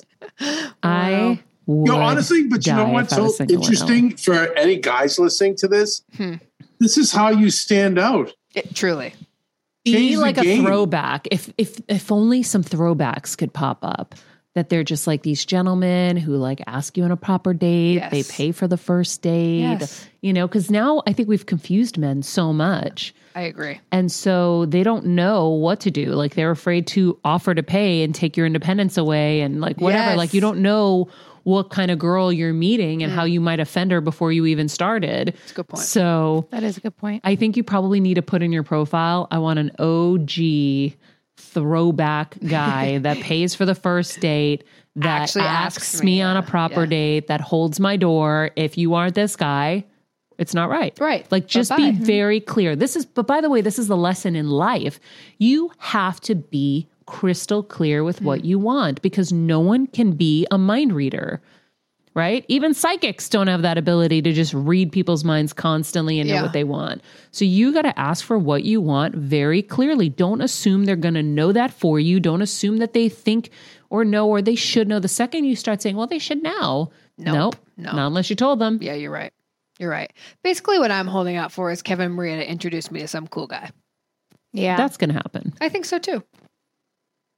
I 0.83 1.39
would 1.65 1.87
You 1.87 1.93
know, 1.93 2.01
honestly, 2.01 2.47
but 2.47 2.65
you 2.65 2.73
know 2.73 2.85
die 2.85 2.91
what's 2.91 3.13
if 3.13 3.19
I 3.19 3.21
was 3.21 3.37
so 3.37 3.43
interesting 3.45 4.15
for 4.17 4.51
any 4.57 4.77
guys 4.77 5.19
listening 5.19 5.55
to 5.57 5.67
this? 5.67 6.01
Hmm. 6.17 6.35
This 6.79 6.97
is 6.97 7.11
how 7.11 7.29
you 7.29 7.49
stand 7.49 7.99
out. 7.99 8.33
It- 8.55 8.73
truly. 8.75 9.13
be 9.85 9.93
Change 9.93 10.15
the 10.15 10.21
like 10.21 10.37
a 10.37 10.41
game. 10.43 10.65
throwback. 10.65 11.27
If 11.31 11.51
if 11.57 11.79
if 11.87 12.11
only 12.11 12.41
some 12.43 12.63
throwbacks 12.63 13.37
could 13.37 13.53
pop 13.53 13.79
up. 13.83 14.15
That 14.55 14.69
they're 14.69 14.83
just 14.83 15.05
like 15.05 15.21
these 15.21 15.45
gentlemen 15.45 16.17
who 16.17 16.35
like 16.35 16.61
ask 16.65 16.97
you 16.97 17.03
on 17.03 17.11
a 17.11 17.17
proper 17.17 17.53
date. 17.53 17.93
Yes. 17.93 18.11
They 18.11 18.23
pay 18.23 18.51
for 18.51 18.67
the 18.67 18.77
first 18.77 19.21
date. 19.21 19.59
Yes. 19.59 20.07
You 20.21 20.33
know, 20.33 20.47
because 20.47 20.71
now 20.71 21.03
I 21.05 21.13
think 21.13 21.29
we've 21.29 21.45
confused 21.45 21.97
men 21.97 22.23
so 22.23 22.51
much. 22.51 23.13
I 23.35 23.41
agree. 23.41 23.79
And 23.91 24.11
so 24.11 24.65
they 24.65 24.83
don't 24.83 25.05
know 25.05 25.49
what 25.49 25.79
to 25.81 25.91
do. 25.91 26.07
Like 26.07 26.33
they're 26.33 26.51
afraid 26.51 26.87
to 26.87 27.19
offer 27.23 27.53
to 27.53 27.63
pay 27.63 28.03
and 28.03 28.13
take 28.13 28.35
your 28.35 28.45
independence 28.45 28.97
away 28.97 29.41
and 29.41 29.61
like 29.61 29.79
whatever. 29.79 30.09
Yes. 30.09 30.17
Like 30.17 30.33
you 30.33 30.41
don't 30.41 30.59
know 30.59 31.09
what 31.43 31.69
kind 31.69 31.89
of 31.89 31.99
girl 31.99 32.31
you're 32.31 32.53
meeting 32.53 33.01
and 33.01 33.11
how 33.11 33.25
mm. 33.25 33.31
you 33.31 33.41
might 33.41 33.59
offend 33.59 33.91
her 33.91 34.01
before 34.01 34.31
you 34.31 34.45
even 34.45 34.67
started. 34.67 35.27
That's 35.27 35.51
a 35.51 35.55
good 35.55 35.67
point. 35.67 35.83
So 35.83 36.47
That 36.51 36.63
is 36.63 36.77
a 36.77 36.81
good 36.81 36.97
point. 36.97 37.21
I 37.23 37.35
think 37.35 37.57
you 37.57 37.63
probably 37.63 37.99
need 37.99 38.15
to 38.15 38.21
put 38.21 38.43
in 38.43 38.51
your 38.51 38.63
profile, 38.63 39.27
I 39.31 39.39
want 39.39 39.59
an 39.59 39.71
OG 39.79 40.93
throwback 41.39 42.37
guy 42.47 42.97
that 42.99 43.17
pays 43.17 43.55
for 43.55 43.65
the 43.65 43.75
first 43.75 44.19
date, 44.19 44.63
that 44.95 45.23
Actually 45.23 45.45
asks, 45.45 45.83
asks 45.93 46.03
me, 46.03 46.17
me, 46.17 46.21
on 46.21 46.37
a 46.37 46.43
proper 46.43 46.81
yeah. 46.83 46.89
date, 46.89 47.27
that 47.27 47.41
holds 47.41 47.79
my 47.79 47.95
door. 47.97 48.51
If 48.55 48.77
you 48.77 48.93
aren't 48.95 49.15
this 49.15 49.35
guy, 49.35 49.85
it's 50.37 50.53
not 50.53 50.69
right. 50.69 50.97
Right. 50.99 51.29
Like 51.31 51.47
just 51.47 51.75
be 51.75 51.91
Bye-bye. 51.91 52.05
very 52.05 52.39
clear. 52.39 52.75
This 52.75 52.95
is, 52.95 53.05
but 53.05 53.27
by 53.27 53.41
the 53.41 53.49
way, 53.49 53.61
this 53.61 53.77
is 53.79 53.87
the 53.87 53.97
lesson 53.97 54.35
in 54.35 54.49
life. 54.49 54.99
You 55.37 55.71
have 55.79 56.19
to 56.21 56.35
be 56.35 56.87
crystal 57.05 57.63
clear 57.63 58.03
with 58.03 58.19
Hmm. 58.19 58.25
what 58.25 58.45
you 58.45 58.59
want 58.59 59.01
because 59.01 59.33
no 59.33 59.59
one 59.59 59.87
can 59.87 60.11
be 60.11 60.45
a 60.51 60.57
mind 60.57 60.93
reader. 60.93 61.41
Right? 62.19 62.43
Even 62.49 62.73
psychics 62.73 63.29
don't 63.29 63.47
have 63.47 63.61
that 63.61 63.77
ability 63.77 64.21
to 64.23 64.33
just 64.33 64.53
read 64.53 64.91
people's 64.91 65.23
minds 65.23 65.53
constantly 65.53 66.19
and 66.19 66.27
know 66.29 66.35
Yeah. 66.35 66.41
what 66.43 66.51
they 66.53 66.65
want. 66.65 67.01
So 67.31 67.45
you 67.45 67.71
got 67.71 67.83
to 67.83 67.97
ask 67.97 68.25
for 68.25 68.37
what 68.37 68.63
you 68.65 68.81
want 68.81 69.15
very 69.15 69.61
clearly. 69.61 70.09
Don't 70.09 70.41
assume 70.41 70.83
they're 70.83 70.95
going 70.97 71.13
to 71.13 71.23
know 71.23 71.53
that 71.53 71.71
for 71.71 71.97
you. 71.99 72.19
Don't 72.19 72.41
assume 72.41 72.77
that 72.77 72.91
they 72.93 73.07
think 73.07 73.51
or 73.89 74.03
know 74.03 74.27
or 74.27 74.41
they 74.41 74.55
should 74.55 74.87
know. 74.89 74.99
The 74.99 75.07
second 75.07 75.45
you 75.45 75.55
start 75.55 75.81
saying, 75.81 75.95
well, 75.95 76.07
they 76.07 76.19
should 76.19 76.43
know. 76.43 76.91
Nope. 77.17 77.35
Nope. 77.35 77.55
No. 77.77 77.91
Not 77.93 78.07
unless 78.07 78.29
you 78.29 78.35
told 78.35 78.59
them. 78.59 78.79
Yeah, 78.81 78.95
you're 78.95 79.11
right. 79.11 79.31
You're 79.79 79.89
right. 79.89 80.11
Basically, 80.43 80.77
what 80.77 80.91
I'm 80.91 81.07
holding 81.07 81.37
out 81.37 81.53
for 81.53 81.71
is 81.71 81.81
Kevin 81.81 82.11
Maria 82.11 82.35
to 82.37 82.51
introduce 82.51 82.91
me 82.91 82.99
to 82.99 83.07
some 83.07 83.27
cool 83.27 83.47
guy. 83.47 83.71
Yeah. 84.51 84.75
That's 84.75 84.97
going 84.97 85.09
to 85.11 85.15
happen. 85.15 85.53
I 85.61 85.69
think 85.69 85.85
so 85.85 85.99
too. 85.99 86.21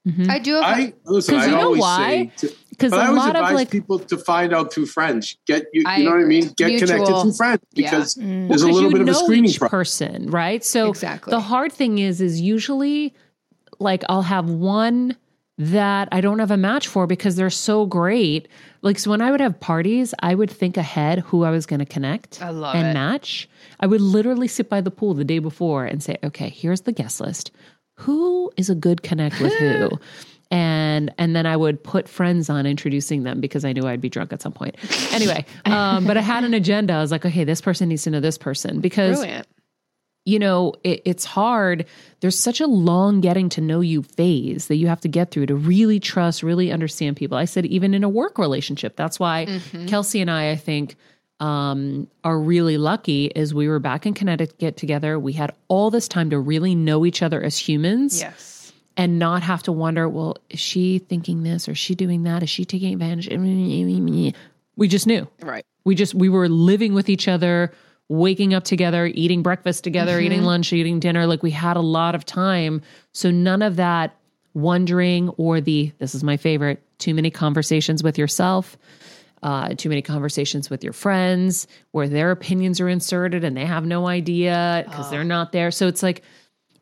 Mhm. 0.08 0.28
I 0.30 0.40
do 0.40 0.56
have. 0.56 0.64
I 0.64 0.94
listen. 1.06 1.36
'Cause 1.36 1.44
I 1.44 1.52
you 1.52 1.56
know 1.56 1.62
always 1.66 1.82
why? 1.82 2.32
say, 2.36 2.48
to, 2.48 2.56
Because 2.82 2.92
but 2.92 3.00
I 3.00 3.06
a 3.06 3.08
always 3.10 3.20
lot 3.24 3.30
of 3.36 3.42
advise 3.44 3.54
like, 3.56 3.70
people 3.72 4.00
to 4.00 4.18
find 4.18 4.54
out 4.54 4.74
through 4.74 4.88
friends. 4.88 5.38
Get 5.48 5.66
you, 5.74 5.84
I 5.86 5.98
you 5.98 6.04
know 6.06 6.12
what 6.12 6.22
I 6.22 6.26
mean. 6.26 6.52
Get 6.58 6.68
Mutual. 6.70 6.88
connected 6.88 7.22
through 7.22 7.34
friends 7.34 7.62
Yeah. 7.74 7.90
because 7.92 8.16
Mm. 8.16 8.48
there's 8.50 8.62
a 8.64 8.68
little 8.68 8.92
bit 8.92 9.02
of 9.02 9.08
a 9.08 9.14
screening 9.14 9.50
each 9.52 9.60
process. 9.60 9.72
person, 10.00 10.30
right? 10.32 10.64
So 10.64 10.90
Exactly. 10.90 11.32
the 11.32 11.40
hard 11.40 11.72
thing 11.72 12.00
is, 12.00 12.22
is 12.22 12.42
usually 12.42 13.14
like 13.80 14.04
I'll 14.10 14.22
have 14.24 14.50
one 14.50 15.16
that 15.58 16.08
I 16.12 16.22
don't 16.22 16.40
have 16.40 16.50
a 16.52 16.58
match 16.58 16.88
for 16.88 17.06
because 17.06 17.36
they're 17.36 17.50
so 17.52 17.86
great. 17.86 18.48
Like 18.82 18.98
so 18.98 19.12
when 19.12 19.22
I 19.22 19.30
would 19.30 19.42
have 19.42 19.60
parties, 19.60 20.14
I 20.20 20.34
would 20.34 20.50
think 20.50 20.76
ahead 20.78 21.20
who 21.20 21.44
I 21.44 21.52
was 21.52 21.66
going 21.68 21.80
to 21.82 21.86
connect 21.86 22.42
I 22.42 22.50
love 22.50 22.74
and 22.76 22.88
it. 22.88 22.94
match. 22.94 23.48
I 23.80 23.86
would 23.88 24.02
literally 24.02 24.48
sit 24.48 24.70
by 24.70 24.82
the 24.82 24.90
pool 24.92 25.14
the 25.14 25.24
day 25.24 25.38
before 25.40 25.86
and 25.86 26.02
say, 26.02 26.18
"Okay, 26.24 26.50
here's 26.50 26.82
the 26.82 26.92
guest 26.92 27.22
list. 27.22 27.52
Who 28.00 28.52
is 28.58 28.70
a 28.72 28.76
good 28.76 29.04
connect 29.04 29.40
with 29.40 29.54
who?" 29.54 29.90
And 30.52 31.14
and 31.18 31.34
then 31.36 31.46
I 31.46 31.56
would 31.56 31.82
put 31.82 32.10
friends 32.10 32.50
on 32.50 32.66
introducing 32.66 33.24
them 33.24 33.40
because 33.40 33.64
I 33.64 33.72
knew 33.72 33.88
I'd 33.88 34.02
be 34.02 34.10
drunk 34.10 34.34
at 34.34 34.42
some 34.42 34.52
point. 34.52 34.76
Anyway, 35.14 35.46
um, 35.66 36.06
but 36.06 36.18
I 36.18 36.22
had 36.22 36.44
an 36.44 36.54
agenda. 36.54 36.94
I 36.94 37.02
was 37.02 37.12
like, 37.12 37.26
okay, 37.26 37.44
this 37.44 37.62
person 37.62 37.90
needs 37.90 38.04
to 38.04 38.10
know 38.12 38.20
this 38.20 38.38
person 38.38 38.80
because 38.82 39.18
Brilliant. 39.18 39.48
you 40.26 40.40
know, 40.40 40.74
it, 40.84 41.02
it's 41.06 41.26
hard. 41.26 41.86
There's 42.20 42.38
such 42.38 42.62
a 42.62 42.68
long 42.68 43.22
getting 43.22 43.50
to 43.50 43.62
know 43.62 43.82
you 43.82 44.04
phase 44.04 44.68
that 44.68 44.76
you 44.76 44.88
have 44.88 45.02
to 45.02 45.08
get 45.08 45.32
through 45.32 45.48
to 45.48 45.56
really 45.56 46.00
trust, 46.00 46.44
really 46.44 46.72
understand 46.72 47.18
people. 47.18 47.38
I 47.38 47.46
said, 47.46 47.66
even 47.66 47.94
in 47.94 48.04
a 48.04 48.10
work 48.10 48.38
relationship. 48.38 48.96
That's 48.96 49.20
why 49.20 49.46
Mm-hmm. 49.48 49.88
Kelsey 49.88 50.22
and 50.22 50.30
I, 50.30 50.52
I 50.52 50.56
think, 50.56 50.96
um, 51.40 52.08
are 52.24 52.40
really 52.40 52.78
lucky 52.78 53.26
is 53.26 53.54
we 53.54 53.68
were 53.68 53.80
back 53.80 54.06
in 54.06 54.14
Connecticut 54.14 54.78
together. 54.78 55.18
We 55.18 55.34
had 55.34 55.54
all 55.70 55.90
this 55.90 56.08
time 56.08 56.30
to 56.30 56.40
really 56.40 56.76
know 56.76 57.04
each 57.06 57.22
other 57.24 57.42
as 57.42 57.58
humans 57.58 58.20
Yes. 58.22 58.51
And 59.02 59.18
not 59.18 59.42
have 59.42 59.64
to 59.64 59.72
wonder, 59.72 60.08
well, 60.08 60.38
is 60.52 60.60
she 60.60 61.00
thinking 61.00 61.42
this 61.42 61.68
or 61.68 61.72
is 61.72 61.80
she 61.80 61.96
doing 61.96 62.22
that? 62.22 62.44
Is 62.44 62.52
she 62.52 62.66
taking 62.66 62.94
advantage? 62.94 63.28
We 64.76 64.88
just 64.88 65.08
knew. 65.08 65.28
Right. 65.42 65.66
We 65.86 65.96
just 65.96 66.14
we 66.14 66.30
were 66.30 66.48
living 66.48 66.94
with 66.94 67.10
each 67.10 67.28
other, 67.28 67.74
waking 68.10 68.54
up 68.54 68.64
together, 68.64 69.08
eating 69.08 69.42
breakfast 69.42 69.84
together, 69.84 70.20
eating 70.20 70.44
lunch, 70.44 70.72
eating 70.72 71.00
dinner. 71.00 71.26
Like 71.26 71.42
we 71.42 71.50
had 71.50 71.78
a 71.78 71.82
lot 71.82 72.14
of 72.14 72.26
time. 72.26 72.84
So 73.12 73.32
none 73.32 73.64
of 73.64 73.78
that 73.78 74.16
wondering 74.54 75.30
or 75.30 75.62
the 75.62 75.92
this 75.98 76.14
is 76.14 76.24
my 76.24 76.38
favorite, 76.38 76.84
too 77.00 77.16
many 77.16 77.32
conversations 77.32 78.04
with 78.04 78.20
yourself. 78.20 78.78
Uh, 79.42 79.74
too 79.74 79.90
many 79.90 80.04
conversations 80.04 80.70
with 80.70 80.84
your 80.84 80.94
friends 80.94 81.66
where 81.90 82.08
their 82.08 82.30
opinions 82.30 82.80
are 82.80 82.88
inserted 82.88 83.44
and 83.44 83.58
they 83.58 83.66
have 83.66 83.84
no 83.84 84.06
idea 84.06 84.84
because 84.88 85.10
they're 85.10 85.24
not 85.24 85.52
there. 85.52 85.72
So 85.72 85.88
it's 85.88 86.04
like, 86.04 86.22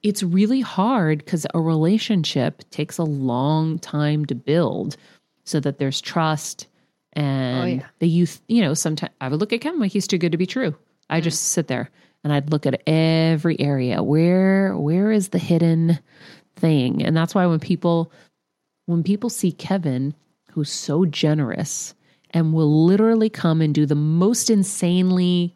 it's 0.04 0.24
really 0.24 0.62
hard 0.62 1.20
because 1.20 1.46
a 1.54 1.60
relationship 1.60 2.64
takes 2.70 2.98
a 2.98 3.04
long 3.04 3.80
time 3.80 4.26
to 4.26 4.36
build 4.36 4.96
so 5.44 5.60
that 5.60 5.78
there's 5.78 6.02
trust 6.02 6.68
oh, 7.16 7.22
and 7.22 7.82
yeah. 7.82 7.88
the 8.00 8.08
youth 8.08 8.42
you 8.48 8.62
know 8.62 8.74
sometimes 8.74 9.14
i 9.22 9.28
would 9.28 9.40
look 9.40 9.54
at 9.54 9.62
kevin 9.62 9.80
like 9.80 9.92
he's 9.92 10.08
too 10.08 10.18
good 10.18 10.32
to 10.32 10.38
be 10.38 10.46
true. 10.46 10.76
I 11.10 11.18
mm-hmm. 11.18 11.24
just 11.24 11.44
sit 11.46 11.68
there 11.68 11.90
and 12.24 12.32
i'd 12.34 12.52
look 12.52 12.66
at 12.66 12.82
every 12.88 13.60
area. 13.60 14.04
Where 14.04 14.78
where 14.78 15.12
is 15.12 15.30
the 15.30 15.40
hidden 15.40 16.00
thing? 16.56 17.04
And 17.04 17.16
that's 17.16 17.36
why 17.36 17.46
when 17.46 17.60
people 17.60 18.12
when 18.86 19.04
people 19.04 19.30
see 19.30 19.52
kevin 19.52 20.14
who's 20.52 20.72
so 20.72 21.06
generous 21.06 21.94
and 22.32 22.54
will 22.54 22.86
literally 22.86 23.30
come 23.30 23.62
and 23.62 23.74
do 23.74 23.86
the 23.86 23.96
most 23.96 24.50
insanely 24.50 25.56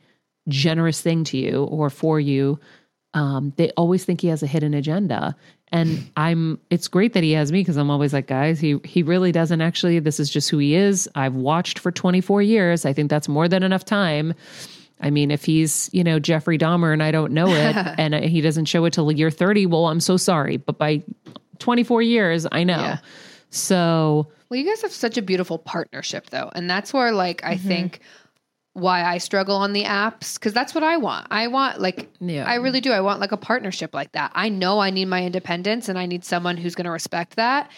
generous 0.50 1.02
thing 1.02 1.24
to 1.24 1.38
you 1.38 1.64
or 1.66 1.90
for 1.90 2.20
you 2.20 2.60
um, 3.14 3.54
they 3.58 3.70
always 3.72 4.06
think 4.06 4.22
he 4.22 4.28
has 4.28 4.44
a 4.44 4.48
hidden 4.48 4.74
agenda. 4.74 5.36
And 5.72 6.08
i'm 6.16 6.60
it's 6.70 6.88
great 6.88 7.14
that 7.14 7.24
he 7.24 7.32
has 7.32 7.52
me 7.52 7.62
because 7.62 7.78
i'm 7.78 7.90
always 7.90 8.14
like 8.14 8.28
guys 8.28 8.60
he 8.60 8.78
he 8.84 9.02
really 9.02 9.32
doesn't 9.32 9.60
actually 9.60 9.98
this 9.98 10.20
is 10.20 10.30
just 10.30 10.52
who 10.52 10.60
he 10.60 10.76
is. 10.76 11.10
I've 11.16 11.34
watched 11.34 11.80
for 11.80 11.92
24 11.92 12.44
years. 12.44 12.86
I 12.86 12.94
think 12.94 13.10
that's 13.10 13.28
more 13.28 13.48
than 13.48 13.64
enough 13.64 13.84
time. 13.84 14.36
I 15.02 15.10
mean 15.10 15.32
if 15.32 15.44
he's 15.46 15.90
you 15.92 16.04
know 16.04 16.20
jeffrey 16.20 16.60
dahmer 16.60 16.94
and 16.94 17.02
i 17.02 17.10
don't 17.10 17.32
know 17.32 17.48
it 17.48 17.76
and 17.98 18.14
he 18.14 18.40
doesn't 18.40 18.66
show 18.66 18.86
it 18.86 18.94
till 18.94 19.12
year 19.12 19.32
30 19.32 19.66
well 19.66 19.88
i'm 19.88 20.00
so 20.00 20.16
sorry. 20.16 20.58
But 20.58 20.78
by 20.78 21.02
24 21.58 22.04
years 22.04 22.46
i 22.52 22.64
know. 22.64 22.78
Yeah. 22.80 22.98
so 23.50 24.28
Well, 24.50 24.60
you 24.60 24.70
guys 24.70 24.84
have 24.84 24.92
such 24.92 25.18
a 25.18 25.24
beautiful 25.24 25.58
partnership, 25.58 26.30
though. 26.30 26.52
And 26.54 26.70
that's 26.70 26.94
where, 26.94 27.12
like, 27.12 27.44
I 27.44 27.58
think 27.58 28.02
why 28.74 29.04
I 29.04 29.20
struggle 29.20 29.56
on 29.58 29.74
the 29.74 29.84
apps, 29.84 30.34
because 30.34 30.52
that's 30.54 30.74
what 30.74 30.84
I 30.84 30.98
want. 30.98 31.28
I 31.30 31.48
want, 31.48 31.80
like, 31.80 32.10
Yeah. 32.20 32.46
I 32.46 32.56
really 32.56 32.82
do. 32.82 32.92
I 32.92 33.02
want, 33.02 33.20
like, 33.20 33.32
a 33.32 33.38
partnership 33.38 33.94
like 33.94 34.12
that. 34.14 34.32
I 34.34 34.50
know 34.50 34.80
I 34.80 34.90
need 34.90 35.06
my 35.06 35.24
independence 35.24 35.90
and 35.90 35.98
I 36.00 36.08
need 36.08 36.26
someone 36.26 36.58
who's 36.58 36.74
going 36.76 36.86
to 36.86 36.92
respect 36.92 37.36
that. 37.36 37.70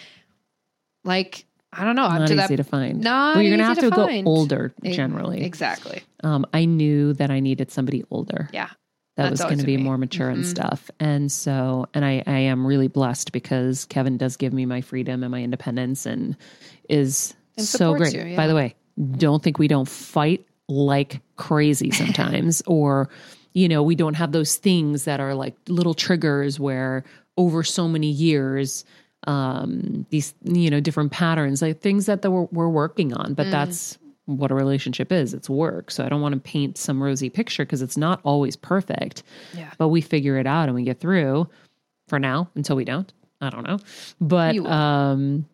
Like, 1.04 1.46
I 1.74 1.84
don't 1.84 1.96
know. 1.96 2.08
Not 2.08 2.28
to 2.28 2.34
easy 2.34 2.36
that. 2.36 2.56
to 2.58 2.64
find 2.64 3.02
not 3.02 3.36
well 3.36 3.44
you're 3.44 3.52
gonna 3.58 3.66
have 3.68 3.76
to, 3.80 3.90
to 3.90 3.96
go 3.96 4.10
older 4.26 4.74
generally 4.84 5.44
Exactly. 5.44 6.02
um, 6.24 6.46
i 6.54 6.64
knew 6.64 7.12
that 7.14 7.30
i 7.32 7.42
needed 7.42 7.70
somebody 7.70 8.06
older 8.10 8.50
Yeah. 8.54 8.70
that 9.18 9.30
was 9.30 9.42
going 9.42 9.58
to 9.60 9.66
be 9.66 9.76
me. 9.76 9.84
more 9.84 9.98
mature 9.98 10.30
and 10.30 10.44
Mhm. 10.44 10.48
stuff. 10.48 10.90
And 11.02 11.30
so, 11.32 11.88
and 11.94 12.04
I, 12.06 12.24
I 12.26 12.40
am 12.40 12.66
really 12.66 12.88
blessed 12.88 13.32
because 13.34 13.86
Kevin 13.86 14.18
does 14.18 14.38
give 14.38 14.54
me 14.54 14.66
my 14.66 14.80
freedom 14.82 15.22
and 15.24 15.32
my 15.32 15.42
independence 15.42 16.06
and 16.06 16.38
is 16.90 17.34
And 17.58 17.66
so 17.66 17.94
great. 17.96 18.14
you, 18.14 18.36
By 18.38 18.48
the 18.48 18.56
way, 18.56 18.76
don't 19.18 19.42
think 19.44 19.58
we 19.60 19.68
don't 19.68 19.88
fight 19.88 20.46
like 20.68 21.22
crazy 21.36 21.92
sometimes 21.92 22.62
or, 22.68 23.10
you 23.54 23.68
know, 23.68 23.84
we 23.84 23.96
don't 23.96 24.16
have 24.16 24.32
those 24.32 24.56
things 24.56 25.06
that 25.06 25.20
are 25.20 25.34
like 25.34 25.56
little 25.68 25.94
triggers 25.94 26.60
where 26.60 27.04
over 27.38 27.64
so 27.64 27.88
many 27.88 28.08
years, 28.10 28.86
um, 29.28 30.06
these, 30.10 30.34
you 30.44 30.70
know, 30.70 30.80
different 30.80 31.12
patterns, 31.12 31.62
like 31.62 31.82
things 31.82 32.06
that 32.06 32.22
the, 32.22 32.30
we're, 32.32 32.48
we're 32.52 32.70
working 32.70 33.14
on, 33.14 33.32
Mm. 33.32 33.36
but 33.36 33.52
that's, 33.52 33.98
what 34.28 34.50
a 34.50 34.56
relationship 34.56 35.12
is. 35.12 35.36
It's 35.36 35.48
work. 35.48 35.92
So 35.92 36.04
I 36.04 36.10
don't 36.10 36.20
want 36.20 36.34
to 36.34 36.42
paint 36.42 36.80
some 36.80 37.00
rosy 37.04 37.30
picture 37.30 37.64
because 37.64 37.84
it's 37.84 37.96
not 37.96 38.22
always 38.24 38.56
perfect. 38.56 39.22
Yeah. 39.54 39.70
But 39.78 39.90
we 39.90 40.02
figure 40.02 40.40
it 40.40 40.48
out 40.48 40.64
and 40.68 40.74
we 40.74 40.82
get 40.82 41.00
through 41.00 41.48
for 42.08 42.18
now 42.18 42.50
until 42.56 42.76
we 42.76 42.86
don't. 42.86 43.14
I 43.40 43.52
don't 43.52 43.68
know. 43.68 43.78
But 44.20 44.58
um 44.66 45.46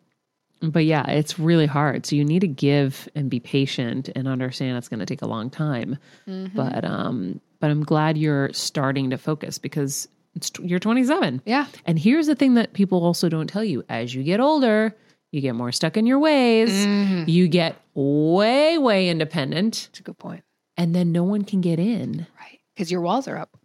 but 0.62 0.84
yeah, 0.84 1.08
it's 1.10 1.38
really 1.38 1.66
hard. 1.66 2.06
So 2.06 2.16
you 2.16 2.24
need 2.24 2.40
to 2.40 2.48
give 2.48 3.08
and 3.14 3.28
be 3.30 3.40
patient 3.40 4.08
and 4.14 4.28
understand 4.28 4.78
it's 4.78 4.88
going 4.88 5.00
to 5.00 5.06
take 5.06 5.22
a 5.22 5.26
long 5.26 5.50
time. 5.50 5.98
Mm-hmm. 6.28 6.56
But 6.56 6.84
um 6.84 7.40
but 7.60 7.70
I'm 7.70 7.84
glad 7.84 8.18
you're 8.18 8.52
starting 8.52 9.10
to 9.10 9.18
focus 9.18 9.58
because 9.58 10.08
it's 10.34 10.50
you're 10.60 10.78
27. 10.80 11.42
Yeah. 11.44 11.66
And 11.86 11.98
here's 11.98 12.26
the 12.26 12.34
thing 12.34 12.54
that 12.54 12.72
people 12.72 13.04
also 13.04 13.28
don't 13.28 13.46
tell 13.48 13.64
you 13.64 13.84
as 13.88 14.14
you 14.14 14.22
get 14.22 14.40
older, 14.40 14.94
you 15.30 15.40
get 15.40 15.54
more 15.54 15.72
stuck 15.72 15.96
in 15.96 16.06
your 16.06 16.18
ways, 16.18 16.70
Mm-hmm. 16.70 17.28
you 17.28 17.48
get 17.48 17.76
way, 17.94 18.78
way 18.78 19.08
independent, 19.08 19.88
That's 19.92 20.00
a 20.00 20.02
good 20.02 20.18
point. 20.18 20.42
and 20.76 20.94
then 20.94 21.12
no 21.12 21.22
one 21.24 21.44
can 21.44 21.60
get 21.60 21.78
in. 21.78 22.26
Right. 22.40 22.60
Because 22.74 22.90
your 22.90 23.00
walls 23.02 23.28
are 23.28 23.36
up. 23.36 23.56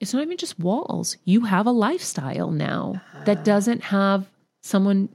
It's 0.00 0.12
not 0.12 0.22
even 0.22 0.36
just 0.36 0.58
walls. 0.58 1.16
You 1.24 1.40
have 1.42 1.66
a 1.66 1.70
lifestyle 1.72 2.50
now 2.50 2.94
Uh-huh. 2.96 3.24
that 3.24 3.44
doesn't 3.44 3.82
have 3.84 4.28
someone, 4.62 5.08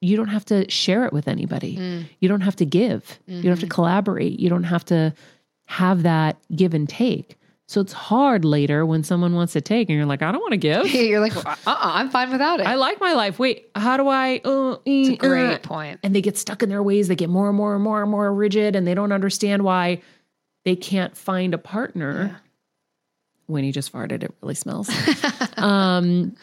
you 0.00 0.16
don't 0.16 0.28
have 0.28 0.44
to 0.46 0.70
share 0.70 1.04
it 1.06 1.12
with 1.12 1.26
anybody. 1.28 1.76
Mm. 1.76 2.04
You 2.20 2.28
don't 2.28 2.42
have 2.42 2.56
to 2.56 2.66
give, 2.66 3.18
you 3.26 3.42
don't 3.42 3.44
have 3.50 3.58
Mm-hmm. 3.58 3.68
to 3.68 3.74
collaborate, 3.74 4.38
you 4.40 4.48
don't 4.48 4.64
have 4.64 4.84
to 4.86 5.14
have 5.66 6.02
that 6.04 6.36
give 6.54 6.74
and 6.74 6.88
take. 6.88 7.36
So 7.68 7.80
it's 7.80 7.92
hard 7.92 8.44
later 8.44 8.86
when 8.86 9.02
someone 9.02 9.34
wants 9.34 9.54
to 9.54 9.60
take 9.60 9.88
and 9.88 9.96
you're 9.96 10.06
like, 10.06 10.22
I 10.22 10.30
don't 10.30 10.40
want 10.40 10.52
to 10.52 10.56
give. 10.56 10.86
You're 10.94 11.18
like, 11.18 11.34
uh 11.36 11.40
uh-uh, 11.66 11.76
I'm 11.80 12.10
fine 12.10 12.30
without 12.30 12.60
it. 12.60 12.66
I 12.66 12.76
like 12.76 13.00
my 13.00 13.14
life. 13.14 13.40
Wait, 13.40 13.68
how 13.74 13.96
do 13.96 14.06
I? 14.06 14.40
Uh, 14.44 14.76
It's 14.84 15.08
a 15.08 15.26
uh, 15.26 15.28
great 15.28 15.54
uh, 15.54 15.58
point. 15.58 15.98
and 16.04 16.14
they 16.14 16.20
get 16.22 16.38
stuck 16.38 16.62
in 16.62 16.68
their 16.68 16.82
ways. 16.82 17.08
They 17.08 17.16
get 17.16 17.28
more 17.28 17.48
and 17.48 17.56
more 17.56 17.74
and 17.74 17.82
more 17.82 18.02
and 18.02 18.08
more 18.10 18.32
rigid, 18.32 18.76
and 18.76 18.86
they 18.86 18.94
don't 18.94 19.10
understand 19.10 19.64
why 19.64 20.00
they 20.64 20.76
can't 20.76 21.16
find 21.16 21.54
a 21.54 21.58
partner. 21.58 22.40
When 23.46 23.64
you 23.64 23.72
just 23.72 23.92
farted, 23.92 24.22
it 24.22 24.32
really 24.42 24.54
smells. 24.54 24.88
um, 25.56 26.36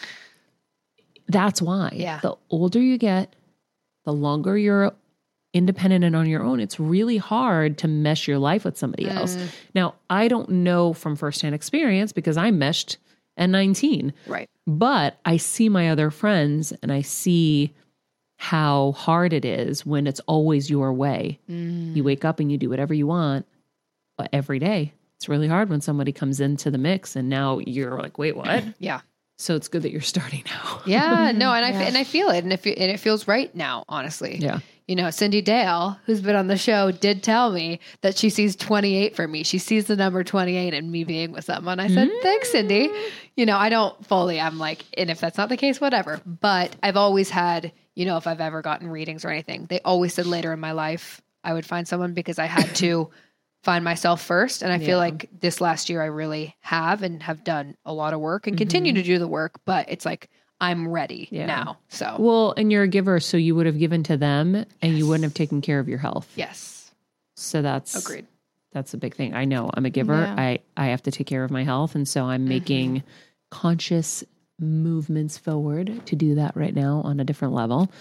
that's 1.30 1.62
why. 1.62 1.92
Yeah. 1.96 2.20
The 2.22 2.36
older 2.50 2.82
you 2.82 2.98
get, 2.98 3.34
the 4.06 4.14
longer 4.14 4.58
you're 4.58 4.94
independent 5.54 6.04
and 6.04 6.16
on 6.16 6.28
your 6.28 6.44
own, 6.44 6.60
it's 6.60 6.80
really 6.80 7.18
hard 7.18 7.78
to 7.78 7.88
mesh 7.88 8.28
your 8.28 8.40
life 8.40 8.66
with 8.66 8.78
somebody 8.78 9.08
else. 9.08 9.36
Mm. 9.36 9.50
Now, 9.76 9.96
I 10.10 10.28
don't 10.28 10.50
know 10.50 10.94
from 10.94 11.16
firsthand 11.16 11.54
experience 11.54 12.12
because 12.12 12.38
I 12.38 12.52
meshed 12.52 12.98
at 13.38 13.50
19. 13.50 14.14
Right. 14.28 14.50
But 14.66 15.20
I 15.26 15.38
see 15.38 15.70
my 15.70 15.90
other 15.90 16.10
friends 16.10 16.74
and 16.82 16.92
I 16.92 17.02
see 17.02 17.74
how 18.38 18.94
hard 18.94 19.32
it 19.32 19.46
is 19.46 19.86
when 19.86 20.08
it's 20.08 20.20
always 20.22 20.70
your 20.70 20.92
way. 20.92 21.40
Mm. 21.50 21.96
You 21.96 22.04
wake 22.04 22.26
up 22.26 22.40
and 22.40 22.52
you 22.52 22.58
do 22.58 22.70
whatever 22.70 22.94
you 22.94 23.08
want 23.08 23.46
every 24.32 24.60
day. 24.60 24.94
It's 25.18 25.30
really 25.30 25.48
hard 25.48 25.70
when 25.70 25.82
somebody 25.82 26.12
comes 26.12 26.40
into 26.42 26.70
the 26.72 26.78
mix 26.78 27.16
and 27.16 27.30
now 27.30 27.60
you're 27.60 27.98
like, 28.00 28.18
wait, 28.18 28.36
what? 28.36 28.64
Yeah. 28.80 29.02
So 29.38 29.56
it's 29.56 29.68
good 29.68 29.82
that 29.84 29.92
you're 29.92 30.02
starting 30.02 30.44
now. 30.48 30.82
Yeah. 30.86 31.32
No, 31.34 31.52
and 31.54 31.66
I 31.66 31.70
Yeah. 31.70 31.82
and 31.82 31.98
I 31.98 32.04
feel 32.04 32.30
it, 32.30 32.44
and 32.44 32.54
if 32.54 32.66
and 32.66 32.76
it 32.78 33.00
feels 33.00 33.28
right 33.28 33.54
now. 33.56 33.84
Honestly. 33.90 34.38
yeah. 34.38 34.60
You 34.88 34.98
know, 34.98 35.10
Cindy 35.12 35.42
Dale, 35.42 35.98
who's 36.06 36.20
been 36.20 36.36
on 36.36 36.48
the 36.48 36.58
show, 36.58 36.92
did 36.92 37.24
tell 37.24 37.54
me 37.54 37.80
that 38.02 38.18
she 38.18 38.30
sees 38.30 38.54
28 38.58 39.16
for 39.16 39.26
me. 39.30 39.44
She 39.44 39.58
sees 39.58 39.86
the 39.86 39.96
number 39.96 40.26
28 40.26 40.74
and 40.74 40.92
me 40.92 41.06
being 41.06 41.32
with 41.32 41.46
someone. 41.46 41.80
I 41.80 41.88
said, 41.88 42.10
mm. 42.10 42.22
thanks, 42.22 42.52
Cindy. 42.52 42.90
You 43.38 43.46
know, 43.46 43.56
I 43.56 43.70
don't 43.70 44.06
fully, 44.06 44.42
I'm 44.42 44.60
like, 44.60 44.84
and 44.98 45.10
if 45.10 45.22
that's 45.22 45.38
not 45.38 45.48
the 45.48 45.56
case, 45.56 45.80
whatever. 45.80 46.20
But 46.26 46.76
I've 46.84 46.98
always 46.98 47.30
had, 47.30 47.72
you 47.96 48.06
know, 48.06 48.18
if 48.18 48.28
I've 48.28 48.42
ever 48.42 48.62
gotten 48.62 48.90
readings 48.90 49.24
or 49.24 49.30
anything, 49.30 49.68
they 49.70 49.80
always 49.86 50.14
said 50.16 50.26
later 50.26 50.52
in 50.52 50.60
my 50.60 50.74
life 50.74 51.22
I 51.46 51.54
would 51.54 51.66
find 51.66 51.88
someone 51.88 52.14
because 52.14 52.38
I 52.38 52.46
had 52.46 52.76
to 52.76 53.10
find 53.64 53.84
myself 53.84 54.22
first. 54.22 54.62
And 54.62 54.72
I 54.72 54.78
Yeah. 54.78 54.86
feel 54.86 54.98
like 54.98 55.30
this 55.40 55.60
last 55.62 55.90
year 55.90 56.02
I 56.02 56.08
really 56.08 56.56
have 56.60 57.02
and 57.02 57.24
have 57.24 57.44
done 57.44 57.76
a 57.86 57.94
lot 57.94 58.14
of 58.14 58.20
work 58.20 58.46
and 58.46 58.58
continue 58.58 58.94
to 58.94 59.02
do 59.04 59.18
the 59.20 59.28
work. 59.28 59.60
But 59.66 59.88
it's 59.90 60.06
like, 60.06 60.30
I'm 60.62 60.88
ready 60.88 61.28
Yeah. 61.32 61.46
now. 61.48 61.78
So, 61.90 62.16
Well, 62.20 62.54
and 62.58 62.72
you're 62.72 62.84
a 62.84 62.88
giver, 62.88 63.20
so 63.20 63.38
you 63.38 63.56
would 63.56 63.66
have 63.66 63.80
given 63.80 64.04
to 64.04 64.18
them 64.18 64.66
and 64.82 64.98
you 64.98 65.08
wouldn't 65.08 65.24
have 65.24 65.34
taken 65.34 65.62
care 65.62 65.80
of 65.80 65.88
your 65.90 65.98
health. 65.98 66.32
yes, 66.36 66.94
So 67.36 67.62
that's 67.62 67.96
agreed. 67.96 68.28
that's 68.74 68.94
a 68.94 68.98
big 68.98 69.16
thing. 69.16 69.34
I 69.34 69.46
know 69.46 69.70
I'm 69.74 69.86
a 69.86 69.90
giver. 69.90 70.22
Yeah. 70.22 70.36
I 70.38 70.60
I 70.78 70.86
have 70.88 71.04
to 71.04 71.12
take 71.12 71.28
care 71.28 71.44
of 71.44 71.52
my 71.52 71.64
health, 71.64 71.96
and 71.96 72.08
so 72.08 72.26
I'm 72.26 72.46
making 72.48 73.04
conscious 73.50 74.24
movements 74.60 75.38
forward 75.38 76.06
to 76.06 76.16
do 76.16 76.36
that 76.36 76.56
right 76.56 76.74
now 76.76 77.02
on 77.04 77.20
a 77.20 77.24
different 77.24 77.54
level. 77.54 77.92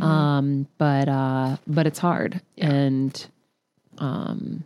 Um, 0.00 0.66
but 0.78 1.08
uh, 1.08 1.56
but 1.66 1.86
it's 1.86 1.98
hard, 1.98 2.40
and 2.58 3.26
um, 3.98 4.64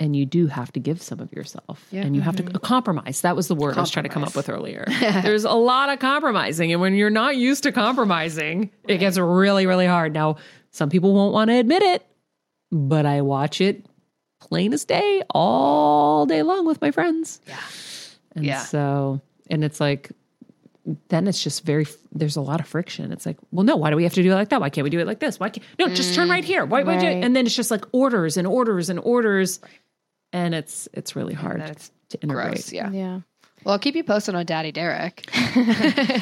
and 0.00 0.16
you 0.16 0.26
do 0.26 0.46
have 0.46 0.72
to 0.72 0.80
give 0.80 1.00
some 1.00 1.20
of 1.20 1.32
yourself, 1.32 1.86
Yeah. 1.90 2.02
and 2.02 2.14
you 2.16 2.22
have 2.22 2.36
to 2.36 2.42
mm-hmm. 2.42 2.56
compromise. 2.58 3.20
That 3.22 3.36
was 3.36 3.48
the 3.48 3.54
word 3.54 3.76
I 3.76 3.80
was 3.80 3.90
trying 3.90 4.04
to 4.04 4.08
come 4.08 4.24
up 4.24 4.34
with 4.34 4.48
earlier. 4.48 4.84
There's 5.00 5.44
a 5.44 5.52
lot 5.52 5.90
of 5.90 5.98
compromising, 5.98 6.72
and 6.72 6.80
when 6.80 6.94
you're 6.94 7.10
not 7.10 7.36
used 7.36 7.62
to 7.64 7.72
compromising, 7.72 8.70
it 8.88 8.98
gets 8.98 9.18
really 9.18 9.66
really 9.66 9.86
hard. 9.86 10.12
Now, 10.12 10.36
some 10.70 10.90
people 10.90 11.14
won't 11.14 11.32
want 11.32 11.50
to 11.50 11.54
admit 11.56 11.82
it, 11.82 12.06
but 12.72 13.06
I 13.06 13.22
watch 13.22 13.60
it 13.60 13.86
plain 14.40 14.72
as 14.72 14.84
day 14.84 15.22
all 15.30 16.26
day 16.26 16.42
long 16.42 16.66
with 16.66 16.80
my 16.80 16.90
friends. 16.90 17.40
Yeah. 17.46 17.56
And 18.36 18.44
Yeah. 18.44 18.60
so, 18.60 19.20
and 19.48 19.64
it's 19.64 19.80
like, 19.80 20.10
then 21.08 21.26
it's 21.26 21.42
just 21.42 21.64
very, 21.64 21.86
there's 22.12 22.36
a 22.36 22.42
lot 22.42 22.60
of 22.60 22.66
friction. 22.66 23.10
It's 23.10 23.24
like, 23.24 23.38
well, 23.52 23.64
no, 23.64 23.76
why 23.76 23.88
do 23.90 23.96
we 23.96 24.02
have 24.02 24.12
to 24.14 24.22
do 24.22 24.30
it 24.30 24.34
like 24.34 24.50
that? 24.50 24.60
Why 24.60 24.68
can't 24.68 24.82
we 24.82 24.90
do 24.90 24.98
it 24.98 25.06
like 25.06 25.18
this? 25.20 25.40
Why 25.40 25.48
can't, 25.48 25.64
no, 25.78 25.88
just 25.88 26.14
turn 26.14 26.28
mm. 26.28 26.32
right 26.32 26.44
here. 26.44 26.66
Why, 26.66 26.82
why 26.82 26.98
do, 26.98 27.06
Right. 27.06 27.24
and 27.24 27.34
then 27.34 27.46
it's 27.46 27.56
just 27.56 27.70
like 27.70 27.84
orders 27.92 28.36
and 28.36 28.46
orders 28.46 28.90
and 28.90 29.00
orders. 29.00 29.60
And 30.34 30.54
it's, 30.54 30.86
it's 30.92 31.16
really 31.16 31.32
hard 31.32 31.60
then 31.62 31.70
it's 31.70 31.90
to 32.10 32.20
integrate. 32.20 32.52
Gross. 32.54 32.72
Yeah. 32.72 32.90
Yeah. 32.90 33.20
Well, 33.64 33.72
I'll 33.72 33.78
keep 33.78 33.94
you 33.96 34.04
posted 34.04 34.34
on 34.34 34.44
Daddy 34.44 34.72
Derek. 34.72 35.24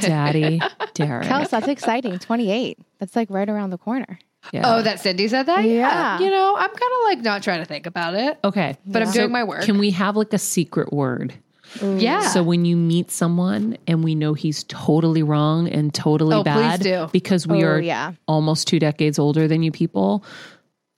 Daddy, 0.00 0.60
Derek. 0.94 1.26
Kels, 1.26 1.50
that's 1.50 1.66
exciting. 1.68 2.18
28. 2.18 2.78
That's 2.98 3.16
like 3.16 3.28
right 3.30 3.48
around 3.48 3.70
the 3.70 3.78
corner. 3.78 4.18
Yeah. 4.52 4.62
Oh, 4.64 4.82
that 4.82 5.00
Cindy 5.00 5.28
said 5.28 5.44
that? 5.46 5.64
Yeah. 5.64 6.18
You 6.18 6.30
know, 6.30 6.54
I'm 6.56 6.68
kind 6.68 6.72
of 6.80 7.04
like 7.04 7.18
not 7.20 7.42
trying 7.42 7.60
to 7.60 7.64
think 7.64 7.86
about 7.86 8.14
it, 8.14 8.38
okay. 8.44 8.76
but 8.86 9.02
I'm 9.02 9.08
Yeah. 9.08 9.12
doing 9.14 9.32
my 9.32 9.44
work. 9.44 9.62
Can 9.64 9.78
we 9.78 9.90
have 9.92 10.16
like 10.16 10.32
a 10.32 10.38
secret 10.38 10.92
word? 10.92 11.32
yeah. 11.80 12.20
So 12.28 12.42
when 12.42 12.64
you 12.64 12.76
meet 12.76 13.10
someone 13.10 13.78
and 13.86 14.04
we 14.04 14.14
know 14.14 14.34
he's 14.34 14.64
totally 14.64 15.22
wrong 15.22 15.68
and 15.68 15.94
totally 15.94 16.34
Oh, 16.36 16.42
please 16.42 16.52
bad 16.54 16.80
do. 16.80 17.08
because 17.12 17.46
we 17.46 17.64
Oh, 17.64 17.68
are 17.68 17.80
yeah. 17.80 18.12
almost 18.28 18.68
two 18.68 18.78
decades 18.78 19.18
older 19.18 19.48
than 19.48 19.62
you 19.62 19.72
people. 19.72 20.22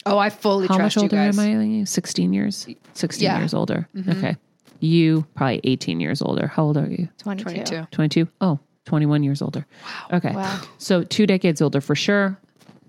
Oh, 0.07 0.19
I 0.19 0.31
fully 0.31 0.67
trust 0.67 0.71
you 0.71 0.79
guys. 0.79 0.79
How 0.79 0.79
trust 0.79 0.97
much 0.97 1.03
older 1.05 1.17
you 1.17 1.23
guys. 1.33 1.39
am 1.39 1.45
I 1.45 1.57
than 1.59 1.87
16 1.87 2.33
years? 2.33 2.67
16 2.95 3.25
Yeah. 3.25 3.39
years 3.39 3.55
older. 3.55 3.89
Okay. 4.09 4.37
You 4.81 5.25
probably 5.35 5.61
18 5.65 6.01
years 6.01 6.21
older. 6.21 6.47
How 6.47 6.65
old 6.65 6.77
are 6.77 6.87
you? 6.87 7.09
22. 7.19 7.65
22. 7.65 7.87
22? 7.91 8.29
Oh, 8.41 8.59
21 8.85 9.23
years 9.23 9.41
older. 9.41 9.65
Wow. 10.11 10.17
Okay. 10.19 10.33
Wow. 10.35 10.61
So 10.79 11.05
two 11.05 11.27
decades 11.27 11.63
older 11.63 11.81
for 11.81 11.95
sure 11.95 12.37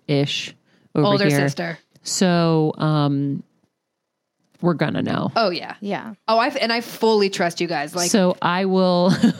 ish 0.07 0.53
over 0.93 1.05
Older 1.07 1.27
here. 1.29 1.39
sister. 1.47 1.79
So 2.03 2.73
um 2.77 3.43
we're 4.61 4.73
gonna 4.73 5.01
know. 5.01 5.31
Oh 5.35 5.49
yeah. 5.49 5.75
Yeah. 5.81 6.13
Oh, 6.27 6.37
I 6.37 6.47
and 6.49 6.71
I 6.73 6.81
fully 6.81 7.29
trust 7.29 7.59
you 7.61 7.67
guys. 7.67 7.95
Like, 7.95 8.09
so 8.11 8.37
I 8.41 8.65
will 8.65 9.11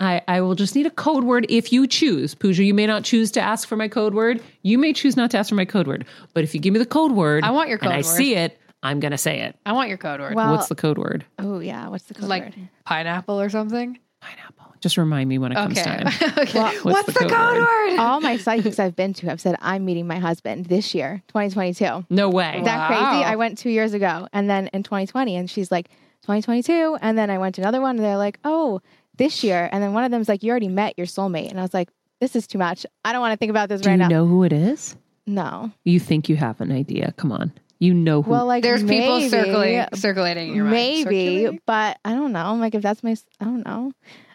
I 0.00 0.22
I 0.28 0.40
will 0.40 0.54
just 0.54 0.74
need 0.74 0.86
a 0.86 0.90
code 0.90 1.24
word 1.24 1.46
if 1.48 1.72
you 1.72 1.86
choose. 1.86 2.34
Pooja, 2.34 2.62
you 2.64 2.74
may 2.74 2.86
not 2.86 3.04
choose 3.04 3.30
to 3.32 3.40
ask 3.40 3.66
for 3.68 3.76
my 3.76 3.88
code 3.88 4.14
word. 4.14 4.42
You 4.62 4.78
may 4.78 4.92
choose 4.92 5.16
not 5.16 5.30
to 5.32 5.38
ask 5.38 5.48
for 5.48 5.54
my 5.54 5.64
code 5.64 5.86
word. 5.86 6.04
But 6.34 6.44
if 6.44 6.54
you 6.54 6.60
give 6.60 6.72
me 6.72 6.78
the 6.78 6.86
code 6.86 7.12
word 7.12 7.44
I 7.44 7.50
want 7.50 7.68
your 7.68 7.78
and 7.78 7.84
code 7.88 7.92
I 7.92 7.96
word. 7.98 8.04
see 8.04 8.34
it, 8.36 8.58
I'm 8.82 9.00
gonna 9.00 9.18
say 9.18 9.40
it. 9.40 9.56
I 9.66 9.72
want 9.72 9.88
your 9.88 9.98
code 9.98 10.20
word. 10.20 10.34
Well, 10.34 10.52
What's 10.52 10.68
the 10.68 10.74
code 10.74 10.98
word? 10.98 11.24
oh, 11.38 11.60
yeah. 11.60 11.88
What's 11.88 12.04
the 12.04 12.14
code 12.14 12.28
like 12.28 12.44
word? 12.44 12.54
pineapple 12.84 13.40
or 13.40 13.48
something. 13.48 13.98
Pineapple. 14.20 14.61
Just 14.82 14.98
remind 14.98 15.28
me 15.28 15.38
when 15.38 15.52
it 15.52 15.54
comes 15.54 15.78
Okay. 15.78 15.84
time. 16.02 16.06
okay. 16.38 16.58
What's 16.60 16.84
What's, 16.84 17.06
the 17.06 17.12
the, 17.12 17.18
code 17.20 17.30
code, 17.30 17.56
word? 17.58 17.90
word? 17.90 17.98
All 18.00 18.20
my 18.20 18.36
psychics 18.36 18.78
I've 18.78 18.96
been 18.96 19.14
to 19.14 19.26
have 19.28 19.40
said, 19.40 19.56
I'm 19.60 19.84
meeting 19.84 20.06
my 20.06 20.18
husband 20.18 20.66
this 20.66 20.94
year, 20.94 21.22
2022. 21.28 22.06
No 22.10 22.28
way. 22.28 22.60
that 22.64 22.78
Wow. 22.78 22.86
crazy. 22.88 23.24
I 23.24 23.36
went 23.36 23.58
two 23.58 23.70
years 23.70 23.94
ago 23.94 24.26
and 24.32 24.50
then 24.50 24.68
in 24.74 24.82
2020, 24.82 25.36
and 25.36 25.48
she's 25.48 25.70
like, 25.70 25.88
2022. 26.22 26.98
And 27.00 27.16
then 27.16 27.30
I 27.30 27.38
went 27.38 27.54
to 27.56 27.60
another 27.62 27.80
one 27.80 27.96
and 27.96 28.04
they're 28.04 28.16
like, 28.16 28.38
oh, 28.44 28.80
this 29.16 29.42
year. 29.44 29.68
And 29.72 29.82
then 29.82 29.92
one 29.92 30.04
of 30.04 30.10
them's 30.10 30.28
like, 30.28 30.42
you 30.42 30.50
already 30.50 30.68
met 30.68 30.94
your 30.96 31.06
soulmate. 31.06 31.50
And 31.50 31.58
I 31.58 31.62
was 31.62 31.74
like, 31.74 31.88
this 32.20 32.34
is 32.36 32.46
too 32.46 32.58
much. 32.58 32.84
I 33.04 33.12
don't 33.12 33.20
want 33.20 33.32
to 33.32 33.36
think 33.36 33.50
about 33.50 33.68
this 33.68 33.80
Do 33.80 33.88
right 33.90 33.96
now. 33.96 34.08
Do 34.08 34.14
you 34.14 34.20
know 34.20 34.26
who 34.26 34.42
it 34.44 34.52
is? 34.52 34.96
No. 35.26 35.70
You 35.84 36.00
think 36.00 36.28
you 36.28 36.36
have 36.36 36.60
an 36.60 36.72
idea. 36.72 37.12
Come 37.16 37.30
on. 37.32 37.52
You 37.78 37.94
know 37.94 38.22
who 38.22 38.30
Well, 38.30 38.46
like, 38.46 38.62
There's 38.62 38.82
people 38.82 39.18
maybe, 39.18 39.28
circulating, 39.28 39.86
circulating 39.94 40.48
in 40.50 40.54
your 40.54 40.64
mind. 40.66 41.04
Maybe, 41.06 41.60
but 41.66 41.98
I 42.04 42.14
don't 42.14 42.30
know. 42.32 42.44
I'm 42.44 42.60
Like, 42.60 42.76
if 42.76 42.82
that's 42.82 43.02
my, 43.02 43.16
I 43.40 43.44
don't 43.44 43.64
know. 43.66 43.90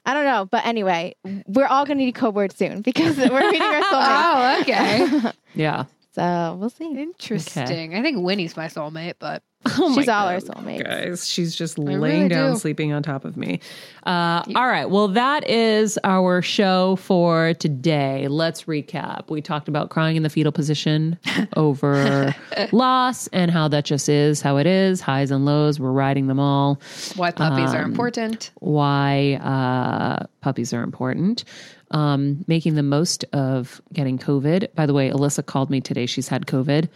I 0.07 0.13
don't 0.13 0.25
know. 0.25 0.45
But 0.49 0.65
anyway, 0.65 1.15
we're 1.47 1.67
all 1.67 1.85
going 1.85 1.97
to 1.99 2.05
need 2.05 2.15
code 2.15 2.34
words 2.34 2.55
soon 2.55 2.81
because 2.81 3.17
we're 3.17 3.51
meeting 3.51 3.61
our 3.61 3.81
soulmate. 3.84 4.57
Oh, 4.57 4.57
okay. 4.61 5.31
Yeah. 5.53 5.84
so 6.13 6.55
we'll 6.59 6.69
see. 6.69 6.85
Interesting. 6.99 7.93
I 7.95 8.01
think 8.01 8.17
Winnie's 8.23 8.55
my 8.55 8.67
soulmate, 8.67 9.15
but 9.19 9.43
Oh 9.79 9.93
She's 9.95 10.07
my 10.07 10.13
all 10.13 10.27
our 10.29 10.39
God, 10.39 10.55
soulmates. 10.55 10.84
Guys, 10.84 11.27
she's 11.27 11.53
just 11.53 11.77
really 11.77 11.97
laying 11.97 12.27
down, 12.29 12.53
do. 12.53 12.59
sleeping 12.59 12.93
on 12.93 13.03
top 13.03 13.25
of 13.25 13.35
me. 13.35 13.59
Uh, 14.05 14.41
all 14.55 14.67
right. 14.67 14.89
Well, 14.89 15.09
that 15.09 15.49
is 15.49 15.99
our 16.05 16.41
show 16.41 16.95
for 16.97 17.53
today. 17.55 18.27
Let's 18.29 18.63
recap. 18.63 19.29
We 19.29 19.41
talked 19.41 19.67
about 19.67 19.89
crying 19.89 20.15
in 20.15 20.23
the 20.23 20.29
fetal 20.29 20.53
position 20.53 21.19
over 21.57 22.34
loss 22.71 23.27
and 23.27 23.51
how 23.51 23.67
that 23.67 23.84
just 23.84 24.07
is 24.07 24.41
how 24.41 24.55
it 24.57 24.67
is 24.67 25.01
highs 25.01 25.31
and 25.31 25.43
lows. 25.43 25.79
We're 25.81 25.91
riding 25.91 26.27
them 26.27 26.39
all. 26.39 26.79
why 27.15 27.31
puppies 27.31 27.71
Um, 27.71 27.75
are 27.75 27.84
important. 27.84 28.51
Why 28.59 29.34
uh, 29.41 30.27
puppies 30.39 30.71
are 30.73 30.81
important. 30.84 31.43
Um, 31.91 32.43
making 32.47 32.75
the 32.75 32.84
most 32.84 33.23
of 33.31 33.81
getting 33.93 34.17
COVID. 34.17 34.73
By 34.75 34.85
the 34.85 34.93
way, 34.93 35.09
Alyssa 35.09 35.45
called 35.45 35.69
me 35.69 35.79
today. 35.81 36.05
She's 36.05 36.27
had 36.27 36.45
COVID. 36.45 36.89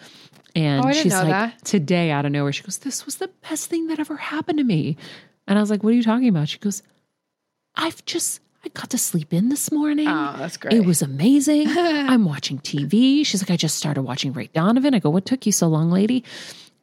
And 0.55 0.83
Oh, 0.85 0.91
she's 0.91 1.13
like, 1.13 1.27
that. 1.29 1.63
today 1.65 2.11
out 2.11 2.25
of 2.25 2.31
nowhere, 2.31 2.51
she 2.51 2.63
goes, 2.63 2.79
This 2.79 3.05
was 3.05 3.17
the 3.17 3.29
best 3.49 3.69
thing 3.69 3.87
that 3.87 3.99
ever 3.99 4.17
happened 4.17 4.57
to 4.59 4.63
me. 4.63 4.97
And 5.47 5.57
I 5.57 5.61
was 5.61 5.69
like, 5.69 5.83
What 5.83 5.91
are 5.91 5.95
you 5.95 6.03
talking 6.03 6.27
about? 6.27 6.49
She 6.49 6.57
goes, 6.59 6.83
I've 7.75 8.03
just, 8.05 8.41
I 8.65 8.69
got 8.69 8.89
to 8.91 8.97
sleep 8.97 9.33
in 9.33 9.49
this 9.49 9.71
morning. 9.71 10.07
Oh, 10.07 10.35
that's 10.37 10.57
great. 10.57 10.73
It 10.73 10.85
was 10.85 11.01
amazing. 11.01 11.67
I'm 11.69 12.25
watching 12.25 12.59
TV. 12.59 13.25
She's 13.25 13.41
like, 13.41 13.51
I 13.51 13.55
just 13.57 13.77
started 13.77 14.01
watching 14.03 14.33
Ray 14.33 14.49
Donovan. 14.53 14.93
I 14.93 14.99
go, 14.99 15.09
What 15.09 15.25
took 15.25 15.45
you 15.45 15.51
so 15.51 15.67
long, 15.67 15.89
lady? 15.91 16.23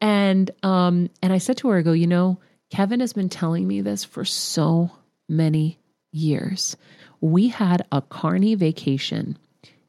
And 0.00 0.50
um, 0.62 1.10
and 1.22 1.32
I 1.32 1.38
said 1.38 1.56
to 1.58 1.68
her, 1.68 1.78
I 1.78 1.82
go, 1.82 1.92
you 1.92 2.06
know, 2.06 2.38
Kevin 2.70 3.00
has 3.00 3.12
been 3.12 3.28
telling 3.28 3.66
me 3.66 3.80
this 3.80 4.04
for 4.04 4.24
so 4.24 4.90
many 5.28 5.78
years. 6.12 6.76
We 7.20 7.48
had 7.48 7.84
a 7.90 8.00
carny 8.00 8.54
vacation. 8.54 9.36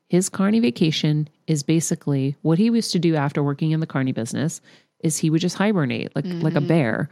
His 0.09 0.27
carny 0.27 0.59
vacation 0.59 1.29
is 1.47 1.63
basically 1.63 2.35
what 2.41 2.57
he 2.57 2.65
used 2.65 2.91
to 2.91 2.99
do 2.99 3.15
after 3.15 3.43
working 3.43 3.71
in 3.71 3.79
the 3.79 3.87
carny 3.87 4.11
business 4.11 4.59
is 5.01 5.17
he 5.17 5.29
would 5.29 5.41
just 5.41 5.55
hibernate 5.55 6.15
like 6.15 6.25
like 6.25 6.55
a 6.55 6.57
mm-hmm. 6.57 6.67
bear 6.67 7.09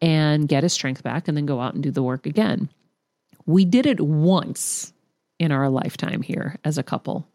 and 0.00 0.46
get 0.46 0.62
his 0.62 0.72
strength 0.72 1.02
back 1.02 1.26
and 1.26 1.36
then 1.36 1.46
go 1.46 1.60
out 1.60 1.74
and 1.74 1.82
do 1.82 1.90
the 1.90 2.02
work 2.02 2.26
again. 2.26 2.68
We 3.46 3.64
did 3.64 3.86
it 3.86 4.00
once 4.00 4.92
in 5.38 5.52
our 5.52 5.68
lifetime 5.68 6.22
here 6.22 6.58
as 6.64 6.78
a 6.78 6.82
couple. 6.82 7.26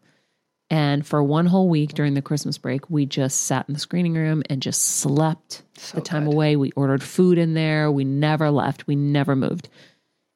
And 0.70 1.04
for 1.04 1.22
one 1.22 1.46
whole 1.46 1.68
week 1.68 1.94
during 1.94 2.14
the 2.14 2.22
Christmas 2.22 2.56
break, 2.56 2.88
we 2.88 3.04
just 3.04 3.42
sat 3.42 3.68
in 3.68 3.74
the 3.74 3.80
screening 3.80 4.14
room 4.14 4.44
and 4.48 4.62
just 4.62 4.82
slept 4.82 5.62
the 5.92 6.00
time 6.00 6.26
good. 6.26 6.34
away. 6.34 6.54
We 6.54 6.70
ordered 6.72 7.02
food 7.02 7.38
in 7.38 7.54
there. 7.54 7.90
We 7.90 8.04
never 8.04 8.50
left. 8.52 8.86
We 8.86 8.94
never 8.94 9.34
moved. 9.34 9.68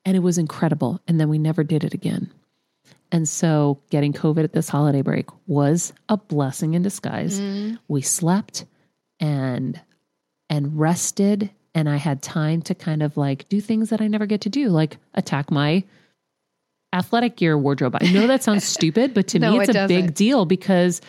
And 0.04 0.16
it 0.16 0.20
was 0.20 0.36
incredible. 0.36 1.00
And 1.06 1.20
then 1.20 1.28
we 1.28 1.38
never 1.38 1.62
did 1.62 1.84
it 1.84 1.94
again. 1.94 2.32
And 3.14 3.28
so 3.28 3.80
getting 3.90 4.12
COVID 4.12 4.42
at 4.42 4.52
this 4.54 4.68
holiday 4.68 5.00
break 5.00 5.26
was 5.46 5.92
a 6.08 6.16
blessing 6.16 6.74
in 6.74 6.82
disguise. 6.82 7.38
Mm-hmm. 7.38 7.76
We 7.86 8.02
slept 8.02 8.64
and 9.20 9.80
and 10.50 10.76
rested 10.76 11.48
and 11.76 11.88
I 11.88 11.94
had 11.94 12.22
time 12.22 12.60
to 12.62 12.74
kind 12.74 13.04
of 13.04 13.16
like 13.16 13.48
do 13.48 13.60
things 13.60 13.90
that 13.90 14.00
I 14.00 14.08
never 14.08 14.26
get 14.26 14.40
to 14.42 14.48
do, 14.48 14.68
like 14.68 14.98
attack 15.14 15.52
my 15.52 15.84
athletic 16.92 17.36
gear 17.36 17.56
wardrobe. 17.56 17.96
I 18.00 18.10
know 18.10 18.26
that 18.26 18.42
sounds 18.42 18.64
stupid, 18.76 19.14
but 19.14 19.28
to 19.28 19.38
No, 19.38 19.52
me 19.52 19.60
it's 19.60 19.68
it 19.68 19.76
a 19.76 19.86
big 19.86 20.00
doesn't. 20.02 20.16
deal 20.16 20.44
because 20.44 21.00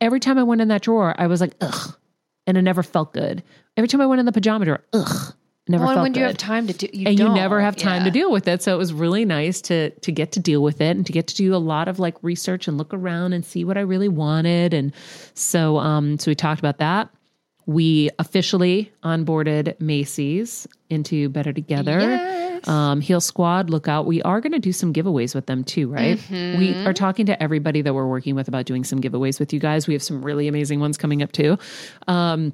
every 0.00 0.18
time 0.18 0.38
I 0.38 0.44
went 0.44 0.62
in 0.62 0.68
that 0.68 0.80
drawer, 0.80 1.14
I 1.18 1.26
was 1.26 1.42
like, 1.42 1.56
ugh, 1.60 1.94
and 2.46 2.56
it 2.56 2.62
never 2.62 2.82
felt 2.82 3.12
good. 3.12 3.42
Every 3.76 3.86
time 3.88 4.00
I 4.00 4.06
went 4.06 4.20
in 4.20 4.24
the 4.26 4.32
pajama 4.32 4.64
drawer, 4.64 4.80
ugh, 4.94 5.34
never 5.70 5.84
well, 5.84 5.94
felt 5.94 6.02
when 6.04 6.12
good 6.12 6.20
you 6.20 6.26
have 6.26 6.36
time 6.36 6.66
to 6.66 6.72
do? 6.72 6.88
You 6.92 7.06
and 7.08 7.18
you 7.18 7.28
never 7.28 7.60
have 7.60 7.76
time 7.76 8.04
to 8.04 8.10
deal 8.10 8.30
with 8.30 8.46
it 8.48 8.62
so 8.62 8.74
it 8.74 8.78
was 8.78 8.92
really 8.92 9.24
nice 9.24 9.60
to 9.62 9.90
to 9.90 10.12
get 10.12 10.32
to 10.32 10.40
deal 10.40 10.62
with 10.62 10.80
it 10.80 10.96
and 10.96 11.06
to 11.06 11.12
get 11.12 11.26
to 11.28 11.34
do 11.34 11.54
a 11.54 11.58
lot 11.58 11.88
of 11.88 11.98
like 11.98 12.16
research 12.22 12.68
and 12.68 12.76
look 12.76 12.92
around 12.92 13.32
and 13.32 13.44
see 13.44 13.64
what 13.64 13.76
i 13.78 13.80
really 13.80 14.08
wanted 14.08 14.74
and 14.74 14.92
so 15.34 15.78
um 15.78 16.18
so 16.18 16.30
we 16.30 16.34
talked 16.34 16.58
about 16.58 16.78
that 16.78 17.08
we 17.66 18.10
officially 18.18 18.90
onboarded 19.04 19.80
macy's 19.80 20.66
into 20.88 21.28
better 21.28 21.52
together 21.52 22.38
Yes. 22.60 22.68
um, 22.68 23.00
Heal 23.00 23.20
Squad, 23.20 23.70
look 23.70 23.88
out. 23.88 24.04
We 24.06 24.20
are 24.22 24.40
going 24.40 24.52
to 24.52 24.58
do 24.58 24.72
some 24.72 24.92
giveaways 24.92 25.34
with 25.34 25.46
them 25.46 25.64
too, 25.64 25.88
right? 25.88 26.20
We 26.30 26.74
are 26.84 26.92
talking 26.92 27.24
to 27.26 27.42
everybody 27.42 27.80
that 27.80 27.94
we're 27.94 28.06
working 28.06 28.34
with 28.34 28.48
about 28.48 28.66
doing 28.66 28.84
some 28.84 29.00
giveaways 29.00 29.40
with 29.40 29.52
you 29.52 29.60
guys. 29.60 29.86
We 29.86 29.94
have 29.94 30.02
some 30.02 30.22
really 30.22 30.46
amazing 30.46 30.80
ones 30.80 30.98
coming 30.98 31.22
up 31.22 31.32
too. 31.32 31.58
Um, 32.06 32.52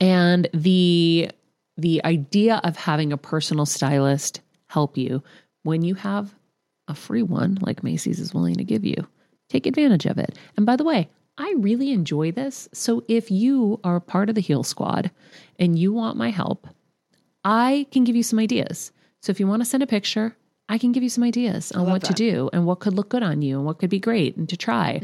and 0.00 0.48
the 0.52 1.30
the 1.76 2.04
idea 2.04 2.60
of 2.64 2.76
having 2.76 3.12
a 3.12 3.16
personal 3.16 3.66
stylist 3.66 4.40
help 4.68 4.96
you 4.96 5.22
when 5.62 5.82
you 5.82 5.94
have 5.94 6.34
a 6.88 6.94
free 6.94 7.22
one 7.22 7.58
like 7.60 7.82
Macy's 7.82 8.18
is 8.18 8.34
willing 8.34 8.56
to 8.56 8.64
give 8.64 8.84
you, 8.84 9.06
take 9.48 9.66
advantage 9.66 10.06
of 10.06 10.18
it. 10.18 10.38
And 10.56 10.66
by 10.66 10.76
the 10.76 10.84
way, 10.84 11.08
I 11.38 11.54
really 11.58 11.92
enjoy 11.92 12.32
this. 12.32 12.68
So 12.72 13.04
if 13.08 13.30
you 13.30 13.80
are 13.84 13.96
a 13.96 14.00
part 14.00 14.28
of 14.28 14.34
the 14.34 14.40
Heal 14.40 14.62
Squad 14.62 15.10
and 15.58 15.78
you 15.78 15.92
want 15.92 16.18
my 16.18 16.30
help, 16.30 16.66
I 17.44 17.86
can 17.90 18.04
give 18.04 18.16
you 18.16 18.22
some 18.22 18.38
ideas. 18.38 18.92
So 19.22 19.30
if 19.30 19.40
you 19.40 19.46
want 19.46 19.62
to 19.62 19.68
send 19.68 19.82
a 19.82 19.86
picture, 19.86 20.36
I 20.68 20.78
can 20.78 20.92
give 20.92 21.02
you 21.02 21.08
some 21.08 21.24
ideas 21.24 21.72
on 21.72 21.86
what 21.90 22.04
to 22.04 22.12
do 22.12 22.50
and 22.52 22.66
what 22.66 22.80
could 22.80 22.94
look 22.94 23.08
good 23.08 23.22
on 23.22 23.42
you 23.42 23.56
and 23.56 23.66
what 23.66 23.78
could 23.78 23.90
be 23.90 23.98
great 23.98 24.36
and 24.36 24.48
to 24.50 24.56
try. 24.56 25.00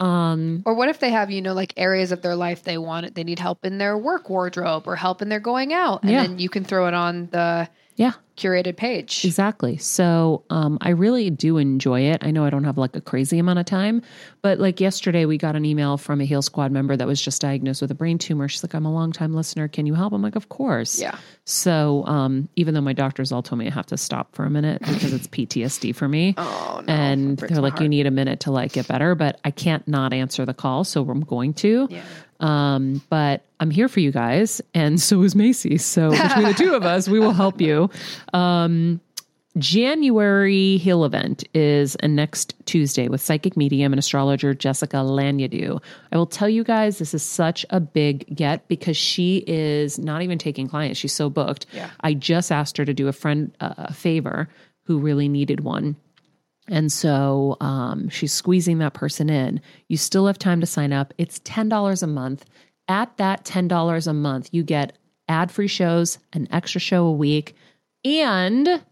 Um, 0.00 0.62
Or 0.66 0.74
what 0.74 0.88
if 0.88 0.98
they 0.98 1.10
have, 1.10 1.30
you 1.30 1.40
know, 1.40 1.54
like 1.54 1.72
areas 1.76 2.12
of 2.12 2.20
their 2.22 2.34
life 2.36 2.64
they 2.64 2.78
want 2.78 3.06
it, 3.06 3.14
they 3.14 3.24
need 3.24 3.38
help 3.38 3.64
in 3.64 3.78
their 3.78 3.96
work 3.96 4.28
wardrobe 4.28 4.84
or 4.86 4.96
help 4.96 5.22
in 5.22 5.28
their 5.28 5.40
going 5.40 5.72
out, 5.72 6.02
and 6.02 6.10
Yeah. 6.10 6.22
then 6.26 6.38
you 6.38 6.48
can 6.48 6.64
throw 6.64 6.86
it 6.88 6.94
on 6.94 7.28
the 7.30 7.68
yeah. 7.96 8.12
curated 8.36 8.76
page. 8.76 9.24
Exactly. 9.24 9.76
So 9.76 10.42
um, 10.50 10.78
I 10.80 10.88
really 10.90 11.30
do 11.30 11.58
enjoy 11.58 12.00
it. 12.00 12.24
I 12.24 12.32
know 12.32 12.44
I 12.44 12.50
don't 12.50 12.64
have 12.64 12.76
like 12.76 12.96
a 12.96 13.00
crazy 13.00 13.38
amount 13.38 13.60
of 13.60 13.66
time, 13.66 14.02
but 14.42 14.58
like 14.58 14.80
yesterday, 14.80 15.26
we 15.26 15.38
got 15.38 15.54
an 15.54 15.64
email 15.64 15.96
from 15.96 16.20
a 16.20 16.24
Heal 16.24 16.42
Squad 16.42 16.72
member 16.72 16.96
that 16.96 17.06
was 17.06 17.22
just 17.22 17.40
diagnosed 17.40 17.80
with 17.80 17.92
a 17.92 17.94
brain 17.94 18.18
tumor. 18.18 18.48
She's 18.48 18.64
like, 18.64 18.74
I'm 18.74 18.84
a 18.86 18.92
long 18.92 19.12
time 19.12 19.32
listener. 19.32 19.68
Can 19.68 19.86
you 19.86 19.94
help? 19.94 20.12
I'm 20.12 20.22
like, 20.22 20.34
Of 20.34 20.48
course. 20.48 21.00
Yeah. 21.00 21.16
So 21.46 22.04
um, 22.06 22.48
even 22.56 22.72
though 22.74 22.80
my 22.80 22.94
doctors 22.94 23.30
all 23.30 23.42
told 23.42 23.58
me 23.58 23.66
I 23.66 23.70
have 23.70 23.86
to 23.86 23.96
stop 23.98 24.34
for 24.34 24.44
a 24.44 24.50
minute 24.50 24.80
because 24.80 25.12
it's 25.12 25.26
PTSD 25.26 25.94
for 25.94 26.08
me. 26.08 26.34
Oh 26.76 26.82
no. 26.86 26.92
and 26.92 27.38
they're 27.38 27.60
like, 27.60 27.78
you 27.80 27.88
need 27.88 28.06
a 28.06 28.10
minute 28.10 28.40
to 28.40 28.50
like 28.50 28.72
get 28.72 28.88
better, 28.88 29.14
but 29.14 29.38
I 29.44 29.50
can't 29.50 29.86
not 29.86 30.12
answer 30.12 30.44
the 30.44 30.54
call. 30.54 30.82
So 30.84 31.08
I'm 31.08 31.20
going 31.20 31.54
to. 31.54 31.86
Yeah. 31.90 32.02
Um, 32.40 33.00
but 33.10 33.44
I'm 33.60 33.70
here 33.70 33.88
for 33.88 34.00
you 34.00 34.10
guys, 34.10 34.60
and 34.74 35.00
so 35.00 35.22
is 35.22 35.34
Macy. 35.36 35.78
So 35.78 36.10
between 36.10 36.44
the 36.46 36.54
two 36.54 36.74
of 36.74 36.82
us, 36.84 37.08
we 37.08 37.20
will 37.20 37.32
help 37.32 37.60
you. 37.60 37.88
Um, 38.32 39.00
January 39.56 40.78
Heal 40.78 41.04
event 41.04 41.44
is 41.54 41.96
a 42.02 42.08
next 42.08 42.54
Tuesday 42.66 43.08
with 43.08 43.20
psychic 43.20 43.56
medium 43.56 43.92
and 43.92 44.00
astrologer 44.00 44.52
Jessica 44.52 44.96
Lanyadoo. 44.96 45.80
I 46.10 46.16
will 46.16 46.26
tell 46.26 46.48
you 46.48 46.64
guys, 46.64 46.98
this 46.98 47.14
is 47.14 47.22
such 47.22 47.64
a 47.70 47.78
big 47.78 48.34
get 48.34 48.66
because 48.66 48.96
she 48.96 49.44
is 49.46 49.96
not 49.98 50.22
even 50.22 50.38
taking 50.38 50.68
clients; 50.68 50.98
she's 50.98 51.12
so 51.12 51.30
booked. 51.30 51.66
Yeah. 51.72 51.90
I 52.00 52.14
just 52.14 52.50
asked 52.50 52.76
her 52.78 52.84
to 52.84 52.92
do 52.92 53.06
a 53.06 53.12
friend 53.12 53.54
uh, 53.60 53.74
a 53.76 53.94
favor 53.94 54.48
who 54.86 54.98
really 54.98 55.28
needed 55.28 55.60
one. 55.60 55.96
And 56.68 56.90
so 56.90 57.56
um, 57.60 58.08
she's 58.08 58.32
squeezing 58.32 58.78
that 58.78 58.94
person 58.94 59.28
in. 59.28 59.60
You 59.88 59.96
still 59.96 60.26
have 60.26 60.38
time 60.38 60.60
to 60.60 60.66
sign 60.66 60.92
up. 60.92 61.12
It's 61.18 61.38
$10 61.40 62.02
a 62.02 62.06
month. 62.06 62.44
At 62.88 63.16
that 63.18 63.44
$10 63.44 64.06
a 64.06 64.12
month, 64.12 64.48
you 64.52 64.62
get 64.62 64.96
ad 65.28 65.50
free 65.50 65.68
shows, 65.68 66.18
an 66.32 66.48
extra 66.50 66.80
show 66.80 67.06
a 67.06 67.12
week, 67.12 67.54
and 68.04 68.82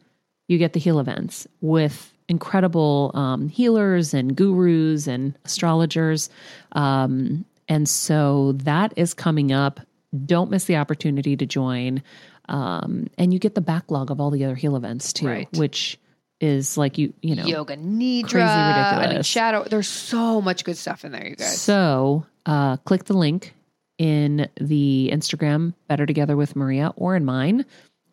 you 0.53 0.59
get 0.59 0.73
the 0.75 0.81
heal 0.81 1.01
events 1.01 1.47
with 1.61 2.13
incredible 2.29 3.11
um, 3.15 3.49
healers 3.49 4.15
and 4.15 4.37
gurus 4.37 5.07
and 5.07 5.37
astrologers. 5.45 6.31
Um, 6.73 7.45
and 7.69 7.89
so 7.89 8.53
that 8.53 8.93
is 8.97 9.15
coming 9.15 9.51
up. 9.53 9.81
Don't 10.27 10.51
miss 10.51 10.67
the 10.67 10.77
opportunity 10.77 11.37
to 11.37 11.47
join. 11.47 12.03
Um, 12.49 13.09
and 13.19 13.33
you 13.33 13.39
get 13.39 13.55
the 13.55 13.61
backlog 13.61 14.11
of 14.11 14.21
all 14.21 14.31
the 14.31 14.45
other 14.45 14.55
heal 14.55 14.77
events 14.77 15.13
too, 15.13 15.27
Right. 15.27 15.49
which 15.59 15.99
is 16.41 16.77
like 16.77 16.99
you, 16.99 17.13
you 17.23 17.35
know, 17.37 17.45
Yoga 17.45 17.77
Nidra. 17.77 18.29
crazy 18.31 18.43
I 18.45 19.13
mean, 19.15 19.23
shadow. 19.23 19.65
There's 19.65 19.89
so 19.89 20.41
much 20.41 20.65
good 20.65 20.77
stuff 20.77 21.05
in 21.05 21.13
there, 21.13 21.27
you 21.27 21.37
guys. 21.37 21.61
So 21.61 22.27
uh, 22.47 22.77
click 22.79 23.05
the 23.05 23.15
link 23.15 23.55
in 23.99 24.49
the 24.61 25.11
Instagram 25.13 25.75
Better 25.87 26.05
Together 26.07 26.37
with 26.37 26.57
Maria 26.57 26.93
or 26.97 27.15
in 27.15 27.25
mine. 27.25 27.65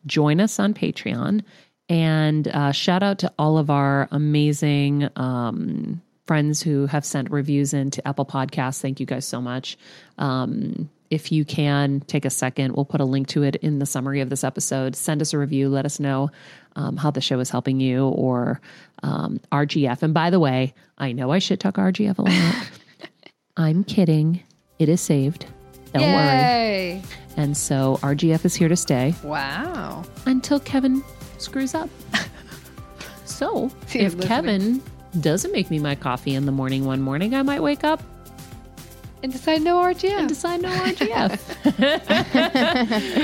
Join 0.05 0.39
us 0.39 0.59
on 0.59 0.73
Patreon. 0.73 1.41
And 1.89 2.47
uh, 2.47 2.71
shout 2.71 3.01
out 3.03 3.19
to 3.19 3.33
all 3.39 3.57
of 3.57 3.69
our 3.69 4.07
amazing 4.11 5.09
um, 5.15 6.01
friends 6.27 6.61
who 6.61 6.85
have 6.85 7.03
sent 7.03 7.31
reviews 7.31 7.73
into 7.73 8.07
Apple 8.07 8.25
Podcasts. 8.25 8.79
Thank 8.79 8.99
you 8.99 9.05
guys 9.07 9.25
so 9.25 9.41
much. 9.41 9.77
Um, 10.19 10.89
if 11.09 11.31
you 11.31 11.43
can 11.43 12.01
take 12.01 12.23
a 12.25 12.29
second, 12.29 12.75
we'll 12.75 12.85
put 12.85 13.01
a 13.01 13.05
link 13.05 13.27
to 13.29 13.41
it 13.41 13.55
in 13.57 13.79
the 13.79 13.87
summary 13.87 14.21
of 14.21 14.29
this 14.29 14.43
episode. 14.43 14.95
Send 14.95 15.21
us 15.23 15.33
a 15.33 15.39
review. 15.39 15.67
Let 15.67 15.85
us 15.85 15.99
know 15.99 16.29
um, 16.75 16.97
how 16.97 17.09
the 17.09 17.21
show 17.21 17.39
is 17.39 17.49
helping 17.49 17.79
you 17.79 18.09
or 18.09 18.61
um, 19.01 19.39
RGF. 19.51 20.03
And 20.03 20.13
by 20.13 20.29
the 20.29 20.39
way, 20.39 20.75
I 20.99 21.11
know 21.13 21.31
I 21.31 21.39
shit 21.39 21.59
talk 21.59 21.75
RGF 21.77 22.19
a 22.19 22.21
lot. 22.21 22.69
I'm 23.57 23.83
kidding. 23.83 24.43
It 24.77 24.87
is 24.87 25.01
saved. 25.01 25.47
Don't 25.93 26.03
worry. 26.03 26.11
Yay. 26.13 27.01
And 27.35 27.57
so 27.57 27.97
RGF 28.03 28.45
is 28.45 28.53
here 28.53 28.67
to 28.69 28.75
stay 28.77 29.15
Wow. 29.23 30.03
until 30.27 30.59
Kevin 30.59 31.03
screws 31.39 31.73
up. 31.75 31.89
so 33.25 33.69
See, 33.87 33.99
if. 33.99 34.19
Kevin 34.21 34.81
doesn't 35.21 35.51
make 35.51 35.69
me 35.71 35.79
my 35.79 35.95
coffee 35.95 36.35
in 36.35 36.45
the 36.45 36.51
morning 36.51 36.85
one 36.85 37.01
morning, 37.01 37.33
I 37.35 37.41
might 37.41 37.61
wake 37.63 37.83
up 37.83 38.01
And 39.23 39.31
decide 39.31 39.61
no 39.63 39.77
RGM. 39.77 40.19
and 40.19 40.27
decide 40.29 40.61
no 40.61 40.69
RGF. 40.69 41.39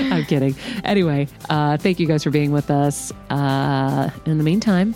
I'm 0.12 0.26
kidding. 0.26 0.56
Anyway, 0.84 1.28
uh, 1.50 1.78
thank 1.78 2.00
you 2.00 2.08
guys 2.08 2.24
for 2.24 2.32
being 2.32 2.52
with 2.52 2.72
us. 2.72 3.12
Uh, 3.30 4.10
in 4.26 4.38
the 4.40 4.44
meantime, 4.44 4.96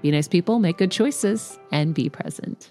be 0.00 0.10
nice 0.10 0.26
people, 0.28 0.58
make 0.58 0.78
good 0.78 0.90
choices, 0.90 1.58
and 1.70 1.94
be 1.94 2.08
present. 2.08 2.70